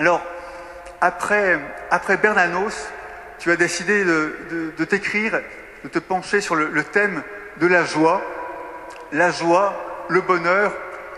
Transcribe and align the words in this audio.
Alors, 0.00 0.22
après, 1.02 1.58
Bernanos, 2.22 2.88
tu 3.38 3.50
as 3.50 3.56
décidé 3.56 4.02
de, 4.02 4.84
t'écrire, 4.88 5.42
de 5.84 5.90
te 5.90 5.98
pencher 5.98 6.40
sur 6.40 6.56
le, 6.56 6.82
thème 6.84 7.22
de 7.58 7.66
la 7.66 7.84
joie. 7.84 8.22
La 9.12 9.30
joie, 9.30 10.06
le 10.08 10.22
bonheur, 10.22 10.72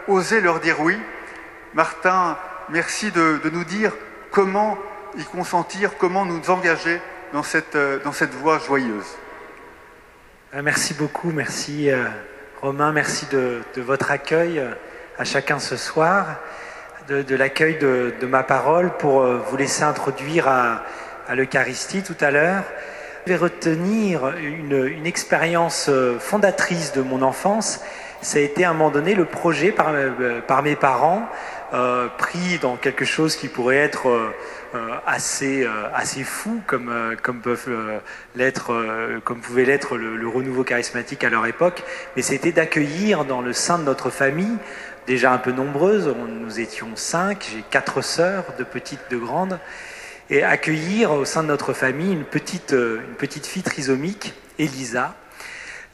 oser 0.09 0.41
leur 0.41 0.59
dire 0.59 0.81
oui. 0.81 0.99
Martin, 1.75 2.37
merci 2.71 3.13
de, 3.13 3.41
nous 3.53 3.63
dire 3.63 3.93
comment 4.33 4.77
y 5.17 5.23
consentir, 5.23 5.97
comment 5.97 6.25
nous 6.25 6.51
engager 6.51 7.01
dans 7.33 7.45
cette, 7.45 7.77
voie 8.41 8.59
joyeuse. 8.59 9.17
Euh, 10.55 10.63
merci 10.65 10.93
beaucoup, 10.95 11.31
merci 11.31 11.89
euh, 11.89 12.03
Romain, 12.61 12.91
merci 12.91 13.27
de, 13.31 13.61
de, 13.77 13.81
votre 13.81 14.11
accueil 14.11 14.59
euh, 14.59 14.73
à 15.19 15.25
chacun 15.25 15.61
ce 15.61 15.77
soir, 15.77 16.27
de, 17.09 17.23
de 17.23 17.37
l'accueil 17.37 17.79
de, 17.79 18.15
de, 18.21 18.27
ma 18.27 18.43
parole 18.43 18.91
pour 18.97 19.23
vous 19.23 19.57
laisser 19.57 19.83
introduire 19.83 20.49
à, 20.49 20.83
à 21.29 21.35
l'Eucharistie 21.35 22.03
tout 22.03 22.17
à 22.21 22.31
l'heure. 22.31 22.65
Je 23.27 23.33
vais 23.33 23.39
retenir 23.39 24.33
une, 24.37 24.87
une, 24.87 25.07
expérience 25.07 25.91
fondatrice 26.19 26.93
de 26.93 27.03
mon 27.03 27.23
enfance. 27.23 27.81
Ça 28.21 28.39
a 28.39 28.43
été 28.43 28.65
à 28.65 28.71
un 28.71 28.73
moment 28.73 28.91
donné 28.91 29.15
le 29.15 29.25
projet 29.25 29.73
par, 29.73 29.93
par 30.47 30.63
mes 30.63 30.77
parents, 30.77 31.29
euh, 31.73 32.09
pris 32.19 32.59
dans 32.61 32.77
quelque 32.77 33.05
chose 33.05 33.37
qui 33.37 33.49
pourrait 33.49 33.77
être 33.77 34.09
euh, 34.75 34.97
assez, 35.07 35.65
euh, 35.65 35.69
assez 35.95 36.25
fou, 36.25 36.63
comme, 36.67 36.89
euh, 36.89 37.15
comme, 37.23 37.43
peuvent 37.43 37.69
l'être, 38.37 38.73
comme 39.23 39.41
pouvait 39.41 39.67
l'être 39.67 39.99
le, 39.99 40.27
renouveau 40.27 40.65
charismatique 40.65 41.25
à 41.25 41.29
leur 41.29 41.45
époque, 41.45 41.83
mais 42.17 42.23
c'était 42.23 42.53
d'accueillir 42.53 43.27
dans 43.27 43.43
le 43.43 43.53
sein 43.53 43.79
de 43.79 43.85
notre 43.85 44.09
famille, 44.09 44.57
déjà 45.07 45.33
un 45.33 45.39
peu 45.39 45.53
nombreuse, 45.53 46.15
nous 46.29 46.61
étions 46.61 46.91
cinq, 46.95 47.49
j'ai 47.53 47.63
quatre 47.71 48.03
sœurs, 48.03 48.45
de 48.59 48.65
petites, 48.65 49.11
de 49.11 49.17
grandes, 49.17 49.59
et 50.31 50.43
accueillir 50.43 51.13
au 51.13 51.25
sein 51.25 51.43
de 51.43 51.49
notre 51.49 51.73
famille 51.73 52.13
une 52.13 52.25
petite, 52.25 52.73
une 52.73 53.15
petite 53.19 53.47
fille 53.47 53.63
trisomique, 53.63 54.35
Elisa, 54.59 55.15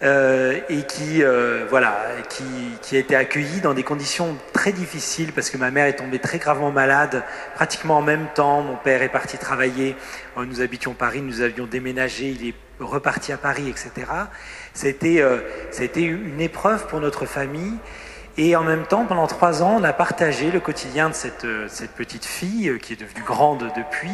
euh, 0.00 0.60
et 0.68 0.82
qui, 0.82 1.24
euh, 1.24 1.66
voilà, 1.68 1.96
qui, 2.28 2.96
a 2.96 3.00
été 3.00 3.16
accueillie 3.16 3.60
dans 3.60 3.74
des 3.74 3.82
conditions 3.82 4.36
très 4.52 4.70
difficiles 4.70 5.32
parce 5.32 5.50
que 5.50 5.56
ma 5.56 5.72
mère 5.72 5.86
est 5.86 5.96
tombée 5.96 6.20
très 6.20 6.38
gravement 6.38 6.70
malade 6.70 7.24
pratiquement 7.56 7.98
en 7.98 8.02
même 8.02 8.28
temps. 8.32 8.62
Mon 8.62 8.76
père 8.76 9.02
est 9.02 9.08
parti 9.08 9.38
travailler. 9.38 9.96
Euh, 10.36 10.44
nous 10.44 10.60
habitions 10.60 10.94
Paris, 10.94 11.20
nous 11.20 11.40
avions 11.40 11.66
déménagé, 11.66 12.28
il 12.28 12.48
est 12.48 12.54
reparti 12.78 13.32
à 13.32 13.38
Paris, 13.38 13.68
etc. 13.68 14.06
C'était 14.72 15.20
euh, 15.20 15.38
c'était 15.72 16.02
une 16.02 16.40
épreuve 16.40 16.86
pour 16.86 17.00
notre 17.00 17.26
famille. 17.26 17.74
Et 18.38 18.56
en 18.56 18.62
même 18.62 18.86
temps, 18.86 19.04
pendant 19.04 19.26
trois 19.26 19.62
ans, 19.62 19.76
on 19.80 19.84
a 19.84 19.92
partagé 19.92 20.50
le 20.50 20.60
quotidien 20.60 21.10
de 21.10 21.14
cette, 21.14 21.46
cette 21.68 21.90
petite 21.90 22.24
fille 22.24 22.78
qui 22.80 22.94
est 22.94 22.96
devenue 22.96 23.24
grande 23.24 23.70
depuis. 23.76 24.12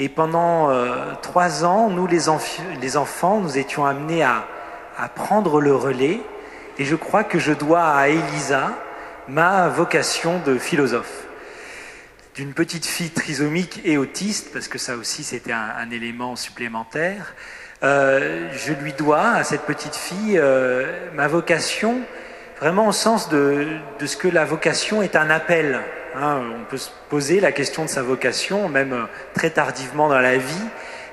Et 0.00 0.08
pendant 0.08 0.70
euh, 0.70 1.12
trois 1.20 1.62
ans, 1.66 1.90
nous, 1.90 2.06
les, 2.06 2.30
enfants, 2.30 3.40
nous 3.40 3.58
étions 3.58 3.84
amenés 3.84 4.22
à, 4.22 4.46
prendre 5.14 5.60
le 5.60 5.74
relais 5.74 6.20
et 6.78 6.86
je 6.86 6.96
crois 6.96 7.22
que 7.22 7.38
je 7.38 7.52
dois 7.52 7.84
à 7.84 8.08
Elisa 8.08 8.72
ma 9.28 9.68
vocation 9.68 10.40
de 10.40 10.56
philosophe. 10.56 11.26
D'une 12.34 12.54
petite 12.54 12.86
fille 12.86 13.10
trisomique 13.10 13.82
et 13.84 13.98
autiste, 13.98 14.54
parce 14.54 14.68
que 14.68 14.78
ça 14.78 14.96
aussi 14.96 15.22
c'était 15.22 15.52
un, 15.52 15.90
élément 15.90 16.34
supplémentaire, 16.34 17.34
euh, 17.82 18.48
je 18.52 18.72
lui 18.72 18.94
dois 18.94 19.32
à 19.32 19.44
cette 19.44 19.62
petite 19.62 19.96
fille 19.96 20.38
euh, 20.38 21.10
ma 21.14 21.28
vocation, 21.28 22.00
vraiment 22.60 22.88
au 22.88 22.92
sens 22.92 23.30
de, 23.30 23.66
ce 24.04 24.16
que 24.16 24.28
la 24.28 24.44
vocation 24.44 25.02
est 25.02 25.16
un 25.16 25.30
appel. 25.30 25.80
Hein. 26.14 26.42
on 26.60 26.64
peut 26.64 26.76
se 26.76 26.90
poser 27.08 27.40
la 27.40 27.52
question 27.52 27.84
de 27.84 27.88
sa 27.88 28.02
vocation, 28.02 28.68
même 28.68 28.92
euh, 28.92 29.04
très 29.32 29.50
tardivement 29.50 30.08
dans 30.08 30.18
la 30.18 30.36
vie, 30.36 30.66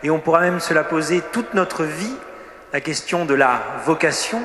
et 0.03 0.09
on 0.09 0.19
pourra 0.19 0.41
même 0.41 0.59
se 0.59 0.73
la 0.73 0.83
poser 0.83 1.21
toute 1.31 1.53
notre 1.53 1.83
vie 1.83 2.15
la 2.73 2.81
question 2.81 3.23
de 3.23 3.33
la 3.33 3.61
vocation, 3.85 4.41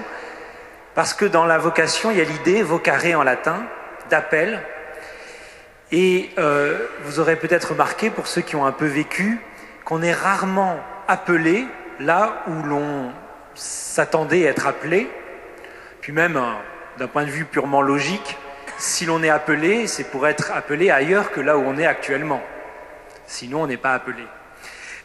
parce 0.95 1.15
que 1.15 1.25
dans 1.25 1.45
la 1.45 1.59
vocation, 1.59 2.11
il 2.11 2.19
y 2.19 2.21
a 2.21 2.25
l'idée, 2.25 2.63
vocare 2.63 3.17
en 3.17 3.25
latin, 3.25 3.65
d'appel. 4.11 4.61
Et 5.91 6.31
euh, 6.39 6.79
vous 7.05 7.19
aurez 7.19 7.37
peut-être 7.37 7.71
remarqué, 7.71 8.11
pour 8.11 8.27
ceux 8.29 8.43
qui 8.43 8.55
ont 8.55 8.65
un 8.65 8.73
peu 8.73 8.87
vécu, 8.87 9.41
qu'on 9.85 10.03
est 10.03 10.13
rarement 10.13 10.79
appelé 11.09 11.67
là 11.99 12.45
où 12.47 12.63
l'on 12.63 13.11
s'attendait 13.55 14.47
à 14.47 14.51
être 14.51 14.67
appelé. 14.67 15.11
Puis 16.01 16.13
même, 16.13 16.37
euh, 16.37 16.53
d'un 16.99 17.07
point 17.07 17.25
de 17.25 17.31
vue 17.31 17.45
purement 17.45 17.83
logique, 17.83 18.37
si 18.79 19.07
l'on 19.07 19.23
est 19.23 19.31
appelé, 19.31 19.87
c'est 19.87 20.05
pour 20.05 20.27
être 20.27 20.51
appelé 20.53 20.91
ailleurs 20.91 21.31
que 21.31 21.41
là 21.41 21.57
où 21.57 21.63
on 21.63 21.79
est 21.79 21.87
actuellement. 21.87 22.43
Sinon, 23.27 23.63
on 23.63 23.67
n'est 23.67 23.77
pas 23.77 23.95
appelé. 23.95 24.25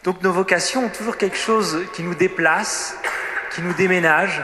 Donc 0.04 0.22
nos 0.22 0.32
vocations 0.32 0.86
ont 0.86 0.88
toujours 0.88 1.16
quelque 1.16 1.36
chose 1.36 1.84
qui 1.92 2.02
nous 2.02 2.14
déplace, 2.14 2.96
qui 3.52 3.62
nous 3.62 3.72
déménage. 3.72 4.42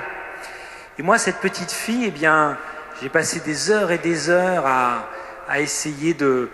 Et 0.99 1.03
moi, 1.03 1.19
cette 1.19 1.38
petite 1.38 1.72
fille, 1.72 2.04
eh 2.06 2.10
bien, 2.10 2.56
j'ai 3.03 3.09
passé 3.09 3.41
des 3.41 3.71
heures 3.71 3.91
et 3.91 3.99
des 3.99 4.31
heures 4.31 4.66
à, 4.66 5.60
essayer 5.60 6.15
de, 6.15 6.50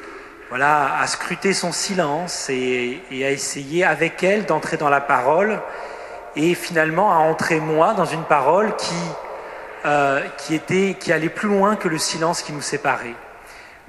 voilà, 0.48 0.98
à 0.98 1.06
scruter 1.06 1.52
son 1.52 1.72
silence 1.72 2.48
et 2.50 3.02
à 3.12 3.30
essayer 3.30 3.84
avec 3.84 4.22
elle 4.22 4.46
d'entrer 4.46 4.76
dans 4.76 4.90
la 4.90 5.00
parole 5.00 5.60
et 6.36 6.54
finalement 6.54 7.12
à 7.12 7.16
entrer 7.16 7.60
moi 7.60 7.94
dans 7.94 8.04
une 8.04 8.24
parole 8.24 8.74
qui, 8.76 8.94
euh, 9.84 10.20
qui, 10.38 10.54
était, 10.54 10.96
qui 10.98 11.12
allait 11.12 11.28
plus 11.28 11.48
loin 11.48 11.76
que 11.76 11.88
le 11.88 11.98
silence 11.98 12.42
qui 12.42 12.52
nous 12.52 12.60
séparait. 12.60 13.14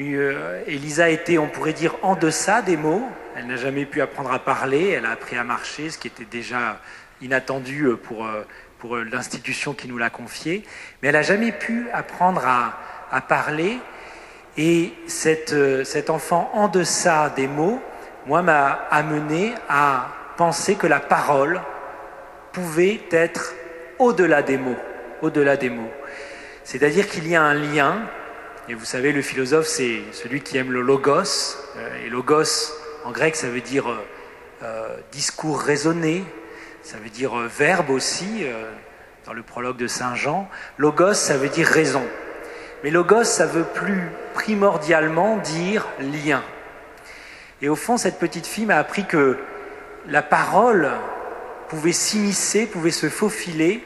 Euh, 0.01 0.63
Elisa 0.67 1.09
était, 1.09 1.37
on 1.37 1.47
pourrait 1.47 1.73
dire, 1.73 1.95
en 2.01 2.15
deçà 2.15 2.61
des 2.61 2.77
mots. 2.77 3.07
Elle 3.35 3.47
n'a 3.47 3.55
jamais 3.55 3.85
pu 3.85 4.01
apprendre 4.01 4.31
à 4.31 4.39
parler, 4.39 4.89
elle 4.89 5.05
a 5.05 5.11
appris 5.11 5.37
à 5.37 5.43
marcher, 5.43 5.89
ce 5.89 5.97
qui 5.97 6.07
était 6.07 6.25
déjà 6.25 6.79
inattendu 7.21 7.85
euh, 7.85 7.95
pour, 7.95 8.25
euh, 8.25 8.45
pour 8.79 8.97
l'institution 8.97 9.73
qui 9.73 9.87
nous 9.87 9.97
l'a 9.97 10.09
confié. 10.09 10.63
Mais 11.01 11.09
elle 11.09 11.15
n'a 11.15 11.21
jamais 11.21 11.51
pu 11.51 11.87
apprendre 11.93 12.45
à, 12.45 12.79
à 13.11 13.21
parler. 13.21 13.79
Et 14.57 14.93
cette, 15.07 15.55
cet 15.85 16.09
enfant 16.09 16.51
en 16.53 16.67
deçà 16.67 17.29
des 17.29 17.47
mots, 17.47 17.81
moi, 18.25 18.41
m'a 18.41 18.87
amené 18.91 19.53
à 19.69 20.09
penser 20.35 20.75
que 20.75 20.87
la 20.87 20.99
parole 20.99 21.61
pouvait 22.51 23.01
être 23.11 23.53
au-delà 23.97 24.41
des 24.41 24.57
mots, 24.57 24.75
au-delà 25.21 25.57
des 25.57 25.69
mots. 25.69 25.91
C'est-à-dire 26.63 27.07
qu'il 27.07 27.27
y 27.27 27.35
a 27.35 27.43
un 27.43 27.53
lien 27.53 28.07
et 28.71 28.73
vous 28.73 28.85
savez, 28.85 29.11
le 29.11 29.21
philosophe, 29.23 29.65
c'est 29.65 30.01
celui 30.13 30.41
qui 30.41 30.57
aime 30.57 30.71
le 30.71 30.81
logos. 30.81 31.57
Euh, 31.75 32.05
et 32.05 32.09
logos, 32.09 32.71
en 33.03 33.11
grec, 33.11 33.35
ça 33.35 33.49
veut 33.49 33.59
dire 33.59 33.89
euh, 33.89 33.97
euh, 34.63 34.97
discours 35.11 35.59
raisonné, 35.59 36.23
ça 36.83 36.97
veut 36.97 37.09
dire 37.09 37.35
verbe 37.35 37.89
aussi, 37.89 38.45
dans 39.25 39.33
le 39.33 39.41
prologue 39.41 39.77
de 39.77 39.87
Saint 39.87 40.15
Jean. 40.15 40.47
Logos, 40.77 41.15
ça 41.15 41.37
veut 41.37 41.49
dire 41.49 41.67
raison. 41.67 42.03
Mais 42.83 42.91
logos, 42.91 43.23
ça 43.23 43.45
veut 43.45 43.65
plus 43.65 44.09
primordialement 44.33 45.37
dire 45.37 45.87
lien. 45.99 46.43
Et 47.61 47.69
au 47.69 47.75
fond, 47.75 47.97
cette 47.97 48.19
petite 48.19 48.47
fille 48.47 48.65
m'a 48.65 48.77
appris 48.77 49.05
que 49.05 49.37
la 50.07 50.21
parole 50.21 50.89
pouvait 51.67 51.91
s'immiscer, 51.91 52.67
pouvait 52.67 52.91
se 52.91 53.09
faufiler, 53.09 53.83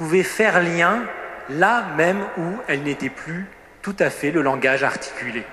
pouvait 0.00 0.22
faire 0.22 0.62
lien 0.62 1.02
là 1.50 1.84
même 1.94 2.22
où 2.38 2.56
elle 2.68 2.84
n'était 2.84 3.10
plus 3.10 3.46
tout 3.82 3.94
à 3.98 4.08
fait 4.08 4.30
le 4.30 4.40
langage 4.40 4.82
articulé, 4.82 5.44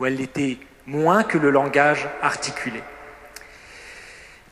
où 0.00 0.06
elle 0.06 0.20
était 0.20 0.58
moins 0.86 1.22
que 1.22 1.38
le 1.38 1.50
langage 1.50 2.08
articulé. 2.20 2.82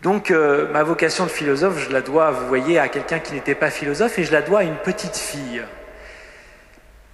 Donc 0.02 0.30
euh, 0.30 0.70
ma 0.70 0.84
vocation 0.84 1.24
de 1.24 1.30
philosophe, 1.30 1.84
je 1.84 1.92
la 1.92 2.00
dois, 2.00 2.30
vous 2.30 2.46
voyez, 2.46 2.78
à 2.78 2.86
quelqu'un 2.86 3.18
qui 3.18 3.34
n'était 3.34 3.56
pas 3.56 3.70
philosophe, 3.70 4.20
et 4.20 4.22
je 4.22 4.30
la 4.30 4.40
dois 4.40 4.60
à 4.60 4.62
une 4.62 4.76
petite 4.76 5.16
fille. 5.16 5.64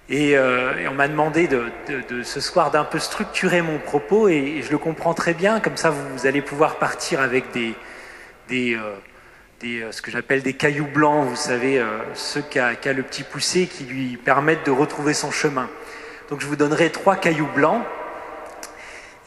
Et, 0.07 0.37
euh, 0.37 0.87
on 0.87 0.93
m'a 0.93 1.07
demandé 1.07 1.47
de, 1.47 1.71
ce 2.21 2.39
soir 2.39 2.69
d'un 2.69 2.83
peu 2.83 2.99
structurer 2.99 3.63
mon 3.63 3.79
propos, 3.79 4.27
et, 4.29 4.61
je 4.61 4.69
le 4.69 4.77
comprends 4.77 5.15
très 5.15 5.33
bien, 5.33 5.59
comme 5.59 5.75
ça 5.75 5.89
vous, 5.89 6.27
allez 6.27 6.43
pouvoir 6.43 6.75
partir 6.75 7.19
avec 7.19 7.51
des, 7.51 7.73
des, 8.47 8.75
euh, 8.75 8.93
ce 9.61 10.01
que 10.01 10.11
j'appelle 10.11 10.41
des 10.41 10.53
cailloux 10.53 10.87
blancs, 10.87 11.25
vous 11.27 11.35
savez, 11.35 11.83
ceux 12.13 12.41
qu'a 12.41 12.93
le 12.93 13.03
petit 13.03 13.23
poussé 13.23 13.67
qui 13.67 13.83
lui 13.85 14.17
permettent 14.17 14.65
de 14.65 14.71
retrouver 14.71 15.13
son 15.13 15.31
chemin. 15.31 15.69
Donc 16.29 16.41
je 16.41 16.47
vous 16.47 16.55
donnerai 16.55 16.91
trois 16.91 17.15
cailloux 17.15 17.49
blancs. 17.55 17.83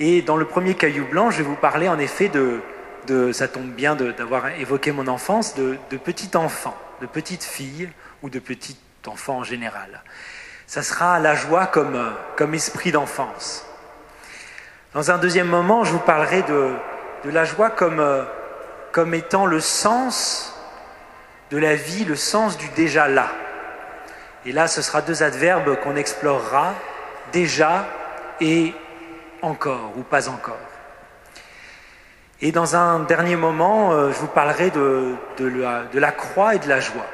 Et 0.01 0.23
dans 0.23 0.37
le 0.37 0.45
premier 0.45 0.75
caillou 0.75 1.07
blanc, 1.07 1.31
je 1.31 1.39
vais 1.39 1.45
vous 1.45 1.57
parler 1.57 1.89
en 1.89 1.99
effet 1.99 2.29
de, 2.29 3.33
ça 3.33 3.49
tombe 3.49 3.71
bien 3.71 3.97
d'avoir 3.97 4.49
évoqué 4.49 4.93
mon 4.93 5.09
enfance, 5.09 5.55
de, 5.55 5.77
de 5.91 5.97
petit 5.97 6.37
enfant, 6.37 6.77
de 7.01 7.07
petite 7.07 7.43
fille 7.43 7.89
ou 8.23 8.31
de 8.31 8.39
petit 8.39 8.77
enfant 9.07 9.39
en 9.39 9.45
général. 9.45 10.03
Ça 10.67 10.83
sera 10.83 11.19
la 11.19 11.35
joie 11.35 11.67
comme, 11.67 12.13
comme 12.37 12.55
esprit 12.55 12.93
d'enfance. 12.93 13.67
Dans 14.93 15.11
un 15.11 15.19
deuxième 15.19 15.49
moment, 15.49 15.85
je 15.85 15.93
vous 15.93 15.99
parlerai 15.99 16.43
de, 16.43 16.75
de 17.25 17.31
la 17.31 17.45
joie 17.45 17.71
comme, 17.71 18.05
comme 18.93 19.15
étant 19.15 19.47
le 19.47 19.61
sens 19.61 20.55
de 21.51 21.59
la 21.59 21.75
vie, 21.75 22.05
le 22.05 22.17
sens 22.17 22.59
du 22.59 22.69
déjà 22.71 23.09
là. 23.09 23.29
Et 24.45 24.53
là, 24.53 24.67
ce 24.67 24.83
sera 24.83 25.03
deux 25.03 25.23
adverbes 25.23 25.77
qu'on 25.81 25.97
explorera, 25.97 26.75
déjà 27.33 27.87
et 28.41 28.75
encore 29.43 29.93
ou 29.97 30.03
pas 30.03 30.29
encore. 30.29 30.59
Et 32.41 32.53
dans 32.53 32.77
un 32.77 33.01
dernier 33.01 33.37
moment, 33.37 33.93
euh, 33.93 34.13
je 34.13 34.19
vous 34.19 34.29
parlerai 34.29 34.71
de, 34.71 35.15
de, 35.39 35.99
la, 35.99 36.13
croix 36.13 36.55
et 36.55 36.59
de 36.61 36.69
la 36.69 36.79
joie. 36.79 37.07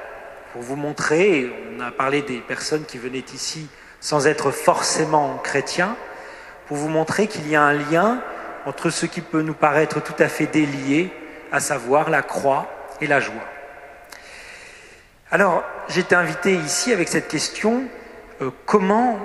Pour 0.52 0.60
vous 0.60 0.76
montrer, 0.76 1.50
on 1.74 1.80
a 1.80 1.90
parlé 1.90 2.20
des 2.20 2.40
personnes 2.40 2.84
qui 2.84 2.98
venaient 2.98 3.24
ici 3.32 3.68
sans 4.00 4.26
être 4.26 4.50
forcément 4.50 5.38
chrétiens, 5.42 5.96
pour 6.66 6.76
vous 6.76 6.90
montrer 6.90 7.26
qu'il 7.26 7.48
y 7.48 7.56
a 7.56 7.62
un 7.62 7.72
lien 7.72 8.20
entre 8.66 8.90
ce 8.90 9.06
qui 9.06 9.22
peut 9.22 9.40
nous 9.40 9.54
paraître 9.54 10.02
tout 10.02 10.14
à 10.18 10.28
fait 10.28 10.46
délié, 10.46 11.10
à 11.52 11.60
savoir 11.60 12.10
la 12.10 12.22
croix 12.22 12.66
et 13.00 13.06
la 13.06 13.20
joie. 13.20 13.34
Alors, 15.30 15.64
j'étais 15.88 16.14
invité 16.14 16.54
ici 16.54 16.92
avec 16.92 17.08
cette 17.08 17.28
question, 17.28 17.82
euh, 18.40 18.50
comment 18.66 19.18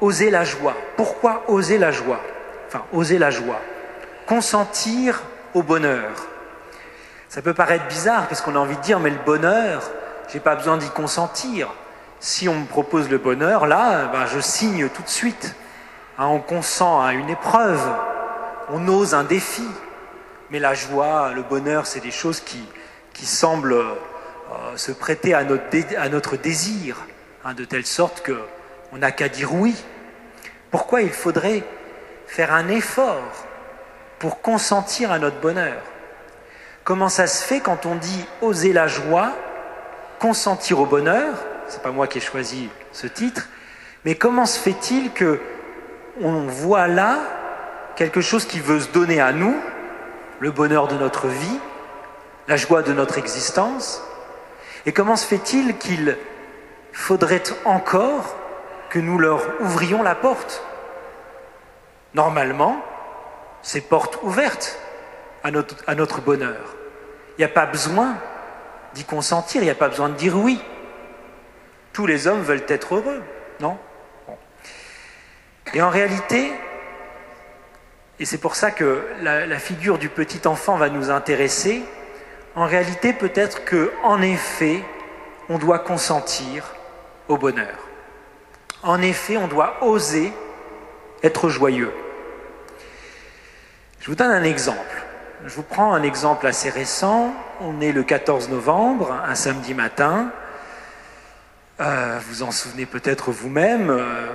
oser 0.00 0.30
la 0.30 0.44
joie? 0.44 0.74
Pourquoi 0.96 1.44
oser 1.48 1.78
la 1.78 1.90
joie? 1.90 2.20
Enfin, 2.68 2.84
oser 2.92 3.18
la 3.18 3.30
joie. 3.30 3.60
Consentir 4.26 5.22
au 5.54 5.62
bonheur. 5.62 6.10
Ça 7.28 7.42
peut 7.42 7.54
paraître 7.54 7.86
bizarre 7.86 8.28
parce 8.28 8.40
qu'on 8.40 8.54
a 8.54 8.58
envie 8.58 8.76
de 8.76 8.82
dire, 8.82 9.00
mais 9.00 9.10
le 9.10 9.18
bonheur, 9.24 9.82
j'ai 10.28 10.40
pas 10.40 10.54
besoin 10.54 10.76
d'y 10.76 10.88
consentir. 10.90 11.68
Si 12.20 12.48
on 12.48 12.54
me 12.54 12.66
propose 12.66 13.10
le 13.10 13.18
bonheur, 13.18 13.66
là, 13.66 14.06
ben, 14.06 14.26
je 14.26 14.40
signe 14.40 14.88
tout 14.88 15.02
de 15.02 15.08
suite. 15.08 15.54
Hein, 16.18 16.26
on 16.26 16.38
consent 16.38 17.02
à 17.02 17.12
une 17.12 17.28
épreuve, 17.28 17.80
on 18.70 18.88
ose 18.88 19.14
un 19.14 19.24
défi. 19.24 19.66
Mais 20.50 20.58
la 20.58 20.74
joie, 20.74 21.32
le 21.34 21.42
bonheur, 21.42 21.86
c'est 21.86 22.00
des 22.00 22.10
choses 22.10 22.40
qui, 22.40 22.64
qui 23.12 23.26
semblent 23.26 23.74
euh, 23.74 24.76
se 24.76 24.92
prêter 24.92 25.34
à 25.34 25.44
notre, 25.44 26.36
désir, 26.36 27.04
hein, 27.44 27.54
de 27.54 27.64
telle 27.64 27.86
sorte 27.86 28.24
qu'on 28.24 28.98
n'a 28.98 29.10
qu'à 29.10 29.28
dire 29.28 29.54
oui. 29.54 29.74
Pourquoi 30.70 31.02
il 31.02 31.10
faudrait 31.10 31.64
faire 32.26 32.52
un 32.52 32.68
effort 32.68 33.46
pour 34.18 34.40
consentir 34.40 35.10
à 35.10 35.18
notre 35.18 35.40
bonheur? 35.40 35.82
Comment 36.84 37.08
ça 37.08 37.26
se 37.26 37.42
fait 37.42 37.60
quand 37.60 37.86
on 37.86 37.96
dit 37.96 38.24
oser 38.40 38.72
la 38.72 38.86
joie, 38.86 39.32
consentir 40.20 40.78
au 40.78 40.86
bonheur? 40.86 41.34
C'est 41.66 41.82
pas 41.82 41.90
moi 41.90 42.06
qui 42.06 42.18
ai 42.18 42.20
choisi 42.20 42.68
ce 42.92 43.08
titre, 43.08 43.48
mais 44.04 44.14
comment 44.14 44.46
se 44.46 44.60
fait-il 44.60 45.10
que 45.12 45.40
on 46.20 46.46
voit 46.46 46.86
là 46.86 47.18
quelque 47.96 48.20
chose 48.20 48.46
qui 48.46 48.60
veut 48.60 48.78
se 48.78 48.88
donner 48.88 49.20
à 49.20 49.32
nous, 49.32 49.56
le 50.40 50.50
bonheur 50.50 50.88
de 50.88 50.96
notre 50.96 51.28
vie, 51.28 51.58
la 52.48 52.56
joie 52.56 52.82
de 52.82 52.92
notre 52.92 53.18
existence 53.18 54.02
Et 54.84 54.92
comment 54.92 55.16
se 55.16 55.26
fait-il 55.26 55.76
qu'il 55.78 56.16
faudrait 56.92 57.42
encore 57.64 58.36
que 58.90 58.98
nous 58.98 59.18
leur 59.18 59.42
ouvrions 59.60 60.02
la 60.02 60.14
porte? 60.14 60.62
Normalement, 62.14 62.80
ces 63.62 63.80
portes 63.80 64.18
ouvertes 64.22 64.78
à 65.42 65.50
notre, 65.50 65.76
à 65.86 65.94
notre 65.94 66.20
bonheur. 66.20 66.76
Il 67.36 67.40
n'y 67.40 67.44
a 67.44 67.48
pas 67.48 67.66
besoin 67.66 68.16
d'y 68.94 69.04
consentir, 69.04 69.62
il 69.62 69.64
n'y 69.64 69.70
a 69.70 69.74
pas 69.74 69.88
besoin 69.88 70.08
de 70.08 70.14
dire 70.14 70.36
oui. 70.36 70.60
Tous 71.92 72.06
les 72.06 72.26
hommes 72.26 72.42
veulent 72.42 72.64
être 72.68 72.94
heureux, 72.94 73.22
non? 73.60 73.76
Et 75.74 75.82
en 75.82 75.90
réalité, 75.90 76.52
et 78.18 78.24
c'est 78.24 78.38
pour 78.38 78.54
ça 78.54 78.70
que 78.70 79.04
la, 79.22 79.46
la, 79.46 79.58
figure 79.58 79.98
du 79.98 80.08
petit 80.08 80.46
enfant 80.46 80.76
va 80.76 80.88
nous 80.88 81.10
intéresser, 81.10 81.82
en 82.54 82.66
réalité 82.66 83.12
peut-être 83.12 83.64
que, 83.64 83.92
en 84.02 84.22
effet, 84.22 84.82
on 85.48 85.58
doit 85.58 85.78
consentir 85.78 86.74
au 87.28 87.36
bonheur. 87.36 87.76
En 88.82 89.02
effet, 89.02 89.36
on 89.36 89.48
doit 89.48 89.84
oser 89.84 90.32
être 91.22 91.48
joyeux. 91.48 91.92
Je 94.00 94.06
vous 94.08 94.14
donne 94.14 94.30
un 94.30 94.44
exemple. 94.44 95.04
Je 95.44 95.54
vous 95.54 95.62
prends 95.62 95.92
un 95.92 96.02
exemple 96.02 96.46
assez 96.46 96.70
récent. 96.70 97.34
On 97.60 97.80
est 97.80 97.92
le 97.92 98.02
14 98.02 98.48
novembre, 98.48 99.12
un 99.26 99.34
samedi 99.34 99.74
matin. 99.74 100.30
Euh, 101.78 102.18
vous 102.26 102.42
en 102.42 102.52
souvenez 102.52 102.86
peut-être 102.86 103.32
vous-même. 103.32 103.90
Euh, 103.90 104.28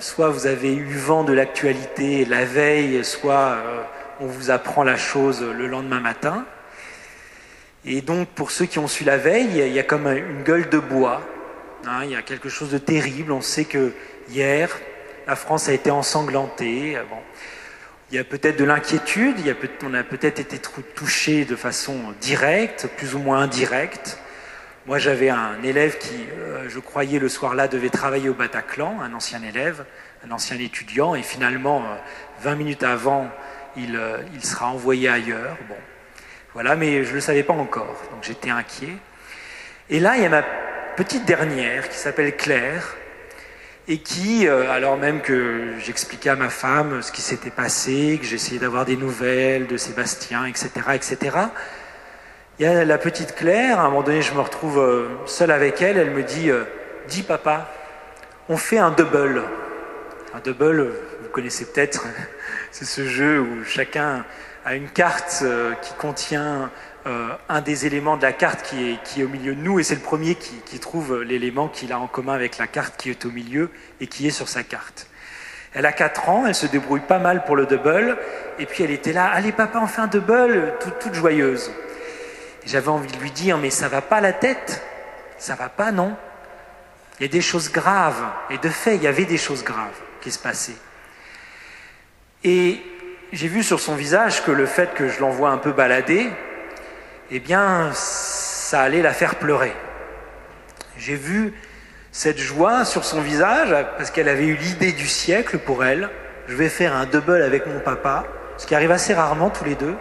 soit 0.00 0.30
vous 0.30 0.46
avez 0.46 0.74
eu 0.74 0.96
vent 0.96 1.22
de 1.22 1.32
l'actualité 1.32 2.24
la 2.24 2.44
veille, 2.44 3.04
soit 3.04 3.52
euh, 3.52 3.82
on 4.18 4.26
vous 4.26 4.50
apprend 4.50 4.82
la 4.82 4.96
chose 4.96 5.42
le 5.42 5.68
lendemain 5.68 6.00
matin. 6.00 6.44
Et 7.84 8.00
donc, 8.00 8.28
pour 8.28 8.50
ceux 8.50 8.66
qui 8.66 8.80
ont 8.80 8.88
su 8.88 9.04
la 9.04 9.16
veille, 9.16 9.60
il 9.64 9.72
y 9.72 9.78
a 9.78 9.84
comme 9.84 10.08
une 10.08 10.42
gueule 10.42 10.68
de 10.70 10.78
bois. 10.78 11.22
Hein, 11.86 12.00
il 12.04 12.10
y 12.10 12.16
a 12.16 12.22
quelque 12.22 12.48
chose 12.48 12.70
de 12.70 12.78
terrible. 12.78 13.30
On 13.30 13.40
sait 13.40 13.64
que 13.64 13.92
hier, 14.28 14.68
la 15.28 15.36
France 15.36 15.68
a 15.68 15.72
été 15.72 15.90
ensanglantée. 15.92 16.98
Il 18.10 18.16
y 18.16 18.18
a 18.18 18.24
peut-être 18.24 18.58
de 18.58 18.64
l'inquiétude, 18.64 19.36
on 19.84 19.94
a 19.94 20.02
peut-être 20.02 20.40
été 20.40 20.58
touché 20.58 21.44
de 21.44 21.56
façon 21.56 21.96
directe, 22.20 22.88
plus 22.96 23.14
ou 23.14 23.18
moins 23.18 23.40
indirecte. 23.40 24.18
Moi, 24.86 24.98
j'avais 24.98 25.28
un 25.28 25.62
élève 25.62 25.96
qui, 25.98 26.26
euh, 26.36 26.68
je 26.68 26.80
croyais, 26.80 27.20
le 27.20 27.28
soir-là, 27.28 27.68
devait 27.68 27.88
travailler 27.88 28.28
au 28.28 28.34
Bataclan, 28.34 29.00
un 29.00 29.14
ancien 29.14 29.40
élève, 29.44 29.84
un 30.26 30.32
ancien 30.32 30.58
étudiant, 30.58 31.14
et 31.14 31.22
finalement, 31.22 31.84
20 32.40 32.50
euh, 32.50 32.56
minutes 32.56 32.82
avant, 32.82 33.30
il, 33.76 33.94
euh, 33.94 34.18
il 34.34 34.44
sera 34.44 34.66
envoyé 34.66 35.08
ailleurs. 35.08 35.56
Bon, 35.68 35.76
voilà, 36.52 36.74
mais 36.74 37.04
je 37.04 37.10
ne 37.10 37.14
le 37.14 37.20
savais 37.20 37.44
pas 37.44 37.52
encore, 37.52 37.96
donc 38.10 38.24
j'étais 38.24 38.50
inquiet. 38.50 38.96
Et 39.88 40.00
là, 40.00 40.16
il 40.16 40.24
y 40.24 40.26
a 40.26 40.28
ma 40.28 40.42
petite 40.96 41.26
dernière 41.26 41.88
qui 41.88 41.96
s'appelle 41.96 42.36
Claire, 42.36 42.96
et 43.86 43.98
qui, 43.98 44.48
alors 44.48 44.96
même 44.96 45.22
que 45.22 45.74
j'expliquais 45.80 46.30
à 46.30 46.36
ma 46.36 46.50
femme 46.50 47.02
ce 47.02 47.10
qui 47.10 47.20
s'était 47.20 47.50
passé, 47.50 48.18
que 48.20 48.26
j'essayais 48.26 48.60
d'avoir 48.60 48.84
des 48.84 48.96
nouvelles 48.96 49.66
de 49.66 49.76
Sébastien, 49.76 50.44
etc., 50.46 50.70
etc., 50.94 51.30
il 52.58 52.66
y 52.66 52.68
a 52.68 52.84
la 52.84 52.98
petite 52.98 53.34
Claire, 53.34 53.80
à 53.80 53.84
un 53.84 53.88
moment 53.88 54.02
donné, 54.02 54.20
je 54.20 54.34
me 54.34 54.40
retrouve 54.40 54.78
euh, 54.78 55.08
seul 55.26 55.50
avec 55.50 55.80
elle, 55.80 55.96
elle 55.96 56.10
me 56.10 56.22
dit 56.22 56.50
euh, 56.50 56.64
Dis 57.08 57.22
papa, 57.22 57.68
on 58.48 58.56
fait 58.56 58.78
un 58.78 58.90
double. 58.90 59.42
Un 60.34 60.40
double, 60.40 60.92
vous 61.22 61.28
connaissez 61.32 61.64
peut-être, 61.64 62.06
c'est 62.70 62.84
ce 62.84 63.06
jeu 63.06 63.40
où 63.40 63.64
chacun 63.64 64.24
a 64.64 64.74
une 64.74 64.88
carte 64.88 65.44
qui 65.80 65.92
contient 65.94 66.70
euh, 67.06 67.30
un 67.48 67.60
des 67.62 67.84
éléments 67.86 68.16
de 68.16 68.22
la 68.22 68.32
carte 68.32 68.62
qui 68.62 68.98
est, 69.20 69.24
au 69.24 69.28
milieu 69.28 69.56
de 69.56 69.60
nous, 69.60 69.80
et 69.80 69.82
c'est 69.82 69.96
le 69.96 70.00
premier 70.00 70.36
qui, 70.36 70.78
trouve 70.78 71.22
l'élément 71.22 71.68
qu'il 71.68 71.92
a 71.92 71.98
en 71.98 72.06
commun 72.06 72.32
avec 72.32 72.58
la 72.58 72.68
carte 72.68 72.94
qui 72.96 73.10
est 73.10 73.24
au 73.24 73.30
milieu 73.30 73.70
et 74.00 74.06
qui 74.06 74.26
est 74.26 74.30
sur 74.30 74.48
sa 74.48 74.62
carte. 74.62 75.08
Elle 75.74 75.86
a 75.86 75.92
4 75.92 76.28
ans, 76.28 76.46
elle 76.46 76.54
se 76.54 76.66
débrouille 76.66 77.00
pas 77.00 77.18
mal 77.18 77.44
pour 77.44 77.56
le 77.56 77.66
double, 77.66 78.16
et 78.58 78.66
puis 78.66 78.84
elle 78.84 78.90
était 78.90 79.12
là, 79.12 79.30
allez 79.32 79.52
papa, 79.52 79.80
on 79.82 79.86
fait 79.86 80.02
un 80.02 80.06
double, 80.06 80.74
toute 81.00 81.14
joyeuse. 81.14 81.72
J'avais 82.66 82.88
envie 82.88 83.10
de 83.10 83.18
lui 83.18 83.30
dire, 83.30 83.58
mais 83.58 83.70
ça 83.70 83.88
va 83.88 84.00
pas 84.00 84.20
la 84.20 84.32
tête, 84.32 84.82
ça 85.38 85.54
va 85.54 85.68
pas, 85.68 85.90
non 85.92 86.16
Il 87.18 87.24
y 87.24 87.28
a 87.28 87.32
des 87.32 87.40
choses 87.40 87.70
graves, 87.70 88.24
et 88.50 88.58
de 88.58 88.68
fait, 88.68 88.96
il 88.96 89.02
y 89.02 89.06
avait 89.06 89.24
des 89.24 89.38
choses 89.38 89.64
graves 89.64 89.98
qui 90.20 90.30
se 90.30 90.38
passaient. 90.38 90.76
Et 92.44 92.82
j'ai 93.32 93.48
vu 93.48 93.62
sur 93.62 93.80
son 93.80 93.94
visage 93.94 94.44
que 94.44 94.50
le 94.50 94.66
fait 94.66 94.94
que 94.94 95.08
je 95.08 95.20
l'envoie 95.20 95.50
un 95.50 95.58
peu 95.58 95.72
balader, 95.72 96.30
eh 97.30 97.40
bien, 97.40 97.90
ça 97.92 98.82
allait 98.82 99.02
la 99.02 99.12
faire 99.12 99.36
pleurer. 99.36 99.74
J'ai 100.98 101.16
vu 101.16 101.54
cette 102.12 102.38
joie 102.38 102.84
sur 102.84 103.04
son 103.04 103.20
visage 103.20 103.74
parce 103.96 104.10
qu'elle 104.10 104.28
avait 104.28 104.46
eu 104.46 104.54
l'idée 104.54 104.92
du 104.92 105.08
siècle 105.08 105.58
pour 105.58 105.84
elle. 105.84 106.10
Je 106.46 106.54
vais 106.54 106.68
faire 106.68 106.94
un 106.94 107.06
double 107.06 107.42
avec 107.42 107.66
mon 107.66 107.80
papa, 107.80 108.24
ce 108.58 108.66
qui 108.66 108.74
arrive 108.74 108.90
assez 108.90 109.14
rarement 109.14 109.50
tous 109.50 109.64
les 109.64 109.74
deux. 109.74 109.96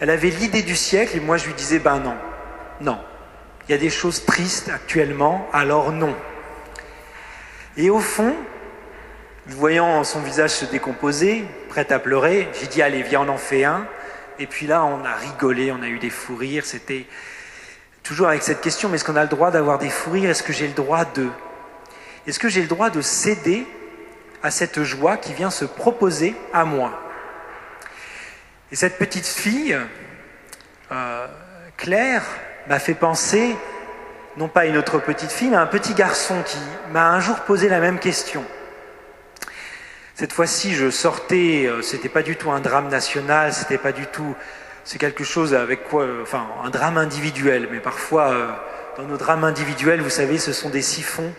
Elle 0.00 0.10
avait 0.10 0.30
l'idée 0.30 0.62
du 0.62 0.76
siècle 0.76 1.16
et 1.16 1.20
moi 1.20 1.36
je 1.36 1.46
lui 1.46 1.54
disais 1.54 1.78
ben 1.78 1.98
non, 1.98 2.16
non. 2.80 2.98
Il 3.68 3.72
y 3.72 3.74
a 3.74 3.78
des 3.78 3.90
choses 3.90 4.24
tristes 4.24 4.68
actuellement, 4.68 5.48
alors 5.52 5.90
non. 5.90 6.14
Et 7.76 7.90
au 7.90 7.98
fond, 7.98 8.34
voyant 9.46 10.04
son 10.04 10.20
visage 10.20 10.50
se 10.50 10.64
décomposer, 10.66 11.44
prête 11.68 11.92
à 11.92 11.98
pleurer, 11.98 12.48
j'ai 12.60 12.66
dit 12.66 12.82
allez, 12.82 13.02
viens, 13.02 13.22
on 13.22 13.28
en 13.28 13.38
fait 13.38 13.64
un. 13.64 13.86
Et 14.38 14.46
puis 14.46 14.66
là, 14.66 14.84
on 14.84 15.04
a 15.04 15.14
rigolé, 15.14 15.72
on 15.72 15.82
a 15.82 15.88
eu 15.88 15.98
des 15.98 16.10
fous 16.10 16.36
rires. 16.36 16.64
C'était 16.66 17.06
toujours 18.02 18.28
avec 18.28 18.42
cette 18.42 18.60
question, 18.60 18.88
mais 18.88 18.96
est-ce 18.96 19.04
qu'on 19.04 19.16
a 19.16 19.22
le 19.22 19.28
droit 19.28 19.50
d'avoir 19.50 19.78
des 19.78 19.88
fous 19.88 20.10
rires? 20.10 20.30
Est-ce 20.30 20.42
que 20.42 20.52
j'ai 20.52 20.68
le 20.68 20.74
droit 20.74 21.04
de? 21.04 21.28
Est-ce 22.26 22.38
que 22.38 22.48
j'ai 22.48 22.60
le 22.60 22.68
droit 22.68 22.90
de 22.90 23.00
céder 23.00 23.66
à 24.42 24.50
cette 24.50 24.82
joie 24.82 25.16
qui 25.16 25.32
vient 25.32 25.50
se 25.50 25.64
proposer 25.64 26.34
à 26.52 26.64
moi? 26.64 27.05
Et 28.72 28.74
cette 28.74 28.98
petite 28.98 29.26
fille, 29.26 29.78
euh, 30.90 31.26
Claire, 31.76 32.24
m'a 32.68 32.80
fait 32.80 32.94
penser, 32.94 33.54
non 34.38 34.48
pas 34.48 34.62
à 34.62 34.64
une 34.64 34.76
autre 34.76 34.98
petite 34.98 35.30
fille, 35.30 35.50
mais 35.50 35.56
à 35.56 35.60
un 35.60 35.66
petit 35.66 35.94
garçon 35.94 36.42
qui 36.44 36.58
m'a 36.90 37.10
un 37.10 37.20
jour 37.20 37.36
posé 37.40 37.68
la 37.68 37.78
même 37.78 38.00
question. 38.00 38.44
Cette 40.16 40.32
fois-ci, 40.32 40.74
je 40.74 40.90
sortais, 40.90 41.66
euh, 41.66 41.80
c'était 41.80 42.08
pas 42.08 42.24
du 42.24 42.34
tout 42.34 42.50
un 42.50 42.58
drame 42.58 42.88
national, 42.88 43.52
c'était 43.52 43.78
pas 43.78 43.92
du 43.92 44.06
tout, 44.06 44.34
c'est 44.82 44.98
quelque 44.98 45.22
chose 45.22 45.54
avec 45.54 45.84
quoi, 45.84 46.02
euh, 46.02 46.22
enfin, 46.22 46.48
un 46.64 46.70
drame 46.70 46.98
individuel. 46.98 47.68
Mais 47.70 47.78
parfois, 47.78 48.58
dans 48.96 49.04
nos 49.04 49.16
drames 49.16 49.44
individuels, 49.44 50.00
vous 50.00 50.10
savez, 50.10 50.38
ce 50.38 50.52
sont 50.52 50.70
des 50.70 50.82
siphons. 50.82 51.32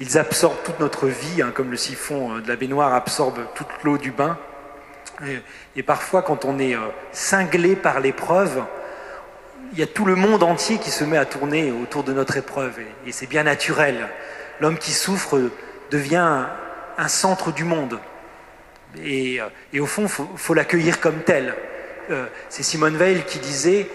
Ils 0.00 0.18
absorbent 0.18 0.62
toute 0.64 0.80
notre 0.80 1.06
vie, 1.06 1.40
hein, 1.40 1.52
comme 1.54 1.70
le 1.70 1.76
siphon 1.76 2.40
de 2.40 2.48
la 2.48 2.56
baignoire 2.56 2.94
absorbe 2.94 3.38
toute 3.54 3.68
l'eau 3.84 3.96
du 3.96 4.10
bain. 4.10 4.36
Et, 5.76 5.82
parfois, 5.82 6.22
quand 6.22 6.44
on 6.44 6.58
est 6.58 6.74
euh, 6.74 6.80
cinglé 7.12 7.74
par 7.74 8.00
l'épreuve, 8.00 8.62
il 9.72 9.78
y 9.78 9.82
a 9.82 9.86
tout 9.86 10.04
le 10.04 10.14
monde 10.14 10.42
entier 10.42 10.78
qui 10.78 10.90
se 10.90 11.04
met 11.04 11.16
à 11.16 11.24
tourner 11.24 11.72
autour 11.72 12.04
de 12.04 12.12
notre 12.12 12.36
épreuve. 12.36 12.78
Et, 13.06 13.12
c'est 13.12 13.26
bien 13.26 13.42
naturel. 13.42 14.08
L'homme 14.60 14.78
qui 14.78 14.92
souffre 14.92 15.50
devient 15.90 16.46
un, 16.98 17.08
centre 17.08 17.52
du 17.52 17.64
monde. 17.64 17.98
Et, 19.02 19.40
euh, 19.40 19.80
au 19.80 19.86
fond, 19.86 20.04
il 20.04 20.38
faut, 20.38 20.54
l'accueillir 20.54 21.00
comme 21.00 21.22
tel. 21.22 21.54
Euh, 22.10 22.26
c'est 22.48 22.62
Simone 22.62 22.96
Veil 22.96 23.24
qui 23.24 23.38
disait, 23.38 23.90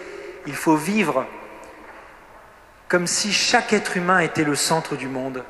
il 0.46 0.56
faut 0.56 0.76
vivre 0.76 1.26
comme 2.90 3.08
si 3.08 3.34
chaque 3.34 3.74
être 3.74 3.98
humain 3.98 4.20
était 4.20 4.44
le 4.44 4.54
centre 4.54 4.96
du 4.96 5.08
monde, 5.08 5.44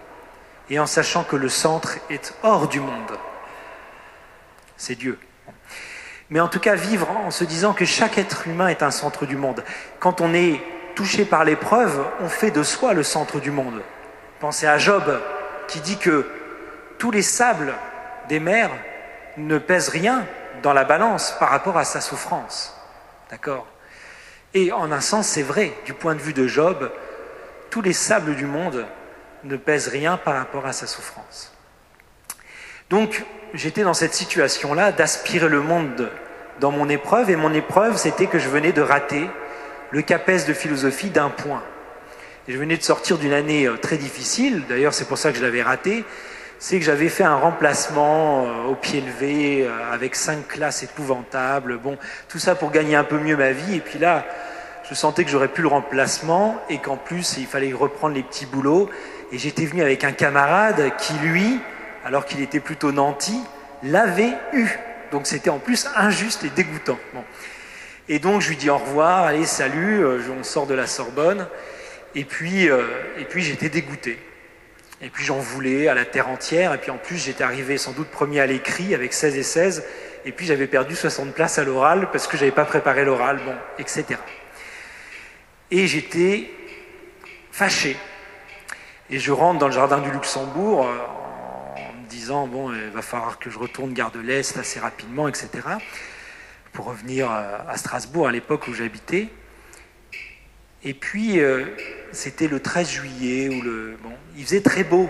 et 0.69 0.79
en 0.79 0.85
sachant 0.85 1.25
que 1.25 1.35
le 1.35 1.49
centre 1.49 1.97
est 2.09 2.33
hors 2.41 2.69
du 2.69 2.79
monde. 2.79 3.17
C'est 4.77 4.95
Dieu. 4.95 5.19
Mais 6.33 6.39
en 6.39 6.47
tout 6.47 6.59
cas, 6.59 6.73
vivre 6.73 7.11
en 7.11 7.29
se 7.29 7.43
disant 7.43 7.73
que 7.73 7.85
chaque 7.85 8.17
être 8.17 8.47
humain 8.47 8.67
est 8.67 8.81
un 8.81 8.89
centre 8.89 9.27
du 9.27 9.37
monde. 9.37 9.63
Quand 9.99 10.19
on 10.19 10.33
est 10.33 10.59
touché 10.95 11.25
par 11.25 11.43
l'épreuve, 11.43 12.03
on 12.21 12.27
fait 12.27 12.49
de 12.49 12.63
soi 12.63 12.93
le 12.93 13.03
centre 13.03 13.39
du 13.39 13.51
monde. 13.51 13.83
Pensez 14.39 14.65
à 14.65 14.79
Job 14.79 15.03
qui 15.67 15.79
dit 15.79 15.97
que 15.97 16.27
tous 16.97 17.11
les 17.11 17.21
sables 17.21 17.75
des 18.29 18.39
mers 18.39 18.71
ne 19.37 19.59
pèsent 19.59 19.89
rien 19.89 20.25
dans 20.63 20.73
la 20.73 20.85
balance 20.85 21.35
par 21.37 21.49
rapport 21.49 21.77
à 21.77 21.85
sa 21.85 22.01
souffrance. 22.01 22.75
D'accord? 23.29 23.67
Et 24.55 24.71
en 24.71 24.91
un 24.91 25.01
sens, 25.01 25.27
c'est 25.27 25.43
vrai. 25.43 25.71
Du 25.85 25.93
point 25.93 26.15
de 26.15 26.19
vue 26.19 26.33
de 26.33 26.47
Job, 26.47 26.91
tous 27.69 27.83
les 27.83 27.93
sables 27.93 28.35
du 28.35 28.47
monde 28.47 28.87
ne 29.43 29.55
pèsent 29.55 29.89
rien 29.89 30.17
par 30.17 30.33
rapport 30.33 30.65
à 30.65 30.73
sa 30.73 30.87
souffrance. 30.87 31.53
Donc, 32.89 33.23
j'étais 33.53 33.83
dans 33.83 33.93
cette 33.93 34.15
situation-là 34.15 34.91
d'aspirer 34.91 35.47
le 35.47 35.61
monde 35.61 36.09
dans 36.59 36.71
mon 36.71 36.89
épreuve, 36.89 37.29
et 37.29 37.35
mon 37.35 37.53
épreuve, 37.53 37.97
c'était 37.97 38.27
que 38.27 38.39
je 38.39 38.49
venais 38.49 38.71
de 38.71 38.81
rater 38.81 39.29
le 39.91 40.01
CAPES 40.01 40.45
de 40.47 40.53
philosophie 40.53 41.09
d'un 41.09 41.29
point. 41.29 41.61
Et 42.47 42.51
je 42.51 42.57
venais 42.57 42.77
de 42.77 42.83
sortir 42.83 43.17
d'une 43.17 43.33
année 43.33 43.65
euh, 43.67 43.77
très 43.77 43.97
difficile, 43.97 44.63
d'ailleurs 44.67 44.93
c'est 44.93 45.07
pour 45.07 45.17
ça 45.17 45.31
que 45.31 45.37
je 45.37 45.43
l'avais 45.43 45.61
raté, 45.61 46.03
c'est 46.59 46.79
que 46.79 46.85
j'avais 46.85 47.09
fait 47.09 47.23
un 47.23 47.35
remplacement 47.35 48.45
euh, 48.45 48.71
au 48.71 48.75
pied 48.75 49.01
levé, 49.01 49.63
euh, 49.65 49.93
avec 49.93 50.15
cinq 50.15 50.47
classes 50.47 50.83
épouvantables, 50.83 51.77
bon, 51.77 51.97
tout 52.27 52.39
ça 52.39 52.55
pour 52.55 52.71
gagner 52.71 52.95
un 52.95 53.03
peu 53.03 53.17
mieux 53.17 53.37
ma 53.37 53.51
vie, 53.51 53.75
et 53.75 53.79
puis 53.79 53.99
là, 53.99 54.25
je 54.89 54.93
sentais 54.93 55.23
que 55.23 55.29
j'aurais 55.29 55.47
plus 55.47 55.63
le 55.63 55.69
remplacement, 55.69 56.57
et 56.69 56.79
qu'en 56.79 56.97
plus, 56.97 57.37
il 57.37 57.45
fallait 57.45 57.71
reprendre 57.71 58.15
les 58.15 58.23
petits 58.23 58.45
boulots, 58.45 58.89
et 59.31 59.37
j'étais 59.37 59.65
venu 59.65 59.81
avec 59.81 60.03
un 60.03 60.11
camarade 60.11 60.91
qui, 60.97 61.13
lui, 61.13 61.59
alors 62.05 62.25
qu'il 62.25 62.41
était 62.41 62.59
plutôt 62.59 62.91
nanti, 62.91 63.39
l'avait 63.83 64.33
eu. 64.51 64.67
Donc 65.13 65.27
c'était 65.27 65.51
en 65.51 65.59
plus 65.59 65.87
injuste 65.95 66.43
et 66.43 66.49
dégoûtant. 66.49 66.97
Et 68.09 68.17
donc 68.17 68.41
je 68.41 68.49
lui 68.49 68.57
dis 68.57 68.71
au 68.71 68.79
revoir, 68.79 69.25
allez, 69.25 69.45
salut, 69.45 70.03
euh, 70.03 70.19
on 70.39 70.41
sort 70.41 70.65
de 70.65 70.73
la 70.73 70.87
Sorbonne. 70.87 71.47
Et 72.15 72.25
puis, 72.25 72.67
euh, 72.67 72.81
puis 73.29 73.43
j'étais 73.43 73.69
dégoûté. 73.69 74.17
Et 75.03 75.09
puis 75.09 75.23
j'en 75.23 75.37
voulais 75.37 75.87
à 75.87 75.93
la 75.93 76.03
terre 76.03 76.29
entière. 76.29 76.73
Et 76.73 76.79
puis 76.79 76.89
en 76.89 76.97
plus 76.97 77.17
j'étais 77.17 77.43
arrivé 77.43 77.77
sans 77.77 77.91
doute 77.91 78.07
premier 78.07 78.39
à 78.39 78.47
l'écrit 78.47 78.95
avec 78.95 79.13
16 79.13 79.37
et 79.37 79.43
16. 79.43 79.85
Et 80.25 80.31
puis 80.31 80.47
j'avais 80.47 80.65
perdu 80.65 80.95
60 80.95 81.31
places 81.35 81.59
à 81.59 81.63
l'oral 81.63 82.09
parce 82.11 82.25
que 82.25 82.35
je 82.35 82.41
n'avais 82.41 82.55
pas 82.55 82.65
préparé 82.65 83.05
l'oral, 83.05 83.39
bon, 83.45 83.53
etc. 83.77 84.19
Et 85.69 85.85
j'étais 85.85 86.49
fâché. 87.51 87.97
Et 89.11 89.19
je 89.19 89.31
rentre 89.31 89.59
dans 89.59 89.67
le 89.67 89.73
jardin 89.73 89.99
du 89.99 90.09
Luxembourg 90.09 90.87
euh, 90.87 90.97
bon, 92.27 92.73
il 92.73 92.89
va 92.89 93.01
falloir 93.01 93.39
que 93.39 93.49
je 93.49 93.59
retourne 93.59 93.93
gare 93.93 94.11
de 94.11 94.19
l'Est 94.19 94.57
assez 94.57 94.79
rapidement, 94.79 95.27
etc. 95.27 95.49
Pour 96.71 96.85
revenir 96.85 97.29
à 97.29 97.77
Strasbourg 97.77 98.27
à 98.27 98.31
l'époque 98.31 98.67
où 98.67 98.73
j'habitais. 98.73 99.29
Et 100.85 100.93
puis 100.93 101.39
euh, 101.39 101.65
c'était 102.11 102.47
le 102.47 102.59
13 102.59 102.89
juillet 102.89 103.47
où 103.47 103.61
le 103.61 103.97
bon, 104.03 104.11
il 104.37 104.43
faisait 104.43 104.61
très 104.61 104.83
beau. 104.83 105.09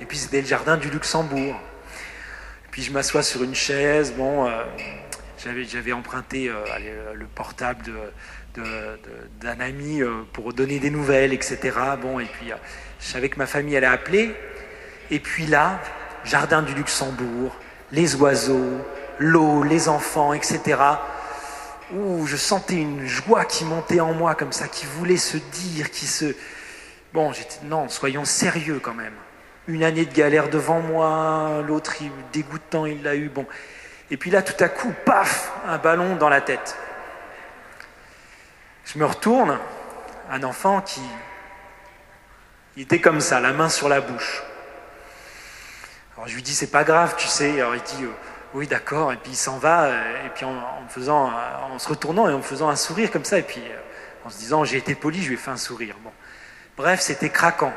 Et 0.00 0.04
puis 0.04 0.16
c'était 0.16 0.40
le 0.40 0.46
jardin 0.46 0.76
du 0.76 0.88
Luxembourg. 0.88 1.56
Et 1.56 2.70
puis 2.70 2.82
je 2.82 2.92
m'assois 2.92 3.24
sur 3.24 3.42
une 3.42 3.54
chaise. 3.54 4.14
Bon, 4.16 4.46
euh, 4.46 4.62
j'avais 5.36 5.92
emprunté 5.92 6.48
euh, 6.48 6.54
le 7.14 7.26
portable 7.26 7.84
de, 7.84 8.62
d'un 9.40 9.58
ami 9.58 10.00
pour 10.32 10.52
donner 10.52 10.78
des 10.78 10.90
nouvelles, 10.90 11.32
etc. 11.32 11.58
Bon, 12.00 12.20
et 12.20 12.26
puis 12.26 12.50
je 13.00 13.06
savais 13.06 13.28
que 13.28 13.38
ma 13.38 13.46
famille 13.46 13.76
allait 13.76 13.86
appeler. 13.86 14.34
Et 15.10 15.18
puis 15.18 15.46
là, 15.46 15.80
jardin 16.24 16.62
du 16.62 16.74
Luxembourg, 16.74 17.56
les 17.92 18.14
oiseaux, 18.16 18.84
l'eau, 19.18 19.62
les 19.62 19.88
enfants, 19.88 20.32
etc. 20.32 20.80
Où 21.92 22.26
je 22.26 22.36
sentais 22.36 22.76
une 22.76 23.06
joie 23.06 23.44
qui 23.44 23.64
montait 23.64 24.00
en 24.00 24.12
moi 24.12 24.34
comme 24.34 24.52
ça, 24.52 24.68
qui 24.68 24.86
voulait 24.86 25.16
se 25.16 25.36
dire, 25.36 25.90
qui 25.90 26.06
se... 26.06 26.34
Bon, 27.12 27.32
j'étais... 27.32 27.64
Non, 27.64 27.88
soyons 27.88 28.24
sérieux 28.24 28.80
quand 28.82 28.94
même. 28.94 29.14
Une 29.66 29.82
année 29.82 30.04
de 30.04 30.14
galère 30.14 30.48
devant 30.48 30.80
moi, 30.80 31.62
l'autre, 31.66 31.94
dégoûtant, 32.32 32.86
il 32.86 33.02
l'a 33.02 33.16
eu. 33.16 33.28
Bon. 33.28 33.46
Et 34.10 34.16
puis 34.16 34.30
là, 34.30 34.42
tout 34.42 34.62
à 34.62 34.68
coup, 34.68 34.92
paf, 35.04 35.52
un 35.66 35.78
ballon 35.78 36.16
dans 36.16 36.28
la 36.28 36.40
tête. 36.40 36.76
Je 38.84 38.98
me 38.98 39.04
retourne, 39.04 39.58
un 40.30 40.42
enfant 40.42 40.80
qui 40.80 41.02
il 42.76 42.84
était 42.84 43.00
comme 43.00 43.20
ça, 43.20 43.40
la 43.40 43.52
main 43.52 43.68
sur 43.68 43.88
la 43.88 44.00
bouche. 44.00 44.42
Alors 46.20 46.28
je 46.28 46.34
lui 46.34 46.42
dis 46.42 46.54
c'est 46.54 46.70
pas 46.70 46.84
grave, 46.84 47.14
tu 47.16 47.28
sais. 47.28 47.62
Alors 47.62 47.74
il 47.74 47.80
dit 47.80 48.04
euh, 48.04 48.10
oui 48.52 48.66
d'accord, 48.66 49.10
et 49.10 49.16
puis 49.16 49.32
il 49.32 49.36
s'en 49.36 49.56
va, 49.56 49.84
euh, 49.84 50.26
et 50.26 50.28
puis 50.28 50.44
en, 50.44 50.52
euh, 50.52 51.78
se 51.78 51.88
retournant 51.88 52.28
et 52.28 52.34
en 52.34 52.36
me 52.36 52.42
faisant 52.42 52.68
un 52.68 52.76
sourire 52.76 53.10
comme 53.10 53.24
ça, 53.24 53.38
et 53.38 53.42
puis 53.42 53.62
en 54.26 54.28
se 54.28 54.36
disant 54.36 54.62
j'ai 54.64 54.76
été 54.76 54.94
poli, 54.94 55.22
je 55.22 55.28
lui 55.28 55.36
ai 55.36 55.38
fait 55.38 55.50
un 55.50 55.56
sourire. 55.56 55.96
Bref, 56.76 57.00
c'était 57.00 57.30
craquant. 57.30 57.72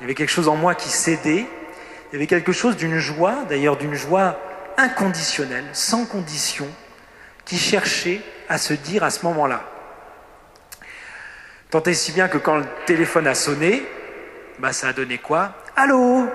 Il 0.00 0.02
y 0.02 0.04
avait 0.06 0.16
quelque 0.16 0.30
chose 0.30 0.48
en 0.48 0.56
moi 0.56 0.74
qui 0.74 0.88
cédait. 0.88 1.46
Il 2.10 2.14
y 2.14 2.16
avait 2.16 2.26
quelque 2.26 2.50
chose 2.50 2.76
d'une 2.76 2.98
joie, 2.98 3.44
d'ailleurs 3.48 3.76
d'une 3.76 3.94
joie 3.94 4.36
inconditionnelle, 4.76 5.66
sans 5.72 6.06
condition, 6.06 6.66
qui 7.44 7.56
cherchait 7.56 8.20
à 8.48 8.58
se 8.58 8.74
dire 8.74 9.04
à 9.04 9.10
ce 9.10 9.24
moment-là. 9.26 9.62
Tant 11.70 11.84
et 11.84 11.94
si 11.94 12.10
bien 12.10 12.26
que 12.26 12.38
quand 12.38 12.56
le 12.56 12.66
téléphone 12.84 13.28
a 13.28 13.36
sonné, 13.36 13.86
bah 14.58 14.72
ça 14.72 14.88
a 14.88 14.92
donné 14.92 15.18
quoi? 15.18 15.54
Allô? 15.76 16.28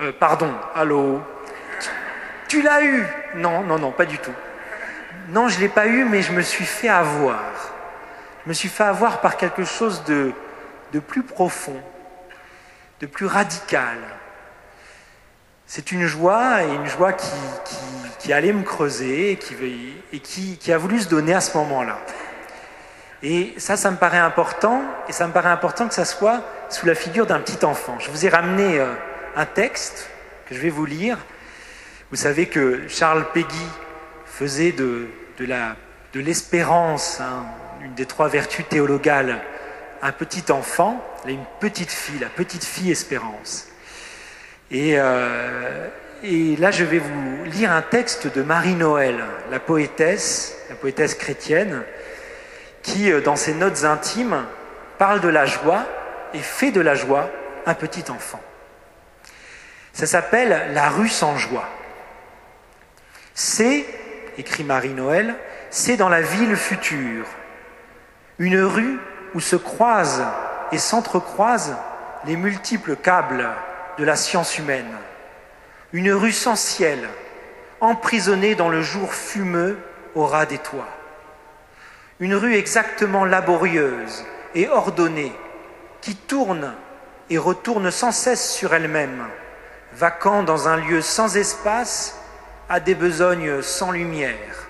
Euh, 0.00 0.12
pardon, 0.18 0.52
allô 0.74 1.20
Tu, 2.48 2.62
l'as 2.62 2.82
eu 2.82 3.06
Non, 3.34 3.62
non, 3.62 3.78
non, 3.78 3.92
pas 3.92 4.06
du 4.06 4.18
tout. 4.18 4.32
Non, 5.28 5.48
je 5.48 5.56
ne 5.56 5.60
l'ai 5.60 5.68
pas 5.68 5.86
eu, 5.86 6.04
mais 6.04 6.22
je 6.22 6.32
me 6.32 6.40
suis 6.40 6.64
fait 6.64 6.88
avoir. 6.88 7.38
Je 8.44 8.48
me 8.48 8.54
suis 8.54 8.70
fait 8.70 8.84
avoir 8.84 9.20
par 9.20 9.36
quelque 9.36 9.64
chose 9.64 10.02
de, 10.04 10.32
de 10.92 11.00
plus 11.00 11.22
profond, 11.22 11.76
de 13.00 13.06
plus 13.06 13.26
radical. 13.26 13.98
C'est 15.66 15.92
une 15.92 16.06
joie, 16.06 16.64
et 16.64 16.74
une 16.74 16.86
joie 16.86 17.12
qui, 17.12 17.30
qui, 18.18 18.32
allait 18.32 18.52
me 18.52 18.64
creuser 18.64 19.32
et, 19.32 19.36
qui, 19.36 19.54
et 20.12 20.18
qui, 20.18 20.72
a 20.72 20.78
voulu 20.78 20.98
se 20.98 21.08
donner 21.08 21.34
à 21.34 21.40
ce 21.40 21.56
moment-là. 21.58 21.98
Et 23.22 23.54
ça, 23.58 23.76
ça 23.76 23.90
me 23.90 23.96
paraît 23.96 24.18
important, 24.18 24.82
et 25.08 25.12
ça 25.12 25.26
me 25.26 25.32
paraît 25.32 25.50
important 25.50 25.86
que 25.86 25.94
ça 25.94 26.06
soit 26.06 26.42
sous 26.70 26.86
la 26.86 26.94
figure 26.94 27.26
d'un 27.26 27.38
petit 27.38 27.64
enfant. 27.64 27.98
Je 27.98 28.10
vous 28.10 28.24
ai 28.24 28.30
ramené 28.30 28.80
euh, 28.80 28.92
un 29.36 29.46
texte 29.46 30.08
que 30.46 30.54
je 30.54 30.60
vais 30.60 30.70
vous 30.70 30.86
lire. 30.86 31.18
Vous 32.10 32.16
savez 32.16 32.46
que 32.46 32.88
Charles 32.88 33.26
Péguy 33.32 33.66
faisait 34.26 34.72
de, 34.72 35.06
l'espérance, 36.14 37.20
une 37.82 37.94
des 37.94 38.06
trois 38.06 38.28
vertus 38.28 38.66
théologales, 38.68 39.40
un 40.02 40.12
petit 40.12 40.50
enfant, 40.50 41.04
une 41.26 41.44
petite 41.60 41.92
fille, 41.92 42.18
la 42.18 42.28
petite 42.28 42.64
fille 42.64 42.90
espérance. 42.90 43.68
Et, 44.70 44.94
euh, 44.96 45.88
et 46.22 46.56
là, 46.56 46.70
je 46.70 46.84
vais 46.84 46.98
vous 46.98 47.44
lire 47.44 47.72
un 47.72 47.82
texte 47.82 48.34
de 48.34 48.42
Marie-Noël, 48.42 49.16
la 49.50 49.60
poétesse, 49.60 50.56
la 50.68 50.76
poétesse 50.76 51.14
chrétienne, 51.14 51.82
qui, 52.82 53.12
euh, 53.12 53.20
dans 53.20 53.36
ses 53.36 53.54
notes 53.54 53.84
intimes, 53.84 54.44
parle 54.98 55.20
de 55.20 55.28
la 55.28 55.46
joie 55.46 55.86
et 56.34 56.38
fait 56.38 56.70
de 56.72 56.80
la 56.80 56.94
joie 56.94 57.30
un 57.66 57.74
petit 57.74 58.10
enfant. 58.10 58.40
Ça 59.92 60.06
s'appelle 60.06 60.72
La 60.72 60.88
rue 60.88 61.08
sans 61.08 61.36
joie. 61.36 61.68
C'est, 63.34 63.86
écrit 64.38 64.64
Marie-Noël, 64.64 65.34
c'est 65.70 65.96
dans 65.96 66.08
la 66.08 66.20
ville 66.20 66.56
future, 66.56 67.26
une 68.38 68.60
rue 68.60 68.98
où 69.34 69.40
se 69.40 69.56
croisent 69.56 70.26
et 70.72 70.78
s'entrecroisent 70.78 71.76
les 72.24 72.36
multiples 72.36 72.96
câbles 72.96 73.48
de 73.98 74.04
la 74.04 74.16
science 74.16 74.58
humaine, 74.58 74.90
une 75.92 76.12
rue 76.12 76.32
sans 76.32 76.56
ciel, 76.56 77.08
emprisonnée 77.80 78.54
dans 78.54 78.68
le 78.68 78.82
jour 78.82 79.14
fumeux 79.14 79.78
au 80.14 80.26
ras 80.26 80.46
des 80.46 80.58
toits, 80.58 80.88
une 82.18 82.34
rue 82.34 82.54
exactement 82.54 83.24
laborieuse 83.24 84.24
et 84.54 84.68
ordonnée, 84.68 85.32
qui 86.00 86.16
tourne 86.16 86.74
et 87.30 87.38
retourne 87.38 87.90
sans 87.90 88.12
cesse 88.12 88.52
sur 88.52 88.74
elle-même, 88.74 89.24
vacant 89.92 90.42
dans 90.42 90.68
un 90.68 90.76
lieu 90.76 91.02
sans 91.02 91.36
espace, 91.36 92.16
à 92.68 92.80
des 92.80 92.94
besognes 92.94 93.62
sans 93.62 93.90
lumière, 93.90 94.68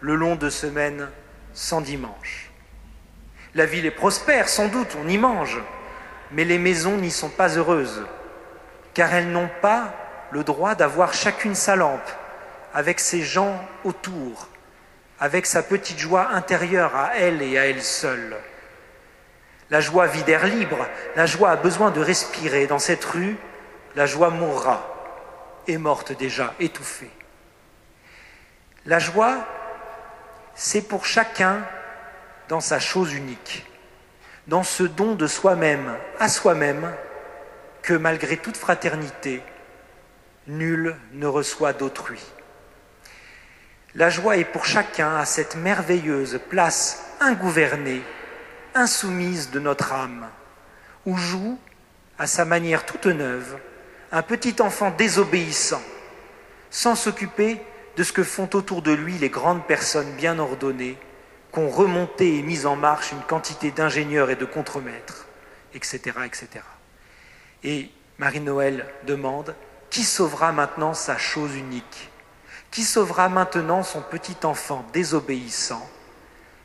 le 0.00 0.14
long 0.14 0.36
de 0.36 0.48
semaines 0.48 1.08
sans 1.52 1.80
dimanche. 1.80 2.50
La 3.54 3.66
ville 3.66 3.84
est 3.84 3.90
prospère, 3.90 4.48
sans 4.48 4.68
doute, 4.68 4.96
on 5.02 5.08
y 5.08 5.18
mange, 5.18 5.60
mais 6.30 6.44
les 6.44 6.58
maisons 6.58 6.96
n'y 6.96 7.10
sont 7.10 7.28
pas 7.28 7.48
heureuses, 7.48 8.06
car 8.94 9.12
elles 9.12 9.30
n'ont 9.30 9.50
pas 9.60 9.92
le 10.30 10.44
droit 10.44 10.74
d'avoir 10.74 11.12
chacune 11.12 11.54
sa 11.54 11.76
lampe, 11.76 12.10
avec 12.72 13.00
ses 13.00 13.22
gens 13.22 13.60
autour, 13.84 14.48
avec 15.20 15.46
sa 15.46 15.62
petite 15.62 15.98
joie 15.98 16.28
intérieure 16.32 16.96
à 16.96 17.16
elle 17.16 17.42
et 17.42 17.58
à 17.58 17.66
elle 17.66 17.82
seule. 17.82 18.36
La 19.70 19.80
joie 19.80 20.06
vit 20.06 20.22
d'air 20.22 20.46
libre, 20.46 20.86
la 21.16 21.26
joie 21.26 21.50
a 21.50 21.56
besoin 21.56 21.90
de 21.90 22.00
respirer. 22.00 22.66
Dans 22.66 22.78
cette 22.78 23.04
rue, 23.04 23.36
la 23.94 24.06
joie 24.06 24.30
mourra, 24.30 24.88
est 25.68 25.78
morte 25.78 26.12
déjà, 26.12 26.54
étouffée. 26.58 27.10
La 28.86 28.98
joie, 28.98 29.46
c'est 30.54 30.82
pour 30.82 31.06
chacun 31.06 31.64
dans 32.48 32.60
sa 32.60 32.78
chose 32.78 33.14
unique, 33.14 33.66
dans 34.46 34.62
ce 34.62 34.82
don 34.82 35.14
de 35.14 35.26
soi-même 35.26 35.96
à 36.18 36.28
soi-même 36.28 36.92
que 37.82 37.94
malgré 37.94 38.36
toute 38.36 38.56
fraternité, 38.56 39.42
nul 40.46 40.96
ne 41.12 41.26
reçoit 41.26 41.72
d'autrui. 41.72 42.20
La 43.94 44.08
joie 44.10 44.36
est 44.36 44.44
pour 44.44 44.64
chacun 44.64 45.16
à 45.16 45.24
cette 45.26 45.54
merveilleuse 45.56 46.40
place 46.48 47.04
ingouvernée, 47.20 48.02
insoumise 48.74 49.50
de 49.50 49.60
notre 49.60 49.92
âme, 49.92 50.28
où 51.04 51.16
joue, 51.16 51.58
à 52.18 52.26
sa 52.26 52.44
manière 52.44 52.86
toute 52.86 53.06
neuve, 53.06 53.58
un 54.12 54.22
petit 54.22 54.60
enfant 54.60 54.90
désobéissant, 54.90 55.82
sans 56.70 56.94
s'occuper 56.94 57.60
de 57.96 58.02
ce 58.04 58.12
que 58.12 58.22
font 58.22 58.48
autour 58.54 58.82
de 58.82 58.92
lui 58.92 59.14
les 59.14 59.30
grandes 59.30 59.66
personnes 59.66 60.12
bien 60.12 60.38
ordonnées, 60.38 60.98
qu'ont 61.50 61.68
remonté 61.68 62.38
et 62.38 62.42
mis 62.42 62.64
en 62.66 62.76
marche 62.76 63.12
une 63.12 63.22
quantité 63.22 63.70
d'ingénieurs 63.70 64.30
et 64.30 64.36
de 64.36 64.44
contremaîtres, 64.44 65.26
etc., 65.74 66.00
etc. 66.24 66.48
Et 67.64 67.90
Marie-Noël 68.18 68.86
demande 69.04 69.54
qui 69.90 70.04
sauvera 70.04 70.52
maintenant 70.52 70.94
sa 70.94 71.18
chose 71.18 71.54
unique? 71.54 72.10
Qui 72.70 72.84
sauvera 72.84 73.28
maintenant 73.28 73.82
son 73.82 74.00
petit 74.00 74.36
enfant 74.44 74.86
désobéissant 74.94 75.86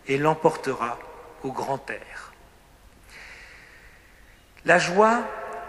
et 0.08 0.18
l'emportera 0.18 0.98
au 1.44 1.52
grand 1.52 1.90
air? 1.90 2.32
La 4.64 4.80
joie 4.80 5.24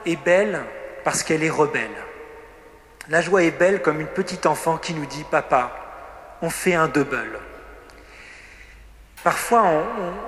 est 0.06 0.16
belle 0.16 0.64
parce 1.08 1.22
qu'elle 1.22 1.42
est 1.42 1.48
rebelle. 1.48 2.04
La 3.08 3.22
joie 3.22 3.42
est 3.42 3.50
belle 3.50 3.80
comme 3.80 3.98
une 3.98 4.08
petite 4.08 4.44
enfant 4.44 4.76
qui 4.76 4.92
nous 4.92 5.06
dit 5.06 5.24
Papa, 5.24 5.72
on 6.42 6.50
fait 6.50 6.74
un 6.74 6.86
double. 6.86 7.40
Parfois, 9.24 9.62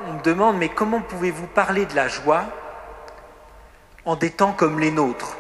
on, 0.06 0.14
me 0.14 0.22
demande 0.22 0.56
Mais 0.56 0.70
comment 0.70 1.02
pouvez-vous 1.02 1.48
parler 1.48 1.84
de 1.84 1.94
la 1.94 2.08
joie 2.08 2.44
en 4.06 4.16
des 4.16 4.30
temps 4.30 4.54
comme 4.54 4.80
les 4.80 4.90
nôtres 4.90 5.36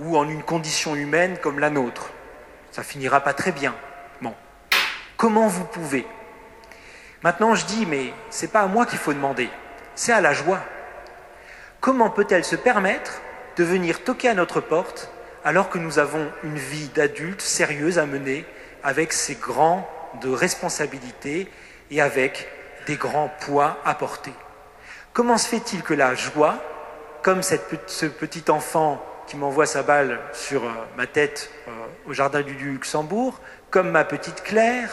ou 0.00 0.16
en 0.16 0.26
une 0.26 0.42
condition 0.42 0.94
humaine 0.94 1.36
comme 1.42 1.58
la 1.58 1.68
nôtre? 1.68 2.08
Ça 2.70 2.82
finira 2.82 3.20
pas 3.20 3.34
très 3.34 3.52
bien. 3.52 3.74
Bon. 4.22 4.32
Comment 5.18 5.48
vous 5.48 5.66
pouvez? 5.66 6.06
Maintenant, 7.22 7.54
je 7.54 7.66
dis, 7.66 7.84
mais 7.84 8.14
c'est 8.30 8.50
pas 8.50 8.62
à 8.62 8.68
moi 8.68 8.86
qu'il 8.86 8.98
faut 8.98 9.12
demander, 9.12 9.50
c'est 9.94 10.12
à 10.12 10.22
la 10.22 10.32
joie. 10.32 10.60
Comment 11.82 12.08
peut-elle 12.08 12.46
se 12.46 12.56
permettre 12.56 13.20
de 13.56 13.64
venir 13.64 14.04
toquer 14.04 14.28
à 14.28 14.34
notre 14.34 14.60
porte 14.60 15.10
alors 15.44 15.68
que 15.68 15.78
nous 15.78 15.98
avons 15.98 16.30
une 16.44 16.56
vie 16.56 16.88
d'adulte 16.88 17.40
sérieuse 17.40 17.98
à 17.98 18.06
mener 18.06 18.44
avec 18.82 19.12
ses 19.12 19.34
grands 19.34 19.88
de 20.20 20.28
responsabilités 20.28 21.48
et 21.90 22.00
avec 22.00 22.48
des 22.86 22.96
grands 22.96 23.30
poids 23.40 23.78
à 23.84 23.94
porter. 23.94 24.32
Comment 25.12 25.38
se 25.38 25.48
fait-il 25.48 25.82
que 25.82 25.94
la 25.94 26.14
joie, 26.14 26.56
comme 27.22 27.42
ce 27.42 28.06
petit 28.06 28.50
enfant 28.50 29.04
qui 29.26 29.36
m'envoie 29.36 29.66
sa 29.66 29.82
balle 29.82 30.18
sur 30.32 30.64
euh, 30.64 30.70
ma 30.96 31.06
tête 31.06 31.50
euh, 31.68 31.70
au 32.06 32.12
jardin 32.12 32.42
du 32.42 32.54
Luxembourg, 32.54 33.40
comme 33.70 33.90
ma 33.90 34.04
petite 34.04 34.42
Claire, 34.42 34.90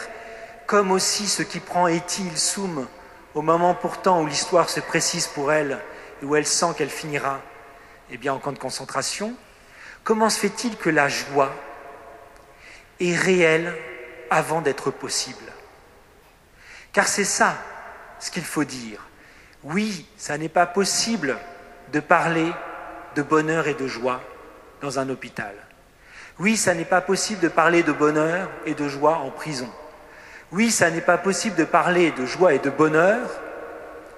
comme 0.66 0.92
aussi 0.92 1.26
ce 1.26 1.42
qui 1.42 1.58
prend 1.58 1.88
Étile 1.88 2.38
Soum 2.38 2.86
au 3.34 3.42
moment 3.42 3.74
pourtant 3.74 4.22
où 4.22 4.26
l'histoire 4.26 4.70
se 4.70 4.80
précise 4.80 5.26
pour 5.26 5.52
elle 5.52 5.78
et 6.22 6.24
où 6.24 6.36
elle 6.36 6.46
sent 6.46 6.74
qu'elle 6.76 6.90
finira 6.90 7.40
eh 8.10 8.18
bien, 8.18 8.32
en 8.32 8.38
camp 8.38 8.52
de 8.52 8.58
concentration, 8.58 9.34
comment 10.04 10.30
se 10.30 10.38
fait-il 10.38 10.76
que 10.76 10.90
la 10.90 11.08
joie 11.08 11.52
est 12.98 13.16
réelle 13.16 13.74
avant 14.30 14.60
d'être 14.60 14.90
possible? 14.90 15.52
Car 16.92 17.06
c'est 17.06 17.24
ça 17.24 17.56
ce 18.18 18.30
qu'il 18.30 18.44
faut 18.44 18.64
dire. 18.64 19.00
Oui, 19.62 20.06
ça 20.16 20.38
n'est 20.38 20.48
pas 20.48 20.66
possible 20.66 21.38
de 21.92 22.00
parler 22.00 22.52
de 23.14 23.22
bonheur 23.22 23.68
et 23.68 23.74
de 23.74 23.86
joie 23.86 24.20
dans 24.80 24.98
un 24.98 25.08
hôpital. 25.08 25.54
Oui, 26.38 26.56
ça 26.56 26.74
n'est 26.74 26.84
pas 26.84 27.00
possible 27.00 27.40
de 27.40 27.48
parler 27.48 27.82
de 27.82 27.92
bonheur 27.92 28.48
et 28.64 28.74
de 28.74 28.88
joie 28.88 29.18
en 29.18 29.30
prison. 29.30 29.70
Oui, 30.52 30.70
ça 30.70 30.90
n'est 30.90 31.00
pas 31.00 31.18
possible 31.18 31.56
de 31.56 31.64
parler 31.64 32.10
de 32.12 32.24
joie 32.26 32.54
et 32.54 32.58
de 32.58 32.70
bonheur 32.70 33.28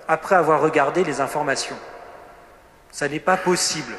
après 0.08 0.36
avoir 0.36 0.60
regardé 0.60 1.04
les 1.04 1.20
informations. 1.20 1.76
Ça 2.92 3.08
n'est 3.08 3.20
pas 3.20 3.36
possible. 3.36 3.94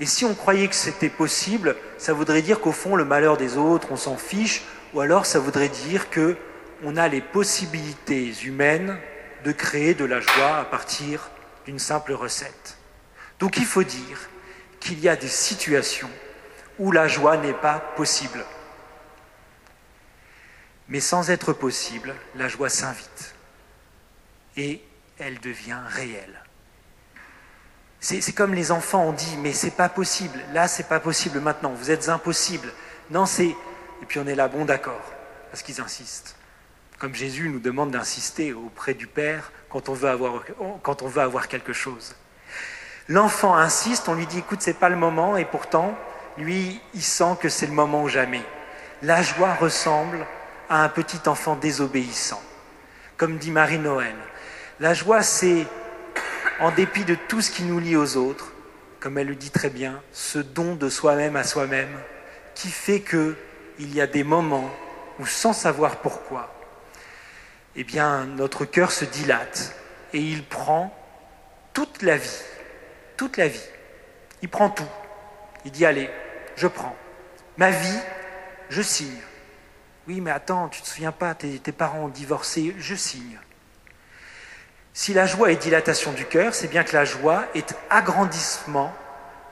Et 0.00 0.06
si 0.06 0.24
on 0.24 0.34
croyait 0.34 0.68
que 0.68 0.74
c'était 0.74 1.10
possible, 1.10 1.76
ça 1.98 2.12
voudrait 2.12 2.42
dire 2.42 2.60
qu'au 2.60 2.72
fond, 2.72 2.96
le 2.96 3.04
malheur 3.04 3.36
des 3.36 3.56
autres, 3.56 3.88
on 3.90 3.96
s'en 3.96 4.16
fiche, 4.16 4.62
ou 4.94 5.00
alors 5.00 5.26
ça 5.26 5.38
voudrait 5.38 5.68
dire 5.68 6.08
que 6.08 6.36
on 6.82 6.96
a 6.96 7.08
les 7.08 7.20
possibilités 7.20 8.32
humaines 8.42 8.98
de 9.44 9.52
créer 9.52 9.94
de 9.94 10.04
la 10.04 10.20
joie 10.20 10.58
à 10.58 10.64
partir 10.64 11.30
d'une 11.64 11.78
simple 11.78 12.12
recette. 12.12 12.78
Donc 13.38 13.56
il 13.56 13.64
faut 13.64 13.84
dire 13.84 14.28
qu'il 14.80 14.98
y 15.00 15.08
a 15.08 15.16
des 15.16 15.28
situations 15.28 16.10
où 16.78 16.90
la 16.90 17.06
joie 17.06 17.36
n'est 17.36 17.52
pas 17.52 17.78
possible. 17.96 18.44
Mais 20.88 21.00
sans 21.00 21.30
être 21.30 21.52
possible, 21.52 22.14
la 22.34 22.48
joie 22.48 22.68
s'invite 22.68 23.34
et 24.56 24.82
elle 25.18 25.38
devient 25.38 25.80
réelle. 25.88 26.42
C'est 28.04 28.32
comme 28.32 28.52
les 28.52 28.72
enfants 28.72 29.04
ont 29.04 29.12
dit, 29.12 29.38
mais 29.38 29.52
c'est 29.52 29.70
pas 29.70 29.88
possible, 29.88 30.40
là 30.52 30.66
c'est 30.66 30.88
pas 30.88 30.98
possible 30.98 31.38
maintenant, 31.38 31.70
vous 31.70 31.92
êtes 31.92 32.08
impossible. 32.08 32.68
Non, 33.10 33.26
c'est. 33.26 33.46
Et 33.46 34.06
puis 34.08 34.18
on 34.18 34.26
est 34.26 34.34
là, 34.34 34.48
bon 34.48 34.64
d'accord, 34.64 35.00
parce 35.52 35.62
qu'ils 35.62 35.80
insistent. 35.80 36.34
Comme 36.98 37.14
Jésus 37.14 37.48
nous 37.48 37.60
demande 37.60 37.92
d'insister 37.92 38.52
auprès 38.54 38.94
du 38.94 39.06
Père 39.06 39.52
quand 39.70 39.88
on 39.88 39.92
veut 39.92 40.08
avoir, 40.08 40.42
quand 40.82 41.02
on 41.02 41.06
veut 41.06 41.22
avoir 41.22 41.46
quelque 41.46 41.72
chose. 41.72 42.16
L'enfant 43.08 43.54
insiste, 43.54 44.08
on 44.08 44.14
lui 44.14 44.26
dit 44.26 44.38
écoute, 44.38 44.62
c'est 44.62 44.78
pas 44.78 44.88
le 44.88 44.96
moment, 44.96 45.36
et 45.36 45.44
pourtant, 45.44 45.96
lui, 46.38 46.80
il 46.94 47.02
sent 47.02 47.36
que 47.40 47.48
c'est 47.48 47.66
le 47.66 47.72
moment 47.72 48.02
ou 48.02 48.08
jamais. 48.08 48.42
La 49.02 49.22
joie 49.22 49.54
ressemble 49.54 50.26
à 50.68 50.82
un 50.82 50.88
petit 50.88 51.28
enfant 51.28 51.54
désobéissant, 51.54 52.42
comme 53.16 53.38
dit 53.38 53.52
Marie-Noël. 53.52 54.16
La 54.80 54.92
joie, 54.92 55.22
c'est, 55.22 55.66
en 56.60 56.70
dépit 56.70 57.04
de 57.04 57.14
tout 57.14 57.40
ce 57.40 57.50
qui 57.50 57.62
nous 57.62 57.78
lie 57.78 57.96
aux 57.96 58.16
autres, 58.16 58.52
comme 59.00 59.18
elle 59.18 59.28
le 59.28 59.34
dit 59.34 59.50
très 59.50 59.70
bien, 59.70 60.00
ce 60.12 60.38
don 60.38 60.74
de 60.74 60.88
soi-même 60.88 61.36
à 61.36 61.44
soi-même, 61.44 61.98
qui 62.54 62.68
fait 62.68 63.00
que 63.00 63.36
il 63.78 63.94
y 63.94 64.00
a 64.00 64.06
des 64.06 64.24
moments 64.24 64.70
où, 65.18 65.26
sans 65.26 65.52
savoir 65.52 65.96
pourquoi, 65.96 66.54
eh 67.74 67.84
bien, 67.84 68.24
notre 68.24 68.64
cœur 68.64 68.92
se 68.92 69.04
dilate 69.04 69.74
et 70.12 70.20
il 70.20 70.44
prend 70.44 70.94
toute 71.72 72.02
la 72.02 72.16
vie 72.16 72.44
toute 73.22 73.36
la 73.36 73.46
vie. 73.46 73.68
Il 74.42 74.48
prend 74.48 74.68
tout. 74.68 74.88
Il 75.64 75.70
dit, 75.70 75.86
allez, 75.86 76.10
je 76.56 76.66
prends. 76.66 76.96
Ma 77.56 77.70
vie, 77.70 77.98
je 78.68 78.82
signe. 78.82 79.20
Oui, 80.08 80.20
mais 80.20 80.32
attends, 80.32 80.68
tu 80.68 80.80
ne 80.80 80.84
te 80.84 80.90
souviens 80.90 81.12
pas, 81.12 81.32
tes, 81.36 81.60
parents 81.70 82.06
ont 82.06 82.08
divorcé, 82.08 82.74
je 82.78 82.96
signe. 82.96 83.38
Si 84.94 85.14
la 85.14 85.26
joie 85.26 85.50
est 85.50 85.56
dilatation 85.56 86.12
du 86.12 86.26
cœur, 86.26 86.54
c'est 86.54 86.68
bien 86.68 86.84
que 86.84 86.94
la 86.94 87.04
joie 87.04 87.44
est 87.54 87.74
agrandissement 87.88 88.94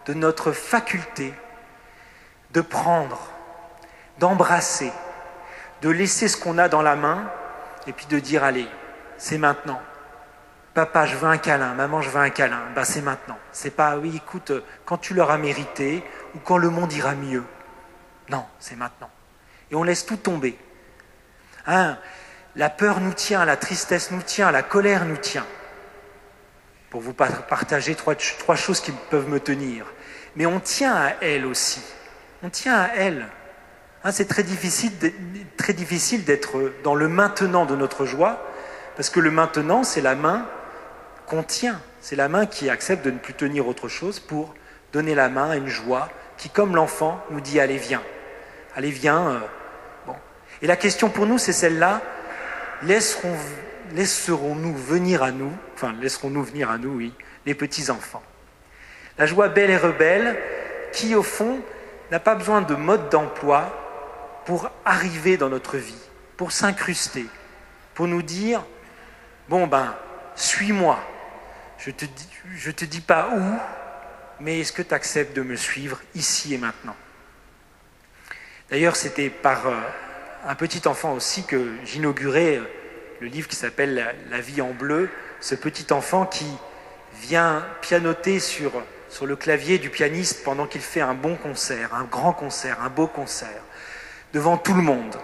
de 0.07 0.15
notre 0.15 0.53
faculté 0.53 1.35
de 2.53 2.61
prendre, 2.61 3.31
d'embrasser, 4.19 4.93
de 5.83 5.89
laisser 5.89 6.29
ce 6.29 6.37
qu'on 6.37 6.59
a 6.59 6.69
dans 6.69 6.83
la 6.83 6.97
main 6.97 7.31
et 7.87 7.93
puis 7.93 8.07
de 8.07 8.19
dire 8.19 8.45
allez, 8.45 8.69
c'est 9.17 9.39
maintenant. 9.39 9.81
Papa, 10.75 11.07
je 11.07 11.17
veux 11.17 11.29
un 11.29 11.39
câlin, 11.39 11.75
maman, 11.75 12.01
je 12.01 12.11
veux 12.11 12.21
un 12.21 12.31
câlin. 12.31 12.61
Ben, 12.75 12.85
c'est 12.85 13.01
maintenant. 13.01 13.39
C'est 13.51 13.71
pas, 13.75 13.97
oui, 13.97 14.15
écoute, 14.17 14.53
quand 14.85 14.99
tu 14.99 15.15
l'auras 15.15 15.37
mérité 15.37 16.05
ou 16.35 16.39
quand 16.39 16.59
le 16.59 16.71
monde 16.71 16.93
ira 16.93 17.15
mieux. 17.15 17.45
Non, 18.29 18.45
c'est 18.61 18.77
maintenant. 18.77 19.11
Et 19.71 19.75
on 19.75 19.83
laisse 19.83 20.07
tout 20.07 20.17
tomber. 20.17 20.57
Hein, 21.67 21.99
la 22.57 22.71
peur 22.71 23.01
nous 23.01 23.13
tient, 23.13 23.45
la 23.45 23.57
tristesse 23.57 24.11
nous 24.11 24.23
tient, 24.23 24.51
la 24.51 24.63
colère 24.63 25.05
nous 25.05 25.17
tient. 25.17 25.47
Pour 26.91 27.01
vous 27.01 27.13
partager 27.13 27.95
trois, 27.95 28.17
choses 28.57 28.81
qui 28.81 28.93
peuvent 29.11 29.29
me 29.29 29.39
tenir. 29.39 29.87
Mais 30.35 30.47
on 30.47 30.59
tient 30.59 30.95
à 30.95 31.13
elle 31.21 31.47
aussi. 31.47 31.81
On 32.43 32.51
tient 32.51 32.77
à 32.77 32.89
elle. 32.97 33.27
Hein, 34.03 34.11
c'est 34.11 34.27
très 34.27 34.43
difficile, 34.43 34.91
très 35.57 35.73
difficile 35.73 36.25
d'être 36.25 36.73
dans 36.83 36.95
le 36.95 37.07
maintenant 37.07 37.67
de 37.67 37.77
notre 37.77 38.07
joie, 38.07 38.45
parce 38.97 39.11
que 39.11 39.21
le 39.21 39.31
maintenant, 39.31 39.85
c'est 39.85 40.01
la 40.01 40.17
main 40.17 40.47
qu'on 41.27 41.45
tient, 41.45 41.81
c'est 42.01 42.17
la 42.17 42.29
main 42.29 42.47
qui 42.47 42.69
accepte 42.71 43.05
de 43.05 43.11
ne 43.11 43.19
plus 43.19 43.35
tenir 43.35 43.69
autre 43.69 43.87
chose 43.87 44.19
pour 44.19 44.55
donner 44.93 45.15
la 45.15 45.29
main 45.29 45.51
à 45.51 45.57
une 45.57 45.69
joie 45.69 46.09
qui, 46.39 46.49
comme 46.49 46.75
l'enfant, 46.75 47.23
nous 47.31 47.41
dit 47.41 47.61
allez 47.61 47.77
viens, 47.77 48.03
allez 48.75 48.91
viens. 48.91 49.29
Euh, 49.29 49.39
bon. 50.07 50.17
Et 50.63 50.67
la 50.67 50.77
question 50.77 51.09
pour 51.09 51.27
nous, 51.27 51.39
c'est 51.39 51.53
celle-là 51.53 52.01
laisserons, 52.83 53.37
laisserons-nous 53.93 54.75
venir 54.75 55.23
à 55.23 55.33
nous, 55.33 55.53
enfin 55.75 55.95
laisserons-nous 56.01 56.43
venir 56.43 56.71
à 56.71 56.79
nous, 56.79 56.97
oui, 56.97 57.13
les 57.47 57.55
petits 57.55 57.91
enfants. 57.91 58.23
La 59.19 59.27
joie 59.27 59.49
belle 59.49 59.71
et 59.71 59.77
rebelle, 59.77 60.39
qui 60.93 61.15
au 61.15 61.23
fond 61.23 61.61
n'a 62.11 62.21
pas 62.21 62.35
besoin 62.35 62.63
de 62.63 62.75
mode 62.75 63.09
d'emploi 63.11 64.43
pour 64.47 64.71
arriver 64.85 65.37
dans 65.37 65.49
notre 65.49 65.77
vie, 65.77 66.03
pour 66.37 66.53
s'incruster, 66.53 67.27
pour 67.95 68.09
nous 68.09 68.23
dire, 68.23 68.65
bon 69.49 69.67
ben, 69.67 69.95
suis-moi. 70.35 70.99
Je 71.79 71.91
te, 71.91 72.05
je 72.57 72.71
te 72.71 72.85
dis 72.85 73.01
pas 73.01 73.31
où, 73.35 73.43
mais 74.41 74.61
est-ce 74.61 74.73
que 74.73 74.83
tu 74.83 74.95
acceptes 74.95 75.35
de 75.35 75.43
me 75.43 75.57
suivre 75.57 76.01
ici 76.15 76.55
et 76.55 76.59
maintenant? 76.59 76.97
D'ailleurs, 78.71 78.97
c'était 78.97 79.31
par 79.31 79.67
euh, 79.67 79.75
un 80.47 80.55
petit 80.55 80.87
enfant 80.89 81.13
aussi 81.13 81.45
que 81.45 81.71
j'inaugurais 81.85 82.57
euh, 82.57 82.65
le 83.21 83.27
livre 83.27 83.49
qui 83.49 83.57
s'appelle 83.57 84.15
La 84.31 84.41
vie 84.41 84.63
en 84.63 84.71
bleu, 84.71 85.11
ce 85.41 85.55
petit 85.55 85.93
enfant 85.93 86.25
qui 86.25 86.47
vient 87.21 87.65
pianoter 87.83 88.41
sur, 88.41 88.73
sur 89.09 89.27
le 89.27 89.37
clavier 89.37 89.79
du 89.79 89.91
pianiste 89.91 90.43
pendant 90.45 90.67
qu'il 90.67 90.81
fait 90.81 91.03
un 91.03 91.15
bon 91.15 91.37
concert, 91.37 91.95
un 91.95 92.05
grand 92.05 92.33
concert, 92.33 92.79
un 92.83 92.89
beau 92.89 93.07
concert 93.07 93.63
devant 94.33 94.57
tout 94.57 94.75
le 94.75 94.83
monde. 94.83 95.17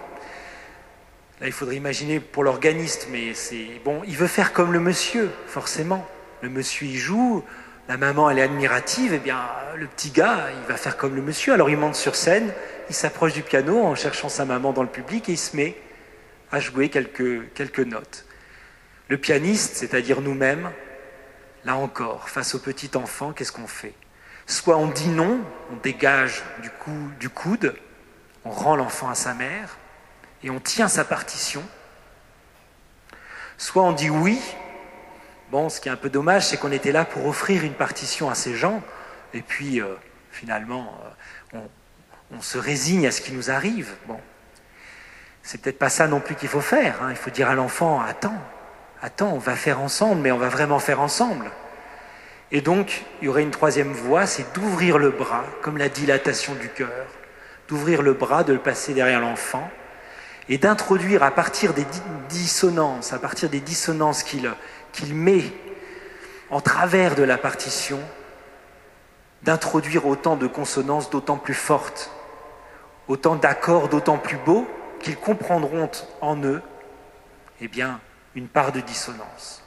Là, 1.39 1.47
il 1.47 1.53
faudrait 1.53 1.75
imaginer 1.75 2.19
pour 2.19 2.43
l'organiste, 2.43 3.07
mais 3.11 3.33
c'est 3.33 3.81
bon, 3.83 4.01
il 4.07 4.15
veut 4.15 4.27
faire 4.27 4.53
comme 4.53 4.73
le 4.73 4.79
monsieur, 4.79 5.31
forcément. 5.47 6.05
Le 6.41 6.49
monsieur, 6.49 6.87
il 6.87 6.97
joue, 6.97 7.43
la 7.87 7.97
maman, 7.97 8.29
elle 8.29 8.39
est 8.39 8.43
admirative, 8.43 9.13
et 9.13 9.17
eh 9.17 9.19
bien, 9.19 9.39
le 9.75 9.87
petit 9.87 10.11
gars, 10.11 10.47
il 10.61 10.67
va 10.67 10.77
faire 10.77 10.97
comme 10.97 11.15
le 11.15 11.21
monsieur. 11.21 11.53
Alors, 11.53 11.69
il 11.69 11.77
monte 11.77 11.95
sur 11.95 12.15
scène, 12.15 12.51
il 12.89 12.95
s'approche 12.95 13.33
du 13.33 13.43
piano 13.43 13.83
en 13.83 13.95
cherchant 13.95 14.29
sa 14.29 14.45
maman 14.45 14.73
dans 14.73 14.83
le 14.83 14.89
public 14.89 15.29
et 15.29 15.33
il 15.33 15.37
se 15.37 15.55
met 15.55 15.77
à 16.51 16.59
jouer 16.59 16.89
quelques, 16.89 17.79
notes. 17.79 18.25
Le 19.09 19.17
pianiste, 19.17 19.75
c'est-à-dire 19.75 20.21
nous-mêmes, 20.21 20.71
là 21.65 21.75
encore, 21.75 22.29
face 22.29 22.55
au 22.55 22.59
petit 22.59 22.91
enfant, 22.95 23.33
qu'est-ce 23.33 23.51
qu'on 23.51 23.67
fait? 23.67 23.93
Soit 24.45 24.77
on 24.77 24.87
dit 24.87 25.09
non, 25.09 25.41
on 25.71 25.75
dégage 25.75 26.43
du 27.19 27.29
coude, 27.29 27.75
on 28.45 28.51
rend 28.51 28.77
l'enfant 28.77 29.09
à 29.09 29.15
sa 29.15 29.33
mère 29.33 29.77
et 30.43 30.49
on 30.49 30.59
tient 30.59 30.87
sa 30.87 31.03
partition. 31.03 31.63
Soit 33.57 33.83
on 33.83 33.91
dit 33.91 34.09
oui. 34.09 34.39
Bon, 35.51 35.69
ce 35.69 35.81
qui 35.81 35.89
est 35.89 35.91
un 35.91 35.97
peu 35.97 36.09
dommage, 36.09 36.45
c'est 36.45 36.57
qu'on 36.57 36.71
était 36.71 36.91
là 36.91 37.05
pour 37.05 37.25
offrir 37.25 37.63
une 37.63 37.73
partition 37.73 38.29
à 38.29 38.35
ces 38.35 38.55
gens, 38.55 38.81
et 39.33 39.41
puis 39.41 39.81
euh, 39.81 39.95
finalement, 40.29 40.99
euh, 41.03 41.09
on, 42.35 42.41
se 42.41 42.57
résigne 42.57 43.07
à 43.07 43.11
ce 43.11 43.21
qui 43.21 43.31
nous 43.31 43.51
arrive. 43.51 43.93
Bon, 44.07 44.19
c'est 45.43 45.61
peut-être 45.61 45.79
pas 45.79 45.89
ça 45.89 46.07
non 46.07 46.19
plus 46.19 46.35
qu'il 46.35 46.49
faut 46.49 46.61
faire. 46.61 47.01
Hein. 47.01 47.07
Il 47.11 47.15
faut 47.15 47.29
dire 47.29 47.49
à 47.49 47.55
l'enfant 47.55 48.01
attends, 48.01 48.41
attends, 49.01 49.31
on 49.33 49.39
va 49.39 49.55
faire 49.55 49.79
ensemble, 49.79 50.21
mais 50.21 50.31
on 50.31 50.37
va 50.37 50.49
vraiment 50.49 50.79
faire 50.79 51.01
ensemble. 51.01 51.51
Et 52.51 52.61
donc, 52.61 53.03
il 53.21 53.25
y 53.25 53.27
aurait 53.27 53.43
une 53.43 53.51
troisième 53.51 53.91
voie, 53.91 54.25
c'est 54.25 54.53
d'ouvrir 54.53 54.97
le 54.97 55.09
bras, 55.09 55.43
comme 55.61 55.77
la 55.77 55.89
dilatation 55.89 56.53
du 56.55 56.69
cœur, 56.69 57.07
d'ouvrir 57.67 58.01
le 58.01 58.13
bras, 58.13 58.43
de 58.43 58.53
le 58.53 58.59
passer 58.59 58.93
derrière 58.93 59.19
l'enfant, 59.19 59.69
et 60.47 60.57
d'introduire 60.57 61.23
à 61.23 61.31
partir 61.31 61.73
des 61.73 61.85
dissonances, 62.29 63.11
à 63.11 63.19
partir 63.19 63.49
des 63.49 63.59
dissonances 63.59 64.23
qu'il 64.23 65.13
met 65.13 65.43
en 66.49 66.61
travers 66.61 67.15
de 67.15 67.23
la 67.23 67.37
partition, 67.37 67.99
d'introduire 69.43 70.05
autant 70.07 70.37
de 70.37 70.47
consonances 70.47 71.09
d'autant 71.09 71.37
plus 71.37 71.53
fortes, 71.53 72.11
autant 73.07 73.35
d'accords 73.35 73.89
d'autant 73.89 74.17
plus 74.17 74.37
beaux 74.37 74.67
qu'ils 74.99 75.17
comprendront 75.17 75.89
en 76.21 76.37
eux, 76.43 76.61
eh 77.61 77.69
une 78.35 78.47
part 78.47 78.71
de 78.71 78.79
dissonance. 78.81 79.63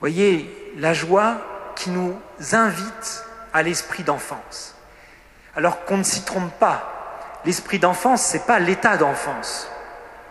Voyez, 0.00 0.72
la 0.76 0.94
joie 0.94 1.38
qui 1.76 1.90
nous 1.90 2.14
invite 2.52 3.24
à 3.52 3.62
l'esprit 3.62 4.02
d'enfance 4.02 4.74
alors 5.56 5.84
qu'on 5.84 5.98
ne 5.98 6.02
s'y 6.02 6.22
trompe 6.22 6.52
pas. 6.58 7.38
L'esprit 7.44 7.78
d'enfance, 7.78 8.24
ce 8.26 8.36
n'est 8.36 8.42
pas 8.44 8.58
l'état 8.58 8.96
d'enfance. 8.96 9.68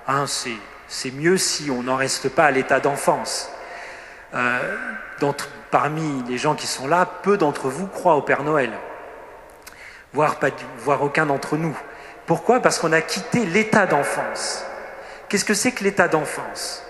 Hein, 0.07 0.25
c'est 0.87 1.11
mieux 1.11 1.37
si 1.37 1.69
on 1.71 1.83
n'en 1.83 1.95
reste 1.95 2.29
pas 2.29 2.45
à 2.45 2.51
l'état 2.51 2.79
d'enfance. 2.79 3.51
Euh, 4.33 4.77
parmi 5.71 6.23
les 6.27 6.37
gens 6.37 6.55
qui 6.55 6.67
sont 6.67 6.87
là, 6.87 7.05
peu 7.05 7.37
d'entre 7.37 7.69
vous 7.69 7.87
croient 7.87 8.15
au 8.15 8.21
Père 8.21 8.43
Noël, 8.43 8.71
voire, 10.13 10.39
pas, 10.39 10.49
aucun 11.01 11.25
d'entre 11.25 11.57
nous. 11.57 11.77
Pourquoi? 12.25 12.61
Parce 12.61 12.79
qu'on 12.79 12.91
a 12.91 13.01
quitté 13.01 13.45
l'état 13.45 13.85
d'enfance. 13.85 14.63
Qu'est-ce 15.27 15.45
que 15.45 15.53
c'est 15.53 15.71
que 15.71 15.83
l'état 15.83 16.07
d'enfance? 16.07 16.83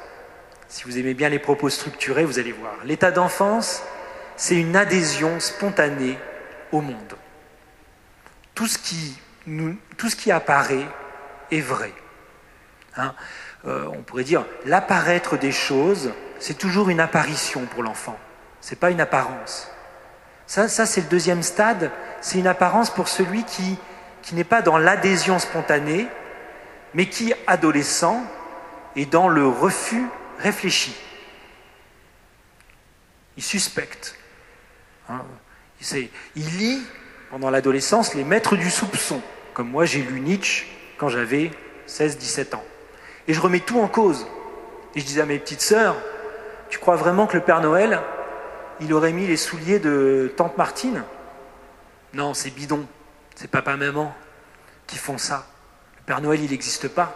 Si 0.67 0.83
vous 0.83 0.97
aimez 0.97 1.13
bien 1.13 1.29
les 1.29 1.39
propos 1.39 1.69
structurés, 1.69 2.25
vous 2.25 2.39
allez 2.39 2.51
voir. 2.51 2.73
L'état 2.85 3.11
d'enfance, 3.11 3.83
c'est 4.35 4.55
une 4.55 4.75
adhésion 4.75 5.39
spontanée 5.39 6.17
au 6.71 6.81
monde 6.81 7.15
tout 8.59 8.67
ce 8.67 8.77
qui, 8.77 9.17
nous, 9.47 9.77
tout 9.95 10.09
ce 10.09 10.17
qui 10.17 10.33
apparaît 10.33 10.85
est 11.49 11.61
vrai. 11.61 11.93
Hein. 12.97 13.15
Euh, 13.65 13.85
on 13.93 14.01
pourrait 14.01 14.25
dire 14.25 14.45
l'apparaître 14.65 15.37
des 15.37 15.53
choses, 15.53 16.11
c'est 16.39 16.57
toujours 16.57 16.89
une 16.89 16.99
apparition 16.99 17.65
pour 17.67 17.83
l'enfant. 17.83 18.19
C'est 18.59 18.77
pas 18.77 18.91
une 18.91 18.99
apparence. 18.99 19.71
Ça, 20.45 20.67
ça 20.67 20.85
c'est 20.85 20.99
le 20.99 21.07
deuxième 21.07 21.41
stade. 21.41 21.89
C'est 22.21 22.39
une 22.39 22.47
apparence 22.47 22.89
pour 22.89 23.07
celui 23.07 23.43
qui, 23.43 23.77
n'est 24.33 24.43
pas 24.43 24.61
dans 24.61 24.77
l'adhésion 24.77 25.39
spontanée, 25.39 26.07
mais 26.93 27.07
qui, 27.07 27.33
adolescent, 27.47 28.23
est 28.95 29.05
dans 29.05 29.27
le 29.27 29.47
refus 29.47 30.05
réfléchi. 30.39 30.95
Il 33.37 33.43
suspecte. 33.43 34.15
Hein. 35.09 35.21
Il, 35.81 36.09
il 36.35 36.57
lit 36.57 36.81
pendant 37.29 37.49
l'adolescence 37.49 38.13
les 38.13 38.23
maîtres 38.23 38.55
du 38.55 38.69
soupçon, 38.69 39.21
comme 39.53 39.69
moi 39.69 39.85
j'ai 39.85 40.01
lu 40.01 40.19
Nietzsche 40.19 40.67
quand 40.97 41.09
j'avais 41.09 41.51
16-17 41.87 42.55
ans. 42.55 42.63
Et 43.27 43.33
je 43.33 43.39
remets 43.39 43.59
tout 43.59 43.79
en 43.79 43.87
cause. 43.87 44.27
Et 44.95 44.99
je 44.99 45.05
disais 45.05 45.21
à 45.21 45.25
mes 45.25 45.39
petites 45.39 45.61
sœurs, 45.61 45.95
tu 46.69 46.79
crois 46.79 46.95
vraiment 46.95 47.27
que 47.27 47.37
le 47.37 47.43
Père 47.43 47.61
Noël, 47.61 48.01
il 48.81 48.93
aurait 48.93 49.13
mis 49.13 49.27
les 49.27 49.37
souliers 49.37 49.79
de 49.79 50.33
Tante 50.35 50.57
Martine? 50.57 51.03
Non, 52.13 52.33
c'est 52.33 52.49
bidon. 52.49 52.87
C'est 53.35 53.49
papa-maman 53.49 54.13
qui 54.87 54.97
font 54.97 55.17
ça. 55.17 55.45
Le 55.97 56.03
Père 56.03 56.21
Noël, 56.21 56.41
il 56.41 56.49
n'existe 56.49 56.87
pas. 56.87 57.15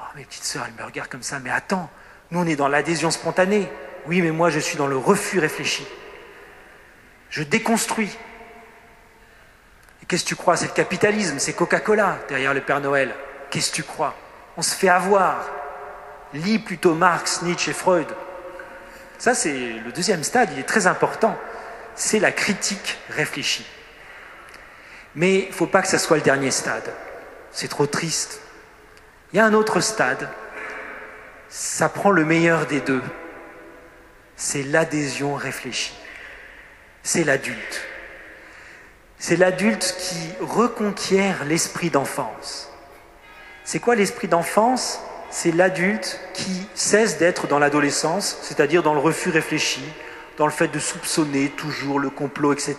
Oh, 0.00 0.04
mes 0.16 0.24
petites 0.24 0.44
sœurs, 0.44 0.64
elles 0.66 0.74
me 0.80 0.84
regardent 0.84 1.08
comme 1.08 1.22
ça. 1.22 1.38
Mais 1.38 1.50
attends, 1.50 1.90
nous, 2.30 2.40
on 2.40 2.46
est 2.46 2.56
dans 2.56 2.68
l'adhésion 2.68 3.10
spontanée. 3.10 3.68
Oui, 4.06 4.22
mais 4.22 4.30
moi, 4.30 4.50
je 4.50 4.58
suis 4.58 4.76
dans 4.76 4.86
le 4.86 4.96
refus 4.96 5.38
réfléchi. 5.38 5.86
Je 7.30 7.42
déconstruis. 7.42 8.16
Qu'est-ce 10.08 10.24
que 10.24 10.28
tu 10.28 10.36
crois? 10.36 10.56
C'est 10.56 10.66
le 10.66 10.72
capitalisme, 10.72 11.38
c'est 11.38 11.52
Coca-Cola 11.52 12.18
derrière 12.28 12.52
le 12.52 12.60
Père 12.60 12.80
Noël. 12.80 13.14
Qu'est-ce 13.50 13.70
que 13.70 13.76
tu 13.76 13.82
crois? 13.84 14.16
On 14.56 14.62
se 14.62 14.74
fait 14.74 14.88
avoir. 14.88 15.48
Lis 16.34 16.58
plutôt 16.58 16.94
Marx, 16.94 17.42
Nietzsche 17.42 17.70
et 17.70 17.74
Freud. 17.74 18.08
Ça, 19.18 19.34
c'est 19.34 19.72
le 19.72 19.92
deuxième 19.92 20.24
stade, 20.24 20.50
il 20.52 20.58
est 20.58 20.64
très 20.64 20.86
important. 20.86 21.38
C'est 21.94 22.18
la 22.18 22.32
critique 22.32 22.98
réfléchie. 23.10 23.66
Mais 25.14 25.40
il 25.40 25.48
ne 25.48 25.52
faut 25.52 25.66
pas 25.66 25.82
que 25.82 25.88
ça 25.88 25.98
soit 25.98 26.16
le 26.16 26.22
dernier 26.22 26.50
stade. 26.50 26.92
C'est 27.52 27.68
trop 27.68 27.86
triste. 27.86 28.40
Il 29.32 29.36
y 29.36 29.40
a 29.40 29.44
un 29.44 29.54
autre 29.54 29.80
stade. 29.80 30.28
Ça 31.48 31.88
prend 31.88 32.10
le 32.10 32.24
meilleur 32.24 32.66
des 32.66 32.80
deux. 32.80 33.02
C'est 34.36 34.62
l'adhésion 34.62 35.34
réfléchie. 35.34 35.96
C'est 37.02 37.24
l'adulte. 37.24 37.80
C'est 39.18 39.36
l'adulte 39.36 39.96
qui 39.98 40.32
reconquiert 40.40 41.44
l'esprit 41.44 41.90
d'enfance. 41.90 42.70
C'est 43.64 43.80
quoi 43.80 43.94
l'esprit 43.94 44.28
d'enfance? 44.28 45.00
C'est 45.30 45.52
l'adulte 45.52 46.20
qui 46.34 46.66
cesse 46.74 47.18
d'être 47.18 47.46
dans 47.46 47.58
l'adolescence, 47.58 48.38
c'est-à-dire 48.42 48.82
dans 48.82 48.94
le 48.94 49.00
refus 49.00 49.30
réfléchi, 49.30 49.84
dans 50.38 50.46
le 50.46 50.52
fait 50.52 50.68
de 50.68 50.78
soupçonner 50.78 51.50
toujours 51.50 52.00
le 52.00 52.10
complot, 52.10 52.52
etc. 52.52 52.76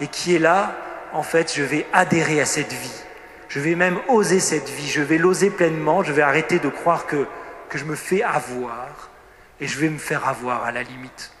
Et 0.00 0.06
qui 0.06 0.34
est 0.34 0.38
là, 0.38 0.74
en 1.12 1.22
fait, 1.22 1.54
je 1.54 1.62
vais 1.62 1.86
adhérer 1.92 2.40
à 2.40 2.46
cette 2.46 2.72
vie. 2.72 3.02
Je 3.48 3.58
vais 3.58 3.74
même 3.74 3.98
oser 4.08 4.38
cette 4.38 4.68
vie, 4.68 4.88
je 4.88 5.02
vais 5.02 5.18
l'oser 5.18 5.50
pleinement, 5.50 6.02
je 6.02 6.12
vais 6.12 6.22
arrêter 6.22 6.58
de 6.58 6.68
croire 6.68 7.06
que, 7.06 7.26
je 7.74 7.84
me 7.84 7.96
fais 7.96 8.22
avoir, 8.22 9.10
et 9.60 9.66
je 9.66 9.78
vais 9.78 9.88
me 9.88 9.98
faire 9.98 10.28
avoir 10.28 10.64
à 10.64 10.72
la 10.72 10.82
limite. 10.82 11.32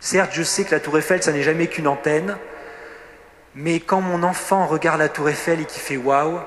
Certes, 0.00 0.32
je 0.34 0.42
sais 0.42 0.64
que 0.64 0.72
la 0.72 0.80
tour 0.80 0.98
Eiffel, 0.98 1.22
ça 1.22 1.32
n'est 1.32 1.42
jamais 1.42 1.68
qu'une 1.68 1.88
antenne, 1.88 2.36
Mais 3.54 3.80
quand 3.80 4.00
mon 4.00 4.22
enfant 4.22 4.66
regarde 4.66 4.98
la 4.98 5.10
tour 5.10 5.28
Eiffel 5.28 5.60
et 5.60 5.66
qui 5.66 5.78
fait 5.78 5.98
waouh, 5.98 6.40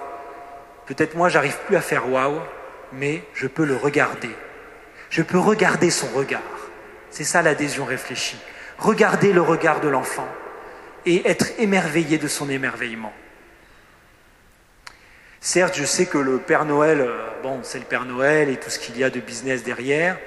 peut-être 0.88 1.16
moi 1.16 1.30
j'arrive 1.30 1.58
plus 1.68 1.76
à 1.76 1.82
faire 1.82 2.10
waouh, 2.10 2.40
mais 2.94 3.24
je 3.36 3.46
peux 3.46 3.64
le 3.64 3.76
regarder. 3.76 4.32
Je 5.12 5.22
peux 5.22 5.38
regarder 5.38 5.92
son 5.92 6.08
regard. 6.08 6.42
C'est 7.12 7.24
ça 7.24 7.44
l'adhésion 7.44 7.86
réfléchie. 7.86 8.40
Regarder 8.80 9.34
le 9.34 9.42
regard 9.42 9.82
de 9.82 9.88
l'enfant 9.88 10.28
et 11.06 11.28
être 11.28 11.48
émerveillé 11.60 12.18
de 12.18 12.28
son 12.28 12.50
émerveillement. 12.50 13.14
Certes, 15.40 15.76
je 15.78 15.86
sais 15.86 16.08
que 16.08 16.18
le 16.18 16.40
Père 16.40 16.66
Noël, 16.66 17.02
euh, 17.02 17.30
bon, 17.44 17.60
c'est 17.62 17.78
le 17.78 17.86
Père 17.86 18.06
Noël 18.06 18.50
et 18.50 18.58
tout 18.58 18.70
ce 18.72 18.80
qu'il 18.80 18.98
y 18.98 19.04
a 19.04 19.12
de 19.12 19.20
business 19.20 19.64
derrière, 19.64 20.18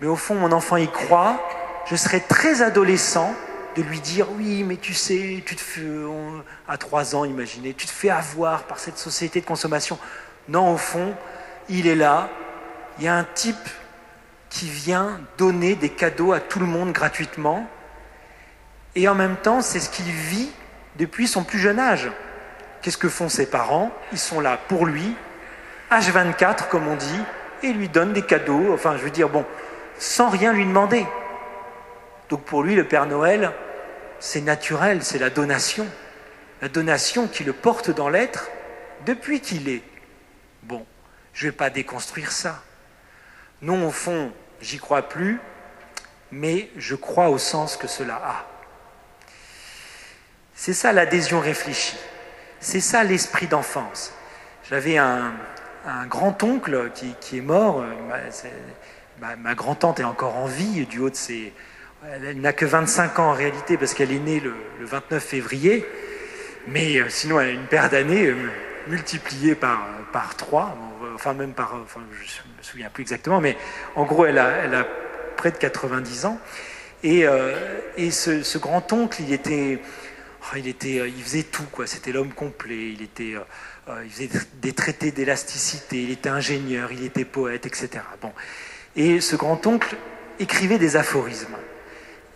mais 0.00 0.06
au 0.06 0.16
fond, 0.16 0.34
mon 0.34 0.50
enfant 0.52 0.76
y 0.76 0.88
croit. 0.88 1.46
Je 1.90 1.94
serais 1.94 2.20
très 2.20 2.62
adolescent 2.62 3.34
de 3.76 3.82
lui 3.82 4.00
dire 4.00 4.28
oui, 4.32 4.64
mais 4.64 4.76
tu 4.76 4.94
sais, 4.94 5.42
tu 5.44 5.56
te 5.56 5.60
fais, 5.60 5.82
à 6.66 6.78
trois 6.78 7.14
ans, 7.14 7.24
imaginez, 7.24 7.74
tu 7.74 7.86
te 7.86 7.92
fais 7.92 8.08
avoir 8.08 8.64
par 8.64 8.78
cette 8.78 8.96
société 8.96 9.40
de 9.40 9.46
consommation. 9.46 9.98
Non, 10.48 10.72
au 10.72 10.78
fond, 10.78 11.14
il 11.68 11.86
est 11.86 11.94
là. 11.94 12.30
Il 12.98 13.04
y 13.04 13.08
a 13.08 13.14
un 13.14 13.26
type 13.34 13.68
qui 14.48 14.68
vient 14.68 15.20
donner 15.36 15.74
des 15.74 15.90
cadeaux 15.90 16.32
à 16.32 16.40
tout 16.40 16.60
le 16.60 16.66
monde 16.66 16.92
gratuitement. 16.92 17.68
Et 18.96 19.08
en 19.08 19.14
même 19.14 19.36
temps, 19.36 19.60
c'est 19.60 19.78
ce 19.78 19.90
qu'il 19.90 20.10
vit 20.10 20.50
depuis 20.96 21.28
son 21.28 21.44
plus 21.44 21.58
jeune 21.58 21.78
âge. 21.78 22.10
Qu'est-ce 22.80 22.96
que 22.96 23.10
font 23.10 23.28
ses 23.28 23.46
parents? 23.46 23.92
Ils 24.10 24.18
sont 24.18 24.40
là 24.40 24.58
pour 24.68 24.86
lui, 24.86 25.14
H24 25.90 26.68
comme 26.68 26.88
on 26.88 26.96
dit, 26.96 27.20
et 27.62 27.72
lui 27.74 27.90
donnent 27.90 28.14
des 28.14 28.22
cadeaux, 28.22 28.72
enfin 28.72 28.96
je 28.96 29.02
veux 29.02 29.10
dire, 29.10 29.28
bon, 29.28 29.44
sans 29.98 30.30
rien 30.30 30.54
lui 30.54 30.64
demander. 30.64 31.06
Donc 32.30 32.42
pour 32.44 32.62
lui, 32.62 32.74
le 32.74 32.88
Père 32.88 33.04
Noël, 33.06 33.52
c'est 34.18 34.40
naturel, 34.40 35.04
c'est 35.04 35.18
la 35.18 35.28
donation. 35.30 35.86
La 36.62 36.70
donation 36.70 37.28
qui 37.28 37.44
le 37.44 37.52
porte 37.52 37.90
dans 37.90 38.08
l'être 38.08 38.48
depuis 39.04 39.40
qu'il 39.40 39.68
est. 39.68 39.82
Bon, 40.62 40.86
je 41.34 41.46
ne 41.46 41.50
vais 41.50 41.56
pas 41.56 41.68
déconstruire 41.68 42.32
ça. 42.32 42.62
Non, 43.60 43.86
au 43.86 43.90
fond, 43.90 44.32
j'y 44.62 44.78
crois 44.78 45.02
plus, 45.02 45.38
mais 46.30 46.70
je 46.78 46.94
crois 46.94 47.28
au 47.28 47.36
sens 47.36 47.76
que 47.76 47.86
cela 47.86 48.14
a. 48.24 48.55
C'est 50.56 50.72
ça 50.72 50.92
l'adhésion 50.92 51.38
réfléchie. 51.38 51.96
C'est 52.58 52.80
ça 52.80 53.04
l'esprit 53.04 53.46
d'enfance. 53.46 54.12
J'avais 54.68 54.96
un, 54.96 55.32
grand-oncle 56.08 56.90
qui, 57.20 57.38
est 57.38 57.40
mort. 57.40 57.84
Ma, 59.20 59.36
ma 59.36 59.54
grand-tante 59.54 60.00
est 60.00 60.04
encore 60.04 60.36
en 60.36 60.46
vie 60.46 60.84
du 60.86 60.98
haut 60.98 61.10
de 61.10 61.14
ses, 61.14 61.52
elle 62.12 62.40
n'a 62.40 62.52
que 62.52 62.64
25 62.64 63.18
ans 63.18 63.30
en 63.30 63.32
réalité 63.32 63.76
parce 63.76 63.94
qu'elle 63.94 64.12
est 64.12 64.18
née 64.18 64.40
le, 64.40 64.54
29 64.80 65.22
février, 65.22 65.84
mais 66.68 66.98
euh, 66.98 67.08
sinon 67.08 67.40
elle 67.40 67.48
a 67.48 67.52
une 67.52 67.66
paire 67.66 67.90
d'années 67.90 68.26
euh, 68.26 68.34
multipliée 68.86 69.54
par, 69.54 69.84
par 70.12 70.36
3, 70.36 70.76
enfin 71.14 71.34
même 71.34 71.52
par, 71.52 71.74
je 71.94 71.98
ne 71.98 72.58
me 72.58 72.62
souviens 72.62 72.90
plus 72.90 73.02
exactement, 73.02 73.40
mais 73.40 73.56
en 73.96 74.04
gros 74.04 74.26
elle 74.26 74.38
a, 74.38 74.86
près 75.36 75.50
de 75.50 75.56
90 75.56 76.26
ans. 76.26 76.38
Et, 77.02 77.26
euh, 77.26 77.54
ce, 78.10 78.58
grand-oncle, 78.58 79.20
il 79.22 79.32
était, 79.32 79.80
il 80.54 80.68
était, 80.68 81.08
il 81.08 81.22
faisait 81.22 81.42
tout, 81.42 81.66
quoi. 81.72 81.86
C'était 81.86 82.12
l'homme 82.12 82.32
complet. 82.32 82.92
Il 82.92 83.02
était, 83.02 83.34
il 84.04 84.10
faisait 84.10 84.30
des 84.60 84.72
traités 84.72 85.10
d'élasticité. 85.10 86.02
Il 86.02 86.10
était 86.10 86.28
ingénieur, 86.28 86.92
il 86.92 87.04
était 87.04 87.24
poète, 87.24 87.66
etc. 87.66 87.88
Bon. 88.20 88.32
Et 88.96 89.20
ce 89.20 89.36
grand-oncle 89.36 89.96
écrivait 90.38 90.78
des 90.78 90.96
aphorismes. 90.96 91.56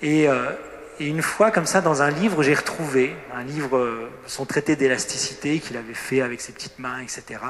Euh, 0.02 0.52
et, 0.98 1.06
une 1.06 1.22
fois, 1.22 1.50
comme 1.50 1.66
ça, 1.66 1.80
dans 1.80 2.02
un 2.02 2.10
livre, 2.10 2.42
j'ai 2.42 2.54
retrouvé 2.54 3.14
un 3.34 3.42
livre, 3.42 3.76
euh, 3.76 4.10
son 4.26 4.44
traité 4.44 4.76
d'élasticité 4.76 5.58
qu'il 5.58 5.76
avait 5.76 5.94
fait 5.94 6.20
avec 6.20 6.40
ses 6.40 6.52
petites 6.52 6.78
mains, 6.78 7.00
etc. 7.00 7.40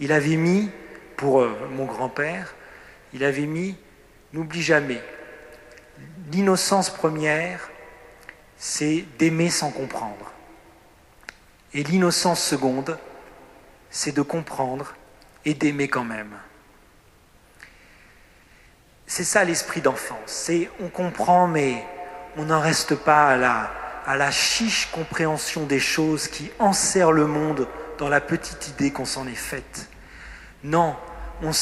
Il 0.00 0.12
avait 0.12 0.36
mis, 0.36 0.70
pour 1.16 1.40
euh, 1.40 1.56
mon 1.72 1.84
grand-père, 1.84 2.54
il 3.12 3.24
avait 3.24 3.46
mis 3.46 3.76
N'oublie 4.32 4.62
jamais, 4.62 5.02
l'innocence 6.32 6.88
première, 6.88 7.69
c'est 8.60 9.06
d'aimer 9.18 9.48
sans 9.48 9.70
comprendre. 9.70 10.32
Et 11.72 11.82
l'innocence 11.82 12.42
seconde, 12.44 12.98
c'est 13.88 14.14
de 14.14 14.20
comprendre 14.20 14.94
et 15.46 15.54
d'aimer 15.54 15.88
quand 15.88 16.04
même. 16.04 16.36
C'est 19.06 19.24
ça 19.24 19.44
l'esprit 19.44 19.80
d'enfance. 19.80 20.18
C'est 20.26 20.70
on 20.80 20.88
comprend, 20.88 21.48
mais 21.48 21.82
on 22.36 22.44
n'en 22.44 22.60
reste 22.60 22.94
pas 22.94 23.28
à 23.30 24.16
la, 24.16 24.30
chiche 24.30 24.90
compréhension 24.92 25.64
des 25.64 25.80
choses 25.80 26.28
qui 26.28 26.50
enserrent 26.58 27.12
le 27.12 27.26
monde 27.26 27.66
dans 27.98 28.10
la 28.10 28.20
petite 28.20 28.68
idée 28.68 28.92
qu'on 28.92 29.06
s'en 29.06 29.26
est 29.26 29.34
faite. 29.34 29.88
Non, 30.64 30.96
on, 31.42 31.48
on, 31.48 31.52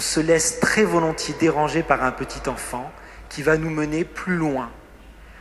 se 0.00 0.18
laisse 0.18 0.58
très 0.58 0.82
volontiers 0.82 1.34
déranger 1.38 1.84
par 1.84 2.02
un 2.02 2.10
petit 2.10 2.48
enfant 2.48 2.90
qui 3.28 3.42
va 3.42 3.56
nous 3.56 3.70
mener 3.70 4.04
plus 4.04 4.36
loin. 4.36 4.70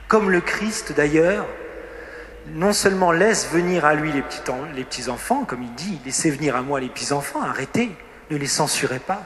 Comme 0.09 0.29
le 0.29 0.41
Christ 0.41 0.91
d'ailleurs, 0.91 1.45
non 2.47 2.73
seulement 2.73 3.13
laisse 3.13 3.49
venir 3.49 3.85
à 3.85 3.93
lui 3.93 4.11
les 4.11 4.21
petits, 4.21 5.09
enfants, 5.09 5.45
comme 5.45 5.63
il 5.63 5.73
dit, 5.75 6.01
laissez 6.03 6.29
venir 6.29 6.57
à 6.57 6.61
moi 6.61 6.81
les 6.81 6.89
petits 6.89 7.13
enfants, 7.13 7.41
arrêtez, 7.41 7.95
ne 8.29 8.35
les 8.35 8.47
censurez 8.47 8.99
pas 8.99 9.23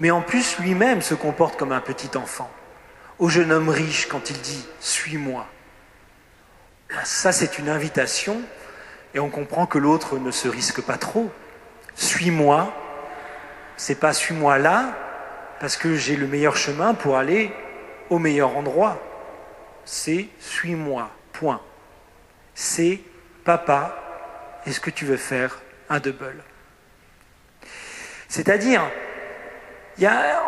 mais 0.00 0.10
en 0.10 0.20
plus 0.20 0.58
lui-même 0.58 1.02
se 1.02 1.14
comporte 1.14 1.56
comme 1.56 1.72
un 1.72 1.80
petit 1.80 2.16
enfant. 2.16 2.50
Au 3.18 3.28
jeune 3.28 3.52
homme 3.52 3.68
riche, 3.68 4.08
quand 4.08 4.30
il 4.30 4.40
dit⁇ 4.40 4.66
Suis-moi 4.80 5.46
ben, 6.90 7.04
Ça, 7.04 7.32
c'est 7.32 7.58
une 7.58 7.68
invitation, 7.68 8.40
et 9.14 9.18
on 9.18 9.30
comprend 9.30 9.66
que 9.66 9.78
l'autre 9.78 10.18
ne 10.18 10.30
se 10.30 10.48
risque 10.48 10.82
pas 10.82 10.98
trop. 10.98 11.30
Suis-moi, 11.94 12.74
c'est 13.76 13.94
pas 13.94 14.12
suis-moi 14.12 14.58
là, 14.58 14.94
parce 15.60 15.76
que 15.76 15.96
j'ai 15.96 16.16
le 16.16 16.26
meilleur 16.26 16.56
chemin 16.56 16.92
pour 16.92 17.16
aller 17.16 17.50
au 18.10 18.18
meilleur 18.18 18.56
endroit. 18.56 19.02
C'est 19.86 20.26
suis-moi, 20.40 21.10
point. 21.32 21.62
C'est 22.54 23.00
papa, 23.44 23.96
est-ce 24.66 24.80
que 24.80 24.90
tu 24.90 25.04
veux 25.04 25.16
faire 25.16 25.60
un 25.88 26.00
double? 26.00 26.42
C'est-à-dire, 28.28 28.82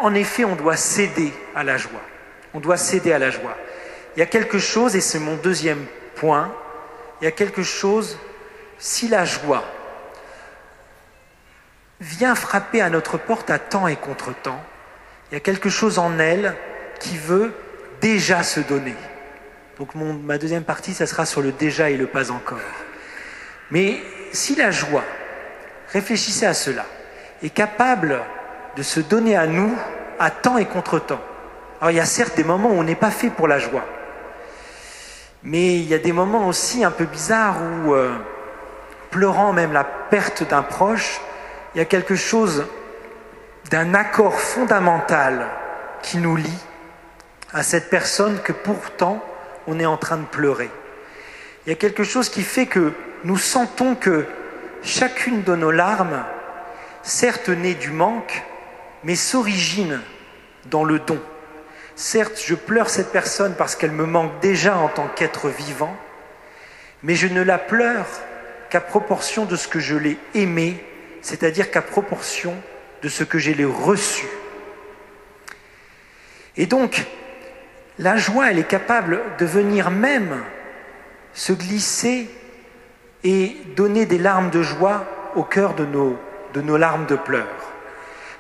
en 0.03 0.14
effet, 0.14 0.44
on 0.44 0.57
doit 0.57 0.77
céder 0.77 1.33
à 1.55 1.62
la 1.62 1.77
joie. 1.77 2.03
On 2.53 2.61
doit 2.61 2.77
céder 2.77 3.12
à 3.12 3.18
la 3.18 3.31
joie. 3.31 3.57
Il 4.16 4.18
y 4.18 4.22
a 4.22 4.27
quelque 4.27 4.59
chose, 4.59 4.96
et 4.96 5.01
c'est 5.01 5.20
mon 5.20 5.37
deuxième 5.37 5.87
point, 6.16 6.53
il 7.20 7.24
y 7.24 7.29
a 7.29 7.33
quelque 7.33 7.62
chose, 7.62 8.18
si 8.79 9.07
la 9.07 9.24
joie 9.24 9.64
vient 12.01 12.35
frapper 12.35 12.81
à 12.81 12.90
notre 12.90 13.18
porte 13.18 13.51
à 13.51 13.61
temps 13.61 13.87
et 13.87 13.96
contre 13.96 14.35
temps, 14.35 14.62
il 15.31 15.35
y 15.35 15.37
a 15.37 15.40
quelque 15.40 15.68
chose 15.68 15.98
en 15.98 16.18
elle 16.18 16.57
qui 16.98 17.16
veut 17.16 17.55
déjà 18.01 18.42
se 18.42 18.59
donner. 18.61 18.96
Donc 19.78 19.94
ma 19.94 20.38
deuxième 20.38 20.64
partie, 20.64 20.92
ça 20.92 21.06
sera 21.06 21.24
sur 21.24 21.40
le 21.40 21.52
déjà 21.52 21.88
et 21.88 21.96
le 21.96 22.08
pas 22.08 22.32
encore. 22.32 22.58
Mais 23.70 24.00
si 24.32 24.56
la 24.56 24.72
joie, 24.72 25.04
réfléchissez 25.92 26.46
à 26.46 26.54
cela, 26.54 26.84
est 27.44 27.50
capable 27.50 28.20
de 28.76 28.82
se 28.82 28.98
donner 28.98 29.36
à 29.36 29.46
nous 29.46 29.72
à 30.18 30.30
temps 30.30 30.58
et 30.58 30.64
contre-temps. 30.64 31.20
Alors 31.80 31.92
il 31.92 31.96
y 31.96 32.00
a 32.00 32.06
certes 32.06 32.36
des 32.36 32.42
moments 32.42 32.70
où 32.70 32.78
on 32.78 32.82
n'est 32.82 32.96
pas 32.96 33.12
fait 33.12 33.30
pour 33.30 33.46
la 33.46 33.60
joie, 33.60 33.84
mais 35.44 35.76
il 35.76 35.86
y 35.86 35.94
a 35.94 35.98
des 35.98 36.10
moments 36.10 36.48
aussi 36.48 36.82
un 36.82 36.90
peu 36.90 37.04
bizarres 37.04 37.58
où, 37.62 37.94
euh, 37.94 38.16
pleurant 39.12 39.52
même 39.52 39.72
la 39.72 39.84
perte 39.84 40.42
d'un 40.42 40.62
proche, 40.62 41.20
il 41.74 41.78
y 41.78 41.80
a 41.80 41.84
quelque 41.84 42.16
chose 42.16 42.66
d'un 43.70 43.94
accord 43.94 44.40
fondamental 44.40 45.46
qui 46.02 46.18
nous 46.18 46.34
lie 46.34 46.64
à 47.52 47.62
cette 47.62 47.90
personne 47.90 48.40
que 48.40 48.52
pourtant 48.52 49.22
on 49.68 49.78
est 49.78 49.87
en 49.87 49.98
train 49.98 50.16
de 50.16 50.24
pleurer. 50.24 50.70
Il 51.66 51.70
y 51.70 51.72
a 51.72 51.76
quelque 51.76 52.02
chose 52.02 52.31
qui 52.31 52.42
fait 52.42 52.66
que 52.66 52.92
nous 53.24 53.37
sentons 53.37 53.94
que 53.94 54.24
chacune 54.83 55.42
de 55.42 55.54
nos 55.54 55.70
larmes, 55.70 56.24
certes 57.02 57.50
nées 57.50 57.74
du 57.74 57.90
manque, 57.90 58.42
mais 59.04 59.14
s'origine 59.14 60.00
dans 60.70 60.85
le 60.85 60.98
don. 60.98 61.20
Certes, 61.96 62.42
je 62.44 62.54
pleure 62.54 62.88
cette 62.88 63.12
personne 63.12 63.54
parce 63.57 63.76
qu'elle 63.76 63.92
me 63.92 64.07
manque 64.07 64.40
déjà 64.40 64.76
en 64.76 64.88
tant 64.88 65.09
qu'être 65.09 65.50
vivant, 65.50 65.94
mais 67.02 67.14
je 67.14 67.26
ne 67.26 67.42
la 67.42 67.59
pleure 67.59 68.07
qu'à 68.70 68.81
proportion 68.81 69.44
de 69.44 69.57
ce 69.57 69.68
que 69.68 69.81
je 69.81 69.96
l'ai 69.96 70.18
aimé, 70.35 70.83
c'est-à-dire 71.20 71.70
qu'à 71.70 71.83
proportion 71.83 72.54
de 73.02 73.09
ce 73.09 73.22
que 73.22 73.38
j'ai 73.38 73.54
reçu. 73.64 74.26
Et 76.57 76.66
donc, 76.66 77.07
la 77.98 78.16
joie, 78.16 78.50
elle 78.50 78.58
est 78.58 78.68
capable 78.68 79.20
de 79.38 79.46
venir 79.46 79.90
même 79.90 80.42
se 81.34 81.52
glisser 81.52 82.30
et 83.24 83.56
donner 83.76 84.06
des 84.06 84.18
larmes 84.18 84.50
de 84.50 84.62
joie 84.62 85.04
au 85.34 85.42
cœur 85.42 85.74
de 85.74 85.84
nos, 85.84 86.76
larmes 86.76 87.06
de 87.06 87.16
pleurs. 87.16 87.46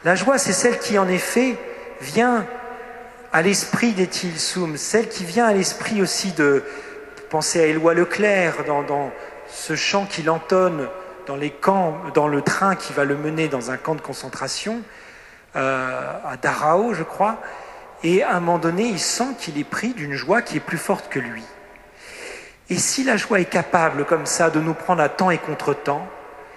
La 0.04 0.14
joie, 0.14 0.38
c'est 0.38 0.52
celle 0.52 0.78
qui, 0.78 0.98
en 0.98 1.08
effet, 1.08 1.56
vient 2.00 2.46
à 3.32 3.42
l'esprit 3.42 3.92
d'Etil 3.92 4.38
Soum, 4.38 4.76
celle 4.76 5.08
qui 5.08 5.24
vient 5.24 5.46
à 5.46 5.52
l'esprit 5.52 6.00
aussi 6.00 6.32
de, 6.32 6.62
pensez 7.28 7.60
à 7.60 7.66
Éloi 7.66 7.94
Leclerc 7.94 8.64
dans, 8.64 9.10
ce 9.50 9.74
chant 9.74 10.06
qu'il 10.06 10.30
entonne 10.30 10.88
dans 11.26 11.36
les 11.36 11.50
camps, 11.50 11.96
dans 12.14 12.28
le 12.28 12.42
train 12.42 12.76
qui 12.76 12.92
va 12.92 13.04
le 13.04 13.16
mener 13.16 13.48
dans 13.48 13.70
un 13.70 13.76
camp 13.76 13.94
de 13.94 14.00
concentration 14.00 14.82
euh, 15.56 16.12
à 16.24 16.36
Darao, 16.36 16.94
je 16.94 17.02
crois. 17.02 17.38
Et 18.04 18.22
à 18.22 18.36
un 18.36 18.40
moment 18.40 18.58
donné, 18.58 18.84
il 18.84 18.98
sent 18.98 19.34
qu'il 19.38 19.58
est 19.58 19.64
pris 19.64 19.94
d'une 19.94 20.14
joie 20.14 20.42
qui 20.42 20.56
est 20.56 20.60
plus 20.60 20.78
forte 20.78 21.08
que 21.08 21.18
lui. 21.18 21.44
Et 22.70 22.76
si 22.76 23.02
la 23.02 23.16
joie 23.16 23.40
est 23.40 23.46
capable 23.46 24.04
comme 24.04 24.26
ça 24.26 24.50
de 24.50 24.60
nous 24.60 24.74
prendre 24.74 25.02
à 25.02 25.08
temps 25.08 25.30
et 25.30 25.38
contre-temps, 25.38 26.06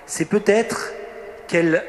c'est 0.06 0.26
peut-être 0.26 0.92
qu'elle 1.48 1.84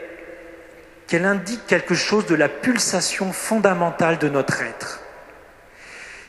qu'elle 1.08 1.24
indique 1.26 1.66
quelque 1.66 1.94
chose 1.94 2.24
de 2.24 2.34
la 2.34 2.48
pulsation 2.48 3.32
fondamentale 3.32 4.16
de 4.16 4.30
notre 4.30 4.62
être. 4.62 5.00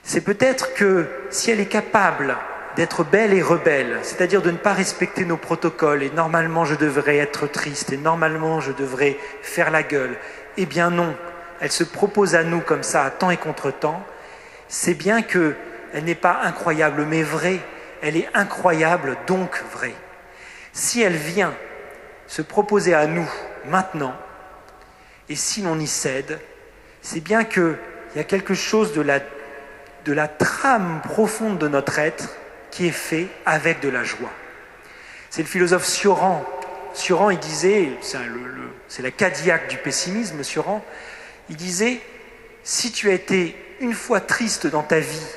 C'est 0.04 0.20
peut-être 0.20 0.74
que 0.74 1.08
si 1.30 1.52
elle 1.52 1.62
est 1.62 1.68
capable 1.68 2.36
d'être 2.76 3.06
belle 3.06 3.34
et 3.34 3.42
rebelle, 3.42 4.00
c'est-à-dire 4.02 4.42
de 4.42 4.52
ne 4.52 4.58
pas 4.58 4.74
respecter 4.74 5.24
nos 5.24 5.38
protocoles, 5.38 6.04
et 6.04 6.10
normalement 6.10 6.66
je 6.66 6.76
devrais 6.76 7.16
être 7.16 7.48
triste, 7.48 7.94
et 7.94 7.98
normalement 7.98 8.60
je 8.60 8.74
devrais 8.74 9.18
faire 9.42 9.72
la 9.72 9.84
gueule, 9.84 10.18
eh 10.58 10.66
bien 10.66 10.90
non, 10.90 11.16
elle 11.64 11.72
se 11.72 11.86
propose 11.86 12.36
à 12.36 12.44
nous 12.44 12.60
comme 12.60 12.84
ça, 12.84 13.06
à 13.06 13.10
temps 13.10 13.32
et 13.32 13.38
contre-temps, 13.38 14.06
c'est 14.68 14.96
bien 14.96 15.22
qu'elle 15.22 15.56
n'est 16.04 16.14
pas 16.14 16.42
incroyable 16.44 17.06
mais 17.06 17.24
vraie, 17.24 17.62
elle 18.02 18.18
est 18.18 18.28
incroyable 18.34 19.16
donc 19.28 19.64
vraie. 19.72 19.96
Si 20.74 21.02
elle 21.02 21.16
vient 21.16 21.56
se 22.28 22.42
proposer 22.42 22.94
à 22.94 23.08
nous 23.08 23.30
maintenant, 23.70 24.14
et 25.30 25.38
si 25.38 25.62
l'on 25.62 25.80
y 25.80 25.88
cède, 25.88 26.42
c'est 27.02 27.22
bien 27.22 27.46
qu'il 27.46 27.78
y 28.18 28.20
a 28.20 28.26
quelque 28.26 28.56
chose 28.56 28.92
de 28.92 29.00
la, 29.02 29.22
de 30.04 30.12
la 30.12 30.28
trame 30.28 31.00
profonde 31.02 31.60
de 31.60 31.70
notre 31.70 31.98
être 31.98 32.36
qui 32.72 32.88
est 32.88 32.92
fait 32.92 33.30
avec 33.46 33.80
de 33.80 33.88
la 33.88 34.04
joie. 34.04 34.34
C'est 35.30 35.44
le 35.44 35.48
philosophe 35.48 35.86
Sioran. 35.86 36.44
Sioran, 36.94 37.30
il 37.30 37.40
disait, 37.40 37.94
c'est 38.02 39.02
la 39.02 39.12
Cadillac 39.12 39.70
du 39.70 39.78
pessimisme, 39.78 40.44
Sioran, 40.44 40.84
il 41.50 41.56
disait, 41.56 42.02
si 42.64 42.92
tu 42.92 43.10
as 43.10 43.14
été 43.14 43.56
une 43.80 43.94
fois 43.94 44.22
triste 44.22 44.68
dans 44.68 44.84
ta 44.84 45.00
vie 45.00 45.28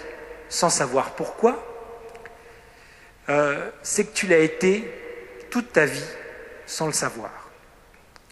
sans 0.48 0.70
savoir 0.70 1.14
pourquoi, 1.14 1.64
euh, 3.28 3.70
c'est 3.82 4.04
que 4.04 4.14
tu 4.14 4.26
l'as 4.26 4.38
été 4.38 4.88
toute 5.50 5.72
ta 5.72 5.84
vie 5.84 6.04
sans 6.66 6.86
le 6.86 6.92
savoir. 6.92 7.30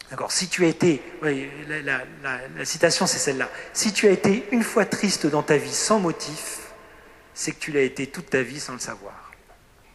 D'accord 0.09 0.31
Si 0.31 0.47
tu 0.47 0.63
as 0.63 0.67
été, 0.67 1.01
la, 1.21 2.65
citation 2.65 3.07
c'est 3.07 3.17
celle-là, 3.17 3.49
si 3.73 3.91
tu 3.91 4.07
as 4.07 4.11
été 4.11 4.47
une 4.51 4.63
fois 4.63 4.85
triste 4.85 5.25
dans 5.25 5.43
ta 5.43 5.57
vie 5.57 5.73
sans 5.73 5.99
motif, 5.99 6.59
c'est 7.33 7.51
que 7.51 7.59
tu 7.59 7.71
l'as 7.71 7.81
été 7.81 8.07
toute 8.07 8.29
ta 8.29 8.41
vie 8.41 8.59
sans 8.59 8.73
le 8.73 8.79
savoir. 8.79 9.31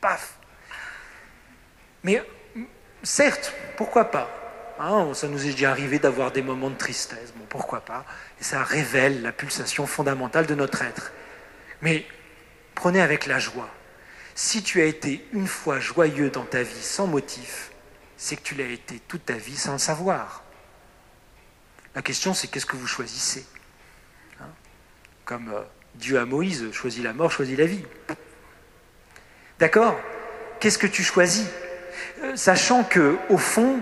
Paf 0.01 0.35
Mais 2.03 2.23
certes, 3.03 3.55
pourquoi 3.77 4.11
pas? 4.11 4.40
Hein, 4.81 5.15
Ça 5.15 5.29
nous 5.29 5.47
est 5.47 5.53
déjà 5.53 5.71
arrivé 5.71 5.99
d'avoir 5.99 6.33
des 6.33 6.43
moments 6.43 6.71
de 6.71 6.77
tristesse, 6.77 7.33
bon, 7.37 7.45
pourquoi 7.49 7.81
pas 7.81 8.05
Et 8.41 8.45
ça 8.45 8.63
révèle 8.63 9.23
la 9.23 9.33
pulsation 9.33 9.87
fondamentale 9.87 10.47
de 10.47 10.55
notre 10.55 10.83
être. 10.83 11.13
Mais 11.83 12.05
prenez 12.75 13.01
avec 13.01 13.27
la 13.27 13.39
joie. 13.39 13.69
Si 14.35 14.63
tu 14.63 14.81
as 14.81 14.87
été 14.87 15.27
une 15.33 15.47
fois 15.47 15.81
joyeux 15.81 16.31
dans 16.31 16.45
ta 16.45 16.63
vie 16.63 16.83
sans 16.83 17.07
motif, 17.07 17.71
c'est 18.17 18.37
que 18.37 18.43
tu 18.43 18.55
l'as 18.55 18.67
été 18.67 19.01
toute 19.09 19.27
ta 19.27 19.35
vie 19.35 19.57
sans 19.57 19.73
le 19.73 19.79
savoir. 19.79 20.45
La 21.95 22.03
question, 22.03 22.35
c'est 22.35 22.49
qu'est-ce 22.49 22.67
que 22.67 22.77
vous 22.77 22.87
choisissez 22.87 23.45
hein? 24.41 24.49
Comme 25.25 25.49
euh, 25.53 25.63
Dieu 25.97 26.19
à 26.19 26.25
Moïse, 26.25 26.71
choisit 26.73 27.03
la 27.03 27.13
mort, 27.13 27.31
choisit 27.31 27.59
la 27.59 27.67
vie. 27.67 27.85
D'accord? 29.59 29.99
Qu'est-ce 30.61 30.79
que 30.79 30.87
tu 30.87 31.03
choisis? 31.03 31.47
Euh, 32.23 32.37
Sachant 32.37 32.85
que, 32.85 33.19
au 33.29 33.39
fond, 33.39 33.81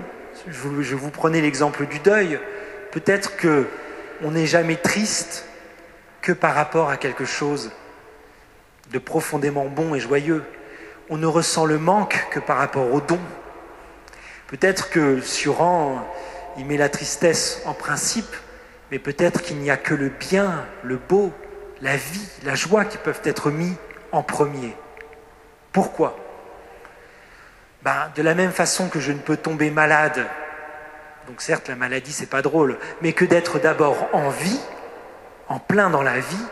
je 0.51 0.95
vous 0.95 1.11
prenais 1.11 1.41
l'exemple 1.41 1.87
du 1.87 1.99
deuil, 1.99 2.39
peut-être 2.93 3.37
que 3.37 3.67
on 4.23 4.33
n'est 4.33 4.47
jamais 4.47 4.77
triste 4.77 5.47
que 6.23 6.33
par 6.33 6.55
rapport 6.55 6.91
à 6.91 6.97
quelque 6.97 7.25
chose 7.25 7.71
de 8.93 8.99
profondément 8.99 9.67
bon 9.67 9.95
et 9.95 10.01
joyeux. 10.01 10.45
On 11.11 11.17
ne 11.17 11.27
ressent 11.27 11.65
le 11.65 11.79
manque 11.79 12.27
que 12.31 12.41
par 12.41 12.59
rapport 12.59 12.93
au 12.93 13.01
don. 13.01 13.21
Peut-être 14.47 14.91
que 14.91 15.21
Suran, 15.21 16.07
il 16.57 16.67
met 16.67 16.77
la 16.77 16.89
tristesse 16.89 17.63
en 17.65 17.75
principe, 17.75 18.35
mais 18.91 18.99
peut-être 18.99 19.43
qu'il 19.43 19.59
n'y 19.59 19.71
a 19.71 19.77
que 19.77 19.95
le 19.95 20.09
bien, 20.09 20.67
le 20.83 20.97
beau, 20.97 21.33
la 21.81 21.97
vie, 21.97 22.29
la 22.45 22.55
joie 22.55 22.85
qui 22.85 22.99
peuvent 22.99 23.21
être 23.25 23.51
mis 23.51 23.75
en 24.13 24.23
premier. 24.23 24.75
Pourquoi? 25.73 26.17
Ben, 27.83 28.11
De 28.17 28.23
la 28.23 28.35
même 28.35 28.53
façon 28.53 28.88
que 28.88 29.01
je 29.01 29.12
ne 29.12 29.19
peux 29.19 29.37
tomber 29.37 29.71
malade, 29.71 30.27
donc 31.27 31.41
certes 31.41 31.69
la 31.69 31.77
maladie 31.77 32.12
c'est 32.12 32.27
pas 32.27 32.43
drôle, 32.43 32.79
mais 33.03 33.12
que 33.12 33.25
d'être 33.25 33.59
d'abord 33.59 34.09
en 34.12 34.31
vie, 34.31 34.61
en 35.49 35.59
plein 35.59 35.91
dans 35.91 36.03
la 36.03 36.19
vie, 36.19 36.47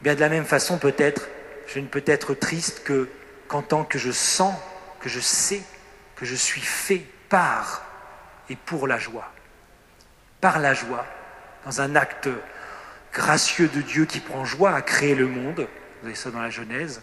eh 0.00 0.04
bien 0.04 0.14
de 0.14 0.20
la 0.20 0.28
même 0.28 0.44
façon 0.44 0.78
peut-être 0.78 1.28
je 1.66 1.80
ne 1.80 1.86
peux 1.86 2.02
être 2.06 2.34
triste 2.34 2.82
que 2.84 3.08
qu'en 3.48 3.62
tant 3.62 3.84
que 3.84 3.98
je 3.98 4.10
sens, 4.10 4.54
que 5.00 5.08
je 5.08 5.20
sais 5.20 5.62
que 6.16 6.24
je 6.24 6.34
suis 6.34 6.60
fait 6.60 7.04
par 7.28 7.82
et 8.48 8.56
pour 8.56 8.86
la 8.86 8.98
joie. 8.98 9.30
Par 10.40 10.58
la 10.58 10.74
joie, 10.74 11.06
dans 11.64 11.80
un 11.80 11.96
acte 11.96 12.28
gracieux 13.12 13.68
de 13.68 13.80
Dieu 13.80 14.04
qui 14.06 14.20
prend 14.20 14.44
joie 14.44 14.74
à 14.74 14.82
créer 14.82 15.14
le 15.14 15.26
monde, 15.26 15.66
vous 16.00 16.06
avez 16.06 16.14
ça 16.14 16.30
dans 16.30 16.40
la 16.40 16.50
Genèse, 16.50 17.02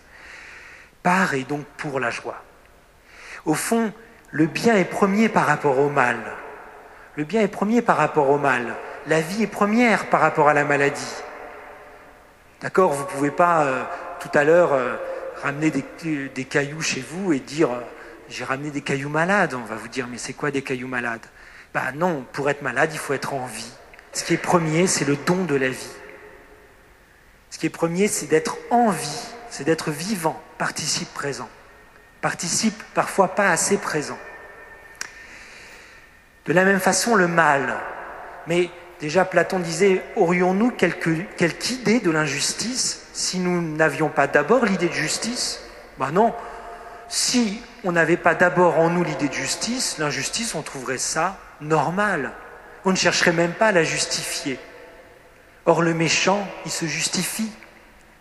par 1.03 1.33
et 1.33 1.43
donc 1.43 1.65
pour 1.77 1.99
la 1.99 2.09
joie. 2.11 2.43
Au 3.49 3.55
fond, 3.55 3.91
le 4.29 4.45
bien 4.45 4.75
est 4.75 4.85
premier 4.85 5.27
par 5.27 5.47
rapport 5.47 5.79
au 5.79 5.89
mal. 5.89 6.17
Le 7.15 7.23
bien 7.23 7.41
est 7.41 7.47
premier 7.47 7.81
par 7.81 7.97
rapport 7.97 8.29
au 8.29 8.37
mal. 8.37 8.75
La 9.07 9.21
vie 9.21 9.41
est 9.41 9.47
première 9.47 10.11
par 10.11 10.21
rapport 10.21 10.49
à 10.49 10.53
la 10.53 10.65
maladie. 10.65 11.15
D'accord 12.61 12.93
Vous 12.93 13.05
ne 13.05 13.09
pouvez 13.09 13.31
pas, 13.31 13.63
euh, 13.63 13.83
tout 14.19 14.29
à 14.35 14.43
l'heure, 14.43 14.73
euh, 14.73 14.97
ramener 15.41 15.71
des, 15.71 15.83
des, 16.29 16.45
cailloux 16.45 16.83
chez 16.83 17.01
vous 17.01 17.33
et 17.33 17.39
dire 17.39 17.69
j'ai 18.29 18.43
ramené 18.43 18.69
des 18.69 18.81
cailloux 18.81 19.09
malades. 19.09 19.55
On 19.55 19.65
va 19.65 19.77
vous 19.77 19.87
dire, 19.87 20.05
mais 20.07 20.19
c'est 20.19 20.33
quoi 20.33 20.51
des 20.51 20.61
cailloux 20.61 20.87
malades? 20.87 21.25
Ben 21.73 21.91
non, 21.95 22.27
pour 22.33 22.51
être 22.51 22.61
malade, 22.61 22.91
il 22.93 22.99
faut 22.99 23.15
être 23.15 23.33
en 23.33 23.47
vie. 23.47 23.73
Ce 24.13 24.23
qui 24.23 24.35
est 24.35 24.37
premier, 24.37 24.85
c'est 24.85 25.05
le 25.05 25.15
don 25.25 25.45
de 25.45 25.55
la 25.55 25.69
vie. 25.69 25.95
Ce 27.49 27.57
qui 27.57 27.65
est 27.65 27.71
premier, 27.71 28.09
c'est 28.09 28.27
d'être 28.27 28.59
en 28.69 28.91
vie, 28.91 29.25
c'est 29.49 29.63
d'être 29.63 29.89
vivant, 29.89 30.39
participe 30.59 31.11
présent. 31.15 31.49
Participe 32.21 32.81
parfois 32.93 33.35
pas 33.35 33.49
assez 33.49 33.77
présent. 33.77 34.17
De 36.45 36.53
la 36.53 36.65
même 36.65 36.79
façon, 36.79 37.15
le 37.15 37.27
mal. 37.27 37.77
Mais 38.47 38.69
déjà, 38.99 39.23
Platon 39.25 39.59
disait, 39.59 40.03
aurions-nous 40.15 40.71
quelque, 40.71 41.09
idée 41.71 41.99
de 41.99 42.11
l'injustice 42.11 43.07
si 43.13 43.39
nous 43.39 43.61
n'avions 43.61 44.09
pas 44.09 44.27
d'abord 44.27 44.65
l'idée 44.65 44.89
de 44.89 44.93
justice? 44.93 45.61
Ben 45.97 46.11
non, 46.11 46.33
si 47.07 47.61
on 47.83 47.91
n'avait 47.91 48.17
pas 48.17 48.35
d'abord 48.35 48.79
en 48.79 48.89
nous 48.89 49.03
l'idée 49.03 49.27
de 49.27 49.33
justice, 49.33 49.97
l'injustice, 49.97 50.55
on 50.55 50.61
trouverait 50.61 50.97
ça 50.97 51.37
normal. 51.61 52.31
On 52.85 52.91
ne 52.91 52.95
chercherait 52.95 53.33
même 53.33 53.53
pas 53.53 53.67
à 53.67 53.71
la 53.71 53.83
justifier. 53.83 54.59
Or, 55.65 55.81
le 55.81 55.93
méchant, 55.93 56.47
il 56.65 56.71
se 56.71 56.85
justifie. 56.85 57.51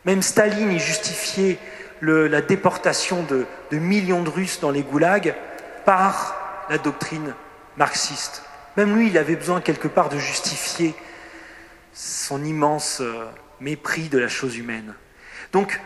Même 0.04 0.22
Staline, 0.22 0.72
il 0.72 0.80
justifiait 0.80 1.58
la 2.00 2.40
déportation 2.40 3.24
de, 3.24 3.46
millions 3.72 4.22
de 4.22 4.30
Russes 4.30 4.60
dans 4.60 4.70
les 4.70 4.82
goulags 4.82 5.34
par 5.84 6.66
la 6.70 6.78
doctrine 6.78 7.34
marxiste. 7.76 8.42
Même 8.76 8.96
lui, 8.96 9.08
il 9.08 9.18
avait 9.18 9.36
besoin 9.36 9.60
quelque 9.60 9.88
part 9.88 10.08
de 10.08 10.18
justifier 10.18 10.94
son 11.92 12.44
immense 12.44 13.00
euh, 13.00 13.24
mépris 13.60 14.08
de 14.08 14.18
la 14.18 14.28
chose 14.28 14.56
humaine. 14.56 14.94
Donc, 15.52 15.80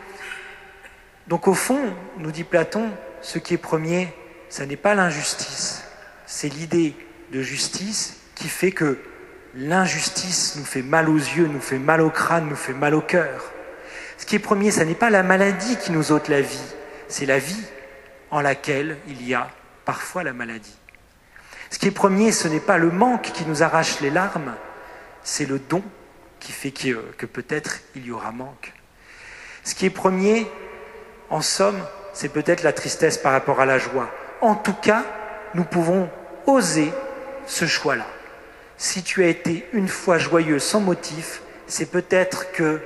donc 1.27 1.47
au 1.47 1.53
fond, 1.53 1.93
nous 2.17 2.31
dit 2.31 2.43
Platon, 2.43 2.89
ce 3.21 3.39
qui 3.39 3.55
est 3.55 3.57
premier, 3.57 4.13
ce 4.49 4.61
n'est 4.63 4.75
pas 4.75 4.93
l'injustice, 4.93 5.83
c'est 6.27 6.49
l'idée 6.49 6.93
de 7.31 7.41
justice 7.41 8.17
qui 8.35 8.47
fait 8.47 8.71
que 8.71 8.99
l'injustice 9.55 10.55
nous 10.57 10.65
fait 10.65 10.81
mal 10.81 11.09
aux 11.09 11.17
yeux, 11.17 11.47
nous 11.47 11.61
fait 11.61 11.79
mal 11.79 12.01
au 12.01 12.09
crâne, 12.09 12.49
nous 12.49 12.55
fait 12.55 12.73
mal 12.73 12.93
au 12.93 13.01
cœur. 13.01 13.52
Ce 14.23 14.25
qui 14.25 14.37
est 14.37 14.39
premier, 14.39 14.71
ce 14.71 14.79
n'est 14.79 14.95
pas 14.95 15.09
la 15.09 15.21
maladie 15.21 15.75
qui 15.75 15.91
nous 15.91 16.13
ôte 16.13 16.29
la 16.29 16.39
vie, 16.39 16.63
c'est 17.09 17.25
la 17.25 17.39
vie 17.39 17.61
en 18.31 18.39
laquelle 18.39 18.97
il 19.09 19.27
y 19.27 19.33
a 19.33 19.49
parfois 19.83 20.23
la 20.23 20.31
maladie. 20.31 20.77
Ce 21.69 21.77
qui 21.77 21.87
est 21.87 21.91
premier, 21.91 22.31
ce 22.31 22.47
n'est 22.47 22.61
pas 22.61 22.77
le 22.77 22.89
manque 22.89 23.33
qui 23.33 23.43
nous 23.43 23.63
arrache 23.63 23.99
les 23.99 24.09
larmes, 24.09 24.55
c'est 25.23 25.45
le 25.45 25.59
don 25.59 25.83
qui 26.39 26.53
fait 26.53 26.71
que, 26.71 27.01
que 27.17 27.25
peut-être 27.25 27.81
il 27.97 28.05
y 28.05 28.11
aura 28.11 28.31
manque. 28.31 28.71
Ce 29.65 29.75
qui 29.75 29.87
est 29.87 29.89
premier, 29.89 30.49
en 31.29 31.41
somme, 31.41 31.83
c'est 32.13 32.29
peut-être 32.29 32.63
la 32.63 32.71
tristesse 32.71 33.17
par 33.17 33.33
rapport 33.33 33.59
à 33.59 33.65
la 33.65 33.77
joie. 33.77 34.09
En 34.39 34.55
tout 34.55 34.75
cas, 34.81 35.03
nous 35.53 35.65
pouvons 35.65 36.09
oser 36.47 36.93
ce 37.45 37.65
choix-là. 37.65 38.07
Si 38.77 39.03
tu 39.03 39.21
as 39.21 39.27
été 39.27 39.67
une 39.73 39.89
fois 39.89 40.17
joyeux 40.17 40.59
sans 40.59 40.79
motif, 40.79 41.41
c'est 41.67 41.91
peut-être 41.91 42.53
que 42.53 42.79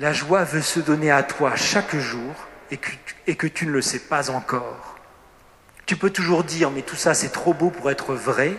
La 0.00 0.14
joie 0.14 0.44
veut 0.44 0.62
se 0.62 0.80
donner 0.80 1.10
à 1.10 1.22
toi 1.22 1.56
chaque 1.56 1.94
jour 1.94 2.34
et 2.70 2.78
que, 3.36 3.46
tu 3.46 3.66
ne 3.66 3.70
le 3.70 3.82
sais 3.82 3.98
pas 3.98 4.30
encore. 4.30 4.96
Tu 5.84 5.94
peux 5.94 6.08
toujours 6.08 6.42
dire, 6.42 6.70
mais 6.70 6.80
tout 6.80 6.96
ça 6.96 7.12
c'est 7.12 7.28
trop 7.28 7.52
beau 7.52 7.68
pour 7.68 7.90
être 7.90 8.14
vrai, 8.14 8.56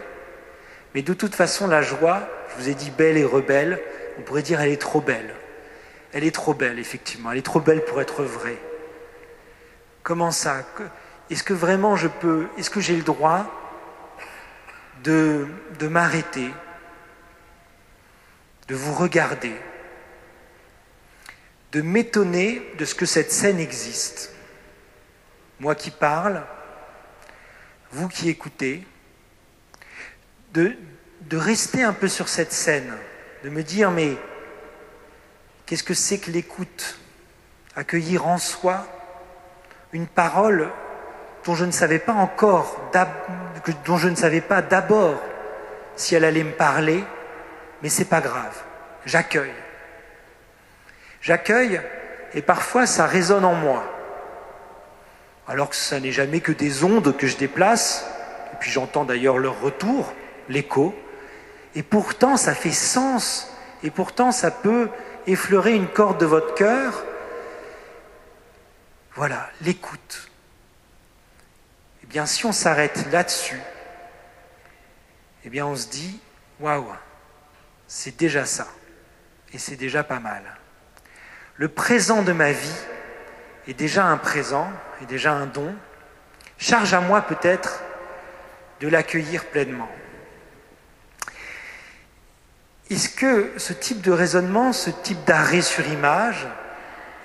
mais 0.93 1.01
de 1.01 1.13
toute 1.15 1.33
façon 1.33 1.67
la 1.67 1.81
joie, 1.81 2.29
je 2.49 2.61
vous 2.61 2.69
ai 2.69 2.75
dit 2.75 2.91
belle 2.91 3.17
et 3.17 3.25
rebelle, 3.25 3.81
on 4.19 4.21
pourrait 4.21 4.43
dire 4.43 4.61
elle 4.61 4.71
est 4.71 4.81
trop 4.81 5.01
belle. 5.01 5.33
Elle 6.13 6.25
est 6.25 6.35
trop 6.35 6.53
belle, 6.53 6.77
effectivement, 6.77 7.31
elle 7.31 7.39
est 7.39 7.41
trop 7.41 7.59
belle 7.59 7.83
pour 7.85 7.99
être 8.01 8.23
vraie. 8.23 8.61
Comment 10.03 10.29
ça? 10.29 10.57
Est-ce 11.31 11.43
que 11.43 11.55
vraiment 11.55 11.95
je 11.95 12.07
peux, 12.07 12.49
est-ce 12.59 12.69
que 12.69 12.81
j'ai 12.81 12.95
le 12.95 13.01
droit 13.01 13.47
de 15.03 15.47
m'arrêter, 15.81 16.51
de 18.67 18.75
vous 18.75 18.93
regarder, 18.93 19.55
de 21.71 21.81
m'étonner 21.81 22.61
de 22.77 22.85
ce 22.85 22.95
que 22.95 23.05
cette 23.05 23.31
scène 23.31 23.59
existe. 23.59 24.33
Moi 25.59 25.75
qui 25.75 25.91
parle, 25.91 26.43
vous 27.91 28.07
qui 28.07 28.29
écoutez, 28.29 28.85
de, 30.53 30.75
rester 31.31 31.83
un 31.83 31.93
peu 31.93 32.07
sur 32.07 32.27
cette 32.27 32.51
scène, 32.51 32.91
de 33.43 33.49
me 33.49 33.63
dire 33.63 33.89
mais 33.91 34.17
qu'est-ce 35.65 35.83
que 35.83 35.93
c'est 35.93 36.17
que 36.17 36.31
l'écoute 36.31 36.97
Accueillir 37.73 38.27
en 38.27 38.37
soi 38.37 38.85
une 39.93 40.07
parole 40.07 40.69
dont 41.45 41.55
je 41.55 41.63
ne 41.63 41.71
savais 41.71 41.99
pas 41.99 42.13
encore, 42.13 42.91
dont 43.85 43.95
je 43.95 44.09
ne 44.09 44.15
savais 44.15 44.41
pas 44.41 44.61
d'abord 44.61 45.21
si 45.95 46.15
elle 46.15 46.25
allait 46.25 46.43
me 46.43 46.51
parler, 46.51 47.01
mais 47.81 47.87
c'est 47.87 48.05
pas 48.05 48.19
grave, 48.19 48.61
j'accueille. 49.05 49.53
J'accueille 51.21 51.81
et 52.33 52.41
parfois 52.41 52.85
ça 52.85 53.05
résonne 53.05 53.45
en 53.45 53.53
moi. 53.53 53.83
Alors 55.47 55.69
que 55.69 55.75
ça 55.75 55.99
n'est 55.99 56.11
jamais 56.11 56.39
que 56.39 56.51
des 56.51 56.83
ondes 56.83 57.15
que 57.15 57.27
je 57.27 57.37
déplace, 57.37 58.05
et 58.53 58.55
puis 58.59 58.71
j'entends 58.71 59.05
d'ailleurs 59.05 59.37
leur 59.37 59.59
retour, 59.59 60.13
l'écho, 60.49 60.95
et 61.75 61.83
pourtant 61.83 62.37
ça 62.37 62.55
fait 62.55 62.71
sens, 62.71 63.51
et 63.83 63.91
pourtant 63.91 64.31
ça 64.31 64.51
peut 64.51 64.89
effleurer 65.27 65.73
une 65.73 65.87
corde 65.87 66.19
de 66.19 66.25
votre 66.25 66.53
cœur. 66.55 67.03
Voilà, 69.15 69.49
l'écoute. 69.61 70.29
Eh 72.03 72.07
bien, 72.07 72.25
si 72.25 72.45
on 72.45 72.51
s'arrête 72.51 73.11
là-dessus, 73.11 73.59
eh 75.43 75.49
bien, 75.49 75.65
on 75.65 75.75
se 75.75 75.87
dit, 75.87 76.19
waouh, 76.59 76.85
c'est 77.87 78.15
déjà 78.15 78.45
ça, 78.45 78.67
et 79.53 79.57
c'est 79.57 79.75
déjà 79.75 80.03
pas 80.03 80.19
mal. 80.19 80.43
Le 81.61 81.67
présent 81.67 82.23
de 82.23 82.31
ma 82.31 82.53
vie 82.53 82.73
est 83.67 83.75
déjà 83.75 84.05
un 84.05 84.17
présent, 84.17 84.67
est 85.03 85.05
déjà 85.05 85.33
un 85.33 85.45
don. 85.45 85.75
Charge 86.57 86.95
à 86.95 87.01
moi 87.01 87.21
peut-être 87.21 87.83
de 88.79 88.87
l'accueillir 88.87 89.45
pleinement. 89.45 89.87
Est-ce 92.89 93.09
que 93.09 93.51
ce 93.57 93.73
type 93.73 94.01
de 94.01 94.11
raisonnement, 94.11 94.73
ce 94.73 94.89
type 94.89 95.23
d'arrêt 95.25 95.61
sur 95.61 95.87
image, 95.87 96.47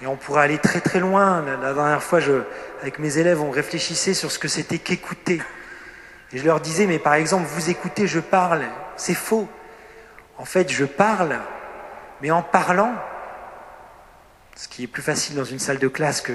et 0.03 0.07
on 0.07 0.17
pourrait 0.17 0.43
aller 0.43 0.59
très 0.59 0.83
très 0.83 1.01
loin, 1.01 1.43
la 1.63 1.73
dernière 1.73 2.03
fois, 2.03 2.21
je, 2.21 2.43
avec 2.83 2.99
mes 2.99 3.17
élèves, 3.17 3.41
on 3.41 3.51
réfléchissait 3.51 4.13
sur 4.13 4.31
ce 4.31 4.39
que 4.39 4.49
c'était 4.49 4.79
qu'écouter. 4.79 5.41
Et 6.35 6.37
je 6.37 6.45
leur 6.45 6.61
disais, 6.61 6.85
mais 6.85 6.99
par 6.99 7.15
exemple, 7.15 7.47
vous 7.47 7.71
écoutez, 7.71 8.07
je 8.07 8.21
parle, 8.21 8.67
c'est 8.99 9.15
faux. 9.15 9.49
En 10.37 10.45
fait, 10.45 10.71
je 10.71 10.85
parle, 10.85 11.41
mais 12.21 12.31
en 12.31 12.43
parlant, 12.43 12.93
ce 14.57 14.69
qui 14.69 14.83
est 14.83 14.87
plus 14.87 15.03
facile 15.03 15.37
dans 15.37 15.45
une 15.45 15.59
salle 15.59 15.79
de 15.79 15.87
classe 15.87 16.21
que 16.21 16.33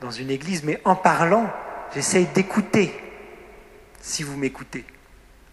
dans 0.00 0.10
une 0.10 0.30
église, 0.30 0.62
mais 0.64 0.80
en 0.84 0.96
parlant, 0.96 1.50
j'essaye 1.94 2.26
d'écouter, 2.34 2.94
si 4.00 4.22
vous 4.22 4.36
m'écoutez. 4.36 4.84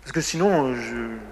Parce 0.01 0.11
que 0.11 0.19
sinon, 0.19 0.75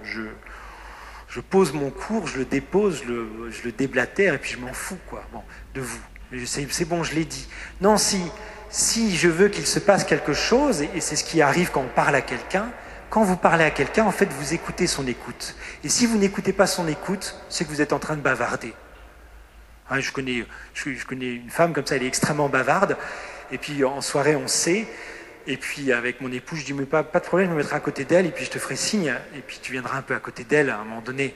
je, 0.04 1.42
pose 1.50 1.74
mon 1.74 1.90
cours, 1.90 2.28
je 2.28 2.38
le 2.38 2.46
dépose, 2.46 3.02
je 3.04 3.12
le, 3.12 3.52
je 3.52 3.64
le 3.64 3.72
déblatère, 3.72 4.36
et 4.36 4.38
puis 4.38 4.52
je 4.52 4.60
m'en 4.60 4.72
fous, 4.72 5.00
quoi, 5.10 5.24
bon, 5.34 5.42
de 5.74 5.82
vous. 5.82 6.00
C'est 6.46 6.86
bon, 6.88 7.04
je 7.04 7.14
l'ai 7.16 7.26
dit. 7.26 7.50
Non, 7.82 7.98
si, 7.98 8.22
si 8.70 9.18
je 9.18 9.28
veux 9.28 9.50
qu'il 9.50 9.68
se 9.68 9.80
passe 9.80 10.06
quelque 10.06 10.32
chose, 10.32 10.84
et 10.84 11.02
c'est 11.02 11.18
ce 11.18 11.26
qui 11.26 11.42
arrive 11.42 11.72
quand 11.72 11.82
on 11.82 11.94
parle 11.94 12.16
à 12.16 12.22
quelqu'un, 12.22 12.72
quand 13.10 13.24
vous 13.24 13.36
parlez 13.36 13.66
à 13.66 13.72
quelqu'un, 13.72 14.06
en 14.06 14.12
fait, 14.12 14.30
vous 14.32 14.54
écoutez 14.54 14.88
son 14.88 15.06
écoute. 15.06 15.56
Et 15.84 15.90
si 15.90 16.06
vous 16.06 16.18
n'écoutez 16.18 16.54
pas 16.54 16.68
son 16.68 16.88
écoute, 16.88 17.36
c'est 17.50 17.66
que 17.66 17.70
vous 17.70 17.82
êtes 17.82 17.92
en 17.92 18.00
train 18.00 18.16
de 18.16 18.22
bavarder. 18.22 18.74
Hein, 19.92 20.00
je, 20.00 20.12
connais, 20.14 20.46
une 21.34 21.50
femme 21.50 21.74
comme 21.74 21.86
ça, 21.86 21.98
elle 21.98 22.04
est 22.04 22.08
extrêmement 22.08 22.48
bavarde. 22.48 22.96
Et 23.52 23.58
puis 23.58 23.84
en 23.84 24.00
soirée, 24.00 24.38
on 24.38 24.48
sait. 24.48 24.88
Et 25.48 25.58
puis 25.58 25.92
avec 25.92 26.22
mon 26.22 26.32
époux, 26.32 26.56
je 26.56 26.64
dis 26.64 26.74
mais 26.74 26.86
pas, 26.86 27.04
pas 27.04 27.20
de 27.20 27.26
problème, 27.26 27.50
je 27.50 27.54
me 27.54 27.58
mettrai 27.58 27.76
à 27.76 27.82
côté 27.82 28.06
d'elle 28.06 28.26
et 28.26 28.32
puis 28.32 28.46
je 28.46 28.52
te 28.52 28.58
ferai 28.58 28.78
signe. 28.78 29.14
Et 29.36 29.42
puis 29.42 29.60
tu 29.62 29.74
viendras 29.74 29.98
un 29.98 30.02
peu 30.02 30.16
à 30.16 30.20
côté 30.20 30.46
d'elle 30.46 30.70
à 30.70 30.80
un 30.80 30.86
moment 30.86 31.02
donné. 31.02 31.36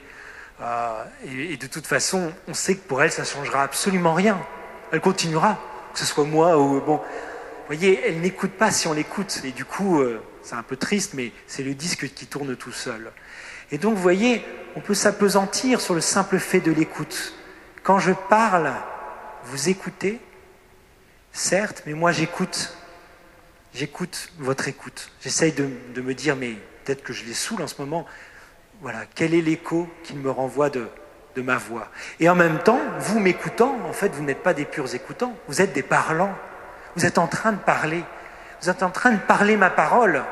Euh, 0.61 1.03
et, 1.25 1.57
de 1.57 1.67
toute 1.67 1.85
façon, 1.85 2.31
on 2.47 2.53
sait 2.53 2.75
que 2.75 2.87
pour 2.87 3.03
elle, 3.03 3.11
ça 3.11 3.23
ne 3.23 3.27
changera 3.27 3.63
absolument 3.63 4.13
rien. 4.13 4.39
Elle 4.93 5.01
continuera, 5.01 5.59
que 5.91 5.99
ce 5.99 6.05
soit 6.05 6.23
moi 6.23 6.57
ou 6.57 6.79
bon. 6.79 6.95
Vous 6.97 7.75
voyez, 7.75 7.99
elle 8.07 8.21
n'écoute 8.21 8.51
pas 8.51 8.71
si 8.71 8.87
on 8.87 8.93
l'écoute. 8.93 9.41
Et 9.43 9.51
du 9.51 9.65
coup, 9.65 9.99
euh, 9.99 10.21
c'est 10.43 10.55
un 10.55 10.63
peu 10.63 10.77
triste, 10.77 11.13
mais 11.13 11.33
c'est 11.45 11.63
le 11.63 11.73
disque 11.73 12.07
qui 12.13 12.25
tourne 12.25 12.55
tout 12.55 12.71
seul. 12.71 13.11
Et 13.71 13.79
donc, 13.79 13.95
vous 13.95 14.01
voyez, 14.01 14.45
on 14.77 14.79
peut 14.79 14.93
s'apesantir 14.93 15.81
sur 15.81 15.93
le 15.93 15.99
simple 15.99 16.39
fait 16.39 16.61
de 16.61 16.71
l'écoute. 16.71 17.33
Quand 17.85 17.99
je 17.99 18.13
parle, 18.13 18.73
vous 19.43 19.69
écoutez, 19.69 20.19
certes, 21.31 21.83
mais 21.85 21.93
moi 21.93 22.11
j'écoute. 22.11 22.75
J'écoute 23.75 24.31
votre 24.39 24.67
écoute. 24.67 25.11
J'essaye 25.21 25.51
de, 25.51 26.01
me 26.01 26.15
dire, 26.15 26.35
mais 26.35 26.53
peut-être 26.83 27.03
que 27.03 27.13
je 27.13 27.23
les 27.25 27.35
saoule 27.35 27.61
en 27.61 27.67
ce 27.67 27.79
moment. 27.79 28.07
Voilà, 28.81 29.01
quel 29.13 29.35
est 29.35 29.41
l'écho 29.41 29.87
qui 30.01 30.15
me 30.15 30.31
renvoie 30.31 30.71
de, 30.71 30.87
de 31.35 31.43
ma 31.43 31.57
voix? 31.57 31.91
Et 32.19 32.27
en 32.27 32.33
même 32.33 32.57
temps, 32.57 32.81
vous 32.97 33.19
m'écoutant, 33.19 33.77
en 33.87 33.93
fait, 33.93 34.09
vous 34.15 34.23
n'êtes 34.23 34.41
pas 34.41 34.55
des 34.55 34.65
purs 34.65 34.95
écoutants, 34.95 35.37
vous 35.47 35.61
êtes 35.61 35.73
des 35.73 35.83
parlants. 35.83 36.33
Vous 36.95 37.05
êtes 37.05 37.19
en 37.19 37.27
train 37.27 37.51
de 37.51 37.59
parler. 37.59 38.03
Vous 38.63 38.69
êtes 38.71 38.81
en 38.81 38.89
train 38.89 39.11
de 39.11 39.19
parler 39.19 39.57
ma 39.57 39.69
parole. 39.69 40.23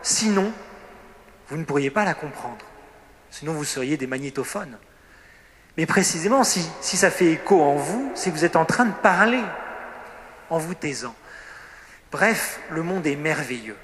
Sinon, 0.00 0.52
vous 1.48 1.56
ne 1.56 1.64
pourriez 1.64 1.90
pas 1.90 2.04
la 2.04 2.14
comprendre. 2.14 2.64
Sinon, 3.32 3.52
vous 3.52 3.64
seriez 3.64 3.96
des 3.96 4.06
magnétophones. 4.06 4.78
Mais 5.76 5.86
précisément, 5.86 6.44
si, 6.44 6.62
ça 6.80 7.10
fait 7.10 7.32
écho 7.32 7.60
en 7.60 7.74
vous, 7.74 8.12
c'est 8.14 8.30
que 8.30 8.36
vous 8.36 8.44
êtes 8.44 8.56
en 8.56 8.64
train 8.64 8.84
de 8.84 8.92
parler 8.92 9.42
en 10.50 10.58
vous 10.58 10.74
taisant. 10.74 11.14
Bref, 12.12 12.60
le 12.70 12.82
monde 12.82 13.06
est 13.06 13.16
merveilleux. 13.16 13.76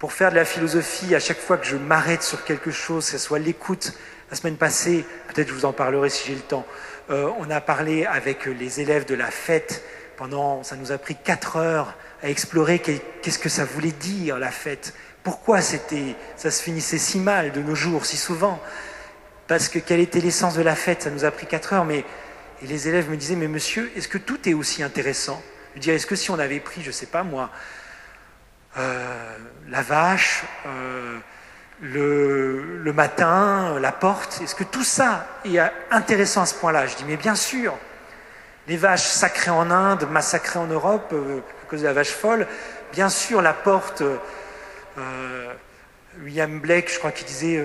Pour 0.00 0.12
faire 0.12 0.30
de 0.30 0.36
la 0.36 0.44
philosophie, 0.44 1.14
à 1.14 1.20
chaque 1.20 1.38
fois 1.38 1.56
que 1.56 1.66
je 1.66 1.76
m'arrête 1.76 2.22
sur 2.22 2.44
quelque 2.44 2.70
chose, 2.70 3.04
que 3.04 3.12
ce 3.12 3.18
soit 3.18 3.38
l'écoute, 3.38 3.92
la 4.30 4.36
semaine 4.36 4.56
passée, 4.56 5.04
peut-être 5.28 5.48
je 5.48 5.54
vous 5.54 5.64
en 5.64 5.72
parlerai 5.72 6.10
si 6.10 6.28
j'ai 6.28 6.34
le 6.34 6.40
temps, 6.40 6.66
euh, 7.10 7.30
on 7.38 7.48
a 7.50 7.60
parlé 7.60 8.04
avec 8.04 8.46
les 8.46 8.80
élèves 8.80 9.06
de 9.06 9.14
la 9.14 9.30
fête 9.30 9.84
pendant, 10.16 10.62
ça 10.62 10.76
nous 10.76 10.92
a 10.92 10.98
pris 10.98 11.14
quatre 11.14 11.56
heures 11.56 11.94
à 12.22 12.28
explorer 12.28 12.80
qu'est-ce 12.80 13.38
que 13.38 13.48
ça 13.48 13.64
voulait 13.64 13.92
dire 13.92 14.38
la 14.38 14.50
fête. 14.50 14.94
Pourquoi 15.22 15.60
c'était, 15.60 16.16
ça 16.36 16.50
se 16.50 16.62
finissait 16.62 16.98
si 16.98 17.18
mal 17.18 17.52
de 17.52 17.60
nos 17.60 17.74
jours, 17.74 18.04
si 18.04 18.16
souvent? 18.16 18.60
Parce 19.48 19.68
que 19.68 19.78
quelle 19.78 20.00
était 20.00 20.20
l'essence 20.20 20.54
de 20.54 20.62
la 20.62 20.76
fête? 20.76 21.02
Ça 21.02 21.10
nous 21.10 21.24
a 21.24 21.30
pris 21.30 21.46
quatre 21.46 21.72
heures, 21.72 21.84
mais 21.84 22.04
et 22.62 22.66
les 22.66 22.88
élèves 22.88 23.08
me 23.10 23.16
disaient, 23.16 23.36
mais 23.36 23.48
monsieur, 23.48 23.90
est-ce 23.96 24.08
que 24.08 24.18
tout 24.18 24.48
est 24.48 24.54
aussi 24.54 24.82
intéressant? 24.82 25.40
Je 25.74 25.80
disais, 25.80 25.94
est-ce 25.94 26.06
que 26.06 26.16
si 26.16 26.30
on 26.30 26.38
avait 26.38 26.60
pris, 26.60 26.82
je 26.82 26.88
ne 26.88 26.92
sais 26.92 27.06
pas 27.06 27.22
moi, 27.22 27.50
euh, 28.76 29.36
la 29.68 29.82
vache, 29.82 30.42
euh, 30.66 31.18
le, 31.80 32.78
le, 32.82 32.92
matin, 32.92 33.78
la 33.78 33.92
porte, 33.92 34.40
est-ce 34.42 34.56
que 34.56 34.64
tout 34.64 34.82
ça 34.82 35.26
est 35.44 35.58
intéressant 35.92 36.42
à 36.42 36.46
ce 36.46 36.54
point-là? 36.54 36.86
Je 36.86 36.96
dis, 36.96 37.04
mais 37.06 37.16
bien 37.16 37.36
sûr, 37.36 37.74
les 38.66 38.76
vaches 38.76 39.06
sacrées 39.06 39.52
en 39.52 39.70
Inde, 39.70 40.08
massacrées 40.10 40.58
en 40.58 40.66
Europe 40.66 41.10
euh, 41.12 41.38
à 41.62 41.70
cause 41.70 41.82
de 41.82 41.86
la 41.86 41.92
vache 41.92 42.10
folle, 42.10 42.46
bien 42.92 43.08
sûr, 43.08 43.40
la 43.40 43.52
porte, 43.52 44.02
William 46.24 46.58
Blake, 46.58 46.92
je 46.92 46.98
crois 46.98 47.12
qu'il 47.12 47.26
disait 47.26 47.64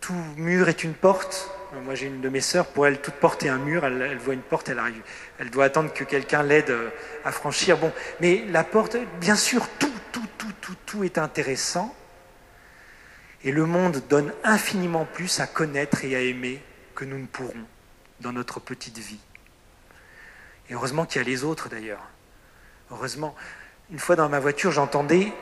tout 0.00 0.14
mur 0.36 0.68
est 0.68 0.84
une 0.84 0.94
porte. 0.94 1.50
Moi, 1.84 1.94
j'ai 1.94 2.06
une 2.06 2.20
de 2.20 2.28
mes 2.28 2.40
sœurs, 2.40 2.66
pour 2.66 2.86
elle, 2.86 3.00
toute 3.00 3.14
porte 3.14 3.44
est 3.44 3.48
un 3.48 3.58
mur. 3.58 3.84
Elle, 3.84 4.18
voit 4.18 4.34
une 4.34 4.42
porte, 4.42 4.68
elle 4.68 4.78
arrive. 4.78 5.02
Elle 5.38 5.50
doit 5.50 5.66
attendre 5.66 5.92
que 5.92 6.02
quelqu'un 6.02 6.42
l'aide 6.42 6.70
euh, 6.70 6.90
à 7.24 7.30
franchir. 7.30 7.78
Bon, 7.78 7.92
mais 8.20 8.44
la 8.48 8.64
porte, 8.64 8.96
bien 9.20 9.36
sûr, 9.36 9.68
tout, 9.78 9.92
tout, 10.10 10.26
tout, 10.36 10.52
tout, 10.60 10.76
tout 10.84 11.04
est 11.04 11.18
intéressant. 11.18 11.94
Et 13.44 13.52
le 13.52 13.66
monde 13.66 14.02
donne 14.08 14.32
infiniment 14.42 15.04
plus 15.04 15.40
à 15.40 15.46
connaître 15.46 16.04
et 16.04 16.16
à 16.16 16.20
aimer 16.20 16.60
que 16.94 17.04
nous 17.04 17.18
ne 17.18 17.26
pourrons 17.26 17.66
dans 18.20 18.32
notre 18.32 18.58
petite 18.60 18.98
vie. 18.98 19.20
Et 20.68 20.74
heureusement 20.74 21.06
qu'il 21.06 21.22
y 21.22 21.24
a 21.24 21.28
les 21.28 21.44
autres 21.44 21.68
d'ailleurs. 21.68 22.06
Heureusement. 22.90 23.34
Une 23.90 23.98
fois 23.98 24.16
dans 24.16 24.28
ma 24.28 24.40
voiture, 24.40 24.72
j'entendais 24.72 25.32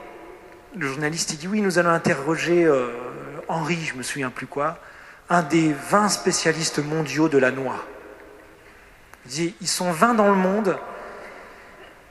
le 0.77 0.87
journaliste, 0.87 1.33
il 1.33 1.39
dit 1.39 1.49
oui, 1.49 1.61
nous 1.61 1.79
allons 1.79 1.91
interroger 1.91 2.65
euh, 2.65 2.93
Henri, 3.49 3.83
je 3.85 3.95
me 3.95 4.03
souviens 4.03 4.31
plus 4.31 4.47
quoi, 4.47 4.79
un 5.31 5.43
des 5.43 5.73
20 5.73 6.09
spécialistes 6.09 6.79
mondiaux 6.79 7.29
de 7.29 7.39
la 7.39 7.51
noix. 7.51 7.85
Il 9.27 9.31
dit, 9.31 9.55
ils 9.61 9.69
sont 9.69 9.91
20 9.91 10.15
dans 10.15 10.29
le 10.29 10.35
monde 10.35 10.79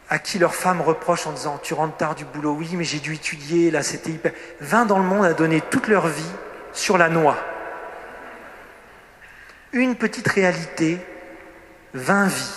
à 0.10 0.20
qui 0.20 0.40
leurs 0.40 0.56
femmes 0.56 0.82
reprochent 0.82 1.28
en 1.28 1.32
disant 1.32 1.60
Tu 1.62 1.74
rentres 1.74 1.98
tard 1.98 2.16
du 2.16 2.26
boulot, 2.26 2.54
oui, 2.54 2.70
mais 2.74 2.84
j'ai 2.84 3.00
dû 3.00 3.14
étudier, 3.14 3.72
là 3.72 3.84
c'était 3.84 4.12
hyper. 4.12 4.32
20 4.62 4.86
dans 4.86 5.00
le 5.00 5.04
monde 5.04 5.26
à 5.26 5.34
donner 5.34 5.62
toute 5.62 5.88
leur 5.88 6.08
vie 6.08 6.32
sur 6.74 6.98
la 6.98 7.10
noix. 7.10 7.38
Une 9.74 9.96
petite 9.96 10.28
réalité, 10.28 10.98
20 11.94 12.28
vies. 12.28 12.54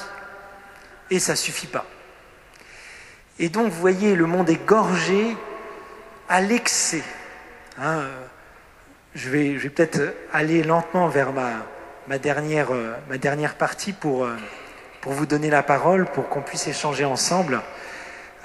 Et 1.11 1.19
ça 1.19 1.33
ne 1.33 1.37
suffit 1.37 1.67
pas. 1.67 1.87
Et 3.41 3.49
donc, 3.49 3.73
vous 3.73 3.81
voyez, 3.81 4.15
le 4.15 4.27
monde 4.27 4.49
est 4.49 4.65
gorgé 4.65 5.37
à 6.29 6.41
l'excès. 6.41 7.03
Hein, 7.79 8.05
je 9.15 9.29
vais, 9.31 9.55
peut-être 9.69 10.15
aller 10.33 10.63
lentement 10.63 11.09
vers 11.09 11.33
ma, 11.33 11.51
ma, 12.09 12.19
dernière, 12.19 13.55
partie 13.57 13.93
pour 13.93 14.29
pour 15.01 15.13
vous 15.13 15.27
donner 15.27 15.51
la 15.51 15.63
parole, 15.63 16.07
pour 16.07 16.29
qu'on 16.29 16.43
puisse 16.43 16.67
échanger 16.67 17.05
ensemble. 17.05 17.61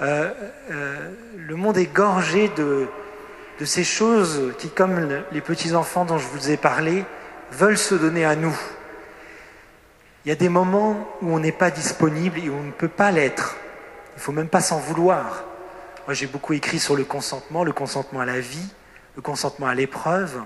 Euh, 0.00 0.30
euh, 0.70 1.10
le 1.38 1.56
monde 1.56 1.78
est 1.78 1.92
gorgé 1.92 2.48
de, 2.48 2.86
de 3.60 3.64
ces 3.64 3.84
choses 3.84 4.54
qui, 4.58 4.70
comme 4.70 5.22
les 5.32 5.40
petits-enfants 5.40 6.04
dont 6.04 6.18
je 6.18 6.26
vous 6.28 6.50
ai 6.50 6.56
parlé, 6.56 7.04
veulent 7.52 7.78
se 7.78 7.94
donner 7.94 8.24
à 8.24 8.36
nous. 8.36 8.56
Il 10.24 10.28
y 10.28 10.32
a 10.32 10.36
des 10.36 10.48
moments 10.48 11.06
où 11.22 11.32
on 11.32 11.38
n'est 11.38 11.52
pas 11.52 11.70
disponible 11.70 12.38
et 12.38 12.48
où 12.48 12.54
on 12.54 12.64
ne 12.64 12.72
peut 12.72 12.88
pas 12.88 13.10
l'être. 13.10 13.56
Il 14.14 14.18
ne 14.18 14.20
faut 14.22 14.32
même 14.32 14.48
pas 14.48 14.60
s'en 14.60 14.78
vouloir. 14.78 15.44
Moi, 16.06 16.14
j'ai 16.14 16.26
beaucoup 16.26 16.52
écrit 16.52 16.78
sur 16.78 16.96
le 16.96 17.04
consentement, 17.04 17.64
le 17.64 17.72
consentement 17.72 18.20
à 18.20 18.26
la 18.26 18.40
vie, 18.40 18.68
le 19.14 19.22
consentement 19.22 19.66
à 19.66 19.74
l'épreuve. 19.74 20.40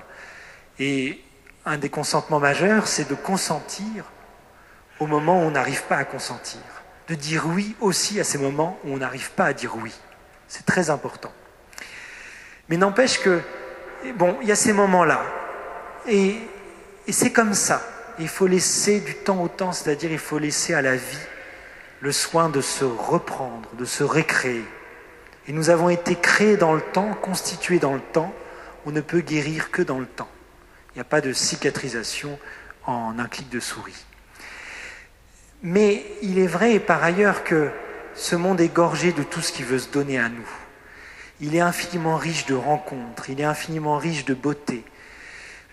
Et 0.80 1.20
un 1.66 1.76
des 1.76 1.90
consentements 1.90 2.40
majeurs, 2.40 2.88
c'est 2.88 3.08
de 3.08 3.14
consentir 3.14 4.04
au 4.98 5.06
moment 5.06 5.38
où 5.38 5.42
on 5.42 5.50
n'arrive 5.50 5.84
pas 5.84 5.98
à 5.98 6.04
consentir, 6.04 6.60
de 7.06 7.14
dire 7.14 7.44
oui 7.46 7.76
aussi 7.80 8.18
à 8.18 8.24
ces 8.24 8.38
moments 8.38 8.78
où 8.84 8.94
on 8.94 8.96
n'arrive 8.96 9.30
pas 9.32 9.44
à 9.44 9.52
dire 9.52 9.76
oui. 9.76 9.92
C'est 10.48 10.64
très 10.64 10.88
important. 10.88 11.32
Mais 12.68 12.78
n'empêche 12.78 13.20
que, 13.20 13.40
bon, 14.16 14.38
il 14.40 14.48
y 14.48 14.52
a 14.52 14.56
ces 14.56 14.72
moments-là. 14.72 15.22
Et, 16.08 16.36
c'est 17.08 17.32
comme 17.32 17.54
ça. 17.54 17.82
Il 18.18 18.28
faut 18.28 18.46
laisser 18.46 19.00
du 19.00 19.14
temps 19.16 19.42
au 19.42 19.48
temps, 19.48 19.72
c'est-à-dire 19.72 20.12
il 20.12 20.18
faut 20.18 20.38
laisser 20.38 20.74
à 20.74 20.80
la 20.80 20.96
vie 20.96 21.26
le 22.00 22.12
soin 22.12 22.48
de 22.48 22.60
se 22.60 22.84
reprendre, 22.84 23.68
de 23.74 23.84
se 23.84 24.04
récréer. 24.04 24.64
Et 25.46 25.52
nous 25.52 25.68
avons 25.68 25.90
été 25.90 26.14
créés 26.14 26.56
dans 26.56 26.72
le 26.72 26.80
temps, 26.80 27.12
constitués 27.20 27.80
dans 27.80 27.94
le 27.94 28.00
temps. 28.00 28.32
On 28.86 28.92
ne 28.92 29.00
peut 29.00 29.20
guérir 29.20 29.70
que 29.70 29.82
dans 29.82 29.98
le 29.98 30.06
temps. 30.06 30.28
Il 30.94 30.98
n'y 30.98 31.02
a 31.02 31.04
pas 31.04 31.20
de 31.20 31.32
cicatrisation 31.32 32.38
en 32.86 33.18
un 33.18 33.26
clic 33.26 33.48
de 33.48 33.60
souris. 33.60 34.04
Mais 35.62 36.04
il 36.22 36.38
est 36.38 36.46
vrai 36.46 36.78
par 36.78 37.04
ailleurs 37.04 37.44
que 37.44 37.70
ce 38.14 38.34
monde 38.34 38.60
est 38.60 38.72
gorgé 38.74 39.12
de 39.12 39.22
tout 39.22 39.40
ce 39.40 39.52
qui 39.52 39.62
veut 39.62 39.78
se 39.78 39.88
donner 39.88 40.18
à 40.18 40.28
nous. 40.28 40.48
Il 41.40 41.54
est 41.54 41.60
infiniment 41.60 42.16
riche 42.16 42.46
de 42.46 42.54
rencontres, 42.54 43.30
il 43.30 43.40
est 43.40 43.44
infiniment 43.44 43.98
riche 43.98 44.24
de 44.24 44.34
beauté. 44.34 44.84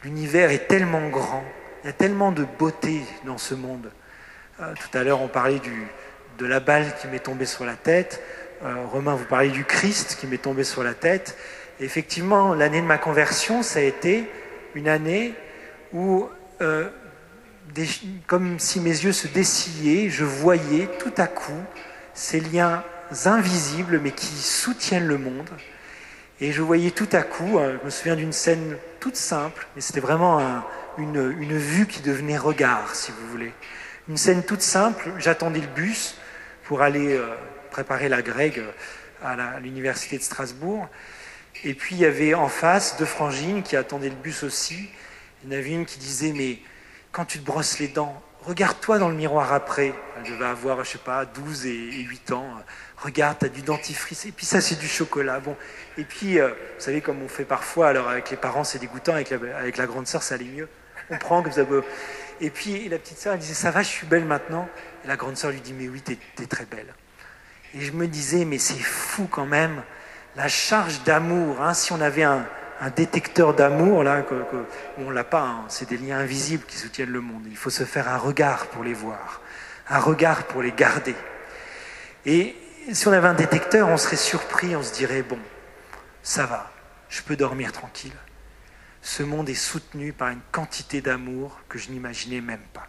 L'univers 0.03 0.51
est 0.51 0.67
tellement 0.67 1.09
grand, 1.09 1.43
il 1.83 1.87
y 1.87 1.89
a 1.89 1.93
tellement 1.93 2.31
de 2.31 2.45
beauté 2.59 3.01
dans 3.25 3.37
ce 3.37 3.55
monde. 3.55 3.91
Euh, 4.61 4.73
tout 4.75 4.97
à 4.97 5.03
l'heure, 5.03 5.21
on 5.21 5.27
parlait 5.27 5.61
de 6.37 6.45
la 6.45 6.59
balle 6.59 6.93
qui 7.01 7.07
m'est 7.07 7.19
tombée 7.19 7.45
sur 7.45 7.65
la 7.65 7.75
tête. 7.75 8.21
Euh, 8.63 8.85
Romain, 8.91 9.15
vous 9.15 9.25
parlez 9.25 9.49
du 9.49 9.65
Christ 9.65 10.17
qui 10.19 10.27
m'est 10.27 10.37
tombé 10.37 10.63
sur 10.63 10.83
la 10.83 10.93
tête. 10.93 11.37
effectivement, 11.79 12.53
l'année 12.53 12.81
de 12.81 12.87
ma 12.87 12.97
conversion, 12.97 13.61
ça 13.63 13.79
a 13.79 13.83
été 13.83 14.29
une 14.77 14.87
année 14.87 15.33
où 15.91 16.29
euh, 16.61 16.87
comme 18.27 18.59
si 18.59 18.79
mes 18.79 18.91
yeux 18.91 19.11
se 19.11 19.27
dessillaient, 19.27 20.09
je 20.09 20.23
voyais 20.23 20.87
tout 20.99 21.13
à 21.17 21.27
coup 21.27 21.63
ces 22.13 22.39
liens 22.39 22.83
invisibles 23.25 23.99
mais 23.99 24.11
qui 24.11 24.27
soutiennent 24.27 25.07
le 25.07 25.17
monde. 25.17 25.49
Et 26.39 26.51
je 26.51 26.61
voyais 26.61 26.91
tout 26.91 27.09
à 27.11 27.23
coup, 27.23 27.57
euh, 27.57 27.77
je 27.79 27.85
me 27.85 27.89
souviens 27.89 28.15
d'une 28.15 28.31
scène 28.31 28.77
toute 28.99 29.15
simple, 29.15 29.65
mais 29.75 29.81
c'était 29.81 29.99
vraiment 29.99 30.63
une, 30.99 31.57
vue 31.57 31.87
qui 31.87 32.01
devenait 32.01 32.37
regard, 32.37 32.93
si 32.93 33.11
vous 33.11 33.27
voulez. 33.27 33.53
Une 34.07 34.17
scène 34.17 34.43
toute 34.43 34.61
simple, 34.61 35.09
j'attendais 35.17 35.61
le 35.61 35.67
bus 35.67 36.15
pour 36.65 36.83
aller 36.83 37.15
euh, 37.15 37.25
préparer 37.71 38.07
la 38.09 38.21
grègue 38.21 38.61
à 39.23 39.59
l'université 39.59 40.19
de 40.19 40.23
Strasbourg. 40.23 40.87
Et 41.63 41.73
puis 41.73 41.95
il 41.95 42.01
y 42.01 42.05
avait 42.05 42.33
en 42.33 42.49
face 42.49 42.97
deux 42.97 43.05
frangines 43.05 43.63
qui 43.63 43.75
attendaient 43.75 44.09
le 44.09 44.15
bus 44.15 44.43
aussi. 44.43 44.89
Il 45.43 45.51
y 45.51 45.55
en 45.55 45.59
avait 45.59 45.69
une 45.69 45.85
qui 45.85 45.99
disait 45.99 46.33
Mais 46.33 46.59
quand 47.11 47.25
tu 47.25 47.39
te 47.39 47.45
brosses 47.45 47.79
les 47.79 47.87
dents, 47.87 48.21
regarde-toi 48.47 48.99
dans 48.99 49.09
le 49.09 49.15
miroir 49.15 49.53
après. 49.53 49.93
Elle 50.17 50.31
devait 50.31 50.45
avoir, 50.45 50.83
je 50.83 50.91
sais 50.91 50.97
pas, 50.97 51.25
12 51.25 51.65
et 51.65 52.01
8 52.03 52.31
ans. 52.31 52.47
Regarde, 52.97 53.39
tu 53.39 53.45
as 53.45 53.49
du 53.49 53.61
dentifrice. 53.61 54.25
Et 54.25 54.31
puis 54.31 54.45
ça, 54.45 54.61
c'est 54.61 54.79
du 54.79 54.87
chocolat. 54.87 55.39
Bon. 55.39 55.55
Et 55.97 56.03
puis, 56.03 56.39
euh, 56.39 56.47
vous 56.49 56.79
savez, 56.79 57.01
comme 57.01 57.21
on 57.21 57.27
fait 57.27 57.45
parfois, 57.45 57.89
alors 57.89 58.09
avec 58.09 58.31
les 58.31 58.37
parents, 58.37 58.63
c'est 58.63 58.79
dégoûtant. 58.79 59.13
Avec 59.13 59.77
la, 59.77 59.85
grande 59.85 60.07
sœur, 60.07 60.23
ça 60.23 60.35
allait 60.35 60.45
mieux. 60.45 60.69
On 61.09 61.17
prend 61.17 61.41
vous 61.41 61.59
avez... 61.59 61.81
Et 62.39 62.49
puis, 62.49 62.87
la 62.89 62.99
petite 62.99 63.17
sœur, 63.17 63.33
elle 63.33 63.39
disait, 63.39 63.53
ça 63.53 63.71
va, 63.71 63.81
je 63.81 63.87
suis 63.87 64.07
belle 64.07 64.25
maintenant. 64.25 64.69
Et 65.03 65.07
la 65.07 65.15
grande 65.15 65.37
sœur 65.37 65.51
lui 65.51 65.61
dit, 65.61 65.73
mais 65.73 65.87
oui, 65.87 66.01
tu 66.01 66.13
es, 66.13 66.47
très 66.47 66.65
belle. 66.65 66.93
Et 67.73 67.81
je 67.81 67.91
me 67.91 68.07
disais, 68.07 68.45
mais 68.45 68.57
c'est 68.57 68.79
fou 68.79 69.27
quand 69.29 69.45
même, 69.45 69.83
la 70.37 70.47
charge 70.47 71.03
d'amour. 71.03 71.61
Hein, 71.61 71.73
si 71.73 71.91
on 71.91 71.99
avait 71.99 72.23
un, 72.23 72.45
détecteur 72.95 73.55
d'amour, 73.55 74.03
là, 74.03 74.21
que, 74.21 74.35
on 74.99 75.09
l'a 75.09 75.23
pas, 75.23 75.41
hein. 75.41 75.65
c'est 75.67 75.89
des 75.89 75.97
liens 75.97 76.19
invisibles 76.19 76.63
qui 76.65 76.77
soutiennent 76.77 77.09
le 77.09 77.21
monde. 77.21 77.43
Il 77.49 77.57
faut 77.57 77.71
se 77.71 77.83
faire 77.83 78.07
un 78.07 78.17
regard 78.17 78.67
pour 78.67 78.83
les 78.83 78.93
voir, 78.93 79.41
un 79.89 79.99
regard 79.99 80.43
pour 80.43 80.61
les 80.61 80.71
garder. 80.71 81.15
Et 82.25 82.55
si 82.91 83.07
on 83.07 83.11
avait 83.11 83.27
un 83.27 83.33
détecteur, 83.33 83.89
on 83.89 83.97
serait 83.97 84.15
surpris, 84.15 84.75
on 84.75 84.83
se 84.83 84.93
dirait, 84.93 85.23
bon, 85.23 85.39
ça 86.21 86.45
va, 86.45 86.71
je 87.09 87.23
peux 87.23 87.35
dormir 87.35 87.71
tranquille. 87.71 88.13
Ce 89.01 89.23
monde 89.23 89.49
est 89.49 89.55
soutenu 89.55 90.13
par 90.13 90.29
une 90.29 90.41
quantité 90.51 91.01
d'amour 91.01 91.59
que 91.69 91.79
je 91.79 91.89
n'imaginais 91.89 92.41
même 92.41 92.63
pas. 92.73 92.85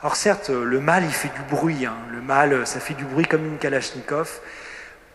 Alors 0.00 0.16
certes, 0.16 0.48
le 0.48 0.80
mal, 0.80 1.04
il 1.04 1.10
fait 1.10 1.28
du 1.28 1.42
bruit. 1.50 1.84
Hein. 1.84 1.96
Le 2.12 2.22
mal, 2.22 2.66
ça 2.66 2.78
fait 2.80 2.94
du 2.94 3.04
bruit 3.04 3.26
comme 3.26 3.44
une 3.44 3.58
Kalachnikov. 3.58 4.40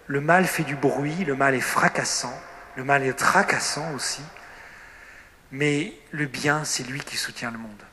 Le 0.07 0.19
mal 0.19 0.45
fait 0.45 0.63
du 0.63 0.75
bruit, 0.75 1.23
le 1.25 1.35
mal 1.35 1.55
est 1.55 1.61
fracassant. 1.61 2.37
Le 2.75 2.83
mal 2.83 3.03
est 3.03 3.13
tracassant 3.13 3.93
aussi, 3.93 4.23
mais 5.51 5.93
le 6.11 6.25
bien, 6.25 6.63
c'est 6.63 6.83
lui 6.83 6.99
qui 6.99 7.17
soutient 7.17 7.51
le 7.51 7.59
monde. 7.59 7.83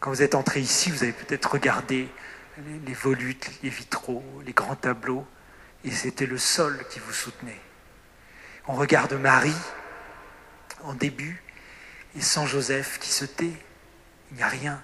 Quand 0.00 0.10
vous 0.10 0.22
êtes 0.22 0.34
entré 0.34 0.60
ici, 0.60 0.90
vous 0.90 1.02
avez 1.02 1.12
peut-être 1.12 1.52
regardé 1.52 2.08
les, 2.86 2.94
volutes, 2.94 3.50
les 3.62 3.68
vitraux, 3.68 4.24
les 4.46 4.52
grands 4.52 4.76
tableaux, 4.76 5.26
et 5.84 5.90
c'était 5.90 6.26
le 6.26 6.38
sol 6.38 6.82
qui 6.90 6.98
vous 7.00 7.12
soutenait. 7.12 7.60
On 8.66 8.74
regarde 8.74 9.12
Marie 9.12 9.52
en 10.82 10.94
début, 10.94 11.42
et 12.16 12.22
sans 12.22 12.46
Joseph 12.46 12.98
qui 12.98 13.10
se 13.10 13.26
tait, 13.26 13.52
il 14.30 14.38
n'y 14.38 14.42
a 14.42 14.48
rien. 14.48 14.80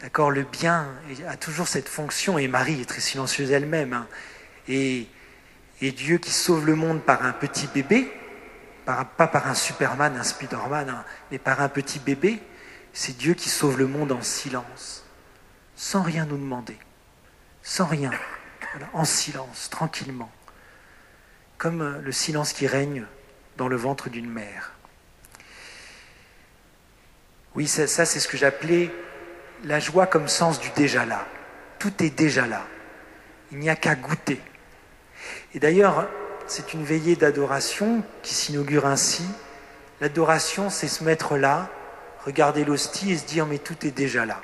D'accord 0.00 0.30
Le 0.30 0.44
bien 0.44 0.88
a 1.28 1.36
toujours 1.36 1.68
cette 1.68 1.88
fonction, 1.88 2.38
et 2.38 2.48
Marie 2.48 2.80
est 2.80 2.88
très 2.88 3.00
silencieuse 3.00 3.50
elle-même. 3.50 3.92
Hein. 3.92 4.08
Et 5.84 5.92
Dieu 5.92 6.16
qui 6.16 6.30
sauve 6.30 6.64
le 6.64 6.74
monde 6.74 7.02
par 7.02 7.26
un 7.26 7.32
petit 7.32 7.66
bébé, 7.66 8.10
pas 8.86 9.04
par 9.04 9.48
un 9.48 9.54
Superman, 9.54 10.16
un 10.16 10.22
Spiderman, 10.22 10.88
hein, 10.88 11.04
mais 11.30 11.38
par 11.38 11.60
un 11.60 11.68
petit 11.68 11.98
bébé, 11.98 12.40
c'est 12.94 13.14
Dieu 13.14 13.34
qui 13.34 13.50
sauve 13.50 13.78
le 13.78 13.86
monde 13.86 14.10
en 14.10 14.22
silence, 14.22 15.04
sans 15.76 16.00
rien 16.00 16.24
nous 16.24 16.38
demander, 16.38 16.78
sans 17.62 17.84
rien, 17.84 18.12
en 18.94 19.04
silence, 19.04 19.68
tranquillement, 19.68 20.32
comme 21.58 21.82
euh, 21.82 22.00
le 22.00 22.12
silence 22.12 22.54
qui 22.54 22.66
règne 22.66 23.04
dans 23.58 23.68
le 23.68 23.76
ventre 23.76 24.08
d'une 24.08 24.30
mère. 24.30 24.72
Oui, 27.54 27.68
ça, 27.68 27.86
ça 27.86 28.06
c'est 28.06 28.20
ce 28.20 28.28
que 28.28 28.38
j'appelais 28.38 28.90
la 29.64 29.80
joie 29.80 30.06
comme 30.06 30.28
sens 30.28 30.60
du 30.60 30.70
déjà 30.70 31.04
là. 31.04 31.26
Tout 31.78 32.02
est 32.02 32.10
déjà 32.10 32.46
là. 32.46 32.66
Il 33.52 33.58
n'y 33.58 33.68
a 33.68 33.76
qu'à 33.76 33.94
goûter. 33.94 34.40
Et 35.54 35.60
d'ailleurs, 35.60 36.08
c'est 36.46 36.74
une 36.74 36.84
veillée 36.84 37.14
d'adoration 37.14 38.02
qui 38.22 38.34
s'inaugure 38.34 38.86
ainsi. 38.86 39.24
L'adoration, 40.00 40.68
c'est 40.68 40.88
se 40.88 41.04
mettre 41.04 41.36
là, 41.36 41.70
regarder 42.24 42.64
l'hostie 42.64 43.12
et 43.12 43.16
se 43.16 43.24
dire 43.24 43.46
mais 43.46 43.58
tout 43.58 43.86
est 43.86 43.92
déjà 43.92 44.26
là. 44.26 44.40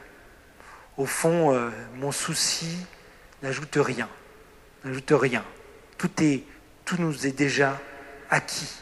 Au 0.97 1.07
fond, 1.07 1.53
euh, 1.53 1.71
mon 1.97 2.13
souci 2.13 2.87
n'ajoute 3.43 3.77
rien, 3.77 4.09
n'ajoute 4.85 5.13
rien. 5.13 5.45
Tout, 5.99 6.11
est, 6.23 6.45
tout 6.85 6.97
nous 6.99 7.27
est 7.27 7.37
déjà 7.37 7.79
acquis. 8.31 8.73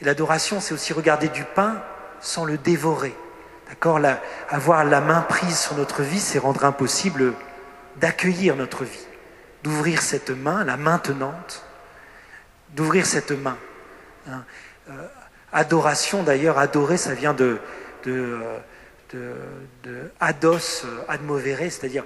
Et 0.00 0.04
l'adoration, 0.04 0.60
c'est 0.60 0.72
aussi 0.72 0.92
regarder 0.92 1.28
du 1.28 1.44
pain 1.44 1.82
sans 2.20 2.44
le 2.44 2.58
dévorer. 2.58 3.14
D'accord? 3.68 4.00
Avoir 4.50 4.84
la 4.84 5.00
main 5.00 5.22
prise 5.22 5.58
sur 5.58 5.74
notre 5.74 6.02
vie, 6.02 6.20
c'est 6.20 6.38
rendre 6.38 6.64
impossible 6.64 7.34
d'accueillir 7.96 8.54
notre 8.56 8.84
vie 8.84 9.06
d'ouvrir 9.64 10.00
cette 10.02 10.30
main, 10.30 10.62
la 10.62 10.76
maintenante, 10.76 11.64
d'ouvrir 12.70 13.06
cette 13.06 13.32
main. 13.32 13.58
Hein. 14.28 14.44
Euh, 14.90 15.08
adoration, 15.52 16.22
d'ailleurs, 16.22 16.58
adorer, 16.58 16.96
ça 16.96 17.14
vient 17.14 17.34
de, 17.34 17.58
de, 18.04 18.38
ados 20.20 20.86
admovere, 21.08 21.70
c'est-à-dire 21.70 22.04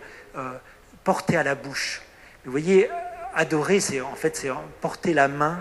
porter 1.05 1.37
à 1.37 1.43
la 1.43 1.55
bouche. 1.55 2.03
Vous 2.45 2.51
voyez, 2.53 2.89
adorer, 3.35 3.81
c'est 3.81 4.01
en 4.01 4.15
fait 4.15 4.47
porter 4.81 5.13
la 5.13 5.29
main 5.29 5.59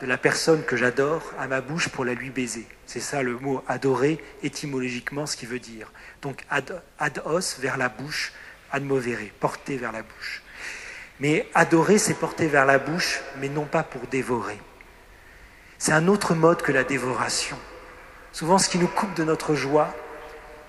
de 0.00 0.06
la 0.06 0.16
personne 0.16 0.62
que 0.64 0.76
j'adore 0.76 1.22
à 1.38 1.46
ma 1.46 1.60
bouche 1.60 1.88
pour 1.88 2.04
la 2.04 2.14
lui 2.14 2.30
baiser. 2.30 2.66
C'est 2.86 3.00
ça 3.00 3.22
le 3.22 3.38
mot 3.38 3.62
adorer 3.68 4.22
étymologiquement 4.42 5.26
ce 5.26 5.36
qui 5.36 5.46
veut 5.46 5.58
dire. 5.58 5.92
Donc 6.22 6.44
ad, 6.48 7.22
os 7.24 7.58
vers 7.58 7.76
la 7.76 7.88
bouche, 7.88 8.32
admovere, 8.72 9.30
porter 9.38 9.76
vers 9.76 9.92
la 9.92 10.02
bouche. 10.02 10.42
Mais 11.20 11.46
adorer, 11.54 11.98
c'est 11.98 12.14
porter 12.14 12.46
vers 12.46 12.66
la 12.66 12.78
bouche, 12.78 13.20
mais 13.38 13.48
non 13.48 13.66
pas 13.66 13.82
pour 13.82 14.02
dévorer. 14.06 14.58
C'est 15.78 15.92
un 15.92 16.08
autre 16.08 16.34
mode 16.34 16.62
que 16.62 16.72
la 16.72 16.84
dévoration. 16.84 17.58
Souvent, 18.32 18.58
ce 18.58 18.68
qui 18.68 18.78
nous 18.78 18.88
coupe 18.88 19.14
de 19.14 19.24
notre 19.24 19.54
joie, 19.54 19.94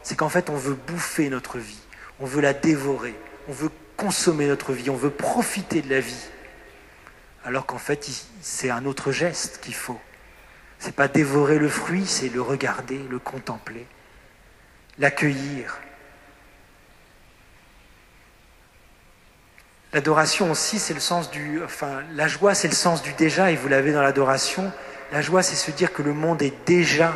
c'est 0.04 0.16
qu'en 0.16 0.30
fait, 0.30 0.50
on 0.50 0.56
veut 0.56 0.76
bouffer 0.76 1.30
notre 1.30 1.58
vie, 1.58 1.80
on 2.20 2.26
veut 2.26 2.42
la 2.42 2.54
dévorer, 2.54 3.16
on 3.48 3.54
veut 3.54 3.72
consommer 3.98 4.48
notre 4.48 4.74
vie, 4.74 4.90
on 4.90 4.96
veut 4.96 5.10
profiter 5.10 5.82
de 5.82 5.90
la 5.90 6.00
vie. 6.00 6.28
Alors 7.46 7.66
qu'en 7.66 7.78
fait, 7.78 8.10
c'est 8.42 8.70
un 8.70 8.86
autre 8.86 9.12
geste 9.12 9.60
qu'il 9.62 9.76
faut. 9.76 10.00
C'est 10.80 10.96
pas 10.96 11.08
dévorer 11.08 11.60
le 11.60 11.70
fruit, 11.70 12.06
c'est 12.06 12.30
le 12.30 12.42
regarder, 12.42 13.00
le 13.10 13.20
contempler, 13.20 13.86
l'accueillir. 14.98 15.78
L'adoration 19.94 20.52
aussi, 20.52 20.80
c'est 20.80 20.94
le 20.94 21.02
sens 21.02 21.30
du. 21.32 21.62
Enfin, 21.64 22.02
la 22.14 22.28
joie, 22.28 22.54
c'est 22.54 22.70
le 22.70 22.74
sens 22.74 23.02
du 23.02 23.12
déjà, 23.14 23.52
et 23.52 23.56
vous 23.56 23.68
l'avez 23.68 23.92
dans 23.92 24.02
l'adoration. 24.02 24.72
La 25.12 25.22
joie, 25.22 25.44
c'est 25.44 25.56
se 25.56 25.72
dire 25.72 25.92
que 25.92 26.02
le 26.02 26.14
monde 26.14 26.42
est 26.42 26.54
déjà 26.66 27.14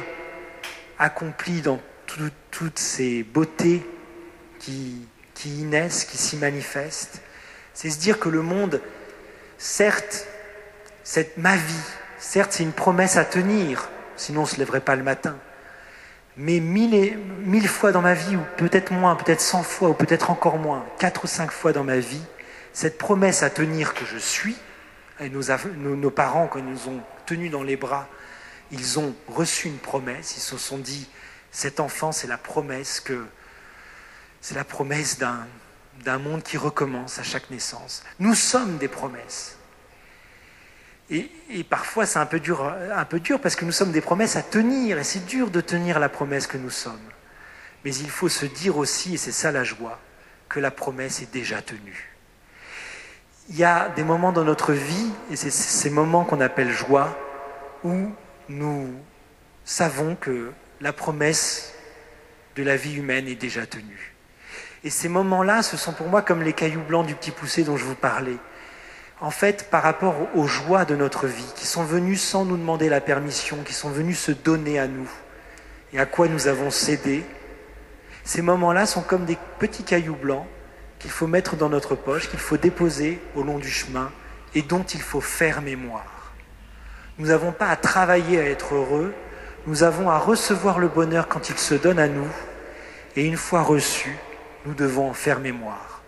accompli 1.00 1.62
dans 1.62 1.80
toutes 2.52 2.80
ses 2.80 3.24
beautés 3.24 3.86
qui, 4.60 5.08
qui 5.34 5.62
y 5.62 5.64
naissent, 5.64 6.04
qui 6.04 6.18
s'y 6.18 6.36
manifestent. 6.36 7.22
C'est 7.74 7.90
se 7.90 8.00
dire 8.00 8.20
que 8.20 8.30
le 8.30 8.42
monde, 8.42 8.82
certes, 9.58 10.28
c'est 11.04 11.38
ma 11.38 11.56
vie, 11.56 11.74
certes, 12.18 12.52
c'est 12.54 12.64
une 12.64 12.72
promesse 12.72 13.16
à 13.16 13.26
tenir, 13.26 13.90
sinon 14.18 14.42
on 14.42 14.44
ne 14.44 14.50
se 14.50 14.58
lèverait 14.58 14.82
pas 14.82 14.96
le 14.96 15.04
matin. 15.04 15.38
Mais 16.38 16.60
mille 16.60 17.68
fois 17.68 17.94
dans 17.94 18.02
ma 18.02 18.14
vie, 18.14 18.36
ou 18.36 18.42
peut-être 18.58 18.92
moins, 18.92 19.16
peut-être 19.16 19.42
cent 19.42 19.64
fois, 19.64 19.90
ou 19.90 19.94
peut-être 19.94 20.30
encore 20.32 20.58
moins, 20.58 20.86
quatre 21.00 21.24
ou 21.24 21.28
cinq 21.28 21.52
fois 21.52 21.72
dans 21.72 21.84
ma 21.84 21.98
vie, 21.98 22.24
cette 22.76 22.98
promesse 22.98 23.42
à 23.42 23.50
tenir 23.50 23.94
que 23.94 24.06
je 24.06 24.18
suis, 24.18 24.58
et 25.22 25.30
nos, 25.30 26.12
parents, 26.12 26.48
quand 26.48 26.60
ils 26.60 26.66
nous 26.66 26.90
ont 26.90 27.02
tenus 27.26 27.50
dans 27.50 27.64
les 27.64 27.78
bras, 27.78 28.10
ils 28.70 29.00
ont 29.00 29.16
reçu 29.30 29.70
une 29.70 29.78
promesse, 29.78 30.36
ils 30.36 30.42
se 30.42 30.58
sont 30.58 30.78
dit, 30.78 31.08
cet 31.52 31.80
enfant, 31.80 32.12
c'est 32.12 32.28
la 32.28 32.38
promesse 32.38 33.00
que 33.00 33.26
c'est 34.42 34.56
la 34.56 34.66
promesse 34.66 35.18
d'un 35.18 36.18
monde 36.20 36.44
qui 36.44 36.58
recommence 36.58 37.18
à 37.18 37.24
chaque 37.24 37.50
naissance. 37.50 38.04
Nous 38.20 38.36
sommes 38.36 38.78
des 38.78 38.90
promesses. 38.90 39.56
Et, 41.10 41.30
parfois, 41.70 42.06
c'est 42.06 42.20
un 42.20 42.24
un 42.24 43.06
peu 43.06 43.20
dur 43.22 43.40
parce 43.40 43.56
que 43.56 43.64
nous 43.64 43.72
sommes 43.72 43.94
des 43.94 44.02
promesses 44.02 44.36
à 44.36 44.44
tenir, 44.44 45.00
et 45.00 45.06
c'est 45.06 45.26
dur 45.26 45.50
de 45.50 45.62
tenir 45.62 45.98
la 45.98 46.10
promesse 46.10 46.46
que 46.46 46.58
nous 46.58 46.70
sommes. 46.70 47.00
Mais 47.86 47.96
il 47.96 48.10
faut 48.10 48.28
se 48.28 48.46
dire 48.46 48.78
aussi, 48.78 49.14
et 49.14 49.18
c'est 49.18 49.32
ça 49.32 49.54
la 49.54 49.64
joie, 49.64 49.98
que 50.50 50.60
la 50.60 50.72
promesse 50.72 51.22
est 51.22 51.32
déjà 51.32 51.62
tenue. 51.62 52.14
Il 53.50 53.58
y 53.58 53.64
a 53.64 53.89
des 53.89 54.04
moments 54.04 54.32
dans 54.32 54.43
notre 54.43 54.74
vie, 54.74 55.12
et 55.30 55.36
c'est 55.36 55.52
ces 55.52 55.91
moments 55.91 56.24
qu'on 56.24 56.41
appelle 56.41 56.72
joie, 56.72 57.16
où 57.84 58.10
nous 58.50 58.89
savons 59.66 60.16
que 60.16 60.52
la 60.82 60.93
promesse 60.93 61.74
de 62.56 62.64
la 62.64 62.76
vie 62.76 62.96
humaine 62.96 63.28
est 63.28 63.36
déjà 63.36 63.68
tenue. 63.68 64.16
Et 64.84 64.89
ces 64.89 65.10
moments-là, 65.10 65.62
ce 65.62 65.78
sont 65.78 65.93
pour 65.93 66.08
moi 66.08 66.24
comme 66.24 66.41
les 66.41 66.54
cailloux 66.54 66.82
blancs 66.82 67.06
du 67.06 67.14
petit 67.14 67.32
poussé 67.32 67.64
dont 67.64 67.78
je 67.78 67.86
vous 67.86 67.96
parlais. 67.96 68.38
En 69.22 69.32
fait, 69.32 69.70
par 69.70 69.84
rapport 69.84 70.16
aux 70.36 70.48
joies 70.48 70.86
de 70.86 70.96
notre 70.96 71.28
vie, 71.28 71.54
qui 71.56 71.68
sont 71.68 71.84
venues 71.84 72.18
sans 72.18 72.46
nous 72.46 72.58
demander 72.58 72.89
la 72.89 73.02
permission, 73.02 73.58
qui 73.64 73.74
sont 73.74 73.89
venues 73.89 74.16
se 74.16 74.32
donner 74.32 74.80
à 74.80 74.88
nous, 74.88 75.10
et 75.93 76.00
à 76.00 76.06
quoi 76.08 76.28
nous 76.28 76.48
avons 76.48 76.72
cédé, 76.72 77.24
ces 78.24 78.41
moments-là 78.41 78.88
sont 78.88 79.02
comme 79.02 79.26
des 79.26 79.38
petits 79.60 79.84
cailloux 79.84 80.16
blancs 80.16 80.48
qu'il 81.06 81.12
faut 81.12 81.28
mettre 81.28 81.56
dans 81.56 81.70
notre 81.70 81.93
poche, 81.93 82.32
qu'il 82.32 82.39
faut 82.39 82.58
déposer 82.58 83.22
au 83.36 83.43
long 83.43 83.60
du 83.60 83.70
chemin, 83.70 84.12
et 84.56 84.64
dont 84.64 84.82
il 84.82 85.03
faut 85.03 85.22
faire 85.22 85.62
mémoire. 85.62 86.34
Nous 87.20 87.28
n'avons 87.28 87.51
pas 87.51 87.68
à 87.68 87.76
travailler 87.76 88.39
à 88.39 88.49
être 88.49 88.74
heureux, 88.74 89.14
nous 89.68 89.84
avons 89.84 90.10
à 90.10 90.18
recevoir 90.18 90.80
le 90.80 90.88
bonheur 90.88 91.28
quand 91.28 91.51
il 91.51 91.60
se 91.60 91.76
donne 91.76 91.99
à 91.99 92.08
nous, 92.08 92.28
et 93.16 93.24
une 93.24 93.38
fois 93.38 93.62
reçu, 93.62 94.18
nous 94.66 94.74
devons 94.74 95.08
en 95.08 95.14
faire 95.14 95.39
mémoire. 95.39 96.01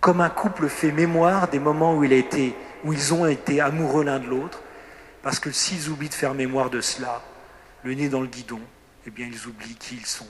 Comme 0.00 0.20
un 0.20 0.28
couple 0.28 0.68
fait 0.68 0.92
mémoire 0.92 1.48
des 1.48 1.58
moments 1.58 1.94
où, 1.94 2.04
où 2.04 2.92
ils 2.92 3.14
ont 3.14 3.26
été 3.26 3.62
amoureux 3.62 4.04
l'un 4.04 4.18
de 4.18 4.26
l'autre, 4.26 4.60
parce 5.22 5.38
que 5.38 5.50
s'ils 5.50 5.88
oublient 5.88 6.10
de 6.10 6.14
faire 6.14 6.34
mémoire 6.34 6.68
de 6.68 6.82
cela, 6.82 7.22
le 7.84 7.94
nez 7.94 8.10
dans 8.10 8.20
le 8.20 8.26
guidon, 8.26 8.60
eh 9.06 9.10
bien 9.10 9.26
ils 9.32 9.46
oublient 9.46 9.76
qui 9.76 9.96
ils 9.96 10.06
sont. 10.06 10.28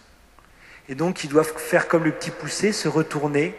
Et 0.88 0.94
donc 0.94 1.24
ils 1.24 1.28
doivent 1.28 1.52
faire 1.56 1.88
comme 1.88 2.04
le 2.04 2.12
petit 2.12 2.30
poussé, 2.30 2.70
se 2.70 2.86
retourner 2.86 3.58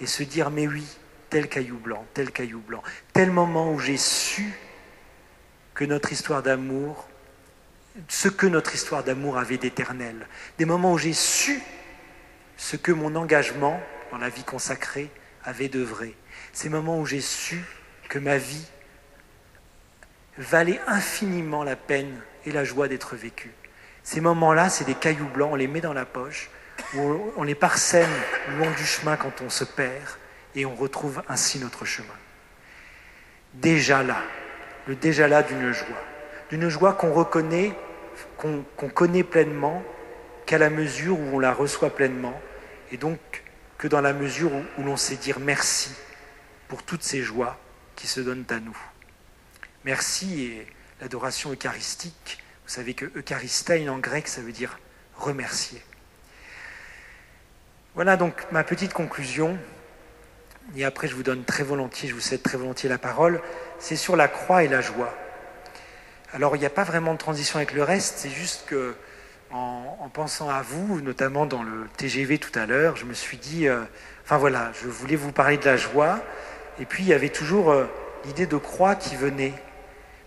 et 0.00 0.06
se 0.06 0.22
dire 0.22 0.50
mais 0.50 0.66
oui, 0.66 0.86
tel 1.28 1.48
caillou 1.48 1.78
blanc, 1.78 2.04
tel 2.14 2.30
caillou 2.30 2.60
blanc, 2.60 2.82
tel 3.12 3.30
moment 3.30 3.72
où 3.72 3.78
j'ai 3.78 3.96
su 3.96 4.52
que 5.74 5.84
notre 5.84 6.12
histoire 6.12 6.42
d'amour, 6.42 7.08
ce 8.08 8.28
que 8.28 8.46
notre 8.46 8.74
histoire 8.74 9.04
d'amour 9.04 9.38
avait 9.38 9.58
d'éternel, 9.58 10.26
des 10.58 10.64
moments 10.64 10.92
où 10.92 10.98
j'ai 10.98 11.12
su 11.12 11.60
ce 12.56 12.76
que 12.76 12.92
mon 12.92 13.14
engagement 13.16 13.80
dans 14.10 14.18
la 14.18 14.28
vie 14.28 14.44
consacrée 14.44 15.10
avait 15.44 15.68
d'œuvrer. 15.68 16.14
Ces 16.52 16.68
moments 16.68 16.98
où 16.98 17.06
j'ai 17.06 17.20
su 17.20 17.64
que 18.08 18.18
ma 18.18 18.36
vie 18.36 18.66
valait 20.36 20.80
infiniment 20.86 21.64
la 21.64 21.76
peine 21.76 22.20
et 22.44 22.52
la 22.52 22.64
joie 22.64 22.88
d'être 22.88 23.16
vécue. 23.16 23.52
Ces 24.02 24.20
moments-là, 24.20 24.68
c'est 24.68 24.84
des 24.84 24.94
cailloux 24.94 25.28
blancs, 25.28 25.50
on 25.52 25.56
les 25.56 25.68
met 25.68 25.80
dans 25.80 25.92
la 25.92 26.06
poche, 26.06 26.50
on 26.96 27.42
les 27.42 27.54
parsème 27.54 28.10
le 28.48 28.58
long 28.58 28.70
du 28.70 28.84
chemin 28.84 29.16
quand 29.16 29.40
on 29.42 29.50
se 29.50 29.64
perd, 29.64 30.08
et 30.54 30.66
on 30.66 30.74
retrouve 30.74 31.22
ainsi 31.28 31.58
notre 31.58 31.84
chemin. 31.84 32.08
Déjà 33.54 34.02
là, 34.02 34.22
le 34.86 34.96
déjà 34.96 35.28
là 35.28 35.42
d'une 35.42 35.72
joie, 35.72 36.02
d'une 36.50 36.68
joie 36.68 36.92
qu'on 36.94 37.12
reconnaît, 37.12 37.72
qu'on 38.36 38.88
connaît 38.88 39.22
pleinement, 39.22 39.82
qu'à 40.46 40.58
la 40.58 40.70
mesure 40.70 41.18
où 41.18 41.36
on 41.36 41.38
la 41.38 41.52
reçoit 41.52 41.90
pleinement, 41.90 42.38
et 42.90 42.96
donc 42.96 43.18
que 43.78 43.88
dans 43.88 44.00
la 44.00 44.12
mesure 44.12 44.50
où, 44.78 44.82
l'on 44.82 44.96
sait 44.96 45.16
dire 45.16 45.38
merci 45.38 45.92
pour 46.68 46.82
toutes 46.82 47.02
ces 47.02 47.22
joies 47.22 47.58
qui 47.96 48.06
se 48.06 48.20
donnent 48.20 48.46
à 48.50 48.60
nous. 48.60 48.76
Merci 49.84 50.44
et 50.44 50.66
l'adoration 51.00 51.52
eucharistique, 51.52 52.42
vous 52.64 52.72
savez 52.72 52.94
que 52.94 53.06
Eucharistein 53.16 53.88
en 53.88 53.98
grec, 53.98 54.28
ça 54.28 54.42
veut 54.42 54.52
dire 54.52 54.78
remercier. 55.16 55.80
Voilà 57.94 58.16
donc 58.16 58.34
ma 58.52 58.64
petite 58.64 58.92
conclusion. 58.92 59.58
Et 60.76 60.84
après, 60.84 61.08
je 61.08 61.16
vous 61.16 61.24
donne 61.24 61.42
très 61.44 61.64
volontiers, 61.64 62.08
je 62.08 62.14
vous 62.14 62.20
cède 62.20 62.42
très 62.42 62.56
volontiers 62.56 62.88
la 62.88 62.98
parole. 62.98 63.40
C'est 63.78 63.96
sur 63.96 64.14
la 64.14 64.28
croix 64.28 64.62
et 64.62 64.68
la 64.68 64.80
joie. 64.80 65.12
Alors, 66.32 66.54
il 66.54 66.60
n'y 66.60 66.66
a 66.66 66.70
pas 66.70 66.84
vraiment 66.84 67.12
de 67.12 67.18
transition 67.18 67.56
avec 67.56 67.72
le 67.72 67.82
reste, 67.82 68.18
c'est 68.18 68.30
juste 68.30 68.66
que 68.66 68.94
en, 69.52 70.08
pensant 70.12 70.48
à 70.48 70.62
vous, 70.62 71.00
notamment 71.00 71.46
dans 71.46 71.62
le 71.62 71.86
TGV 71.96 72.38
tout 72.38 72.56
à 72.56 72.66
l'heure, 72.66 72.96
je 72.96 73.04
me 73.04 73.14
suis 73.14 73.36
dit, 73.36 73.68
euh, 73.68 73.80
enfin 74.24 74.38
voilà, 74.38 74.70
je 74.80 74.88
voulais 74.88 75.16
vous 75.16 75.32
parler 75.32 75.56
de 75.56 75.64
la 75.64 75.76
joie, 75.76 76.20
et 76.80 76.84
puis 76.84 77.02
il 77.02 77.08
y 77.08 77.12
avait 77.12 77.30
toujours 77.30 77.70
euh, 77.70 77.86
l'idée 78.24 78.46
de 78.46 78.56
croix 78.56 78.94
qui 78.94 79.16
venait, 79.16 79.52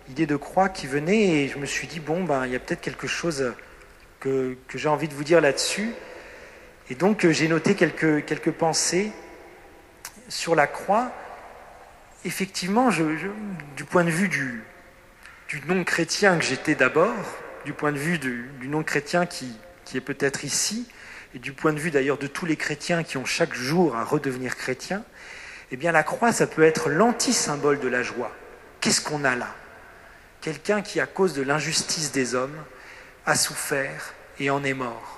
l'idée 0.08 0.26
de 0.26 0.36
croix 0.36 0.68
qui 0.68 0.86
venait, 0.86 1.44
et 1.44 1.48
je 1.48 1.58
me 1.58 1.66
suis 1.66 1.86
dit, 1.86 2.00
bon, 2.00 2.24
ben, 2.24 2.46
il 2.46 2.52
y 2.52 2.56
a 2.56 2.58
peut-être 2.58 2.80
quelque 2.80 3.06
chose 3.06 3.52
que, 4.20 4.56
j'ai 4.74 4.88
envie 4.88 5.08
de 5.08 5.14
vous 5.14 5.24
dire 5.24 5.40
là-dessus, 5.40 5.92
et 6.90 6.94
donc 6.94 7.24
euh, 7.24 7.32
j'ai 7.32 7.48
noté 7.48 7.74
quelques, 7.74 8.50
pensées 8.52 9.12
sur 10.28 10.54
la 10.54 10.66
croix. 10.66 11.12
Effectivement, 12.24 12.90
du 13.76 13.84
point 13.84 14.04
de 14.04 14.10
vue 14.10 14.28
du, 14.28 14.62
non-chrétien 15.66 16.38
que 16.38 16.44
j'étais 16.44 16.74
d'abord, 16.74 17.14
du 17.64 17.72
point 17.72 17.92
de 17.92 17.98
vue 17.98 18.18
du, 18.18 18.48
non-chrétien 18.62 19.26
qui, 19.26 19.54
qui 19.84 19.96
est 19.96 20.02
peut-être 20.02 20.44
ici, 20.44 20.88
et 21.34 21.38
du 21.38 21.52
point 21.52 21.72
de 21.72 21.78
vue 21.78 21.90
d'ailleurs 21.90 22.16
de 22.18 22.26
tous 22.26 22.46
les 22.46 22.56
chrétiens 22.56 23.02
qui 23.02 23.18
ont 23.18 23.24
chaque 23.24 23.54
jour 23.54 23.96
à 23.96 24.04
redevenir 24.04 24.56
chrétiens, 24.56 25.04
eh 25.70 25.76
bien 25.76 25.92
la 25.92 26.02
croix, 26.02 26.32
ça 26.32 26.46
peut 26.46 26.62
être 26.62 26.88
l'anti-symbole 26.88 27.80
de 27.80 27.88
la 27.88 28.02
joie. 28.02 28.32
Qu'est-ce 28.80 29.00
qu'on 29.00 29.24
a 29.24 29.34
là? 29.34 29.54
Quelqu'un 30.40 30.82
qui, 30.82 31.00
à 31.00 31.06
cause 31.06 31.34
de 31.34 31.42
l'injustice 31.42 32.12
des 32.12 32.34
hommes, 32.34 32.56
a 33.26 33.34
souffert 33.34 34.14
et 34.38 34.50
en 34.50 34.62
est 34.62 34.74
mort. 34.74 35.13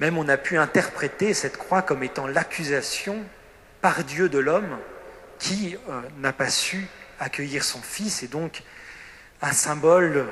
Même 0.00 0.16
on 0.16 0.28
a 0.28 0.38
pu 0.38 0.56
interpréter 0.56 1.34
cette 1.34 1.58
croix 1.58 1.82
comme 1.82 2.02
étant 2.02 2.26
l'accusation 2.26 3.18
par 3.82 4.02
Dieu 4.02 4.30
de 4.30 4.38
l'homme 4.38 4.78
qui 5.38 5.76
euh, 5.88 6.00
n'a 6.18 6.32
pas 6.32 6.48
su 6.48 6.86
accueillir 7.18 7.62
son 7.64 7.80
fils 7.80 8.22
et 8.22 8.26
donc 8.26 8.62
un 9.42 9.52
symbole 9.52 10.26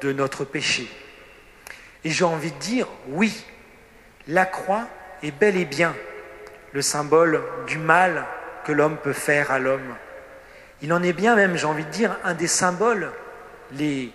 de 0.00 0.12
notre 0.12 0.44
péché. 0.44 0.88
Et 2.04 2.10
j'ai 2.10 2.24
envie 2.24 2.50
de 2.50 2.58
dire, 2.58 2.88
oui, 3.08 3.44
la 4.26 4.44
croix 4.44 4.88
est 5.22 5.30
bel 5.30 5.56
et 5.56 5.64
bien 5.64 5.94
le 6.72 6.82
symbole 6.82 7.42
du 7.68 7.78
mal 7.78 8.24
que 8.64 8.72
l'homme 8.72 8.98
peut 8.98 9.12
faire 9.12 9.52
à 9.52 9.60
l'homme. 9.60 9.94
Il 10.82 10.92
en 10.92 11.02
est 11.02 11.12
bien 11.12 11.36
même, 11.36 11.56
j'ai 11.56 11.66
envie 11.66 11.84
de 11.84 11.90
dire, 11.90 12.16
un 12.24 12.34
des 12.34 12.48
symboles 12.48 13.12
les 13.72 14.12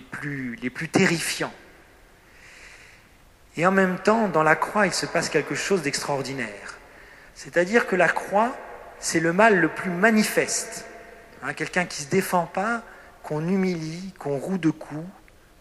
plus 0.00 0.88
terrifiants. 0.90 1.52
Et 3.56 3.66
en 3.66 3.72
même 3.72 3.98
temps, 3.98 4.28
dans 4.28 4.42
la 4.42 4.56
croix, 4.56 4.86
il 4.86 4.92
se 4.92 5.06
passe 5.06 5.28
quelque 5.28 5.54
chose 5.54 5.82
d'extraordinaire. 5.82 6.78
C'est-à-dire 7.34 7.86
que 7.86 7.96
la 7.96 8.08
croix, 8.08 8.56
c'est 8.98 9.20
le 9.20 9.32
mal 9.32 9.60
le 9.60 9.68
plus 9.68 9.90
manifeste. 9.90 10.86
Hein, 11.42 11.54
quelqu'un 11.54 11.84
qui 11.84 12.02
ne 12.02 12.06
se 12.06 12.10
défend 12.10 12.46
pas, 12.46 12.82
qu'on 13.22 13.46
humilie, 13.46 14.12
qu'on 14.18 14.38
roue 14.38 14.58
de 14.58 14.70
coups, 14.70 15.06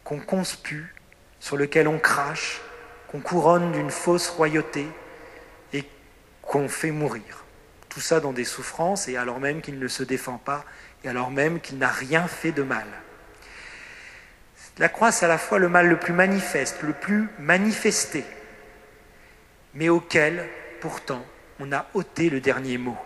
qu'on 0.03 0.19
conspue, 0.19 0.93
sur 1.39 1.57
lequel 1.57 1.87
on 1.87 1.99
crache, 1.99 2.61
qu'on 3.09 3.19
couronne 3.19 3.71
d'une 3.73 3.91
fausse 3.91 4.29
royauté 4.29 4.87
et 5.71 5.83
qu'on 6.41 6.67
fait 6.67 6.91
mourir. 6.91 7.43
Tout 7.89 8.01
ça 8.01 8.19
dans 8.19 8.33
des 8.33 8.45
souffrances 8.45 9.07
et 9.07 9.17
alors 9.17 9.39
même 9.39 9.61
qu'il 9.61 9.77
ne 9.77 9.87
se 9.87 10.03
défend 10.03 10.37
pas 10.37 10.65
et 11.03 11.09
alors 11.09 11.29
même 11.29 11.59
qu'il 11.59 11.77
n'a 11.77 11.89
rien 11.89 12.27
fait 12.27 12.51
de 12.51 12.63
mal. 12.63 12.87
La 14.79 14.89
croix, 14.89 15.11
c'est 15.11 15.25
à 15.25 15.29
la 15.29 15.37
fois 15.37 15.59
le 15.59 15.69
mal 15.69 15.87
le 15.87 15.97
plus 15.97 16.13
manifeste, 16.13 16.81
le 16.81 16.93
plus 16.93 17.27
manifesté, 17.37 18.25
mais 19.75 19.89
auquel, 19.89 20.49
pourtant, 20.81 21.23
on 21.59 21.71
a 21.71 21.85
ôté 21.93 22.29
le 22.29 22.41
dernier 22.41 22.77
mot. 22.77 22.97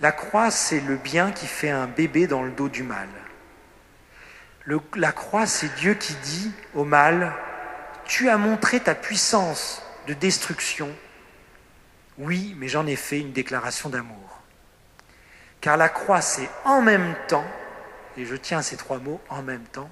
La 0.00 0.12
croix, 0.12 0.52
c'est 0.52 0.80
le 0.80 0.94
bien 0.96 1.32
qui 1.32 1.48
fait 1.48 1.70
un 1.70 1.88
bébé 1.88 2.28
dans 2.28 2.44
le 2.44 2.52
dos 2.52 2.68
du 2.68 2.84
mal. 2.84 3.08
la 4.94 5.12
croix, 5.12 5.46
c'est 5.46 5.74
Dieu 5.74 5.94
qui 5.94 6.14
dit 6.14 6.52
au 6.74 6.84
mal, 6.84 7.34
tu 8.04 8.28
as 8.28 8.38
montré 8.38 8.78
ta 8.78 8.94
puissance 8.94 9.82
de 10.06 10.14
destruction. 10.14 10.88
Oui, 12.16 12.54
mais 12.58 12.68
j'en 12.68 12.86
ai 12.86 12.94
fait 12.96 13.18
une 13.18 13.32
déclaration 13.32 13.88
d'amour. 13.88 14.40
Car 15.60 15.76
la 15.76 15.88
croix, 15.88 16.20
c'est 16.20 16.48
en 16.64 16.80
même 16.80 17.14
temps 17.26 17.46
et 18.18 18.24
je 18.24 18.34
tiens 18.34 18.62
ces 18.62 18.76
trois 18.76 18.98
mots 18.98 19.20
en 19.28 19.42
même 19.42 19.64
temps, 19.64 19.90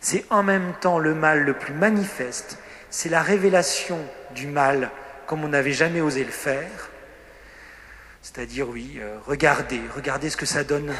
c'est 0.00 0.24
en 0.30 0.42
même 0.42 0.74
temps 0.80 0.98
le 0.98 1.14
mal 1.14 1.44
le 1.44 1.54
plus 1.54 1.72
manifeste, 1.72 2.58
c'est 2.90 3.08
la 3.08 3.22
révélation 3.22 3.98
du 4.34 4.48
mal 4.48 4.90
comme 5.26 5.44
on 5.44 5.48
n'avait 5.48 5.72
jamais 5.72 6.00
osé 6.00 6.24
le 6.24 6.32
faire. 6.32 6.90
C'est-à-dire, 8.20 8.68
oui, 8.68 8.98
euh, 8.98 9.16
regardez, 9.26 9.80
regardez 9.94 10.28
ce 10.28 10.36
que 10.36 10.46
ça 10.46 10.64
donne, 10.64 10.92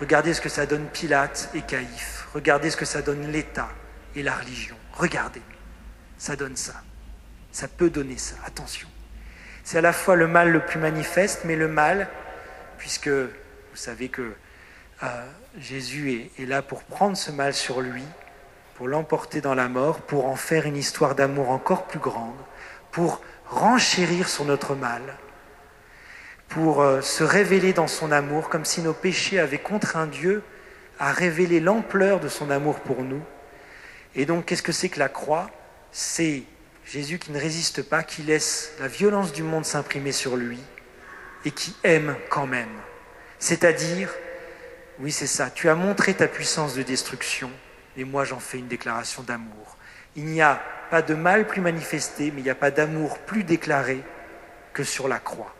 regardez 0.00 0.34
ce 0.34 0.40
que 0.40 0.48
ça 0.48 0.66
donne 0.66 0.86
Pilate 0.86 1.50
et 1.54 1.62
Caïphe, 1.62 2.28
regardez 2.34 2.70
ce 2.70 2.76
que 2.76 2.84
ça 2.84 3.02
donne 3.02 3.30
l'État 3.32 3.68
et 4.14 4.22
la 4.22 4.34
religion. 4.34 4.76
Regardez, 4.92 5.42
ça 6.18 6.36
donne 6.36 6.56
ça. 6.56 6.74
Ça 7.52 7.68
peut 7.68 7.90
donner 7.90 8.18
ça, 8.18 8.36
attention. 8.44 8.88
C'est 9.64 9.78
à 9.78 9.82
la 9.82 9.92
fois 9.92 10.14
le 10.14 10.28
mal 10.28 10.50
le 10.50 10.60
plus 10.60 10.78
manifeste, 10.78 11.42
mais 11.44 11.56
le 11.56 11.68
mal, 11.68 12.08
puisque 12.78 13.08
vous 13.08 13.76
savez 13.76 14.08
que 14.10 14.34
Jésus 15.58 16.30
est, 16.38 16.44
là 16.44 16.62
pour 16.62 16.82
prendre 16.82 17.16
ce 17.16 17.30
mal 17.30 17.54
sur 17.54 17.80
lui, 17.80 18.04
pour 18.76 18.88
l'emporter 18.88 19.40
dans 19.40 19.54
la 19.54 19.68
mort, 19.68 20.00
pour 20.00 20.26
en 20.26 20.36
faire 20.36 20.66
une 20.66 20.76
histoire 20.76 21.14
d'amour 21.14 21.50
encore 21.50 21.86
plus 21.86 21.98
grande, 21.98 22.36
pour 22.90 23.20
renchérir 23.46 24.28
sur 24.28 24.44
notre 24.44 24.74
mal, 24.74 25.02
pour 26.48 26.82
euh, 26.82 27.00
se 27.00 27.24
révéler 27.24 27.72
dans 27.72 27.86
son 27.86 28.12
amour, 28.12 28.48
comme 28.48 28.64
si 28.64 28.82
nos 28.82 28.92
péchés 28.92 29.38
avaient 29.38 29.58
contraint 29.58 30.06
Dieu 30.06 30.42
à 30.98 31.12
révéler 31.12 31.60
l'ampleur 31.60 32.20
de 32.20 32.28
son 32.28 32.50
amour 32.50 32.80
pour 32.80 33.02
nous. 33.02 33.22
Et 34.14 34.26
donc, 34.26 34.46
qu'est-ce 34.46 34.62
que 34.62 34.72
c'est 34.72 34.88
que 34.88 34.98
la 34.98 35.08
croix? 35.08 35.50
C'est 35.92 36.42
Jésus 36.84 37.18
qui 37.18 37.32
ne 37.32 37.40
résiste 37.40 37.82
pas, 37.82 38.02
qui 38.02 38.22
laisse 38.22 38.72
la 38.80 38.88
violence 38.88 39.32
du 39.32 39.42
monde 39.42 39.64
s'imprimer 39.64 40.12
sur 40.12 40.36
lui 40.36 40.60
et 41.44 41.50
qui 41.50 41.74
aime 41.84 42.16
quand 42.30 42.46
même. 42.46 42.68
C'est-à-dire 43.38 44.10
oui, 45.00 45.12
c'est 45.12 45.26
ça. 45.26 45.50
Tu 45.50 45.68
as 45.68 45.74
montré 45.74 46.14
ta 46.14 46.26
puissance 46.26 46.74
de 46.74 46.82
destruction 46.82 47.50
et 47.96 48.04
moi 48.04 48.24
j'en 48.24 48.38
fais 48.40 48.58
une 48.58 48.68
déclaration 48.68 49.22
d'amour. 49.22 49.76
Il 50.16 50.26
n'y 50.26 50.40
a 50.40 50.60
pas 50.90 51.02
de 51.02 51.14
mal 51.14 51.46
plus 51.46 51.60
manifesté, 51.60 52.30
mais 52.30 52.40
il 52.40 52.44
n'y 52.44 52.50
a 52.50 52.54
pas 52.54 52.70
d'amour 52.70 53.18
plus 53.18 53.44
déclaré 53.44 54.02
que 54.72 54.84
sur 54.84 55.08
la 55.08 55.18
croix. 55.18 55.54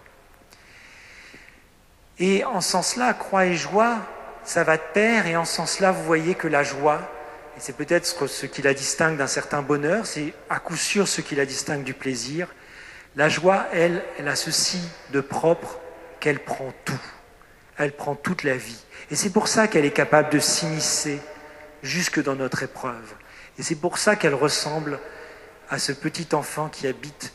Et 2.19 2.45
en 2.45 2.61
sens-là, 2.61 3.13
croix 3.13 3.47
et 3.47 3.55
joie, 3.55 3.99
ça 4.45 4.65
va 4.65 4.77
de 4.77 4.83
pair, 4.95 5.27
et 5.27 5.37
en 5.37 5.45
sens-là, 5.45 5.93
vous 5.93 6.05
voyez 6.05 6.35
que 6.35 6.49
la 6.49 6.63
joie, 6.63 7.01
et 7.57 7.61
c'est 7.61 7.77
peut-être 7.77 8.07
ce 8.07 8.47
qui 8.47 8.63
la 8.63 8.73
distingue 8.73 9.19
d'un 9.19 9.27
certain 9.27 9.61
bonheur, 9.61 10.07
c'est 10.07 10.33
à 10.49 10.59
coup 10.59 10.77
sûr 10.77 11.09
ce 11.09 11.21
qui 11.21 11.35
la 11.35 11.45
distingue 11.45 11.85
du 11.85 11.93
plaisir, 11.93 12.49
la 13.17 13.29
joie, 13.29 13.67
elle, 13.73 14.03
elle 14.19 14.29
a 14.29 14.37
ceci 14.37 14.81
de 15.11 15.21
propre 15.21 15.79
qu'elle 16.21 16.39
prend 16.39 16.73
tout. 16.85 17.01
Elle 17.79 17.93
prend 17.93 18.15
toute 18.15 18.43
la 18.43 18.57
vie. 18.57 18.85
Et 19.11 19.17
c'est 19.17 19.31
pour 19.31 19.49
ça 19.49 19.69
qu'elle 19.69 19.85
est 19.85 19.91
capable 19.91 20.31
de 20.31 20.39
s'immiscer 20.39 21.21
jusque 21.83 22.23
dans 22.23 22.35
notre 22.35 22.63
épreuve. 22.63 23.15
Et 23.59 23.63
c'est 23.63 23.77
pour 23.77 23.99
ça 23.99 24.17
qu'elle 24.17 24.35
ressemble 24.35 24.99
à 25.69 25.79
ce 25.79 25.93
petit 25.93 26.35
enfant 26.35 26.69
qui 26.69 26.87
habite, 26.87 27.33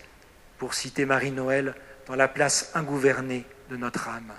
pour 0.57 0.73
citer 0.73 1.05
Marie-Noël, 1.05 1.75
dans 2.07 2.15
la 2.15 2.27
place 2.27 2.71
ingouvernée 2.75 3.45
de 3.69 3.77
notre 3.77 4.09
âme. 4.09 4.33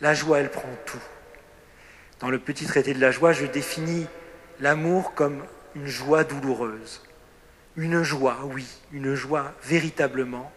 La 0.00 0.14
joie, 0.14 0.38
elle 0.40 0.50
prend 0.50 0.68
tout. 0.86 1.02
Dans 2.20 2.30
le 2.30 2.38
petit 2.38 2.66
traité 2.66 2.94
de 2.94 3.00
la 3.00 3.10
joie, 3.10 3.32
je 3.32 3.46
définis 3.46 4.06
l'amour 4.60 5.14
comme 5.14 5.44
une 5.74 5.86
joie 5.86 6.24
douloureuse. 6.24 7.02
Une 7.76 8.02
joie, 8.02 8.38
oui, 8.44 8.66
une 8.92 9.14
joie 9.14 9.54
véritablement, 9.62 10.52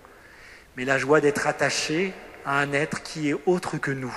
mais 0.75 0.85
la 0.85 0.97
joie 0.97 1.21
d'être 1.21 1.47
attaché 1.47 2.13
à 2.45 2.59
un 2.59 2.73
être 2.73 3.03
qui 3.03 3.29
est 3.29 3.35
autre 3.45 3.77
que 3.77 3.91
nous, 3.91 4.15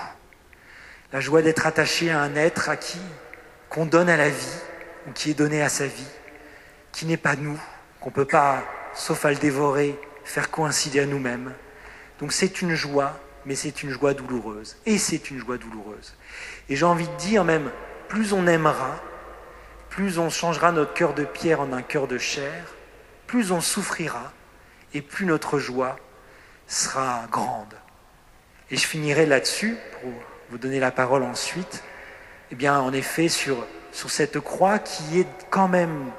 la 1.12 1.20
joie 1.20 1.42
d'être 1.42 1.66
attaché 1.66 2.10
à 2.10 2.20
un 2.20 2.34
être 2.34 2.68
à 2.68 2.76
qui 2.76 3.00
qu'on 3.68 3.86
donne 3.86 4.08
à 4.08 4.16
la 4.16 4.28
vie 4.28 4.58
ou 5.06 5.12
qui 5.12 5.30
est 5.30 5.34
donné 5.34 5.62
à 5.62 5.68
sa 5.68 5.86
vie, 5.86 6.08
qui 6.92 7.06
n'est 7.06 7.16
pas 7.16 7.36
nous, 7.36 7.58
qu'on 8.00 8.10
ne 8.10 8.14
peut 8.14 8.24
pas, 8.24 8.64
sauf 8.94 9.24
à 9.24 9.30
le 9.30 9.36
dévorer, 9.36 9.98
faire 10.24 10.50
coïncider 10.50 11.00
à 11.00 11.06
nous-mêmes. 11.06 11.52
Donc 12.18 12.32
c'est 12.32 12.62
une 12.62 12.74
joie, 12.74 13.18
mais 13.44 13.54
c'est 13.54 13.82
une 13.82 13.90
joie 13.90 14.14
douloureuse. 14.14 14.76
Et 14.86 14.98
c'est 14.98 15.30
une 15.30 15.38
joie 15.38 15.58
douloureuse. 15.58 16.14
Et 16.68 16.76
j'ai 16.76 16.84
envie 16.84 17.08
de 17.08 17.16
dire 17.16 17.44
même, 17.44 17.70
plus 18.08 18.32
on 18.32 18.46
aimera, 18.46 19.00
plus 19.90 20.18
on 20.18 20.30
changera 20.30 20.72
notre 20.72 20.94
cœur 20.94 21.14
de 21.14 21.24
pierre 21.24 21.60
en 21.60 21.72
un 21.72 21.82
cœur 21.82 22.06
de 22.06 22.18
chair, 22.18 22.74
plus 23.26 23.52
on 23.52 23.60
souffrira, 23.60 24.32
et 24.94 25.02
plus 25.02 25.26
notre 25.26 25.58
joie 25.58 25.96
sera 26.66 27.26
grande. 27.30 27.74
Et 28.70 28.76
je 28.76 28.86
finirai 28.86 29.26
là-dessus 29.26 29.76
pour 30.00 30.12
vous 30.50 30.58
donner 30.58 30.80
la 30.80 30.90
parole 30.90 31.22
ensuite, 31.22 31.82
eh 32.50 32.54
bien, 32.54 32.78
en 32.78 32.92
effet, 32.92 33.28
sur, 33.28 33.66
sur 33.92 34.10
cette 34.10 34.40
croix 34.40 34.78
qui 34.78 35.20
est 35.20 35.28
quand 35.50 35.68
même 35.68 36.10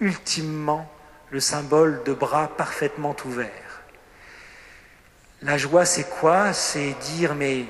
ultimement 0.00 0.90
le 1.30 1.40
symbole 1.40 2.02
de 2.04 2.12
bras 2.12 2.48
parfaitement 2.56 3.16
ouverts. 3.24 3.82
La 5.42 5.58
joie, 5.58 5.84
c'est 5.84 6.08
quoi? 6.08 6.52
C'est 6.52 6.94
dire, 7.00 7.34
mais 7.34 7.64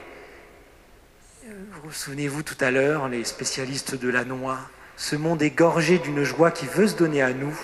vous, 1.83 1.93
souvenez-vous 1.93 2.43
tout 2.43 2.57
à 2.61 2.71
l'heure, 2.71 3.09
les 3.09 3.25
spécialistes 3.25 3.95
de 3.95 4.09
la 4.09 4.25
noix, 4.25 4.59
ce 4.97 5.17
monde 5.17 5.43
est 5.43 5.51
gorgé 5.51 5.99
d'une 5.99 6.23
joie 6.23 6.51
qui 6.51 6.67
veut 6.67 6.87
se 6.87 6.97
donner 6.97 7.23
à 7.23 7.33
nous. 7.33 7.59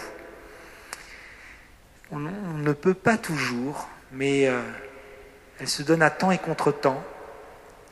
On, 2.10 2.18
ne 2.18 2.72
peut 2.72 2.94
pas 2.94 3.16
toujours, 3.16 3.88
mais 4.12 4.48
euh, 4.48 4.60
elle 5.60 5.68
se 5.68 5.82
donne 5.82 6.02
à 6.02 6.10
temps 6.10 6.32
et 6.32 6.38
contre 6.38 6.72
temps. 6.72 7.04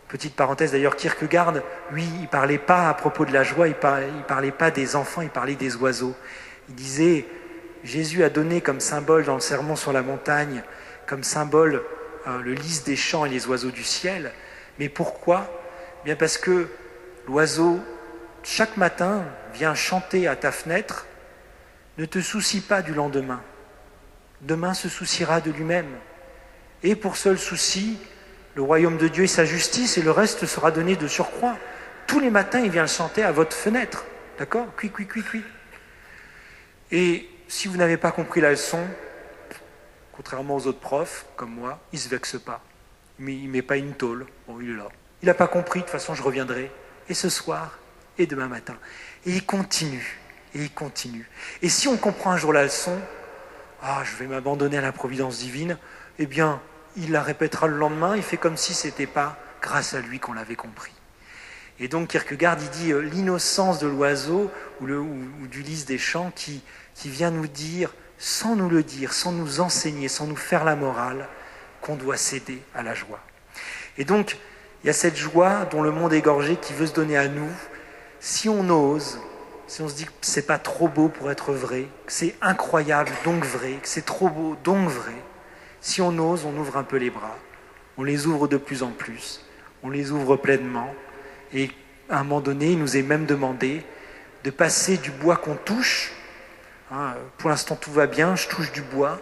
Petite 0.09 0.34
parenthèse 0.34 0.72
d'ailleurs, 0.72 0.96
Kierkegaard, 0.96 1.54
lui, 1.90 2.04
il 2.20 2.28
parlait 2.28 2.59
pas 2.59 2.88
à 2.88 2.94
propos 2.94 3.26
de 3.26 3.32
la 3.32 3.42
joie, 3.42 3.68
il 3.68 3.74
parlait, 3.74 4.09
parlait 4.26 4.50
pas 4.52 4.70
des 4.70 4.96
enfants, 4.96 5.20
il 5.20 5.28
parlait 5.28 5.54
des 5.54 5.76
oiseaux. 5.76 6.14
Il 6.70 6.74
disait, 6.74 7.26
Jésus 7.84 8.24
a 8.24 8.30
donné 8.30 8.62
comme 8.62 8.80
symbole 8.80 9.24
dans 9.24 9.34
le 9.34 9.40
sermon 9.40 9.76
sur 9.76 9.92
la 9.92 10.02
montagne, 10.02 10.62
comme 11.06 11.22
symbole 11.22 11.82
euh, 12.26 12.40
le 12.40 12.54
lys 12.54 12.84
des 12.84 12.96
champs 12.96 13.26
et 13.26 13.28
les 13.28 13.46
oiseaux 13.46 13.70
du 13.70 13.84
ciel. 13.84 14.32
Mais 14.78 14.88
pourquoi? 14.88 15.46
Bien 16.04 16.16
parce 16.16 16.38
que 16.38 16.68
l'oiseau, 17.26 17.78
chaque 18.42 18.78
matin, 18.78 19.24
vient 19.52 19.74
chanter 19.74 20.26
à 20.26 20.36
ta 20.36 20.52
fenêtre, 20.52 21.06
ne 21.98 22.06
te 22.06 22.20
soucie 22.20 22.61
pas 22.61 22.80
du 22.80 22.94
lendemain. 22.94 23.42
Demain 24.40 24.72
se 24.72 24.88
souciera 24.88 25.40
de 25.40 25.50
lui-même. 25.50 25.90
Et 26.82 26.94
pour 26.94 27.16
seul 27.16 27.38
souci, 27.38 27.98
le 28.59 28.64
royaume 28.64 28.96
de 28.96 29.06
Dieu 29.06 29.22
et 29.22 29.28
sa 29.28 29.44
justice, 29.44 29.98
et 29.98 30.02
le 30.02 30.11
reste 30.11 30.44
sera 30.44 30.72
donné 30.72 30.96
de 30.96 31.06
surcroît. 31.06 31.56
Tous 32.09 32.18
les 32.18 32.28
matins, 32.28 32.59
il 32.59 32.72
vient 32.72 32.82
le 32.82 32.88
chanter 32.88 33.22
à 33.22 33.30
votre 33.30 33.54
fenêtre. 33.54 34.04
D'accord 34.36 34.66
Cui, 34.76 34.90
cui, 34.90 35.06
cui, 35.06 35.22
cui. 35.22 35.44
Et 36.90 37.30
si 37.46 37.68
vous 37.68 37.76
n'avez 37.76 37.96
pas 37.96 38.11
compris 38.11 38.40
la 38.40 38.50
leçon, 38.50 38.84
contrairement 40.11 40.56
aux 40.56 40.66
autres 40.66 40.80
profs, 40.80 41.26
comme 41.36 41.52
moi, 41.52 41.78
il 41.92 41.98
ne 41.98 42.00
se 42.00 42.09
vexe 42.09 42.36
pas. 42.36 42.61
Mais 43.20 43.32
il 43.34 43.46
ne 43.46 43.52
met 43.52 43.62
pas 43.62 43.76
une 43.76 43.94
tôle. 43.94 44.26
Bon, 44.48 44.61
il 44.61 44.70
est 44.70 44.76
là. 44.76 44.88
Il 45.22 45.26
n'a 45.26 45.34
pas 45.34 45.46
compris, 45.46 45.78
de 45.78 45.84
toute 45.84 45.92
façon, 45.92 46.14
je 46.14 46.22
reviendrai. 46.24 46.72
Et 47.09 47.14
ce 47.14 47.28
soir, 47.28 47.78
et 48.18 48.26
demain 48.26 48.48
matin. 48.48 48.74
Et 49.24 49.30
il 49.30 49.46
continue. 49.46 50.18
Et 50.56 50.62
il 50.62 50.72
continue. 50.72 51.30
Et 51.62 51.68
si 51.68 51.86
on 51.86 51.96
comprend 51.96 52.32
un 52.32 52.36
jour 52.36 52.52
la 52.52 52.64
leçon, 52.64 52.98
ah, 53.84 54.02
je 54.02 54.16
vais 54.16 54.26
m'abandonner 54.26 54.78
à 54.78 54.82
la 54.82 54.90
providence 54.90 55.38
divine, 55.38 55.78
eh 56.18 56.26
bien, 56.26 56.61
il 56.99 57.12
la 57.12 57.22
répétera 57.22 57.66
le 57.66 57.76
lendemain, 57.76 58.16
il 58.16 58.22
fait 58.22 58.36
comme 58.36 58.57
si 58.57 58.74
ce 58.74 58.86
n'était 58.86 59.07
pas 59.07 59.36
grâce 59.62 59.94
à 59.94 60.01
lui 60.01 60.18
qu'on 60.18 60.32
l'avait 60.32 60.57
compris. 60.57 60.92
Et 61.80 61.88
donc 61.88 62.09
Kierkegaard, 62.09 62.59
il 62.61 62.70
dit 62.70 62.92
euh, 62.92 63.01
l'innocence 63.01 63.78
de 63.78 63.86
l'oiseau 63.86 64.51
ou, 64.80 64.86
ou, 64.86 65.46
du 65.49 65.62
lys 65.62 65.84
des 65.84 65.99
champs 65.99 66.32
qui, 66.34 66.62
qui 66.94 67.09
vient 67.09 67.30
nous 67.30 67.46
dire, 67.46 67.94
sans 68.18 68.57
nous 68.57 68.68
le 68.68 68.82
dire, 68.82 69.12
sans 69.12 69.30
nous 69.30 69.61
enseigner, 69.61 70.09
sans 70.09 70.26
nous 70.26 70.36
faire 70.36 70.64
la 70.64 70.74
morale, 70.74 71.28
qu'on 71.80 71.94
doit 71.94 72.16
céder 72.16 72.61
à 72.74 72.82
la 72.82 72.94
joie. 72.94 73.20
Et 73.96 74.05
donc, 74.05 74.36
il 74.82 74.88
y 74.88 74.90
a 74.90 74.92
cette 74.94 75.16
joie 75.16 75.66
dont 75.66 75.82
le 75.82 75.92
monde 75.92 76.12
est 76.12 76.20
gorgé 76.20 76.57
qui 76.57 76.72
veut 76.72 76.86
se 76.86 76.94
donner 76.94 77.16
à 77.16 77.28
nous. 77.28 77.51
Si 78.18 78.49
on 78.49 78.68
ose, 78.70 79.20
si 79.68 79.82
on 79.82 79.88
se 79.88 79.94
dit 79.94 80.07
que 80.07 80.11
c'est 80.22 80.46
pas 80.46 80.59
trop 80.59 80.88
beau 80.88 81.09
pour 81.09 81.30
être 81.30 81.53
vrai, 81.53 81.86
que 82.07 82.12
c'est 82.12 82.34
incroyable 82.40 83.12
donc 83.24 83.44
vrai, 83.44 83.74
que 83.82 83.88
c'est 83.88 84.05
trop 84.05 84.28
beau 84.28 84.57
donc 84.64 84.88
vrai, 84.88 85.14
si 85.81 86.03
on 86.03 86.16
ose, 86.18 86.45
on 86.45 86.57
ouvre 86.57 86.76
un 86.76 86.83
peu 86.83 86.97
les 86.97 87.11
bras, 87.11 87.37
on 87.97 88.03
les 88.03 88.26
ouvre 88.26 88.49
de 88.49 88.57
plus 88.57 88.83
en 88.83 88.91
plus, 88.91 89.45
on 89.83 89.91
les 89.91 90.11
ouvre 90.11 90.37
pleinement, 90.37 90.93
et 91.53 91.70
à 92.09 92.20
un 92.20 92.24
moment 92.24 92.41
donné, 92.41 92.72
il 92.72 92.79
nous 92.79 92.97
est 92.97 93.03
même 93.03 93.26
demandé 93.26 93.85
de 94.45 94.51
passer 94.51 94.97
du 94.97 95.11
bois 95.11 95.37
qu'on 95.37 95.57
touche. 95.57 96.12
Hein, 96.91 97.14
pour 97.37 97.51
l'instant, 97.51 97.76
tout 97.76 97.93
va 97.93 98.07
bien, 98.07 98.35
je 98.37 98.49
touche 98.49 98.72
du 98.72 98.83
bois. 98.83 99.20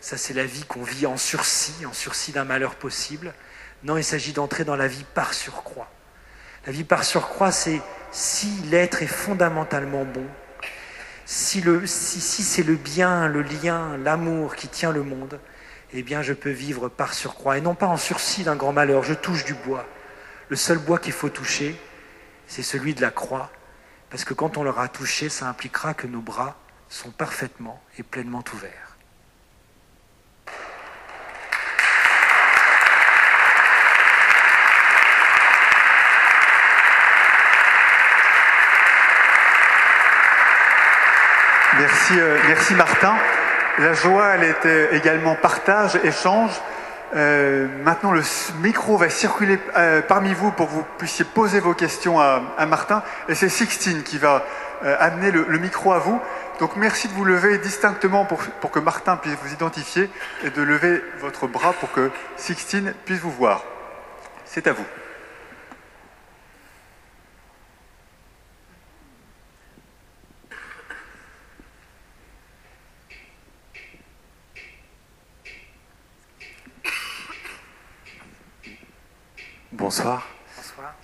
Ça, 0.00 0.16
c'est 0.16 0.34
la 0.34 0.44
vie 0.44 0.64
qu'on 0.64 0.82
vit 0.82 1.06
en 1.06 1.16
sursis, 1.16 1.84
en 1.84 1.92
sursis 1.92 2.32
d'un 2.32 2.44
malheur 2.44 2.76
possible. 2.76 3.34
Non, 3.82 3.96
il 3.96 4.04
s'agit 4.04 4.32
d'entrer 4.32 4.64
dans 4.64 4.76
la 4.76 4.86
vie 4.86 5.04
par 5.14 5.34
surcroît. 5.34 5.90
La 6.64 6.72
vie 6.72 6.84
par 6.84 7.04
surcroît, 7.04 7.52
c'est 7.52 7.80
si 8.12 8.48
l'être 8.70 9.02
est 9.02 9.08
fondamentalement 9.08 10.04
bon, 10.04 10.26
si, 11.26 11.62
si 11.86 12.42
c'est 12.42 12.62
le 12.62 12.76
bien, 12.76 13.28
le 13.28 13.42
lien, 13.42 13.96
l'amour 13.98 14.54
qui 14.54 14.68
tient 14.68 14.92
le 14.92 15.02
monde, 15.02 15.38
eh 15.92 16.02
bien 16.02 16.22
je 16.22 16.32
peux 16.32 16.50
vivre 16.50 16.88
par 16.88 17.14
surcroît, 17.14 17.58
et 17.58 17.60
non 17.60 17.74
pas 17.74 17.86
en 17.86 17.96
sursis 17.96 18.44
d'un 18.44 18.56
grand 18.56 18.72
malheur, 18.72 19.02
je 19.02 19.14
touche 19.14 19.44
du 19.44 19.54
bois. 19.54 19.84
Le 20.48 20.56
seul 20.56 20.78
bois 20.78 20.98
qu'il 20.98 21.12
faut 21.12 21.28
toucher, 21.28 21.76
c'est 22.46 22.62
celui 22.62 22.94
de 22.94 23.00
la 23.00 23.10
croix, 23.10 23.50
parce 24.10 24.24
que 24.24 24.34
quand 24.34 24.56
on 24.56 24.62
l'aura 24.62 24.88
touché, 24.88 25.28
ça 25.28 25.48
impliquera 25.48 25.94
que 25.94 26.06
nos 26.06 26.20
bras 26.20 26.56
sont 26.88 27.10
parfaitement 27.10 27.82
et 27.98 28.02
pleinement 28.02 28.44
ouverts. 28.54 28.86
Merci, 41.78 42.18
euh, 42.18 42.38
merci 42.48 42.74
Martin. 42.74 43.18
La 43.78 43.92
joie, 43.92 44.28
elle 44.34 44.44
était 44.44 44.96
également 44.96 45.34
partage, 45.34 45.96
échange. 46.02 46.52
Euh, 47.14 47.68
maintenant, 47.84 48.10
le 48.10 48.22
micro 48.62 48.96
va 48.96 49.10
circuler 49.10 49.58
euh, 49.76 50.00
parmi 50.00 50.32
vous 50.32 50.50
pour 50.50 50.66
que 50.66 50.72
vous 50.72 50.84
puissiez 50.96 51.26
poser 51.26 51.60
vos 51.60 51.74
questions 51.74 52.18
à, 52.18 52.66
Martin. 52.66 53.02
Et 53.28 53.34
c'est 53.34 53.50
Sixtine 53.50 54.02
qui 54.02 54.16
va 54.16 54.44
euh, 54.84 54.96
amener 54.98 55.30
le, 55.30 55.58
micro 55.58 55.92
à 55.92 55.98
vous. 55.98 56.18
Donc 56.58 56.76
merci 56.76 57.06
de 57.08 57.12
vous 57.12 57.24
lever 57.24 57.58
distinctement 57.58 58.24
pour, 58.24 58.38
pour, 58.38 58.70
que 58.70 58.78
Martin 58.78 59.16
puisse 59.16 59.36
vous 59.42 59.52
identifier 59.52 60.08
et 60.42 60.48
de 60.48 60.62
lever 60.62 61.02
votre 61.20 61.46
bras 61.46 61.74
pour 61.74 61.92
que 61.92 62.10
Sixtine 62.36 62.94
puisse 63.04 63.20
vous 63.20 63.30
voir. 63.30 63.62
C'est 64.46 64.66
à 64.66 64.72
vous. 64.72 64.86
Bonsoir. 79.86 80.26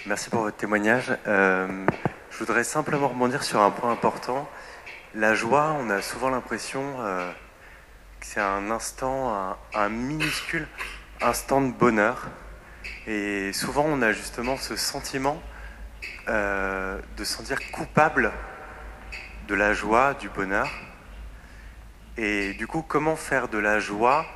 Merci 0.07 0.29
pour 0.29 0.41
votre 0.41 0.57
témoignage. 0.57 1.17
Euh, 1.29 1.87
je 2.33 2.39
voudrais 2.39 2.65
simplement 2.65 3.07
rebondir 3.07 3.45
sur 3.45 3.61
un 3.61 3.71
point 3.71 3.93
important. 3.93 4.51
La 5.15 5.37
joie, 5.37 5.77
on 5.79 5.89
a 5.89 6.03
souvent 6.03 6.31
l'impression 6.31 6.97
euh, 6.99 7.31
que 8.19 8.27
c'est 8.27 8.41
un 8.41 8.73
instant, 8.73 9.57
un, 9.73 9.89
minuscule 9.89 10.67
instant 11.21 11.61
de 11.61 11.71
bonheur. 11.71 12.27
Et 13.07 13.53
souvent, 13.53 13.85
on 13.87 14.03
a 14.03 14.11
justement 14.11 14.57
ce 14.57 14.75
sentiment 14.75 15.41
euh, 16.27 16.99
de 17.17 17.23
se 17.23 17.37
sentir 17.37 17.59
coupable 17.71 18.33
de 19.47 19.55
la 19.55 19.75
joie, 19.75 20.15
du 20.15 20.29
bonheur. 20.29 20.69
Et 22.17 22.53
du 22.55 22.67
coup, 22.67 22.83
comment 22.83 23.15
faire 23.15 23.47
de 23.47 23.59
la 23.59 23.79
joie 23.79 24.27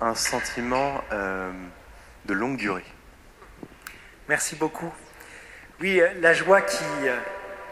un 0.00 0.16
sentiment 0.16 1.00
de 1.12 2.34
longue 2.34 2.56
durée? 2.56 2.84
Merci 4.28 4.56
beaucoup. 4.56 4.92
Oui, 5.80 6.02
euh, 6.02 6.12
la 6.20 6.34
joie 6.34 6.60
qui, 6.60 6.84
euh, 7.04 7.18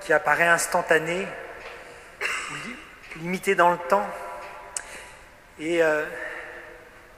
qui 0.00 0.14
apparaît 0.14 0.48
instantanée, 0.48 1.28
limitée 3.16 3.54
dans 3.54 3.72
le 3.72 3.76
temps, 3.76 4.08
et 5.58 5.82
euh, 5.82 6.06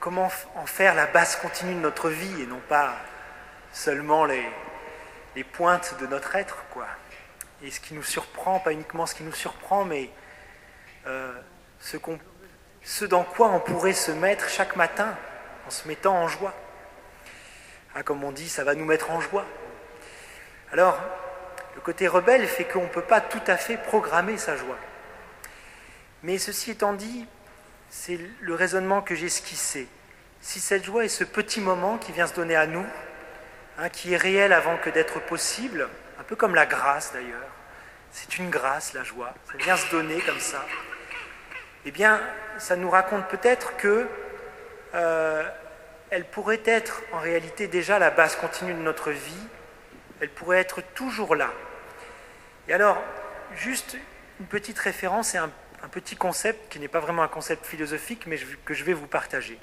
comment 0.00 0.28
en 0.56 0.66
faire 0.66 0.96
la 0.96 1.06
base 1.06 1.36
continue 1.36 1.74
de 1.74 1.78
notre 1.78 2.08
vie 2.08 2.42
et 2.42 2.46
non 2.46 2.60
pas 2.68 2.96
seulement 3.72 4.24
les, 4.24 4.44
les 5.36 5.44
pointes 5.44 5.94
de 6.00 6.08
notre 6.08 6.34
être, 6.34 6.64
quoi. 6.72 6.88
Et 7.62 7.70
ce 7.70 7.78
qui 7.78 7.94
nous 7.94 8.02
surprend, 8.02 8.58
pas 8.58 8.72
uniquement 8.72 9.06
ce 9.06 9.14
qui 9.14 9.22
nous 9.22 9.32
surprend, 9.32 9.84
mais 9.84 10.10
ce, 11.80 11.96
ce 12.82 13.04
dans 13.04 13.22
quoi 13.22 13.50
on 13.50 13.60
pourrait 13.60 13.92
se 13.92 14.10
mettre 14.10 14.48
chaque 14.48 14.74
matin 14.74 15.16
en 15.66 15.70
se 15.70 15.86
mettant 15.86 16.16
en 16.16 16.26
joie. 16.26 16.54
Ah, 17.98 18.04
comme 18.04 18.22
on 18.22 18.30
dit, 18.30 18.48
ça 18.48 18.62
va 18.62 18.76
nous 18.76 18.84
mettre 18.84 19.10
en 19.10 19.20
joie. 19.20 19.44
Alors, 20.70 20.96
le 21.74 21.80
côté 21.80 22.06
rebelle 22.06 22.46
fait 22.46 22.62
qu'on 22.62 22.84
ne 22.84 22.88
peut 22.88 23.02
pas 23.02 23.20
tout 23.20 23.42
à 23.48 23.56
fait 23.56 23.76
programmer 23.76 24.38
sa 24.38 24.56
joie. 24.56 24.78
Mais 26.22 26.38
ceci 26.38 26.70
étant 26.70 26.92
dit, 26.92 27.26
c'est 27.90 28.20
le 28.40 28.54
raisonnement 28.54 29.02
que 29.02 29.16
j'ai 29.16 29.26
esquissé. 29.26 29.88
Si 30.40 30.60
cette 30.60 30.84
joie 30.84 31.06
est 31.06 31.08
ce 31.08 31.24
petit 31.24 31.60
moment 31.60 31.98
qui 31.98 32.12
vient 32.12 32.28
se 32.28 32.34
donner 32.34 32.54
à 32.54 32.68
nous, 32.68 32.86
hein, 33.78 33.88
qui 33.88 34.14
est 34.14 34.16
réel 34.16 34.52
avant 34.52 34.76
que 34.76 34.90
d'être 34.90 35.18
possible, 35.18 35.88
un 36.20 36.22
peu 36.22 36.36
comme 36.36 36.54
la 36.54 36.66
grâce 36.66 37.12
d'ailleurs, 37.12 37.50
c'est 38.12 38.38
une 38.38 38.48
grâce 38.48 38.94
la 38.94 39.02
joie, 39.02 39.34
ça 39.50 39.58
vient 39.58 39.76
se 39.76 39.90
donner 39.90 40.20
comme 40.20 40.38
ça, 40.38 40.64
eh 41.84 41.90
bien, 41.90 42.20
ça 42.58 42.76
nous 42.76 42.90
raconte 42.90 43.26
peut-être 43.26 43.76
que 43.76 44.06
euh, 44.94 45.48
elle 46.10 46.24
pourrait 46.24 46.62
être 46.64 47.02
en 47.12 47.18
réalité 47.18 47.66
déjà 47.68 47.98
la 47.98 48.10
base 48.10 48.36
continue 48.36 48.72
de 48.72 48.78
notre 48.78 49.10
vie, 49.10 49.46
elle 50.20 50.30
pourrait 50.30 50.58
être 50.58 50.80
toujours 50.94 51.34
là. 51.34 51.52
Et 52.68 52.72
alors, 52.72 53.02
juste 53.54 53.96
une 54.40 54.46
petite 54.46 54.78
référence 54.78 55.34
et 55.34 55.38
un, 55.38 55.50
petit 55.90 56.16
concept 56.16 56.70
qui 56.70 56.80
n'est 56.80 56.88
pas 56.88 57.00
vraiment 57.00 57.22
un 57.22 57.28
concept 57.28 57.64
philosophique, 57.64 58.24
mais 58.26 58.38
que 58.64 58.74
je 58.74 58.84
vais 58.84 58.92
vous 58.92 59.06
partager. 59.06 59.58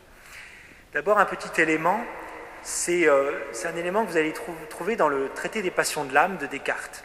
D'abord, 0.93 1.19
un 1.19 1.25
petit 1.25 1.61
élément, 1.61 2.03
euh, 2.89 3.39
c'est 3.51 3.67
un 3.67 3.75
élément 3.75 4.05
que 4.05 4.11
vous 4.11 4.17
allez 4.17 4.33
trouver 4.69 4.95
dans 4.95 5.09
le 5.09 5.29
traité 5.35 5.61
des 5.61 5.71
passions 5.71 6.05
de 6.05 6.13
l'âme 6.13 6.37
de 6.37 6.45
Descartes. 6.45 7.03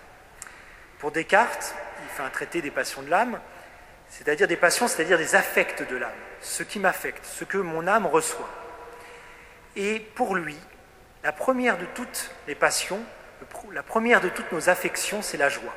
Pour 0.98 1.10
Descartes, 1.10 1.74
il 2.02 2.08
fait 2.08 2.22
un 2.22 2.30
traité 2.30 2.62
des 2.62 2.70
passions 2.70 3.02
de 3.02 3.10
l'âme, 3.10 3.40
c'est-à-dire 4.08 4.46
des 4.48 4.56
passions, 4.56 4.86
c'est-à-dire 4.86 5.18
des 5.18 5.34
affects 5.34 5.88
de 5.88 5.96
l'âme, 5.96 6.10
ce 6.40 6.62
qui 6.62 6.78
m'affecte, 6.78 7.24
ce 7.26 7.44
que 7.44 7.58
mon 7.58 7.86
âme 7.86 8.06
reçoit. 8.06 8.48
Et 9.80 9.98
pour 9.98 10.34
lui, 10.34 10.58
la 11.24 11.32
première 11.32 11.78
de 11.78 11.86
toutes 11.94 12.30
les 12.46 12.54
passions, 12.54 13.00
la 13.72 13.82
première 13.82 14.20
de 14.20 14.28
toutes 14.28 14.52
nos 14.52 14.68
affections, 14.68 15.22
c'est 15.22 15.38
la 15.38 15.48
joie. 15.48 15.74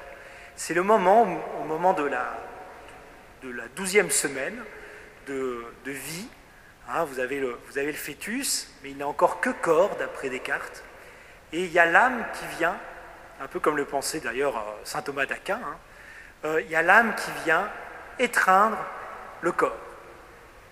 C'est 0.58 0.74
le 0.74 0.84
moment, 0.84 1.22
au 1.62 1.64
moment 1.64 1.94
de 1.94 2.04
la, 2.04 2.38
douzième 3.78 4.12
semaine 4.12 4.62
de, 5.28 5.66
vie, 5.86 6.28
hein, 6.90 7.06
vous, 7.06 7.22
avez 7.22 7.40
le, 7.40 7.58
vous 7.70 7.78
avez 7.78 7.94
le 7.94 7.98
fœtus, 7.98 8.74
mais 8.84 8.92
il 8.92 8.98
n'a 8.98 9.08
encore 9.08 9.40
que 9.40 9.52
corps, 9.52 9.96
d'après 9.96 10.30
Descartes, 10.30 10.84
et 11.54 11.64
il 11.64 11.72
y 11.72 11.80
a 11.80 11.86
l'âme 11.86 12.26
qui 12.34 12.58
vient, 12.58 12.76
un 13.40 13.48
peu 13.48 13.62
comme 13.62 13.78
le 13.78 13.86
pensait 13.86 14.20
d'ailleurs 14.20 14.58
euh, 14.58 14.82
saint 14.84 15.02
Thomas 15.02 15.26
d'Aquin, 15.26 15.62
hein, 15.64 15.78
euh, 16.44 16.62
il 16.62 16.70
y 16.70 16.76
a 16.76 16.82
l'âme 16.82 17.16
qui 17.16 17.32
vient 17.46 17.70
étreindre 18.20 18.80
le 19.40 19.54
corps. 19.54 19.78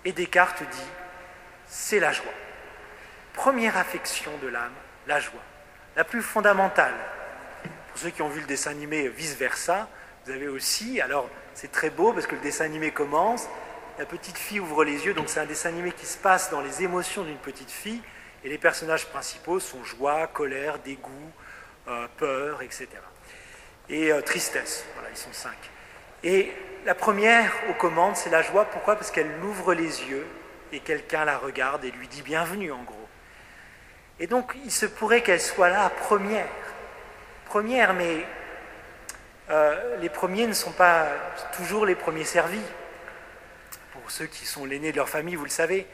Et 0.04 0.12
Descartes 0.12 0.64
dit, 0.70 0.90
c'est 1.66 2.02
la 2.02 2.12
joie 2.12 2.34
première 3.34 3.78
affection 3.78 4.32
de 4.42 4.48
l'âme, 4.48 4.74
la 5.08 5.20
joie, 5.20 5.42
la 5.96 6.04
plus 6.04 6.22
fondamentale. 6.22 6.94
Pour 7.90 8.00
ceux 8.00 8.10
qui 8.10 8.22
ont 8.22 8.30
vu 8.30 8.42
le 8.42 8.48
dessin 8.48 8.72
animé 8.72 9.10
vice-versa, 9.10 9.88
vous 10.26 10.32
avez 10.32 10.48
aussi, 10.48 11.02
alors 11.02 11.30
c'est 11.54 11.72
très 11.72 11.90
beau 11.90 12.14
parce 12.14 12.28
que 12.28 12.36
le 12.36 12.42
dessin 12.42 12.66
animé 12.66 12.92
commence, 12.92 13.48
la 14.00 14.06
petite 14.06 14.38
fille 14.38 14.60
ouvre 14.60 14.84
les 14.84 15.06
yeux, 15.06 15.14
donc 15.14 15.30
c'est 15.30 15.40
un 15.40 15.46
dessin 15.46 15.70
animé 15.70 15.92
qui 15.92 16.06
se 16.06 16.18
passe 16.18 16.50
dans 16.50 16.62
les 16.62 16.84
émotions 16.84 17.24
d'une 17.24 17.38
petite 17.38 17.72
fille, 17.72 18.02
et 18.44 18.50
les 18.50 18.58
personnages 18.58 19.08
principaux 19.08 19.60
sont 19.60 19.84
joie, 19.84 20.28
colère, 20.28 20.80
dégoût, 20.80 21.32
euh, 21.88 22.08
peur, 22.18 22.62
etc. 22.62 22.88
Et 23.90 24.12
euh, 24.12 24.22
tristesse, 24.22 24.86
voilà, 24.94 25.10
ils 25.12 25.18
sont 25.18 25.34
cinq. 25.34 25.58
Et 26.24 26.52
la 26.86 26.96
première 26.96 27.52
aux 27.70 27.74
commandes, 27.74 28.16
c'est 28.16 28.30
la 28.30 28.42
joie. 28.42 28.66
Pourquoi? 28.66 28.96
Parce 28.96 29.12
qu'elle 29.12 29.32
ouvre 29.44 29.74
les 29.74 30.04
yeux 30.04 30.26
et 30.72 30.80
quelqu'un 30.80 31.26
la 31.26 31.38
regarde 31.38 31.84
et 31.84 31.92
lui 31.92 32.08
dit 32.08 32.22
bienvenue 32.22 32.72
en 32.72 32.84
gros. 32.84 33.01
Et 34.20 34.28
donc 34.28 34.56
il 34.64 34.72
se 34.72 34.86
pourrait 34.86 35.22
qu'elle 35.22 35.42
soit 35.42 35.70
là 35.70 35.90
première. 35.90 36.48
Première, 37.46 37.94
mais 37.94 38.26
euh, 39.50 39.98
les 39.98 40.10
premiers 40.10 40.48
ne 40.48 40.54
sont 40.54 40.72
pas 40.72 41.08
toujours 41.56 41.86
les 41.86 41.96
premiers 41.96 42.24
servis. 42.24 42.62
Pour 43.94 44.10
ceux 44.10 44.26
qui 44.26 44.46
sont 44.46 44.66
l'aîné 44.66 44.92
de 44.92 44.98
leur 44.98 45.10
famille, 45.10 45.36
vous 45.36 45.44
le 45.44 45.50
savez. 45.50 45.88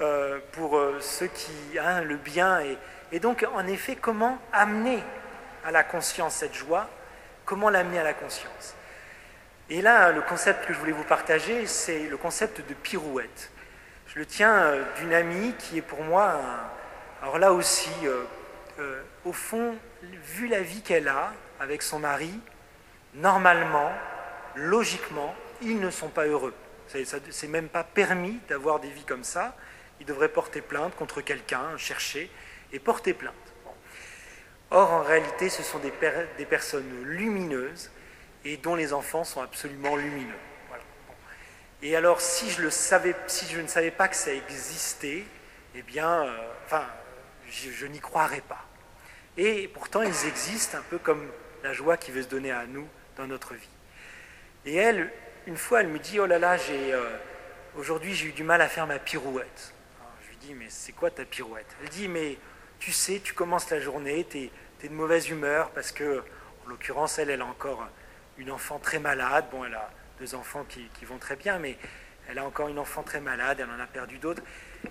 Euh, 0.00 0.38
pour 0.52 0.76
euh, 0.76 0.98
ceux 1.00 1.26
qui, 1.26 1.50
hein, 1.80 2.02
le 2.02 2.16
bien. 2.16 2.60
Et, 2.60 2.78
et 3.10 3.20
donc, 3.20 3.44
en 3.54 3.66
effet, 3.66 3.96
comment 3.96 4.38
amener 4.52 5.02
à 5.64 5.72
la 5.72 5.82
conscience 5.82 6.34
cette 6.34 6.54
joie? 6.54 6.88
Comment 7.44 7.70
l'amener 7.70 7.98
à 7.98 8.04
la 8.04 8.14
conscience? 8.14 8.76
Et 9.70 9.82
là, 9.82 10.12
le 10.12 10.20
concept 10.20 10.66
que 10.66 10.72
je 10.72 10.78
voulais 10.78 10.92
vous 10.92 11.04
partager, 11.04 11.66
c'est 11.66 12.00
le 12.00 12.16
concept 12.16 12.60
de 12.68 12.74
pirouette. 12.74 13.50
Je 14.06 14.18
le 14.18 14.26
tiens 14.26 14.74
d'une 14.98 15.12
amie 15.12 15.52
qui 15.58 15.78
est 15.78 15.82
pour 15.82 16.02
moi, 16.04 16.40
alors 17.22 17.38
là 17.38 17.52
aussi, 17.52 17.90
au 19.24 19.32
fond, 19.32 19.76
vu 20.02 20.46
la 20.46 20.60
vie 20.60 20.82
qu'elle 20.82 21.08
a 21.08 21.32
avec 21.60 21.82
son 21.82 21.98
mari, 21.98 22.32
normalement, 23.14 23.92
logiquement, 24.54 25.34
ils 25.62 25.80
ne 25.80 25.90
sont 25.90 26.08
pas 26.08 26.26
heureux. 26.26 26.54
C'est 26.86 27.48
même 27.48 27.68
pas 27.68 27.84
permis 27.84 28.38
d'avoir 28.48 28.80
des 28.80 28.88
vies 28.88 29.04
comme 29.04 29.24
ça. 29.24 29.56
Ils 30.00 30.06
devraient 30.06 30.28
porter 30.28 30.60
plainte 30.60 30.94
contre 30.94 31.20
quelqu'un, 31.20 31.76
chercher 31.76 32.30
et 32.72 32.78
porter 32.78 33.14
plainte. 33.14 33.34
Or, 34.70 34.92
en 34.92 35.02
réalité, 35.02 35.48
ce 35.48 35.62
sont 35.62 35.78
des, 35.78 35.90
personnes 36.44 37.02
lumineuses 37.04 37.90
et 38.44 38.56
dont 38.58 38.74
les 38.74 38.92
enfants 38.92 39.24
sont 39.24 39.40
absolument 39.40 39.96
lumineux. 39.96 40.34
Et 41.82 41.96
alors, 41.96 42.20
si 42.20 42.50
je 42.50 42.62
ne 42.62 42.70
savais 42.70 43.90
pas 43.90 44.08
que 44.08 44.16
ça 44.16 44.32
existait, 44.32 45.24
eh 45.74 45.82
bien, 45.82 46.24
euh, 46.24 46.36
enfin, 46.66 46.84
je, 47.50 47.86
n'y 47.86 48.00
croirais 48.00 48.42
pas. 48.42 48.64
Et 49.36 49.68
pourtant, 49.68 50.02
ils 50.02 50.26
existent 50.26 50.78
un 50.78 50.82
peu 50.82 50.98
comme 50.98 51.28
la 51.62 51.72
joie 51.72 51.96
qui 51.96 52.10
veut 52.10 52.22
se 52.22 52.28
donner 52.28 52.50
à 52.50 52.66
nous 52.66 52.86
dans 53.16 53.26
notre 53.26 53.54
vie. 53.54 53.68
Et 54.66 54.74
elle, 54.76 55.10
une 55.46 55.56
fois, 55.56 55.80
elle 55.80 55.88
me 55.88 55.98
dit, 55.98 56.18
oh 56.20 56.26
là 56.26 56.38
là, 56.38 56.56
euh, 56.70 57.16
aujourd'hui 57.76 58.14
j'ai 58.14 58.28
eu 58.28 58.32
du 58.32 58.42
mal 58.42 58.60
à 58.60 58.68
faire 58.68 58.86
ma 58.86 58.98
pirouette. 58.98 59.72
je 60.22 60.28
lui 60.28 60.36
dis, 60.36 60.54
mais 60.54 60.66
c'est 60.68 60.92
quoi 60.92 61.10
ta 61.10 61.24
pirouette? 61.24 61.66
Elle 61.82 61.88
dit, 61.88 62.08
mais 62.08 62.38
tu 62.78 62.92
sais, 62.92 63.20
tu 63.22 63.34
commences 63.34 63.70
la 63.70 63.80
journée, 63.80 64.26
tu 64.28 64.38
es, 64.38 64.88
de 64.88 64.94
mauvaise 64.94 65.28
humeur 65.28 65.70
parce 65.70 65.90
que, 65.90 66.22
en 66.64 66.68
l'occurrence, 66.68 67.18
elle, 67.18 67.30
elle 67.30 67.42
a 67.42 67.46
encore 67.46 67.88
une 68.36 68.50
enfant 68.50 68.78
très 68.78 69.00
malade. 69.00 69.46
Bon, 69.50 69.64
elle 69.64 69.74
a 69.74 69.90
deux 70.20 70.34
enfants 70.34 70.64
qui, 70.68 70.88
qui 70.98 71.04
vont 71.04 71.18
très 71.18 71.34
bien, 71.34 71.58
mais 71.58 71.76
elle 72.28 72.38
a 72.38 72.44
encore 72.44 72.68
une 72.68 72.78
enfant 72.78 73.02
très 73.02 73.20
malade, 73.20 73.58
elle 73.60 73.70
en 73.70 73.82
a 73.82 73.86
perdu 73.86 74.18
d'autres. 74.18 74.42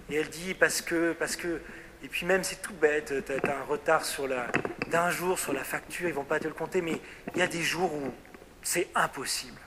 Et 0.10 0.16
elle 0.16 0.30
dit, 0.30 0.53
parce 0.53 0.82
que, 0.82 1.14
parce 1.14 1.36
que 1.36 1.62
et 2.04 2.08
puis 2.08 2.26
même, 2.26 2.43
c'est 2.43 2.62
tout 2.62 2.74
bête, 2.74 3.14
tu 3.26 3.50
as, 3.50 3.58
un 3.58 3.64
retard 3.64 4.04
la, 4.28 4.48
d'un 4.88 5.10
jour 5.10 5.39
sur 5.39 5.54
la 5.54 5.64
facture, 5.64 6.08
ils 6.08 6.14
vont 6.14 6.24
pas 6.24 6.39
te 6.39 6.48
le 6.48 6.54
compter, 6.54 6.82
mais 6.82 7.00
il 7.34 7.39
y 7.39 7.41
a 7.41 7.48
des 7.48 7.62
jours 7.62 7.93
où 7.93 8.14
c'est 8.62 8.88
impossible. 8.95 9.60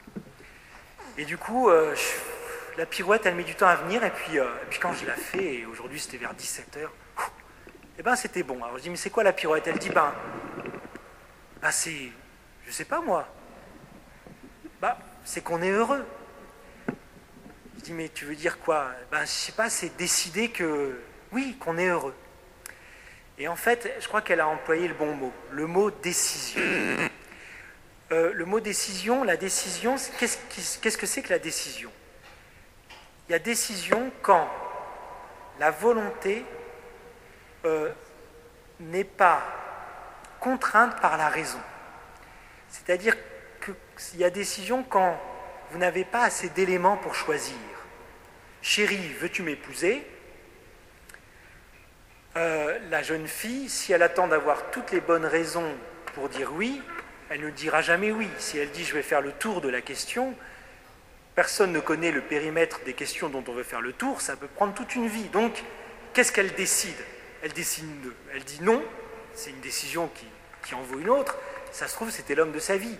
Et 1.18 1.24
du 1.24 1.36
coup, 1.36 1.68
euh, 1.68 1.94
la 2.78 2.86
pirouette, 2.86 3.26
elle 3.26 3.34
met 3.34 3.44
du 3.44 3.54
temps 3.54 3.66
à 3.66 3.76
venir, 3.76 4.04
et 4.04 4.10
puis, 4.10 4.38
euh, 4.38 4.46
quand 4.80 4.92
je 4.92 5.04
l'ai 5.04 5.12
fait, 5.12 5.54
et 5.56 5.66
aujourd'hui 5.66 5.98
c'était 5.98 6.18
vers 6.18 6.34
17h, 6.34 6.78
et 6.78 6.86
eh 7.98 8.02
ben 8.02 8.16
c'était 8.16 8.42
bon. 8.42 8.62
Alors 8.64 8.78
je 8.78 8.84
dis, 8.84 8.90
mais 8.90 8.96
c'est 8.96 9.10
quoi 9.10 9.22
la 9.22 9.34
pirouette? 9.34 9.66
Elle 9.66 9.78
dit, 9.78 9.90
ben, 9.90 10.14
ben 11.60 11.70
c'est, 11.70 12.10
je 12.64 12.70
sais 12.70 12.86
pas 12.86 13.02
moi, 13.02 13.28
bah, 14.80 14.98
c'est 15.24 15.42
qu'on 15.42 15.60
est 15.60 15.70
heureux. 15.70 16.06
Je 17.76 17.82
dis, 17.82 17.92
mais 17.92 18.08
tu 18.08 18.24
veux 18.24 18.36
dire 18.36 18.58
quoi? 18.58 18.90
Ben, 19.10 19.20
je 19.22 19.30
sais 19.30 19.52
pas, 19.52 19.68
c'est 19.68 19.94
décider 19.98 20.50
que 20.50 20.98
oui, 21.32 21.56
qu'on 21.60 21.76
est 21.76 21.88
heureux. 21.88 22.14
Et 23.40 23.48
en 23.48 23.56
fait, 23.56 23.90
je 23.98 24.06
crois 24.06 24.20
qu'elle 24.20 24.40
a 24.40 24.46
employé 24.46 24.86
le 24.86 24.92
bon 24.92 25.14
mot, 25.14 25.32
le 25.50 25.66
mot 25.66 25.90
décision. 25.90 26.62
Euh, 28.12 28.32
le 28.34 28.44
mot 28.44 28.58
décision, 28.58 29.22
la 29.22 29.36
décision, 29.36 29.94
qu'est-ce 30.18 30.98
que 30.98 31.06
c'est 31.06 31.22
que 31.22 31.28
la 31.28 31.38
décision? 31.38 31.92
Il 33.28 33.32
y 33.32 33.34
a 33.36 33.38
décision 33.38 34.10
quand 34.20 34.50
la 35.60 35.70
volonté 35.70 36.44
euh, 37.64 37.88
n'est 38.80 39.04
pas 39.04 39.44
contrainte 40.40 41.00
par 41.00 41.18
la 41.18 41.28
raison. 41.28 41.60
C'est-à-dire 42.68 43.14
qu'il 43.64 44.18
y 44.18 44.24
a 44.24 44.30
décision 44.30 44.82
quand 44.82 45.16
vous 45.70 45.78
n'avez 45.78 46.04
pas 46.04 46.24
assez 46.24 46.48
d'éléments 46.48 46.96
pour 46.96 47.14
choisir. 47.14 47.54
Chérie, 48.60 49.14
veux-tu 49.20 49.44
m'épouser? 49.44 50.04
Euh, 52.36 52.78
la 52.90 53.02
jeune 53.02 53.26
fille, 53.26 53.68
si 53.68 53.92
elle 53.92 54.02
attend 54.02 54.28
d'avoir 54.28 54.70
toutes 54.70 54.92
les 54.92 55.00
bonnes 55.00 55.26
raisons 55.26 55.74
pour 56.14 56.28
dire 56.28 56.52
oui, 56.52 56.80
elle 57.28 57.40
ne 57.40 57.50
dira 57.50 57.82
jamais 57.82 58.12
oui. 58.12 58.28
Si 58.38 58.58
elle 58.58 58.70
dit 58.70 58.84
je 58.84 58.94
vais 58.94 59.02
faire 59.02 59.20
le 59.20 59.32
tour 59.32 59.60
de 59.60 59.68
la 59.68 59.80
question, 59.80 60.34
personne 61.34 61.72
ne 61.72 61.80
connaît 61.80 62.12
le 62.12 62.20
périmètre 62.20 62.80
des 62.84 62.92
questions 62.92 63.28
dont 63.28 63.42
on 63.48 63.52
veut 63.52 63.64
faire 63.64 63.80
le 63.80 63.92
tour, 63.92 64.20
ça 64.20 64.36
peut 64.36 64.46
prendre 64.46 64.74
toute 64.74 64.94
une 64.94 65.08
vie. 65.08 65.28
Donc, 65.30 65.62
qu'est-ce 66.12 66.30
qu'elle 66.32 66.54
décide? 66.54 66.96
Elle 67.42 67.52
décide, 67.52 67.86
elle 68.34 68.44
dit 68.44 68.60
non, 68.62 68.82
c'est 69.34 69.50
une 69.50 69.60
décision 69.60 70.10
qui, 70.62 70.74
en 70.74 70.82
vaut 70.82 70.98
une 70.98 71.10
autre. 71.10 71.36
Ça 71.72 71.88
se 71.88 71.94
trouve, 71.94 72.10
c'était 72.10 72.34
l'homme 72.34 72.52
de 72.52 72.58
sa 72.58 72.76
vie. 72.76 72.96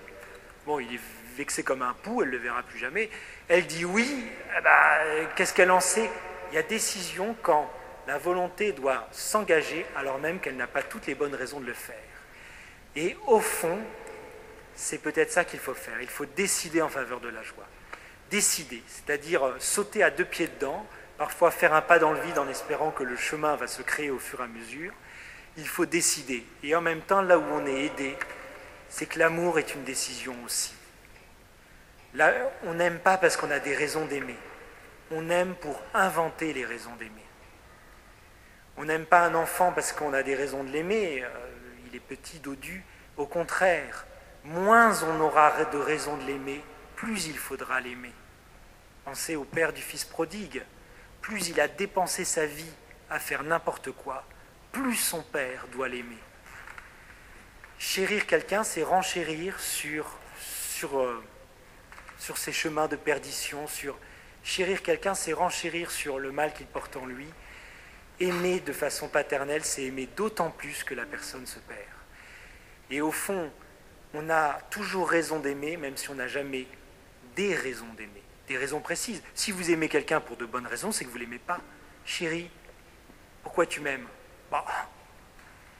Bon, 0.66 0.80
il 0.80 0.94
est 0.94 1.00
vexé 1.36 1.62
comme 1.62 1.82
un 1.82 1.94
pou, 2.02 2.22
elle 2.22 2.28
ne 2.28 2.32
le 2.32 2.38
verra 2.38 2.62
plus 2.62 2.78
jamais. 2.78 3.10
Elle 3.48 3.66
dit 3.66 3.84
oui, 3.84 4.24
eh 4.56 4.60
ben, 4.62 5.28
qu'est-ce 5.36 5.54
qu'elle 5.54 5.70
en 5.70 5.80
sait? 5.80 6.10
Il 6.50 6.56
y 6.56 6.58
a 6.58 6.62
décision 6.62 7.36
quand 7.42 7.70
la 8.10 8.18
volonté 8.18 8.72
doit 8.72 9.06
s'engager 9.12 9.86
alors 9.94 10.18
même 10.18 10.40
qu'elle 10.40 10.56
n'a 10.56 10.66
pas 10.66 10.82
toutes 10.82 11.06
les 11.06 11.14
bonnes 11.14 11.36
raisons 11.36 11.60
de 11.60 11.66
le 11.66 11.74
faire. 11.74 11.94
Et 12.96 13.16
au 13.28 13.38
fond, 13.38 13.78
c'est 14.74 14.98
peut-être 14.98 15.30
ça 15.30 15.44
qu'il 15.44 15.60
faut 15.60 15.74
faire. 15.74 16.02
Il 16.02 16.08
faut 16.08 16.26
décider 16.26 16.82
en 16.82 16.88
faveur 16.88 17.20
de 17.20 17.28
la 17.28 17.44
joie. 17.44 17.68
Décider, 18.28 18.82
c'est-à-dire 18.88 19.46
euh, 19.46 19.54
sauter 19.60 20.02
à 20.02 20.10
deux 20.10 20.24
pieds 20.24 20.48
dedans, 20.48 20.84
parfois 21.18 21.52
faire 21.52 21.72
un 21.72 21.82
pas 21.82 22.00
dans 22.00 22.10
le 22.10 22.20
vide 22.22 22.36
en 22.40 22.48
espérant 22.48 22.90
que 22.90 23.04
le 23.04 23.14
chemin 23.14 23.54
va 23.54 23.68
se 23.68 23.80
créer 23.80 24.10
au 24.10 24.18
fur 24.18 24.40
et 24.40 24.42
à 24.42 24.48
mesure. 24.48 24.92
Il 25.56 25.68
faut 25.68 25.86
décider. 25.86 26.44
Et 26.64 26.74
en 26.74 26.80
même 26.80 27.02
temps, 27.02 27.22
là 27.22 27.38
où 27.38 27.44
on 27.52 27.64
est 27.64 27.84
aidé, 27.84 28.16
c'est 28.88 29.06
que 29.06 29.20
l'amour 29.20 29.60
est 29.60 29.72
une 29.72 29.84
décision 29.84 30.34
aussi. 30.44 30.74
On 32.64 32.74
n'aime 32.74 32.98
pas 32.98 33.18
parce 33.18 33.36
qu'on 33.36 33.52
a 33.52 33.60
des 33.60 33.76
raisons 33.76 34.06
d'aimer. 34.06 34.38
On 35.12 35.30
aime 35.30 35.54
pour 35.54 35.80
inventer 35.94 36.52
les 36.52 36.64
raisons 36.64 36.96
d'aimer. 36.96 37.29
On 38.80 38.86
n'aime 38.86 39.04
pas 39.04 39.26
un 39.26 39.34
enfant 39.34 39.72
parce 39.72 39.92
qu'on 39.92 40.14
a 40.14 40.22
des 40.22 40.34
raisons 40.34 40.64
de 40.64 40.70
l'aimer, 40.70 41.22
euh, 41.22 41.28
il 41.86 41.94
est 41.94 42.00
petit, 42.00 42.38
dodu. 42.38 42.82
Au 43.18 43.26
contraire, 43.26 44.06
moins 44.42 45.02
on 45.02 45.20
aura 45.20 45.66
de 45.66 45.76
raisons 45.76 46.16
de 46.16 46.24
l'aimer, 46.24 46.64
plus 46.96 47.26
il 47.26 47.36
faudra 47.36 47.78
l'aimer. 47.82 48.14
Pensez 49.04 49.36
au 49.36 49.44
père 49.44 49.74
du 49.74 49.82
fils 49.82 50.06
prodigue. 50.06 50.62
Plus 51.20 51.50
il 51.50 51.60
a 51.60 51.68
dépensé 51.68 52.24
sa 52.24 52.46
vie 52.46 52.72
à 53.10 53.18
faire 53.18 53.42
n'importe 53.42 53.90
quoi, 53.90 54.24
plus 54.72 54.96
son 54.96 55.22
père 55.24 55.66
doit 55.72 55.88
l'aimer. 55.90 56.16
Chérir 57.78 58.26
quelqu'un, 58.26 58.64
c'est 58.64 58.82
renchérir 58.82 59.60
sur, 59.60 60.06
sur, 60.38 60.98
euh, 60.98 61.22
sur 62.16 62.38
ses 62.38 62.52
chemins 62.52 62.88
de 62.88 62.96
perdition, 62.96 63.66
sur 63.66 63.98
chérir 64.42 64.82
quelqu'un, 64.82 65.14
c'est 65.14 65.34
renchérir 65.34 65.90
sur 65.90 66.18
le 66.18 66.32
mal 66.32 66.54
qu'il 66.54 66.66
porte 66.66 66.96
en 66.96 67.04
lui, 67.04 67.28
aimer 68.20 68.60
de 68.60 68.72
façon 68.72 69.08
paternelle, 69.08 69.64
c'est 69.64 69.84
aimer 69.84 70.08
d'autant 70.16 70.50
plus 70.50 70.84
que 70.84 70.94
la 70.94 71.06
personne 71.06 71.46
se 71.46 71.58
perd. 71.58 71.80
Et 72.90 73.00
au 73.00 73.10
fond, 73.10 73.50
on 74.14 74.28
a 74.30 74.60
toujours 74.70 75.08
raison 75.08 75.40
d'aimer, 75.40 75.76
même 75.76 75.96
si 75.96 76.10
on 76.10 76.14
n'a 76.14 76.28
jamais 76.28 76.66
des 77.36 77.54
raisons 77.54 77.92
d'aimer, 77.96 78.22
des 78.48 78.56
raisons 78.56 78.80
précises. 78.80 79.22
Si 79.34 79.52
vous 79.52 79.70
aimez 79.70 79.88
quelqu'un 79.88 80.20
pour 80.20 80.36
de 80.36 80.44
bonnes 80.44 80.66
raisons, 80.66 80.92
c'est 80.92 81.04
que 81.04 81.10
vous 81.10 81.18
ne 81.18 81.24
l'aimez 81.24 81.38
pas. 81.38 81.60
Chérie, 82.04 82.50
pourquoi 83.42 83.66
tu 83.66 83.80
m'aimes? 83.80 84.06
Bah, 84.50 84.64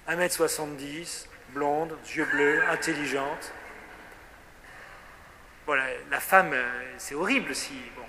1m70, 0.09 1.27
blonde, 1.53 1.97
yeux 2.15 2.25
bleus, 2.27 2.63
intelligente. 2.69 3.53
Voilà, 5.67 5.85
la 6.11 6.21
femme, 6.21 6.53
euh, 6.53 6.95
c'est 6.99 7.15
horrible 7.15 7.55
si. 7.55 7.75
Bon, 7.97 8.03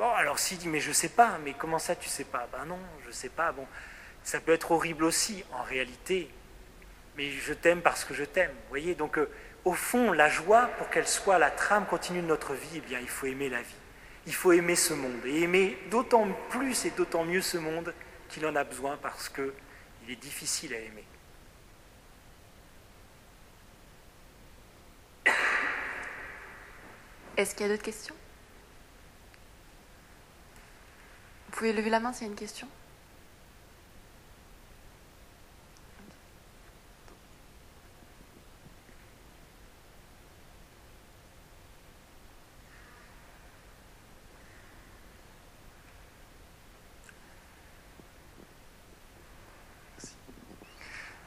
Bon, 0.00 0.10
alors 0.14 0.38
s'il 0.38 0.56
dit, 0.56 0.66
mais 0.66 0.80
je 0.80 0.92
sais 0.92 1.10
pas, 1.10 1.38
mais 1.44 1.52
comment 1.52 1.78
ça 1.78 1.94
tu 1.94 2.08
sais 2.08 2.24
pas? 2.24 2.48
Ben 2.50 2.64
non, 2.64 2.78
je 3.06 3.10
sais 3.10 3.28
pas. 3.28 3.52
Bon, 3.52 3.66
ça 4.24 4.40
peut 4.40 4.52
être 4.52 4.70
horrible 4.70 5.04
aussi, 5.04 5.44
en 5.52 5.62
réalité. 5.62 6.30
Mais 7.18 7.30
je 7.30 7.52
t'aime 7.52 7.82
parce 7.82 8.06
que 8.06 8.14
je 8.14 8.24
t'aime. 8.24 8.50
Vous 8.50 8.68
voyez, 8.70 8.94
donc 8.94 9.18
euh, 9.18 9.28
au 9.66 9.74
fond, 9.74 10.12
la 10.12 10.30
joie, 10.30 10.68
pour 10.78 10.88
qu'elle 10.88 11.06
soit 11.06 11.38
la 11.38 11.50
trame 11.50 11.84
continue 11.84 12.22
de 12.22 12.26
notre 12.26 12.54
vie, 12.54 12.76
eh 12.76 12.80
bien, 12.80 12.98
il 12.98 13.10
faut 13.10 13.26
aimer 13.26 13.50
la 13.50 13.60
vie. 13.60 13.74
Il 14.26 14.34
faut 14.34 14.52
aimer 14.52 14.74
ce 14.74 14.94
monde. 14.94 15.20
Et 15.26 15.42
aimer 15.42 15.76
d'autant 15.90 16.26
plus 16.48 16.86
et 16.86 16.90
d'autant 16.92 17.24
mieux 17.24 17.42
ce 17.42 17.58
monde 17.58 17.92
qu'il 18.30 18.46
en 18.46 18.56
a 18.56 18.64
besoin 18.64 18.96
parce 19.02 19.28
qu'il 19.28 19.52
est 20.08 20.16
difficile 20.16 20.72
à 20.72 20.78
aimer. 20.78 21.04
Est-ce 27.36 27.54
qu'il 27.54 27.66
y 27.66 27.68
a 27.68 27.72
d'autres 27.72 27.84
questions? 27.84 28.14
Vous 31.50 31.56
pouvez 31.56 31.72
lever 31.72 31.90
la 31.90 31.98
main 31.98 32.12
s'il 32.12 32.28
y 32.28 32.30
a 32.30 32.32
une 32.32 32.38
question 32.38 32.68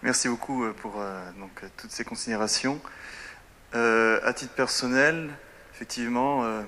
Merci 0.04 0.30
beaucoup 0.30 0.64
euh, 0.64 0.74
pour 0.74 1.02
euh, 1.02 1.32
donc, 1.34 1.52
euh, 1.64 1.68
toutes 1.76 1.92
ces 1.92 2.06
considérations. 2.06 2.80
à 3.74 4.34
titre 4.34 4.54
personnel, 4.54 5.32
effectivement, 5.74 6.64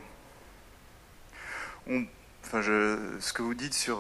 enfin, 2.46 2.62
ce 2.62 3.34
que 3.34 3.41
vous 3.41 3.54
dites 3.54 3.74
sur 3.74 4.00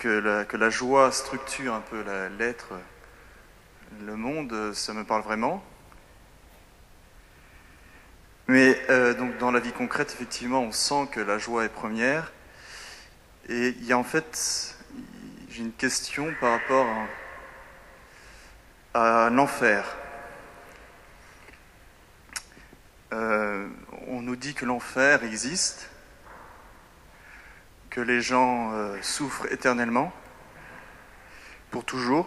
que, 0.00 0.08
la, 0.08 0.44
que, 0.44 0.56
la, 0.56 0.70
joie 0.70 1.12
structure 1.12 1.74
un 1.74 1.80
peu 1.80 2.04
l'être, 2.38 2.74
le 4.04 4.16
monde, 4.16 4.72
ça 4.74 4.92
me 4.92 5.04
parle 5.04 5.22
vraiment. 5.22 5.62
Mais 8.48 8.78
donc 9.14 9.38
dans 9.38 9.50
la 9.50 9.60
vie 9.60 9.72
concrète, 9.72 10.12
effectivement, 10.12 10.62
on 10.62 10.72
sent 10.72 11.08
que 11.12 11.20
la 11.20 11.38
joie 11.38 11.64
est 11.64 11.68
première. 11.68 12.32
Et 13.48 13.68
il 13.68 13.84
y 13.84 13.92
a 13.92 13.98
en 13.98 14.04
fait, 14.04 14.76
j'ai 15.48 15.62
une 15.62 15.72
question 15.72 16.34
par 16.40 16.52
rapport 16.52 16.86
à 18.94 19.30
l'enfer. 19.30 19.96
Euh, 23.12 23.68
on 24.06 24.22
nous 24.22 24.36
dit 24.36 24.54
que 24.54 24.64
l'enfer 24.64 25.22
existe, 25.24 25.90
que 27.92 28.00
les 28.00 28.22
gens 28.22 28.72
euh, 28.72 28.96
souffrent 29.02 29.46
éternellement, 29.52 30.12
pour 31.70 31.84
toujours, 31.84 32.26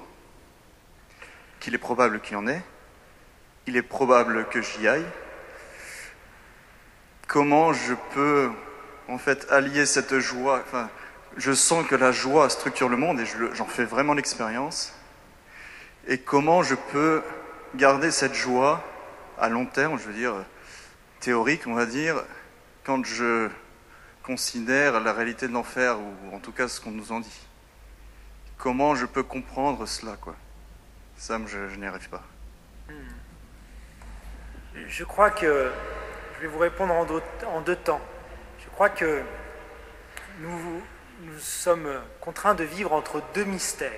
qu'il 1.60 1.74
est 1.74 1.80
probable 1.80 2.22
qu'il 2.22 2.34
y 2.34 2.36
en 2.36 2.48
ait, 2.48 2.62
il 3.66 3.76
est 3.76 3.82
probable 3.82 4.48
que 4.50 4.62
j'y 4.62 4.88
aille. 4.88 5.08
Comment 7.28 7.74
je 7.74 7.96
peux 8.14 8.52
en 9.08 9.18
fait 9.18 9.48
allier 9.52 9.88
cette 9.88 10.20
joie, 10.20 10.62
enfin, 10.64 10.88
je 11.36 11.52
sens 11.52 11.86
que 11.88 11.96
la 11.96 12.12
joie 12.12 12.48
structure 12.52 12.88
le 12.88 12.98
monde 12.98 13.20
et 13.20 13.26
j'en 13.54 13.66
fais 13.66 13.86
vraiment 13.86 14.14
l'expérience 14.14 14.94
et 16.08 16.20
comment 16.20 16.62
je 16.62 16.76
peux 16.76 17.24
garder 17.74 18.12
cette 18.12 18.36
joie 18.36 18.84
à 19.40 19.50
long 19.50 19.66
terme, 19.66 19.98
je 19.98 20.04
veux 20.04 20.14
dire 20.14 20.36
théorique, 21.22 21.66
on 21.66 21.74
va 21.74 21.88
dire, 21.88 22.24
quand 22.84 23.04
je 23.04 23.50
considère 24.26 25.00
la 25.02 25.14
réalité 25.14 25.48
de 25.48 25.54
l'enfer, 25.54 25.98
ou 26.00 26.36
en 26.36 26.40
tout 26.40 26.52
cas 26.52 26.68
ce 26.68 26.82
qu'on 26.82 26.92
nous 26.92 27.12
en 27.12 27.20
dit. 27.20 27.48
Comment 28.58 28.96
je 28.96 29.06
peux 29.06 29.24
comprendre 29.24 29.86
cela, 29.86 30.18
quoi? 30.20 30.36
Ça, 31.18 31.40
je, 31.46 31.76
n'y 31.76 31.86
arrive 31.86 32.10
pas. 32.10 32.24
Hmm. 32.90 32.94
Je 34.88 35.04
crois 35.04 35.30
que 35.30 35.72
je 36.36 36.42
vais 36.42 36.48
vous 36.48 36.58
répondre 36.58 36.94
en 36.94 37.06
deux, 37.06 37.22
en 37.48 37.62
deux 37.62 37.76
temps. 37.76 38.02
Je 38.60 38.70
crois 38.70 38.90
que 38.90 39.22
nous, 40.40 40.82
nous 41.22 41.40
sommes 41.40 42.02
contraints 42.20 42.56
de 42.56 42.64
vivre 42.64 42.94
entre 42.94 43.22
deux 43.36 43.46
mystères. 43.46 43.92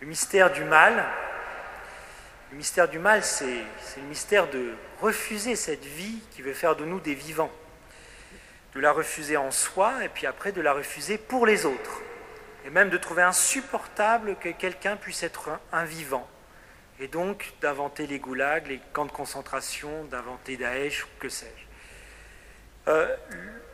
Le 0.00 0.06
mystère 0.06 0.52
du 0.52 0.64
mal, 0.64 1.04
le 2.50 2.56
mystère 2.56 2.88
du 2.88 2.98
mal, 2.98 3.22
c'est 3.22 3.64
le 3.96 4.08
mystère 4.08 4.48
de 4.50 4.74
refuser 5.00 5.54
cette 5.54 5.84
vie 5.84 6.18
qui 6.32 6.42
veut 6.42 6.52
faire 6.52 6.76
de 6.76 6.84
nous 6.84 7.00
des 7.00 7.14
vivants, 7.14 7.52
de 8.78 8.82
la 8.84 8.92
refuser 8.92 9.36
en 9.36 9.50
soi 9.50 10.04
et 10.04 10.08
puis 10.08 10.24
après 10.24 10.52
de 10.52 10.60
la 10.60 10.72
refuser 10.72 11.18
pour 11.18 11.46
les 11.46 11.66
autres, 11.66 12.00
et 12.64 12.70
même 12.70 12.90
de 12.90 12.96
trouver 12.96 13.22
insupportable 13.24 14.36
que 14.36 14.50
quelqu'un 14.50 14.94
puisse 14.94 15.24
être 15.24 15.50
un, 15.72 15.84
vivant, 15.84 16.28
et 17.00 17.08
donc 17.08 17.54
d'inventer 17.60 18.06
les 18.06 18.20
goulags, 18.20 18.68
les 18.68 18.80
camps 18.92 19.06
de 19.06 19.10
concentration, 19.10 20.04
d'inventer 20.04 20.56
Daesh 20.56 21.08
que 21.18 21.28
sais-je. 21.28 22.92
Euh, 22.92 23.16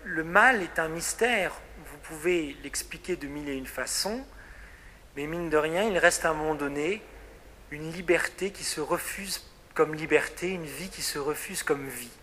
le 0.04 0.24
mal 0.24 0.62
est 0.62 0.78
un 0.78 0.88
mystère, 0.88 1.52
vous 1.84 1.98
pouvez 1.98 2.56
l'expliquer 2.62 3.16
de 3.16 3.26
mille 3.26 3.50
et 3.50 3.56
une 3.58 3.66
façons, 3.66 4.24
mais 5.16 5.26
mine 5.26 5.50
de 5.50 5.58
rien, 5.58 5.82
il 5.82 5.98
reste 5.98 6.24
à 6.24 6.30
un 6.30 6.34
moment 6.34 6.54
donné 6.54 7.02
une 7.70 7.92
liberté 7.92 8.52
qui 8.52 8.64
se 8.64 8.80
refuse 8.80 9.44
comme 9.74 9.94
liberté, 9.94 10.48
une 10.48 10.64
vie 10.64 10.88
qui 10.88 11.02
se 11.02 11.18
refuse 11.18 11.62
comme 11.62 11.86
vie. 11.88 12.16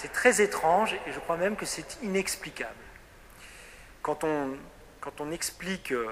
C'est 0.00 0.12
très 0.12 0.40
étrange 0.40 0.94
et 1.06 1.12
je 1.12 1.20
crois 1.20 1.36
même 1.36 1.56
que 1.56 1.66
c'est 1.66 1.98
inexplicable. 2.02 2.70
Quand 4.00 4.24
on, 4.24 5.30
explique 5.30 5.92
euh, 5.92 6.08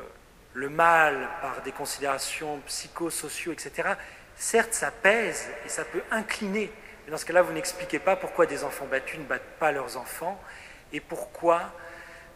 le 0.53 0.69
mal 0.69 1.27
par 1.41 1.63
des 1.63 1.73
considérations 1.73 2.61
psychosociaux, 2.67 3.53
etc., 3.53 3.95
certes 4.37 4.75
ça 4.75 4.91
pèse 4.91 5.49
et 5.65 5.71
ça 5.71 5.87
peut 5.87 6.03
incliner, 6.11 6.71
mais 7.07 7.13
dans 7.13 7.17
ce 7.17 7.25
cas-là, 7.25 7.41
vous 7.41 7.55
n'expliquez 7.55 7.99
pas 7.99 8.15
pourquoi 8.15 8.45
des 8.45 8.63
enfants 8.63 8.85
battus 8.85 9.21
ne 9.21 9.25
battent 9.25 9.57
pas 9.59 9.73
leurs 9.73 9.97
enfants 9.97 10.39
et 10.93 11.01
pourquoi 11.01 11.73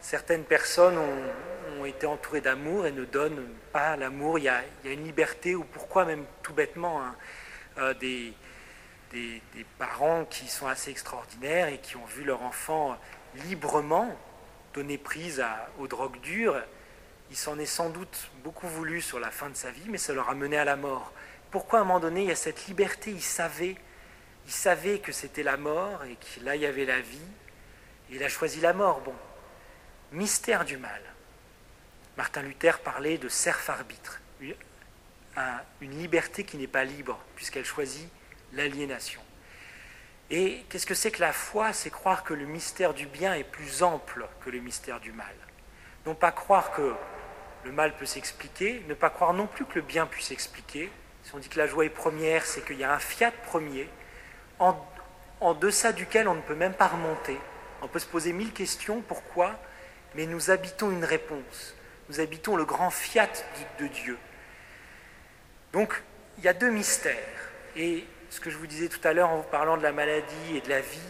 certaines 0.01 0.45
personnes 0.45 0.97
ont, 0.97 1.85
été 1.85 2.07
entourées 2.07 2.41
d'amour 2.41 2.87
et 2.87 2.91
ne 2.91 3.05
donnent 3.05 3.45
pas 3.71 3.95
l'amour. 3.95 4.39
Il, 4.39 4.45
y 4.45 4.49
a 4.49 4.63
une 4.85 5.03
liberté, 5.03 5.53
ou 5.53 5.65
pourquoi 5.65 6.05
même 6.05 6.25
tout 6.41 6.53
bêtement, 6.53 7.03
hein, 7.03 7.15
euh, 7.77 7.93
des, 7.93 8.33
des, 9.13 9.41
parents 9.77 10.25
qui 10.25 10.47
sont 10.47 10.67
assez 10.67 10.91
extraordinaires 10.91 11.67
et 11.67 11.77
qui 11.77 11.95
ont 11.97 12.05
vu 12.05 12.23
leur 12.23 12.41
enfant 12.41 12.97
librement 13.47 14.15
donner 14.73 14.97
prise 14.97 15.43
aux 15.79 15.87
drogues 15.87 16.19
dures. 16.21 16.61
Il 17.29 17.37
s'en 17.37 17.57
est 17.59 17.65
sans 17.65 17.89
doute 17.89 18.31
beaucoup 18.43 18.67
voulu 18.67 19.01
sur 19.01 19.19
la 19.19 19.31
fin 19.31 19.49
de 19.49 19.55
sa 19.55 19.71
vie, 19.71 19.87
mais 19.87 19.97
ça 19.97 20.13
leur 20.13 20.29
a 20.29 20.35
mené 20.35 20.57
à 20.57 20.65
la 20.65 20.75
mort. 20.75 21.13
Pourquoi 21.51 21.79
à 21.79 21.81
un 21.83 21.85
moment 21.85 21.99
donné 21.99 22.23
il 22.23 22.27
y 22.27 22.31
a 22.31 22.35
cette 22.35 22.67
liberté? 22.67 23.11
Il 23.11 23.21
savait, 23.21 23.75
il 24.45 24.51
savait 24.51 24.99
que 24.99 25.11
c'était 25.11 25.43
la 25.43 25.57
mort 25.57 26.03
et 26.05 26.15
que 26.15 26.43
là 26.43 26.55
il 26.55 26.63
y 26.63 26.65
avait 26.65 26.85
la 26.85 26.99
vie. 26.99 27.29
il 28.09 28.23
a 28.23 28.29
choisi 28.29 28.59
la 28.61 28.73
mort. 28.73 29.01
Bon, 29.01 29.15
mystère 30.11 30.65
du 30.65 30.77
mal. 30.77 31.01
Martin 32.17 32.43
Luther 32.43 32.79
parlait 32.79 33.17
de 33.17 33.29
serf 33.29 33.69
arbitre, 33.69 34.19
une 35.81 35.97
liberté 35.97 36.43
qui 36.43 36.57
n'est 36.57 36.67
pas 36.67 36.83
libre, 36.83 37.19
puisqu'elle 37.35 37.65
choisit 37.65 38.07
l'aliénation. 38.53 39.21
Et 40.29 40.65
qu'est-ce 40.69 40.85
que 40.85 40.95
c'est 40.95 41.11
que 41.11 41.21
la 41.21 41.33
foi? 41.33 41.73
C'est 41.73 41.89
croire 41.89 42.23
que 42.23 42.33
le 42.33 42.45
mystère 42.45 42.93
du 42.93 43.05
bien 43.05 43.33
est 43.33 43.43
plus 43.43 43.83
ample 43.83 44.27
que 44.43 44.49
le 44.49 44.59
mystère 44.59 44.99
du 44.99 45.11
mal. 45.11 45.35
Non 46.05 46.15
pas 46.15 46.31
croire 46.31 46.71
que 46.71 46.93
le 47.63 47.71
mal 47.71 47.95
peut 47.95 48.05
s'expliquer, 48.05 48.83
ne 48.87 48.93
pas 48.93 49.09
croire 49.09 49.33
non 49.33 49.47
plus 49.47 49.65
que 49.65 49.75
le 49.75 49.81
bien 49.81 50.05
puisse 50.05 50.27
s'expliquer. 50.27 50.91
Si 51.23 51.33
on 51.33 51.37
dit 51.37 51.49
que 51.49 51.57
la 51.57 51.67
joie 51.67 51.85
est 51.85 51.89
première, 51.89 52.45
c'est 52.45 52.65
qu'il 52.65 52.77
y 52.77 52.83
a 52.83 52.93
un 52.93 52.99
fiat 52.99 53.31
premier, 53.31 53.87
en, 54.59 54.75
en 55.39 55.53
deçà 55.53 55.93
duquel 55.93 56.27
on 56.27 56.35
ne 56.35 56.41
peut 56.41 56.55
même 56.55 56.73
pas 56.73 56.87
remonter. 56.87 57.37
On 57.81 57.87
peut 57.87 57.99
se 57.99 58.05
poser 58.05 58.33
mille 58.33 58.51
questions. 58.53 59.01
Pourquoi? 59.01 59.57
Mais 60.15 60.25
nous 60.25 60.51
habitons 60.51 60.91
une 60.91 61.05
réponse. 61.05 61.75
Nous 62.09 62.19
habitons 62.19 62.55
le 62.55 62.65
grand 62.65 62.89
fiat 62.89 63.29
de 63.79 63.87
Dieu. 63.87 64.17
Donc, 65.71 66.01
il 66.37 66.43
y 66.43 66.47
a 66.47 66.53
deux 66.53 66.69
mystères. 66.69 67.15
Et 67.75 68.05
ce 68.33 68.39
que 68.39 68.49
je 68.49 68.57
vous 68.57 68.65
disais 68.65 68.87
tout 68.87 69.07
à 69.07 69.13
l'heure 69.13 69.29
en 69.29 69.37
vous 69.37 69.43
parlant 69.43 69.77
de 69.77 69.83
la 69.83 69.91
maladie 69.91 70.57
et 70.57 70.61
de 70.61 70.69
la 70.69 70.81
vie, 70.81 71.09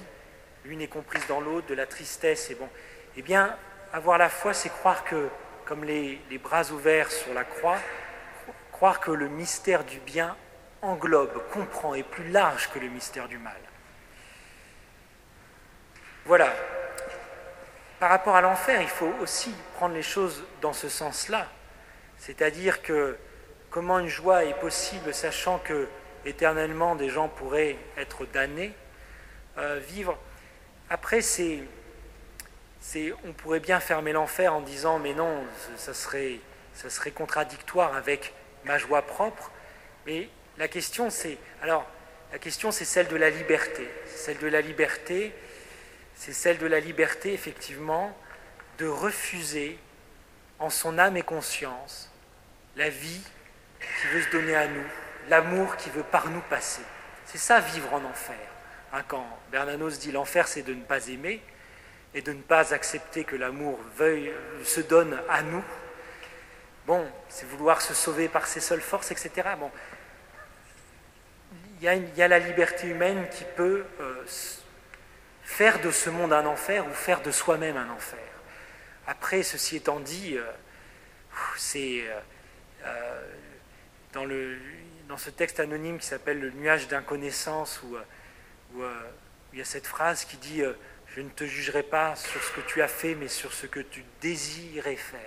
l'une 0.66 0.82
est 0.82 0.88
comprise 0.88 1.26
dans 1.30 1.40
l'autre, 1.40 1.68
de 1.68 1.74
la 1.74 1.86
tristesse, 1.86 2.52
et 2.52 2.56
bon, 2.56 2.68
eh 3.16 3.22
bien, 3.22 3.56
avoir 3.94 4.18
la 4.18 4.28
foi, 4.28 4.54
c'est 4.54 4.68
croire 4.68 5.06
que, 5.06 5.30
comme 5.64 5.86
les, 5.86 6.20
les 6.30 6.38
bras 6.38 6.70
ouverts 6.72 7.10
sur 7.10 7.34
la 7.34 7.46
croix, 7.46 7.78
croire 8.74 9.00
que 9.00 9.12
le 9.12 9.30
mystère 9.30 9.86
du 9.86 10.00
bien 10.00 10.36
englobe, 10.82 11.42
comprend, 11.54 11.94
est 11.94 12.04
plus 12.04 12.30
large 12.30 12.70
que 12.72 12.80
le 12.80 12.90
mystère 12.90 13.30
du 13.30 13.38
mal. 13.38 13.56
Voilà, 16.26 16.54
par 18.02 18.10
rapport 18.10 18.36
à 18.36 18.42
l'enfer, 18.42 18.82
il 18.82 18.90
faut 18.90 19.14
aussi 19.22 19.56
prendre 19.76 19.96
les 19.96 20.04
choses 20.04 20.44
dans 20.60 20.74
ce 20.74 20.90
sens-là. 20.90 21.48
C'est-à-dire 22.18 22.82
que 22.82 23.18
comment 23.70 24.00
une 24.00 24.10
joie 24.10 24.44
est 24.44 24.60
possible, 24.60 25.14
sachant 25.14 25.60
que 25.60 25.88
éternellement 26.26 26.96
des 26.96 27.10
gens 27.10 27.28
pourraient 27.30 27.78
être 27.98 28.26
damnés, 28.26 28.74
euh, 29.58 29.80
vivre. 29.88 30.18
Après, 30.90 31.22
c'est, 31.22 31.64
on 33.26 33.34
pourrait 33.34 33.60
bien 33.60 33.80
fermer 33.80 34.12
l'enfer 34.12 34.54
en 34.54 34.62
disant 34.62 35.00
mais 35.00 35.14
non, 35.14 35.44
ça 35.78 35.94
serait, 35.94 36.40
ça 36.74 36.90
serait 36.90 37.12
contradictoire 37.12 37.96
avec 37.96 38.34
ma 38.66 38.78
joie 38.78 39.02
propre. 39.02 39.52
Mais 40.06 40.30
la 40.58 40.68
question, 40.68 41.10
c'est 41.10 41.38
alors 41.62 41.86
la 42.32 42.40
question, 42.40 42.72
c'est 42.72 42.86
celle 42.86 43.08
de 43.08 43.16
la 43.16 43.30
liberté. 43.30 43.88
Celle 44.08 44.38
de 44.40 44.48
la 44.48 44.62
liberté 44.62 45.34
c'est 46.16 46.34
celle 46.34 46.58
de 46.58 46.68
la 46.68 46.80
liberté, 46.80 47.34
effectivement, 47.34 48.16
de 48.78 48.88
refuser 48.88 49.78
en 50.60 50.70
son 50.70 50.98
âme 50.98 51.18
et 51.18 51.22
conscience 51.22 52.12
la 52.76 52.90
vie 52.90 53.22
qui 53.80 54.08
veut 54.08 54.22
se 54.22 54.30
donner 54.30 54.56
à 54.56 54.68
nous, 54.68 54.86
l'amour 55.30 55.76
qui 55.78 55.90
veut 55.90 56.04
par 56.04 56.30
nous 56.30 56.42
passer. 56.42 56.82
C'est 57.26 57.38
ça 57.38 57.60
vivre 57.60 57.94
en 57.94 58.04
enfer. 58.04 58.36
Hein, 58.92 59.04
quand 59.08 59.26
Bernanos 59.52 60.00
dit 60.00 60.12
l'enfer, 60.12 60.48
c'est 60.48 60.64
de 60.64 60.74
ne 60.74 60.84
pas 60.84 61.08
aimer 61.08 61.42
et 62.14 62.22
de 62.22 62.32
ne 62.32 62.42
pas 62.42 62.74
accepter 62.74 63.24
que 63.24 63.36
l'amour 63.36 63.80
veuille 63.98 64.32
se 64.64 64.82
donne 64.82 65.20
à 65.30 65.42
nous. 65.42 65.64
Bon, 66.86 67.06
c'est 67.30 67.48
vouloir 67.48 67.82
se 67.82 67.94
sauver 67.94 68.28
par 68.28 68.46
ses 68.46 68.60
seules 68.60 68.82
forces, 68.82 69.12
etc. 69.12 69.50
Bon, 69.58 69.72
il 71.82 72.18
y, 72.18 72.22
a 72.22 72.28
la 72.28 72.40
liberté 72.40 72.88
humaine 72.88 73.28
qui 73.30 73.44
peut 73.58 73.84
euh, 74.00 74.24
faire 75.44 75.82
de 75.82 75.92
ce 75.92 76.10
monde 76.10 76.32
un 76.32 76.46
enfer 76.46 76.88
ou 76.88 76.94
faire 76.94 77.22
de 77.22 77.32
soi-même 77.32 77.76
un 77.76 77.90
enfer. 77.90 78.20
Après, 79.06 79.44
ceci 79.44 79.78
étant 79.78 80.00
dit, 80.00 80.38
euh, 80.38 80.44
c'est 81.58 82.04
euh, 82.86 83.22
dans, 84.14 84.26
dans, 85.14 85.18
ce 85.20 85.30
texte 85.30 85.60
anonyme 85.60 86.00
qui 86.00 86.08
s'appelle 86.08 86.40
Le 86.40 86.50
nuage 86.50 86.88
d'inconnaissance, 86.88 87.82
où, 87.84 87.96
où, 88.76 88.84
il 89.54 89.60
y 89.60 89.62
a 89.62 89.66
cette 89.66 89.86
phrase 89.86 90.26
qui 90.26 90.38
dit 90.38 90.64
Je 91.16 91.22
ne 91.22 91.30
te 91.30 91.44
jugerai 91.44 91.84
pas 91.84 92.16
sur 92.16 92.44
ce 92.44 92.52
que 92.52 92.62
tu 92.62 92.82
as 92.82 92.88
fait, 92.88 93.14
mais 93.14 93.28
sur 93.28 93.54
ce 93.54 93.68
que 93.68 93.80
tu 93.80 94.04
désirais 94.22 94.96
faire. 94.96 95.20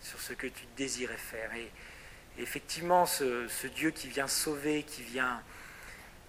Sur 0.00 0.20
ce 0.20 0.32
que 0.32 0.48
tu 0.48 0.64
désirais 0.76 1.16
faire. 1.16 1.54
Et, 1.54 1.70
effectivement, 2.42 3.06
ce, 3.06 3.66
Dieu 3.68 3.92
qui 3.92 4.08
vient 4.08 4.26
sauver, 4.26 4.82
qui 4.82 5.02
vient, 5.02 5.40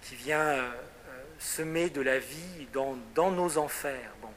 qui 0.02 0.14
vient 0.14 0.40
euh, 0.40 0.60
euh, 0.60 1.24
semer 1.40 1.90
de 1.90 2.00
la 2.02 2.20
vie 2.20 2.68
dans, 2.72 3.32
nos 3.32 3.58
enfers. 3.58 4.12
Bon. 4.22 4.30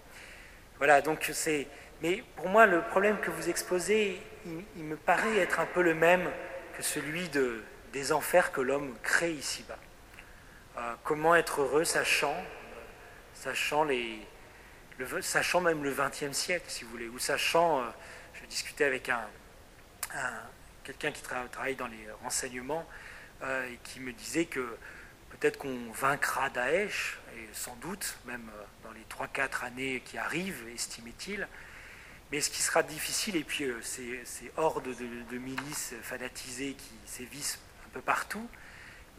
Voilà, 0.77 1.01
donc 1.01 1.29
c'est. 1.33 1.67
Mais 2.01 2.23
pour 2.35 2.49
moi, 2.49 2.65
le 2.65 2.81
problème 2.81 3.19
que 3.19 3.29
vous 3.29 3.47
exposez, 3.47 4.19
il, 4.75 4.83
me 4.83 4.95
paraît 4.95 5.37
être 5.37 5.59
un 5.59 5.67
peu 5.67 5.83
le 5.83 5.93
même 5.93 6.27
que 6.75 6.81
celui 6.81 7.29
de, 7.29 7.61
des 7.93 8.11
enfers 8.11 8.51
que 8.51 8.61
l'homme 8.61 8.95
crée 9.03 9.33
ici-bas. 9.33 9.79
Euh, 10.77 10.93
comment 11.03 11.35
être 11.35 11.61
heureux 11.61 11.83
sachant, 11.83 12.35
sachant, 13.33 13.83
les, 13.83 14.19
le, 14.97 15.21
sachant 15.21 15.61
même 15.61 15.83
le 15.83 15.93
XXe 15.93 16.31
siècle, 16.31 16.65
si 16.67 16.83
vous 16.83 16.91
voulez, 16.91 17.07
ou 17.07 17.19
sachant, 17.19 17.83
je 18.33 18.45
discutais 18.45 18.85
avec 18.85 19.09
un, 19.09 19.27
un 20.15 20.33
quelqu'un 20.83 21.11
qui 21.11 21.21
travaille 21.21 21.75
dans 21.75 21.87
les 21.87 22.07
renseignements 22.23 22.85
euh, 23.43 23.67
et 23.71 23.79
qui 23.83 23.99
me 23.99 24.13
disait 24.13 24.45
que 24.45 24.77
peut-être 25.29 25.57
qu'on 25.57 25.91
vaincra 25.91 26.49
Daesh, 26.49 27.19
et 27.35 27.47
sans 27.53 27.75
doute, 27.77 28.17
même 28.25 28.49
euh, 28.53 28.63
dans 28.83 28.91
les 28.91 29.05
3-4 29.09 29.65
années 29.65 30.01
qui 30.05 30.17
arrivent, 30.17 30.63
estimait-il. 30.73 31.47
Mais 32.31 32.41
ce 32.41 32.49
qui 32.49 32.61
sera 32.61 32.83
difficile, 32.83 33.35
et 33.35 33.43
puis 33.43 33.65
euh, 33.65 33.81
ces, 33.81 34.51
hordes 34.57 34.87
de, 34.95 35.37
milices 35.37 35.93
fanatisées 36.01 36.73
qui 36.73 36.93
sévissent 37.05 37.59
peu 37.93 38.01
partout, 38.01 38.47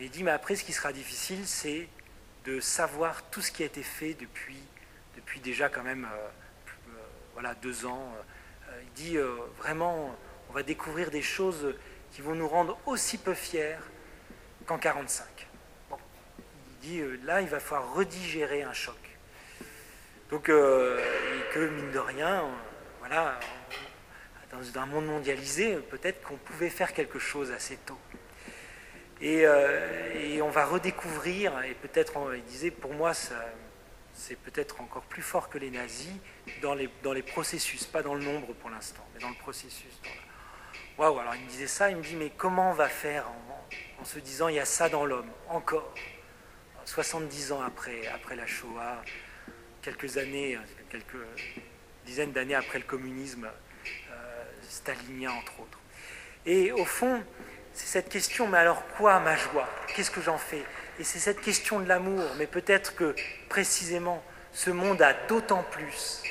il 0.00 0.10
dit, 0.10 0.24
mais 0.24 0.30
après, 0.30 0.56
ce 0.56 0.64
qui 0.64 0.72
sera 0.72 0.92
difficile, 0.92 1.46
c'est 1.46 1.88
de 2.44 2.58
savoir 2.60 3.22
tout 3.30 3.40
ce 3.40 3.52
qui 3.52 3.62
a 3.62 3.66
été 3.66 3.82
fait 3.82 4.14
depuis, 4.14 4.58
depuis 5.14 5.40
déjà 5.40 5.68
quand 5.68 5.84
même 5.84 6.08
voilà, 7.34 7.54
deux 7.54 7.86
ans. 7.86 8.12
il 8.82 8.92
dit 8.94 9.16
vraiment 9.58 10.12
on 10.52 10.54
va 10.54 10.62
découvrir 10.62 11.10
des 11.10 11.22
choses 11.22 11.74
qui 12.12 12.20
vont 12.20 12.34
nous 12.34 12.46
rendre 12.46 12.78
aussi 12.84 13.16
peu 13.16 13.32
fiers 13.32 13.78
qu'en 14.66 14.76
45. 14.76 15.24
Il 15.90 16.88
dit 16.88 16.98
euh, 17.00 17.18
là, 17.24 17.40
il 17.40 17.48
va 17.48 17.58
falloir 17.58 17.94
redigérer 17.94 18.62
un 18.62 18.74
choc. 18.74 18.98
Donc, 20.30 20.50
euh, 20.50 20.98
et 20.98 21.54
que 21.54 21.60
mine 21.60 21.90
de 21.90 21.98
rien, 21.98 22.44
voilà, 23.00 23.40
dans 24.50 24.78
un 24.78 24.84
monde 24.84 25.06
mondialisé, 25.06 25.76
peut-être 25.76 26.20
qu'on 26.22 26.36
pouvait 26.36 26.68
faire 26.68 26.92
quelque 26.92 27.18
chose 27.18 27.50
assez 27.50 27.78
tôt. 27.78 27.98
Et, 29.22 29.46
euh, 29.46 30.42
on 30.42 30.50
va 30.50 30.64
redécouvrir, 30.66 31.62
et 31.62 31.74
peut-être, 31.74 32.14
il 32.34 32.42
disait, 32.42 32.72
pour 32.72 32.92
moi, 32.92 33.12
c'est 33.14 34.36
peut-être 34.36 34.80
encore 34.80 35.04
plus 35.04 35.22
fort 35.22 35.48
que 35.48 35.56
les 35.56 35.70
nazis 35.70 36.12
dans 36.60 36.74
les, 36.74 36.90
dans 37.04 37.12
les 37.12 37.22
processus, 37.22 37.84
pas 37.84 38.02
dans 38.02 38.14
le 38.14 38.24
nombre 38.24 38.52
pour 38.54 38.68
l'instant, 38.68 39.06
mais 39.14 39.20
dans 39.20 39.28
le 39.28 39.36
processus. 39.36 40.00
Waouh, 40.98 41.18
alors 41.20 41.36
il 41.36 41.44
me 41.44 41.48
disait 41.48 41.68
ça, 41.68 41.90
il 41.90 41.96
me 41.96 42.02
dit 42.02 42.16
mais 42.16 42.30
comment 42.36 42.70
on 42.70 42.74
va 42.74 42.88
faire 42.88 43.24
en, 44.00 44.04
se 44.04 44.18
disant 44.18 44.48
il 44.48 44.56
y 44.56 44.60
a 44.60 44.64
ça 44.64 44.88
dans 44.88 45.06
l'homme, 45.06 45.30
encore? 45.48 45.94
70 46.84 47.52
ans 47.52 47.62
après, 47.62 48.08
après 48.08 48.34
la 48.34 48.46
Shoah, 48.46 49.00
quelques 49.80 50.18
années, 50.18 50.58
quelques 50.90 51.24
dizaines 52.04 52.32
d'années 52.32 52.56
après 52.56 52.78
le 52.78 52.84
communisme 52.84 53.46
euh, 53.46 54.44
stalinien 54.68 55.30
entre 55.30 55.60
autres. 55.60 55.78
Et 56.44 56.72
au 56.72 56.84
fond, 56.84 57.22
c'est 57.74 57.86
cette 57.86 58.08
question, 58.08 58.46
mais 58.48 58.58
alors 58.58 58.82
quoi 58.96 59.20
ma 59.20 59.36
joie? 59.36 59.68
Qu'est-ce 59.94 60.10
que 60.10 60.20
j'en 60.20 60.38
fais? 60.38 60.64
Et 60.98 61.04
c'est 61.04 61.18
cette 61.18 61.40
question 61.40 61.80
de 61.80 61.88
l'amour, 61.88 62.24
mais 62.38 62.46
peut-être 62.46 62.94
que 62.94 63.14
précisément 63.48 64.22
ce 64.52 64.70
monde 64.70 65.00
a 65.00 65.14
d'autant 65.28 65.64
plus 65.70 66.22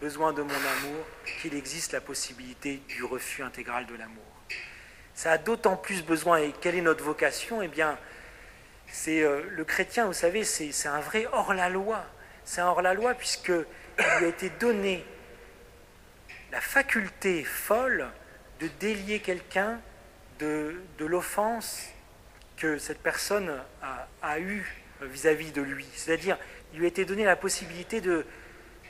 besoin 0.00 0.32
de 0.32 0.42
mon 0.42 0.54
amour 0.54 1.04
qu'il 1.40 1.54
existe 1.54 1.92
la 1.92 2.00
possibilité 2.00 2.82
du 2.88 3.04
refus 3.04 3.42
intégral 3.42 3.86
de 3.86 3.94
l'amour. 3.96 4.22
Ça 5.14 5.32
a 5.32 5.38
d'autant 5.38 5.76
plus 5.76 6.04
besoin, 6.04 6.38
et 6.38 6.52
quelle 6.60 6.76
est 6.76 6.80
notre 6.80 7.04
vocation? 7.04 7.62
Eh 7.62 7.68
bien, 7.68 7.98
c'est 8.86 9.22
euh, 9.22 9.42
le 9.50 9.64
chrétien, 9.64 10.06
vous 10.06 10.12
savez, 10.12 10.44
c'est 10.44 10.88
un 10.88 11.00
vrai 11.00 11.26
hors-la-loi. 11.32 12.04
C'est 12.44 12.60
un 12.60 12.66
hors-la-loi 12.66 13.14
puisqu'il 13.14 13.64
lui 14.18 14.24
a 14.24 14.28
été 14.28 14.50
donné 14.50 15.04
la 16.52 16.60
faculté 16.60 17.42
folle 17.42 18.08
de 18.60 18.68
délier 18.78 19.20
quelqu'un 19.20 19.80
de, 20.98 21.04
l'offense 21.06 21.88
que 22.56 22.78
cette 22.78 23.00
personne 23.00 23.52
a, 24.22 24.38
eue 24.38 24.64
vis-à-vis 25.02 25.52
de 25.52 25.62
lui. 25.62 25.86
C'est-à-dire, 25.94 26.38
il 26.72 26.78
lui 26.78 26.86
a 26.86 26.88
été 26.88 27.04
donné 27.04 27.24
la 27.24 27.36
possibilité 27.36 28.00
de, 28.00 28.24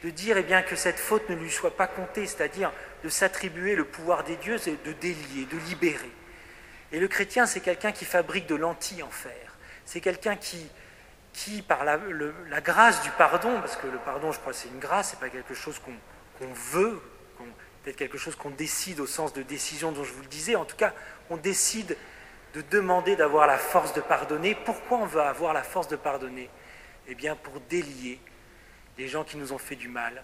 de 0.02 0.10
dire 0.10 0.36
eh 0.36 0.43
bien, 0.43 0.62
que 0.62 0.76
cette 0.76 0.98
faute 0.98 1.28
ne 1.28 1.35
lui 1.35 1.51
soit 1.51 1.76
pas 1.76 1.86
comptée, 1.86 2.26
c'est-à-dire 2.26 2.72
de 3.02 3.09
s'attribuer 3.09 3.74
le 3.74 3.85
pouvoir 3.85 4.24
des 4.24 4.36
dieux 4.36 4.56
et 4.68 4.76
de 4.85 4.93
délier, 4.93 5.47
de 5.51 5.59
libérer. 5.68 6.10
Et 6.93 7.01
le 7.01 7.09
chrétien, 7.09 7.47
c'est 7.47 7.60
quelqu'un 7.60 7.93
qui 7.93 8.05
fabrique 8.05 8.47
de 8.47 8.55
l'anti-enfer. 8.55 9.56
C'est 9.85 10.01
quelqu'un 10.01 10.36
qui, 10.36 10.70
qui, 11.32 11.62
par 11.62 11.85
la, 11.85 11.98
grâce 12.60 13.02
du 13.02 13.10
pardon, 13.10 13.60
parce 13.60 13.76
que 13.76 13.86
le 13.86 13.98
pardon, 13.98 14.32
je 14.32 14.39
crois, 14.39 14.52
c'est 14.52 14.68
une 14.68 14.78
grâce, 14.78 15.10
c'est 15.10 15.20
pas 15.20 15.28
quelque 15.28 15.55
chose 15.55 15.81
qu'on 15.81 16.52
veut, 16.52 17.01
peut-être 17.85 17.97
quelque 17.97 18.18
chose 18.18 18.35
qu'on 18.35 18.51
décide 18.51 19.01
au 19.01 19.06
sens 19.06 19.32
de 19.32 19.43
décision 19.43 19.93
dont 19.93 20.05
je 20.05 20.12
vous 20.12 20.22
le 20.22 20.28
disais. 20.28 20.56
En 20.56 20.64
tout 20.64 20.76
cas, 20.76 20.94
on 21.31 21.37
décide 21.37 21.97
de 22.55 22.63
demander 22.71 23.17
d'avoir 23.17 23.47
la 23.47 23.59
force 23.59 23.93
de 23.95 24.01
pardonner. 24.01 24.55
Pourquoi 24.55 24.99
on 24.99 25.07
veut 25.07 25.21
avoir 25.21 25.53
la 25.53 25.63
force 25.63 25.89
de 25.89 25.97
pardonner? 25.97 26.49
Eh 27.09 27.15
bien, 27.15 27.37
pour 27.37 27.61
délier 27.69 28.21
les 28.97 29.09
gens 29.09 29.25
qui 29.25 29.37
nous 29.37 29.53
ont 29.53 29.59
fait 29.59 29.77
du 29.77 29.89
mal 29.89 30.23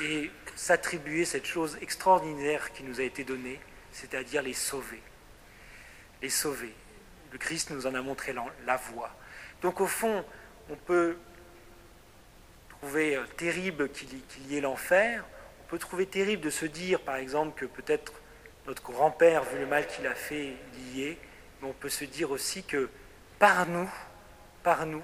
et 0.00 0.30
s'attribuer 0.54 1.24
cette 1.24 1.46
chose 1.46 1.78
extraordinaire 1.80 2.72
qui 2.72 2.84
nous 2.84 3.00
a 3.00 3.04
été 3.04 3.24
donnée, 3.24 3.58
c'est-à-dire 3.90 4.42
les 4.42 4.52
sauver. 4.52 5.02
Les 6.20 6.28
sauver. 6.28 6.72
Le 7.32 7.38
Christ 7.38 7.70
nous 7.70 7.86
en 7.86 7.94
a 7.94 8.02
montré 8.02 8.34
la 8.66 8.76
voie. 8.76 9.10
Donc 9.62 9.80
au 9.80 9.86
fond, 9.86 10.24
on 10.70 10.76
peut 10.76 11.16
trouver 12.68 13.16
euh, 13.16 13.24
terrible 13.36 13.88
qu'il 13.90 14.20
y 14.48 14.56
ait 14.56 14.60
l'enfer, 14.60 15.24
on 15.64 15.70
peut 15.70 15.78
trouver 15.78 16.06
terrible 16.06 16.42
de 16.42 16.50
se 16.50 16.66
dire, 16.66 17.00
par 17.00 17.16
exemple, 17.16 17.58
que 17.58 17.66
peut-être 17.66 18.12
notre 18.66 18.82
grand-père, 18.82 19.44
vu 19.44 19.58
le 19.58 19.66
mal 19.66 19.86
qu'il 19.86 20.06
a 20.06 20.14
fait, 20.14 20.54
est, 20.96 21.18
mais 21.60 21.68
on 21.68 21.72
peut 21.72 21.88
se 21.88 22.04
dire 22.04 22.30
aussi 22.30 22.62
que 22.62 22.88
par 23.38 23.66
nous, 23.66 23.90
par 24.62 24.86
nous, 24.86 25.02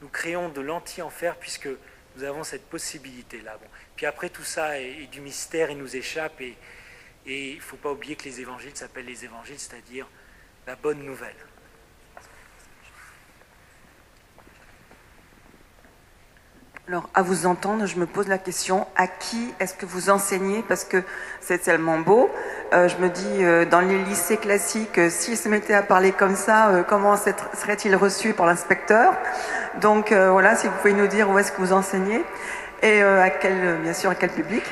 nous 0.00 0.08
créons 0.08 0.48
de 0.48 0.60
l'anti-enfer, 0.60 1.36
puisque 1.36 1.68
nous 2.16 2.24
avons 2.24 2.44
cette 2.44 2.68
possibilité-là. 2.68 3.56
Bon. 3.58 3.66
Puis 3.96 4.06
après, 4.06 4.30
tout 4.30 4.44
ça 4.44 4.80
est, 4.80 5.06
du 5.10 5.20
mystère, 5.20 5.70
il 5.70 5.78
nous 5.78 5.96
échappe, 5.96 6.40
et 6.40 6.56
il 7.26 7.56
ne 7.56 7.60
faut 7.60 7.76
pas 7.76 7.90
oublier 7.90 8.16
que 8.16 8.24
les 8.24 8.40
évangiles 8.40 8.76
s'appellent 8.76 9.06
les 9.06 9.24
évangiles, 9.24 9.58
c'est-à-dire 9.58 10.08
la 10.66 10.76
bonne 10.76 11.02
nouvelle. 11.02 11.36
Alors, 16.86 17.08
à 17.14 17.22
vous 17.22 17.46
entendre, 17.46 17.86
je 17.86 17.96
me 17.98 18.04
pose 18.04 18.28
la 18.28 18.36
question, 18.36 18.86
à 18.94 19.06
qui 19.06 19.54
est-ce 19.58 19.72
que 19.72 19.86
vous 19.86 20.10
enseignez 20.10 20.62
Parce 20.68 20.84
que 20.84 21.02
c'est 21.40 21.56
tellement 21.56 21.98
beau. 21.98 22.28
Euh, 22.74 22.88
je 22.88 22.98
me 22.98 23.08
dis, 23.08 23.42
euh, 23.42 23.64
dans 23.64 23.80
les 23.80 23.96
lycées 24.04 24.36
classiques, 24.36 24.98
euh, 24.98 25.08
s'ils 25.08 25.38
se 25.38 25.48
mettaient 25.48 25.72
à 25.72 25.82
parler 25.82 26.12
comme 26.12 26.36
ça, 26.36 26.84
comment 26.86 27.16
seraient-ils 27.16 27.96
reçus 27.96 28.34
par 28.34 28.44
l'inspecteur? 28.44 29.14
Donc 29.80 30.12
voilà, 30.12 30.56
si 30.56 30.66
vous 30.66 30.74
pouvez 30.82 30.92
nous 30.92 31.06
dire 31.06 31.30
où 31.30 31.38
est-ce 31.38 31.52
que 31.52 31.62
vous 31.62 31.72
enseignez 31.72 32.22
et 32.82 33.02
à 33.02 33.30
quel, 33.30 33.78
bien 33.82 33.94
sûr, 33.94 34.10
à 34.10 34.14
quel 34.14 34.30
public. 34.30 34.62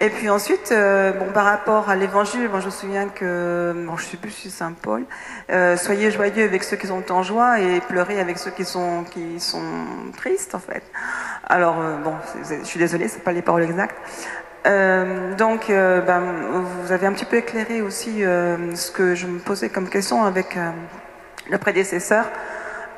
Et 0.00 0.10
puis 0.10 0.28
ensuite, 0.28 0.74
bon, 1.18 1.32
par 1.32 1.44
rapport 1.44 1.88
à 1.88 1.96
l'évangile, 1.96 2.48
moi 2.48 2.60
je 2.60 2.66
me 2.66 2.70
souviens 2.70 3.08
que, 3.08 3.72
bon, 3.86 3.96
je 3.96 4.04
sais 4.04 4.16
plus 4.16 4.30
si 4.30 4.50
Saint 4.50 4.72
Paul, 4.72 5.04
soyez 5.76 6.10
joyeux 6.10 6.44
avec 6.44 6.64
ceux 6.64 6.76
qui 6.76 6.86
sont 6.86 7.12
en 7.12 7.22
joie 7.22 7.60
et 7.60 7.80
pleurez 7.80 8.20
avec 8.20 8.38
ceux 8.38 8.50
qui 8.50 8.64
sont, 8.64 9.04
qui 9.04 9.38
sont 9.38 9.62
tristes 10.16 10.54
en 10.54 10.58
fait. 10.58 10.82
Alors, 11.46 11.76
euh, 11.80 11.96
bon, 11.98 12.14
je 12.42 12.64
suis 12.64 12.78
désolée, 12.78 13.08
ce 13.08 13.18
pas 13.18 13.32
les 13.32 13.42
paroles 13.42 13.62
exactes. 13.62 13.96
Euh, 14.66 15.34
donc, 15.34 15.68
euh, 15.68 16.00
ben, 16.00 16.22
vous 16.82 16.92
avez 16.92 17.06
un 17.06 17.12
petit 17.12 17.26
peu 17.26 17.36
éclairé 17.36 17.82
aussi 17.82 18.20
ce 18.20 18.90
que 18.90 19.14
je 19.14 19.26
me 19.26 19.38
posais 19.38 19.68
comme 19.68 19.88
question 19.88 20.24
avec 20.24 20.58
le 21.50 21.58
prédécesseur. 21.58 22.26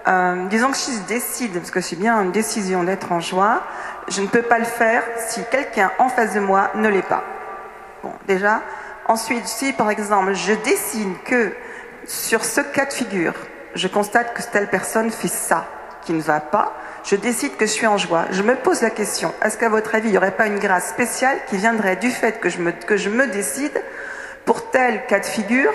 Euh, 0.08 0.46
disons 0.46 0.70
que 0.70 0.76
si 0.76 0.92
je 0.94 1.02
décide, 1.08 1.52
parce 1.54 1.72
que 1.72 1.80
c'est 1.80 1.96
bien 1.96 2.22
une 2.22 2.30
décision 2.30 2.84
d'être 2.84 3.10
en 3.10 3.18
joie, 3.18 3.62
je 4.08 4.20
ne 4.20 4.26
peux 4.26 4.42
pas 4.42 4.58
le 4.58 4.64
faire 4.64 5.02
si 5.28 5.40
quelqu'un 5.50 5.90
en 5.98 6.08
face 6.08 6.34
de 6.34 6.40
moi 6.40 6.70
ne 6.74 6.88
l'est 6.88 7.02
pas. 7.02 7.24
Bon, 8.02 8.12
déjà. 8.26 8.60
Ensuite, 9.08 9.46
si 9.46 9.72
par 9.72 9.90
exemple 9.90 10.34
je 10.34 10.52
décide 10.52 11.22
que 11.24 11.52
sur 12.06 12.44
ce 12.44 12.60
cas 12.60 12.86
de 12.86 12.92
figure, 12.92 13.34
je 13.74 13.88
constate 13.88 14.34
que 14.34 14.42
telle 14.42 14.68
personne 14.68 15.10
fait 15.10 15.28
ça 15.28 15.66
qui 16.02 16.12
ne 16.12 16.22
va 16.22 16.40
pas, 16.40 16.72
je 17.04 17.16
décide 17.16 17.56
que 17.56 17.66
je 17.66 17.70
suis 17.72 17.86
en 17.86 17.98
joie. 17.98 18.24
Je 18.30 18.42
me 18.42 18.56
pose 18.56 18.82
la 18.82 18.90
question, 18.90 19.32
est-ce 19.42 19.58
qu'à 19.58 19.68
votre 19.68 19.94
avis, 19.94 20.08
il 20.08 20.12
n'y 20.12 20.18
aurait 20.18 20.32
pas 20.32 20.46
une 20.46 20.58
grâce 20.58 20.88
spéciale 20.88 21.38
qui 21.48 21.56
viendrait 21.56 21.96
du 21.96 22.10
fait 22.10 22.40
que 22.40 22.48
je 22.48 22.58
me, 22.58 22.72
que 22.72 22.96
je 22.96 23.10
me 23.10 23.26
décide 23.26 23.80
pour 24.44 24.70
tel 24.70 25.04
cas 25.06 25.20
de 25.20 25.24
figure 25.24 25.72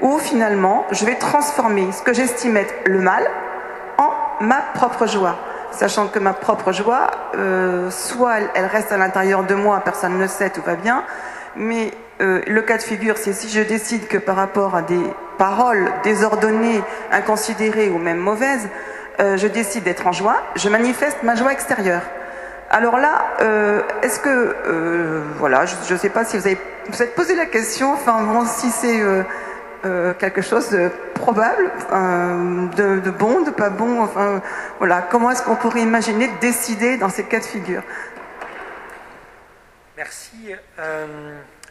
où 0.00 0.18
finalement 0.18 0.86
je 0.90 1.04
vais 1.04 1.14
transformer 1.16 1.90
ce 1.92 2.02
que 2.02 2.12
j'estime 2.12 2.56
être 2.56 2.74
le 2.86 2.98
mal 2.98 3.26
en 3.98 4.10
ma 4.40 4.60
propre 4.74 5.06
joie? 5.06 5.38
Sachant 5.74 6.08
que 6.08 6.18
ma 6.18 6.32
propre 6.32 6.72
joie, 6.72 7.10
euh, 7.36 7.90
soit 7.90 8.36
elle 8.54 8.66
reste 8.66 8.92
à 8.92 8.96
l'intérieur 8.96 9.44
de 9.44 9.54
moi, 9.54 9.80
personne 9.84 10.18
ne 10.18 10.26
sait, 10.26 10.50
tout 10.50 10.62
va 10.62 10.76
bien, 10.76 11.04
mais 11.56 11.92
euh, 12.20 12.42
le 12.46 12.62
cas 12.62 12.76
de 12.76 12.82
figure, 12.82 13.16
c'est 13.18 13.32
si 13.32 13.48
je 13.48 13.60
décide 13.60 14.06
que 14.06 14.18
par 14.18 14.36
rapport 14.36 14.74
à 14.74 14.82
des 14.82 15.02
paroles 15.38 15.90
désordonnées, 16.02 16.82
inconsidérées 17.10 17.90
ou 17.90 17.98
même 17.98 18.18
mauvaises, 18.18 18.68
euh, 19.20 19.36
je 19.36 19.46
décide 19.46 19.84
d'être 19.84 20.06
en 20.06 20.12
joie, 20.12 20.36
je 20.56 20.68
manifeste 20.68 21.22
ma 21.22 21.34
joie 21.34 21.52
extérieure. 21.52 22.02
Alors 22.70 22.98
là, 22.98 23.24
est-ce 24.02 24.18
que, 24.18 25.22
voilà, 25.38 25.64
je 25.64 25.92
ne 25.92 25.98
sais 25.98 26.08
pas 26.08 26.24
si 26.24 26.36
vous 26.36 26.46
avez, 26.46 26.58
posé 27.14 27.36
la 27.36 27.46
question, 27.46 27.92
enfin 27.92 28.22
bon, 28.22 28.46
si 28.46 28.70
c'est 28.70 29.00
quelque 30.18 30.42
chose 30.42 30.70
de 30.70 30.90
probable, 31.14 31.70
de, 32.76 33.00
de, 33.00 33.10
bon, 33.10 33.42
de 33.42 33.50
pas 33.50 33.70
bon, 33.70 34.02
enfin 34.02 34.42
voilà, 34.78 35.02
comment 35.02 35.30
est-ce 35.30 35.42
qu'on 35.42 35.56
pourrait 35.56 35.82
imaginer 35.82 36.28
décider 36.40 36.96
dans 36.96 37.08
ces 37.10 37.24
cas 37.24 37.40
de 37.40 37.44
figure? 37.44 37.82
Merci. 39.96 40.54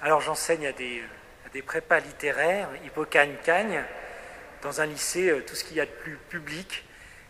Alors 0.05 0.19
j'enseigne 0.19 0.67
à 0.67 0.73
des, 0.73 1.61
prépas 1.61 1.99
littéraires, 1.99 2.67
Hippocagne-Cagne, 2.83 3.85
dans 4.61 4.81
un 4.81 4.85
lycée, 4.85 5.29
euh, 5.29 5.41
tout 5.47 5.55
ce 5.55 5.63
qu'il 5.63 5.77
y 5.77 5.79
a 5.79 5.85
de 5.85 5.91
plus 5.91 6.17
public. 6.27 6.83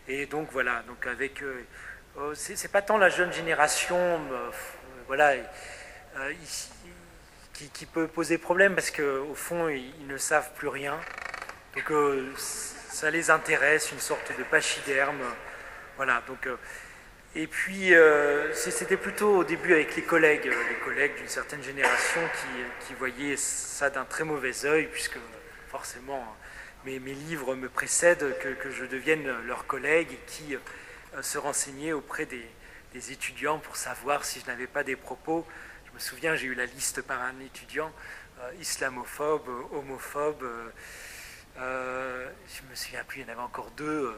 Et 0.07 0.25
donc 0.25 0.47
voilà, 0.51 0.81
donc 0.87 1.05
avec, 1.05 1.43
euh, 1.43 1.67
oh, 2.17 2.33
c'est 2.33 2.71
pas 2.71 2.81
tant 2.81 2.97
la 2.97 3.09
jeune 3.09 3.31
génération, 3.31 3.95
euh, 3.97 4.49
voilà, 5.05 5.33
qui, 7.53 7.85
peut 7.85 8.07
poser 8.07 8.37
problème 8.37 8.75
parce 8.75 8.91
qu'au 8.91 9.35
fond 9.35 9.69
ils, 9.69 10.07
ne 10.07 10.17
savent 10.17 10.53
plus 10.55 10.67
rien. 10.67 10.99
Donc 11.75 11.91
ça 12.37 13.09
les 13.09 13.29
intéresse, 13.29 13.91
une 13.91 13.99
sorte 13.99 14.31
de 14.37 14.43
pachyderme. 14.43 15.21
Voilà, 15.97 16.23
donc 16.27 16.47
et 17.35 17.47
puis, 17.47 17.95
euh, 17.95 18.53
c'était 18.53 18.95
plutôt 18.95 19.37
au 19.37 19.43
début 19.43 19.73
avec 19.73 19.95
les 19.95 20.03
collègues, 20.03 20.47
euh, 20.47 20.69
les 20.69 20.75
collègues 20.85 21.15
d'une 21.17 21.27
certaine 21.27 21.63
génération 21.63 22.21
qui, 22.85 22.93
voyaient 22.93 23.37
ça 23.37 23.89
d'un 23.89 24.05
très 24.05 24.23
mauvais 24.23 24.65
œil, 24.65 24.87
puisque 24.91 25.17
forcément 25.69 26.23
mes, 26.85 26.99
livres 26.99 27.55
me 27.55 27.69
précèdent, 27.69 28.37
que, 28.37 28.69
je 28.69 28.85
devienne 28.85 29.27
leur 29.47 29.65
collègue 29.65 30.09
et 30.11 30.19
qui 30.27 30.55
euh, 30.55 31.21
se 31.23 31.39
renseignaient 31.39 31.91
auprès 31.91 32.27
des, 32.27 32.45
étudiants 33.11 33.57
pour 33.57 33.75
savoir 33.75 34.23
si 34.23 34.39
je 34.39 34.45
n'avais 34.45 34.67
pas 34.67 34.83
des 34.83 34.95
propos. 34.95 35.47
Je 35.93 35.97
me 35.97 35.99
souviens, 35.99 36.35
j'ai 36.35 36.47
eu 36.47 36.55
la 36.55 36.65
liste 36.65 37.01
par 37.03 37.21
un 37.21 37.39
étudiant, 37.39 37.91
islamophobe, 38.59 39.47
homophobe, 39.71 40.43
je 41.55 41.61
ne 41.61 42.69
me 42.69 42.75
souviens 42.75 43.03
plus, 43.03 43.21
il 43.21 43.27
y 43.27 43.29
en 43.29 43.33
avait 43.33 43.41
encore 43.41 43.69
deux 43.71 44.13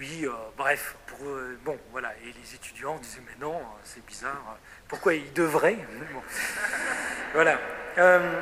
oui, 0.00 0.24
euh, 0.24 0.30
bref, 0.56 0.96
pour, 1.06 1.18
bon, 1.62 1.78
voilà. 1.90 2.14
Et 2.24 2.32
les 2.32 2.54
étudiants 2.54 2.96
disaient, 2.96 3.20
mais 3.26 3.36
non, 3.38 3.60
c'est 3.84 4.04
bizarre, 4.06 4.56
pourquoi 4.88 5.12
ils 5.12 5.30
devraient 5.34 5.76
Voilà. 7.34 7.58
Euh, 7.98 8.40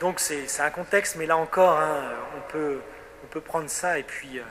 donc 0.00 0.18
c'est 0.18 0.60
un 0.60 0.70
contexte, 0.70 1.14
mais 1.14 1.26
là 1.26 1.36
encore, 1.36 1.78
hein, 1.78 2.12
on, 2.36 2.40
peut, 2.50 2.80
on 3.22 3.26
peut 3.28 3.40
prendre 3.40 3.70
ça 3.70 4.00
et 4.00 4.02
puis, 4.02 4.40
euh, 4.40 4.42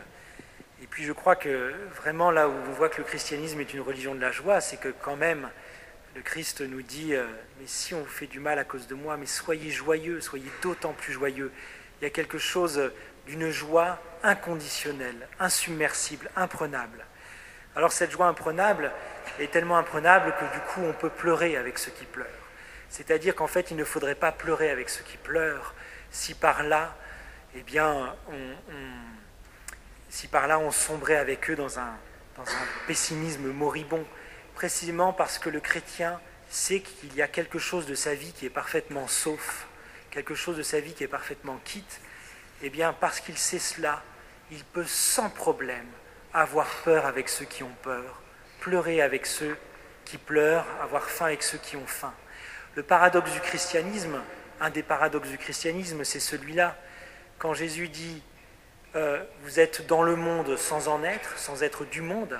et 0.81 0.87
puis 0.87 1.03
je 1.03 1.11
crois 1.11 1.35
que 1.35 1.73
vraiment 1.95 2.31
là 2.31 2.47
où 2.47 2.53
on 2.53 2.71
voit 2.71 2.87
que 2.87 2.99
le 2.99 3.03
christianisme 3.03 3.59
est 3.59 3.73
une 3.73 3.81
religion 3.81 4.15
de 4.15 4.21
la 4.21 4.31
joie, 4.31 4.61
c'est 4.61 4.77
que 4.77 4.89
quand 4.89 5.17
même 5.17 5.49
le 6.17 6.23
Christ 6.23 6.61
nous 6.61 6.81
dit, 6.81 7.13
mais 7.59 7.67
si 7.67 7.93
on 7.93 7.99
vous 7.99 8.09
fait 8.09 8.25
du 8.25 8.39
mal 8.39 8.57
à 8.57 8.63
cause 8.63 8.87
de 8.87 8.95
moi, 8.95 9.17
mais 9.17 9.27
soyez 9.27 9.69
joyeux, 9.69 10.19
soyez 10.19 10.51
d'autant 10.63 10.93
plus 10.93 11.13
joyeux. 11.13 11.51
Il 12.01 12.05
y 12.05 12.07
a 12.07 12.09
quelque 12.09 12.39
chose 12.39 12.91
d'une 13.27 13.51
joie 13.51 14.01
inconditionnelle, 14.23 15.27
insubmersible, 15.39 16.31
imprenable. 16.35 17.05
Alors 17.75 17.91
cette 17.91 18.09
joie 18.09 18.25
imprenable 18.25 18.91
est 19.39 19.51
tellement 19.51 19.77
imprenable 19.77 20.33
que 20.39 20.55
du 20.55 20.59
coup 20.61 20.81
on 20.81 20.93
peut 20.93 21.11
pleurer 21.11 21.55
avec 21.55 21.77
ceux 21.77 21.91
qui 21.91 22.05
pleurent. 22.05 22.25
C'est-à-dire 22.89 23.35
qu'en 23.35 23.45
fait 23.45 23.69
il 23.69 23.77
ne 23.77 23.83
faudrait 23.83 24.15
pas 24.15 24.31
pleurer 24.31 24.71
avec 24.71 24.89
ceux 24.89 25.03
qui 25.03 25.17
pleurent 25.17 25.75
si 26.09 26.33
par 26.33 26.63
là, 26.63 26.97
eh 27.53 27.61
bien, 27.61 28.15
on, 28.27 28.55
si 30.09 30.27
par 30.27 30.47
là 30.47 30.57
on 30.57 30.71
sombrait 30.71 31.17
avec 31.17 31.47
eux 31.51 31.55
dans 31.55 31.77
un 31.77 31.93
pessimisme 32.87 33.51
moribond, 33.51 34.03
précisément 34.57 35.13
parce 35.13 35.37
que 35.37 35.51
le 35.51 35.59
chrétien 35.59 36.19
sait 36.49 36.79
qu'il 36.79 37.13
y 37.13 37.21
a 37.21 37.27
quelque 37.27 37.59
chose 37.59 37.85
de 37.85 37.93
sa 37.93 38.15
vie 38.15 38.31
qui 38.31 38.47
est 38.47 38.49
parfaitement 38.49 39.07
sauf, 39.07 39.67
quelque 40.09 40.33
chose 40.33 40.57
de 40.57 40.63
sa 40.63 40.79
vie 40.79 40.93
qui 40.93 41.03
est 41.03 41.07
parfaitement 41.07 41.59
quitte, 41.63 42.01
eh 42.63 42.71
bien, 42.71 42.91
parce 42.91 43.19
qu'il 43.19 43.37
sait 43.37 43.59
cela, 43.59 44.01
il 44.49 44.63
peut 44.63 44.87
sans 44.87 45.29
problème 45.29 45.85
avoir 46.33 46.65
peur 46.83 47.05
avec 47.05 47.29
ceux 47.29 47.45
qui 47.45 47.61
ont 47.61 47.75
peur, 47.83 48.23
pleurer 48.59 48.99
avec 48.99 49.27
ceux 49.27 49.55
qui 50.05 50.17
pleurent, 50.17 50.65
avoir 50.81 51.03
faim 51.03 51.25
avec 51.25 51.43
ceux 51.43 51.59
qui 51.59 51.77
ont 51.77 51.85
faim. 51.85 52.15
Le 52.73 52.81
paradoxe 52.81 53.31
du 53.33 53.41
christianisme, 53.41 54.19
un 54.59 54.71
des 54.71 54.81
paradoxes 54.81 55.29
du 55.29 55.37
christianisme, 55.37 56.03
c'est 56.03 56.19
celui-là. 56.19 56.75
Quand 57.37 57.53
Jésus 57.53 57.89
dit 57.89 58.23
euh, 58.95 59.23
Vous 59.43 59.59
êtes 59.59 59.85
dans 59.85 60.01
le 60.01 60.15
monde 60.15 60.57
sans 60.57 60.87
en 60.87 61.03
être, 61.03 61.37
sans 61.37 61.61
être 61.61 61.85
du 61.85 62.01
monde, 62.01 62.39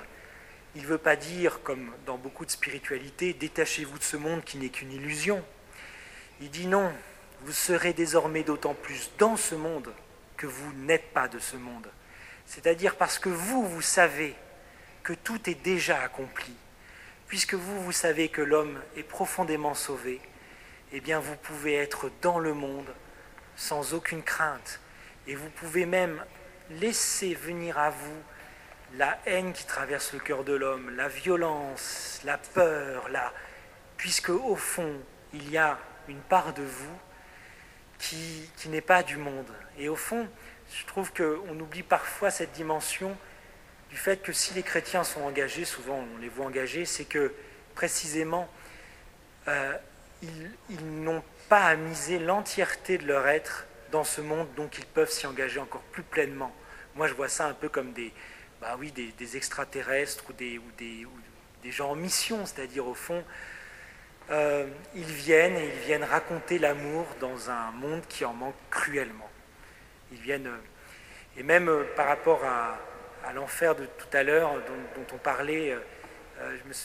il 0.78 0.84
ne 0.84 0.88
veut 0.88 0.98
pas 0.98 1.16
dire, 1.16 1.60
comme 1.64 1.90
dans 2.06 2.18
beaucoup 2.18 2.46
de 2.46 2.52
spiritualité, 2.52 3.34
détachez-vous 3.34 3.98
de 3.98 4.04
ce 4.04 4.16
monde 4.16 4.44
qui 4.44 4.58
n'est 4.58 4.68
qu'une 4.68 4.92
illusion. 4.92 5.44
Il 6.40 6.50
dit 6.50 6.68
non, 6.68 6.92
vous 7.40 7.52
serez 7.52 7.92
désormais 7.92 8.44
d'autant 8.44 8.74
plus 8.74 9.10
dans 9.18 9.36
ce 9.36 9.56
monde 9.56 9.92
que 10.36 10.46
vous 10.46 10.72
n'êtes 10.74 11.12
pas 11.12 11.26
de 11.26 11.40
ce 11.40 11.56
monde. 11.56 11.90
C'est-à-dire 12.46 12.94
parce 12.94 13.18
que 13.18 13.28
vous, 13.28 13.66
vous 13.66 13.82
savez 13.82 14.36
que 15.02 15.14
tout 15.14 15.50
est 15.50 15.60
déjà 15.60 16.00
accompli. 16.00 16.54
Puisque 17.26 17.54
vous, 17.54 17.82
vous 17.82 17.90
savez 17.90 18.28
que 18.28 18.40
l'homme 18.40 18.80
est 18.96 19.02
profondément 19.02 19.74
sauvé, 19.74 20.20
eh 20.92 21.00
bien 21.00 21.18
vous 21.18 21.34
pouvez 21.34 21.74
être 21.74 22.08
dans 22.22 22.38
le 22.38 22.54
monde 22.54 22.94
sans 23.56 23.94
aucune 23.94 24.22
crainte. 24.22 24.78
Et 25.26 25.34
vous 25.34 25.50
pouvez 25.50 25.86
même 25.86 26.24
laisser 26.70 27.34
venir 27.34 27.78
à 27.78 27.90
vous 27.90 28.22
la 28.96 29.18
haine 29.26 29.52
qui 29.52 29.64
traverse 29.64 30.12
le 30.12 30.18
cœur 30.18 30.44
de 30.44 30.54
l'homme, 30.54 30.94
la 30.96 31.08
violence, 31.08 32.20
la 32.24 32.38
peur, 32.38 33.08
la... 33.10 33.32
puisque 33.96 34.30
au 34.30 34.56
fond, 34.56 34.94
il 35.32 35.50
y 35.50 35.58
a 35.58 35.78
une 36.08 36.20
part 36.20 36.54
de 36.54 36.62
vous 36.62 36.98
qui, 37.98 38.50
qui 38.56 38.68
n'est 38.68 38.80
pas 38.80 39.02
du 39.02 39.16
monde, 39.16 39.52
et 39.78 39.88
au 39.88 39.96
fond, 39.96 40.28
je 40.72 40.86
trouve 40.86 41.12
qu'on 41.12 41.58
oublie 41.58 41.82
parfois 41.82 42.30
cette 42.30 42.52
dimension 42.52 43.16
du 43.90 43.96
fait 43.96 44.22
que 44.22 44.32
si 44.32 44.54
les 44.54 44.62
chrétiens 44.62 45.04
sont 45.04 45.22
engagés, 45.22 45.64
souvent 45.64 46.04
on 46.14 46.18
les 46.18 46.28
voit 46.28 46.46
engagés, 46.46 46.84
c'est 46.84 47.04
que 47.04 47.32
précisément, 47.74 48.48
euh, 49.48 49.72
ils, 50.22 51.02
n'ont 51.02 51.22
pas 51.48 51.64
à 51.64 51.76
miser 51.76 52.18
l'entièreté 52.18 52.98
de 52.98 53.06
leur 53.06 53.26
être 53.28 53.66
dans 53.92 54.04
ce 54.04 54.20
monde, 54.20 54.48
donc 54.56 54.78
ils 54.78 54.84
peuvent 54.84 55.10
s'y 55.10 55.26
engager 55.26 55.60
encore 55.60 55.82
plus 55.82 56.02
pleinement. 56.02 56.54
Moi, 56.96 57.06
je 57.06 57.14
vois 57.14 57.28
ça 57.28 57.46
un 57.46 57.54
peu 57.54 57.68
comme 57.68 57.92
des, 57.92 58.12
bah 58.60 58.76
oui, 58.78 58.92
des, 58.92 59.36
extraterrestres 59.36 60.24
ou 60.28 60.32
des, 60.32 60.58
ou 60.58 60.70
des, 60.78 61.06
des, 61.62 61.70
gens 61.70 61.90
en 61.90 61.94
mission, 61.94 62.44
c'est-à-dire 62.44 62.86
au 62.86 62.94
fond, 62.94 63.24
euh, 64.30 64.66
ils 64.94 65.04
viennent 65.04 65.56
et 65.56 65.66
ils 65.66 65.86
viennent 65.86 66.04
raconter 66.04 66.58
l'amour 66.58 67.06
dans 67.20 67.50
un 67.50 67.70
monde 67.72 68.02
qui 68.08 68.24
en 68.24 68.34
manque 68.34 68.56
cruellement. 68.70 69.30
Ils 70.12 70.20
viennent, 70.20 70.48
euh, 70.48 71.38
et 71.38 71.42
même 71.42 71.68
euh, 71.68 71.84
par 71.96 72.08
rapport 72.08 72.44
à, 72.44 72.78
l'enfer 73.34 73.74
de 73.74 73.84
tout 73.84 74.16
à 74.16 74.22
l'heure 74.22 74.54
dont, 74.94 75.14
on 75.14 75.18
parlait, 75.18 75.76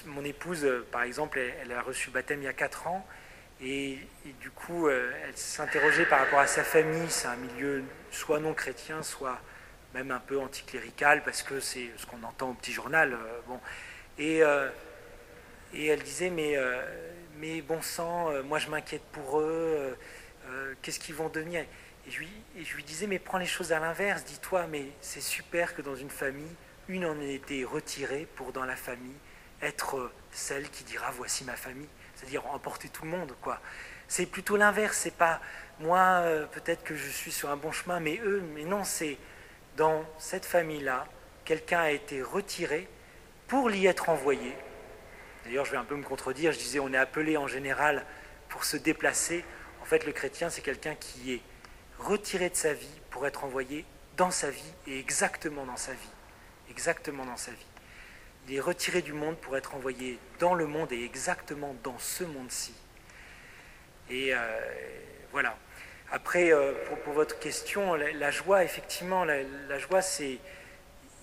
mon 0.07 0.25
épouse, 0.25 0.67
par 0.91 1.03
exemple, 1.03 1.39
elle, 1.39 1.71
a 1.71 1.81
reçu 1.81 2.09
baptême 2.09 2.41
il 2.41 2.45
y 2.45 2.49
a 2.49 2.53
4 2.53 2.87
ans, 2.87 3.07
et, 3.61 3.97
du 4.41 4.51
coup, 4.51 4.89
elle 4.89 5.37
s'interrogeait 5.37 6.05
par 6.05 6.19
rapport 6.19 6.39
à 6.39 6.47
sa 6.47 6.65
famille. 6.65 7.09
C'est 7.09 7.29
un 7.29 7.37
milieu 7.37 7.85
soit 8.11 8.41
non 8.41 8.53
chrétien, 8.53 9.03
soit 9.03 9.39
même 9.93 10.11
un 10.11 10.19
peu 10.19 10.39
anticlérical, 10.39 11.23
parce 11.23 11.43
que 11.43 11.59
c'est 11.59 11.89
ce 11.97 12.05
qu'on 12.05 12.23
entend 12.23 12.51
au 12.51 12.53
petit 12.53 12.71
journal. 12.71 13.17
bon. 13.47 13.59
Et, 14.17 14.41
et 15.73 15.87
elle 15.87 16.01
disait, 16.03 16.29
mais, 16.29 16.55
mais 17.37 17.61
bon 17.61 17.81
sang, 17.81 18.31
moi 18.43 18.59
je 18.59 18.69
m'inquiète 18.69 19.03
pour 19.11 19.39
eux, 19.39 19.97
qu'est-ce 20.81 20.99
qu'ils 20.99 21.15
vont 21.15 21.29
devenir? 21.29 21.65
Et 22.05 22.11
je, 22.11 22.75
lui, 22.75 22.83
disais, 22.83 23.07
mais 23.07 23.17
prends 23.17 23.37
les 23.37 23.45
choses 23.45 23.71
à 23.71 23.79
l'inverse, 23.79 24.25
dis-toi, 24.25 24.67
mais 24.67 24.87
c'est 24.99 25.21
super 25.21 25.73
que 25.73 25.81
dans 25.81 25.95
une 25.95 26.09
famille, 26.09 26.55
une 26.89 27.05
en 27.05 27.19
ait 27.21 27.35
été 27.35 27.63
retirée 27.63 28.27
pour 28.35 28.51
dans 28.51 28.65
la 28.65 28.75
famille 28.75 29.15
être 29.61 30.11
celle 30.31 30.69
qui 30.69 30.83
dira 30.83 31.11
voici 31.11 31.45
ma 31.45 31.55
famille, 31.55 31.87
c'est-à-dire 32.15 32.45
emporter 32.47 32.89
tout 32.89 33.05
le 33.05 33.11
monde, 33.11 33.33
quoi. 33.41 33.61
C'est 34.09 34.25
plutôt 34.25 34.57
l'inverse, 34.57 34.97
c'est 34.97 35.15
pas 35.15 35.39
moi, 35.79 36.21
euh, 36.23 36.45
peut-être 36.47 36.83
que 36.83 36.95
je 36.95 37.07
suis 37.07 37.31
sur 37.31 37.49
un 37.49 37.55
bon 37.55 37.71
chemin, 37.71 38.01
mais 38.01 38.19
eux, 38.23 38.43
mais 38.53 38.65
non, 38.65 38.83
c'est 38.83 39.17
dans 39.77 40.03
cette 40.17 40.45
famille-là, 40.45 41.07
quelqu'un 41.45 41.79
a 41.79 41.91
été 41.91 42.21
retiré 42.21 42.87
pour 43.47 43.69
l'y 43.69 43.85
être 43.85 44.09
envoyé. 44.09 44.53
D'ailleurs, 45.45 45.65
je 45.65 45.71
vais 45.71 45.77
un 45.77 45.83
peu 45.83 45.95
me 45.95 46.03
contredire, 46.03 46.51
je 46.51 46.57
disais 46.57 46.79
on 46.79 46.93
est 46.93 46.97
appelé 46.97 47.37
en 47.37 47.47
général 47.47 48.05
pour 48.49 48.63
se 48.63 48.77
déplacer. 48.77 49.43
En 49.81 49.85
fait, 49.85 50.05
le 50.05 50.11
chrétien, 50.11 50.49
c'est 50.49 50.61
quelqu'un 50.61 50.95
qui 50.95 51.33
est 51.33 51.41
retiré 51.99 52.49
de 52.49 52.55
sa 52.55 52.73
vie 52.73 53.01
pour 53.09 53.27
être 53.27 53.43
envoyé 53.43 53.85
dans 54.17 54.31
sa 54.31 54.49
vie 54.49 54.73
et 54.87 54.99
exactement 54.99 55.65
dans 55.65 55.77
sa 55.77 55.93
vie. 55.93 56.09
Exactement 56.69 57.25
dans 57.25 57.37
sa 57.37 57.51
vie. 57.51 57.65
Il 58.47 58.55
est 58.55 58.59
retiré 58.59 59.01
du 59.01 59.13
monde 59.13 59.37
pour 59.37 59.57
être 59.57 59.75
envoyé 59.75 60.19
dans 60.39 60.53
le 60.53 60.65
monde 60.67 60.91
et 60.91 61.03
exactement 61.03 61.75
dans 61.83 61.97
ce 61.97 62.23
monde-ci. 62.23 62.73
Et 64.09 64.33
euh, 64.33 64.59
voilà. 65.31 65.57
Après, 66.15 66.53
euh, 66.53 66.73
pour, 67.03 67.13
votre 67.15 67.39
question, 67.39 67.95
la, 67.95 68.29
joie, 68.29 68.63
effectivement, 68.63 69.25
la, 69.25 69.79
joie, 69.79 70.03
c'est. 70.03 70.37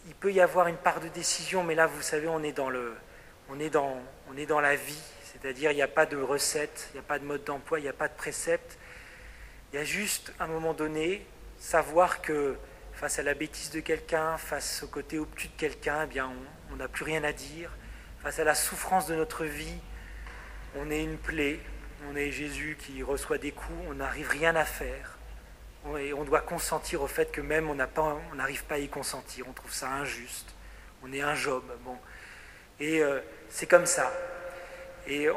Il 0.09 0.15
peut 0.17 0.33
y 0.33 0.41
avoir 0.41 0.67
une 0.67 0.77
part 0.77 0.99
de 0.99 1.07
décision, 1.07 1.63
mais 1.63 1.77
là, 1.77 1.87
vous 1.87 2.03
savez, 2.03 2.27
on 2.27 2.43
est 2.43 2.51
dans, 2.51 2.69
le, 2.69 2.97
on 3.49 3.61
est 3.61 3.71
dans, 3.71 4.03
on 4.29 4.37
est 4.37 4.47
dans 4.47 4.59
la 4.59 4.75
vie. 4.75 5.01
C'est-à-dire, 5.23 5.71
il 5.71 5.77
n'y 5.77 5.83
a 5.83 5.87
pas 5.87 6.07
de 6.07 6.17
recette, 6.17 6.89
il 6.91 6.95
n'y 6.95 6.99
a 6.99 7.05
pas 7.05 7.21
de 7.21 7.25
mode 7.25 7.45
d'emploi, 7.45 7.79
il 7.79 7.83
n'y 7.83 7.89
a 7.89 7.93
pas 7.93 8.09
de 8.09 8.15
précepte. 8.15 8.79
Il 9.73 9.77
y 9.77 9.79
a 9.79 9.85
juste, 9.85 10.33
à 10.41 10.45
un 10.45 10.49
moment 10.49 10.75
donné, 10.75 11.25
savoir 11.57 12.21
que 12.21 12.57
face 12.93 13.21
à 13.21 13.23
la 13.23 13.35
bêtise 13.35 13.71
de 13.71 13.79
quelqu'un, 13.79 14.39
face 14.39 14.83
au 14.83 14.89
côté 14.89 15.21
obtus 15.21 15.47
de 15.47 15.57
quelqu'un, 15.57 16.09
eh 16.13 16.21
on 16.73 16.77
n'a 16.77 16.89
plus 16.89 17.05
rien 17.05 17.23
à 17.23 17.33
dire. 17.33 17.71
Face 18.25 18.41
à 18.41 18.45
la 18.45 18.57
souffrance 18.57 19.07
de 19.07 19.15
notre 19.15 19.45
vie, 19.45 19.79
on 20.75 20.91
est 20.91 21.05
une 21.05 21.17
plaie, 21.17 21.61
on 22.09 22.17
est 22.17 22.31
Jésus 22.31 22.77
qui 22.79 23.03
reçoit 23.03 23.39
des 23.39 23.53
coups, 23.53 23.79
on 23.89 23.95
n'arrive 23.95 24.29
rien 24.29 24.57
à 24.57 24.65
faire. 24.65 25.19
Et 25.99 26.13
on 26.13 26.25
doit 26.25 26.41
consentir 26.41 27.03
au 27.03 27.07
fait 27.07 27.33
que 27.33 27.41
même 27.41 27.71
on 27.71 27.75
n'arrive 27.75 28.65
pas, 28.65 28.75
à 28.75 28.79
y 28.79 28.89
consentir, 28.89 29.47
on 29.49 29.53
trouve 29.53 29.73
ça 29.73 29.91
injuste. 29.91 30.55
On 31.03 31.13
est 31.13 31.23
un 31.23 31.35
job. 31.35 31.65
Bon. 31.85 31.97
Et 32.79 33.03
euh, 33.03 33.21
c'est 33.49 33.67
comme 33.67 33.87
ça. 33.87 34.13
Et 35.07 35.29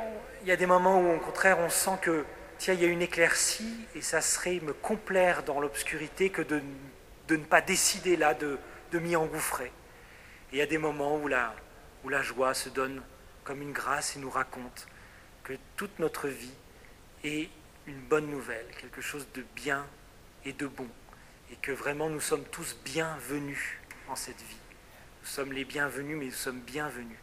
il 0.42 0.48
y 0.48 0.52
a 0.52 0.56
des 0.56 0.66
moments 0.66 1.00
où, 1.00 1.16
au 1.16 1.20
contraire, 1.20 1.60
on 1.60 1.70
sent 1.70 1.98
que, 2.02 2.26
tiens, 2.58 2.74
il 2.74 2.82
y 2.82 2.86
a 2.86 2.90
une 2.90 3.02
éclaircie, 3.02 3.88
et 3.96 4.02
ça 4.02 4.22
serait 4.22 4.60
me 4.62 4.74
complaire 4.74 5.44
dans 5.44 5.62
l'obscurité 5.62 6.30
que 6.30 6.42
de, 6.42 6.62
ne 7.30 7.38
pas 7.38 7.62
décider 7.62 8.18
là 8.18 8.34
de, 8.34 8.60
m'y 9.00 9.16
engouffrer. 9.16 9.72
Et 10.52 10.58
il 10.58 10.58
y 10.60 10.62
a 10.62 10.68
des 10.68 10.78
moments 10.78 11.18
où 11.18 11.28
la, 11.28 11.56
où 12.04 12.10
la 12.10 12.22
joie 12.22 12.54
se 12.54 12.70
donne 12.70 13.02
comme 13.44 13.62
une 13.62 13.72
grâce 13.72 14.16
et 14.16 14.20
nous 14.20 14.30
raconte 14.30 14.88
que 15.44 15.54
toute 15.76 16.00
notre 16.00 16.28
vie 16.28 16.54
est 17.24 17.50
une 17.88 18.00
bonne 18.00 18.28
nouvelle, 18.28 18.66
quelque 18.80 19.02
chose 19.02 19.28
de 19.34 19.44
bien 19.56 19.86
et 20.46 20.54
de 20.54 20.68
bon, 20.68 20.88
et 21.52 21.56
que 21.58 21.72
vraiment 21.72 22.10
nous 22.10 22.22
sommes 22.22 22.46
tous 22.46 22.78
bienvenus 22.86 23.78
en 24.08 24.16
cette 24.16 24.42
vie. 24.42 24.58
Nous 25.22 25.28
sommes 25.28 25.54
les 25.54 25.66
bienvenus, 25.66 26.18
mais 26.18 26.26
nous 26.26 26.32
sommes 26.32 26.60
bienvenus. 26.60 27.18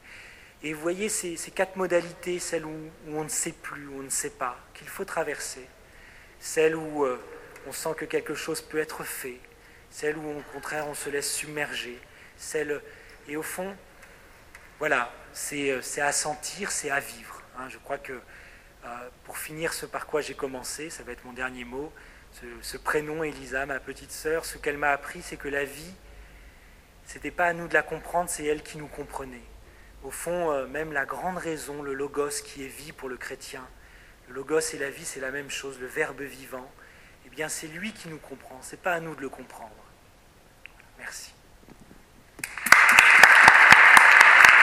Et 0.62 0.74
vous 0.74 0.80
voyez 0.80 1.08
ces, 1.08 1.36
quatre 1.54 1.76
modalités, 1.76 2.38
celles 2.38 2.66
où, 2.66 2.90
on 3.08 3.24
ne 3.24 3.28
sait 3.28 3.52
plus, 3.52 3.86
où 3.86 4.00
on 4.00 4.02
ne 4.02 4.10
sait 4.10 4.30
pas, 4.30 4.58
qu'il 4.74 4.88
faut 4.88 5.06
traverser, 5.06 5.66
celles 6.38 6.76
où 6.76 7.04
euh, 7.04 7.18
on 7.66 7.72
sent 7.72 7.94
que 7.96 8.04
quelque 8.04 8.34
chose 8.34 8.60
peut 8.60 8.78
être 8.78 9.02
fait, 9.04 9.38
celles 9.90 10.18
où 10.18 10.38
au 10.38 10.42
contraire 10.52 10.86
on 10.86 10.94
se 10.94 11.08
laisse 11.08 11.32
submerger, 11.32 11.98
celles... 12.36 12.80
Et 13.28 13.36
au 13.36 13.42
fond, 13.42 13.76
voilà, 14.78 15.12
c'est 15.32 15.70
euh, 15.70 15.80
à 15.98 16.12
sentir, 16.12 16.70
c'est 16.70 16.90
à 16.90 17.00
vivre. 17.00 17.39
Hein, 17.60 17.68
je 17.68 17.78
crois 17.78 17.98
que 17.98 18.12
euh, 18.12 19.08
pour 19.24 19.36
finir 19.36 19.74
ce 19.74 19.84
par 19.84 20.06
quoi 20.06 20.22
j'ai 20.22 20.34
commencé, 20.34 20.88
ça 20.88 21.02
va 21.02 21.12
être 21.12 21.24
mon 21.24 21.32
dernier 21.32 21.64
mot, 21.64 21.92
ce, 22.62 22.76
prénom 22.78 23.22
Elisa, 23.22 23.66
ma 23.66 23.80
petite 23.80 24.12
sœur, 24.12 24.46
ce 24.46 24.56
qu'elle 24.56 24.78
m'a 24.78 24.90
appris, 24.90 25.20
c'est 25.20 25.36
que 25.36 25.48
la 25.48 25.64
vie, 25.64 25.92
c'était 27.04 27.30
pas 27.30 27.46
à 27.46 27.52
nous 27.52 27.68
de 27.68 27.74
la 27.74 27.82
comprendre, 27.82 28.30
c'est 28.30 28.44
elle 28.44 28.62
qui 28.62 28.78
nous 28.78 28.86
comprenait. 28.86 29.42
Au 30.04 30.10
fond, 30.10 30.50
euh, 30.50 30.66
même 30.68 30.92
la 30.92 31.04
grande 31.04 31.36
raison, 31.36 31.82
le 31.82 31.92
logos 31.92 32.42
qui 32.42 32.64
est 32.64 32.68
vie 32.68 32.92
pour 32.92 33.10
le 33.10 33.18
chrétien, 33.18 33.66
le 34.28 34.34
logos 34.34 34.60
et 34.72 34.78
la 34.78 34.88
vie, 34.88 35.04
c'est 35.04 35.20
la 35.20 35.30
même 35.30 35.50
chose, 35.50 35.78
le 35.80 35.86
verbe 35.86 36.22
vivant. 36.22 36.70
Eh 37.26 37.28
bien, 37.28 37.50
c'est 37.50 37.66
lui 37.66 37.92
qui 37.92 38.08
nous 38.08 38.18
comprend. 38.18 38.58
C'est 38.62 38.80
pas 38.80 38.94
à 38.94 39.00
nous 39.00 39.14
de 39.14 39.20
le 39.20 39.28
comprendre. 39.28 39.74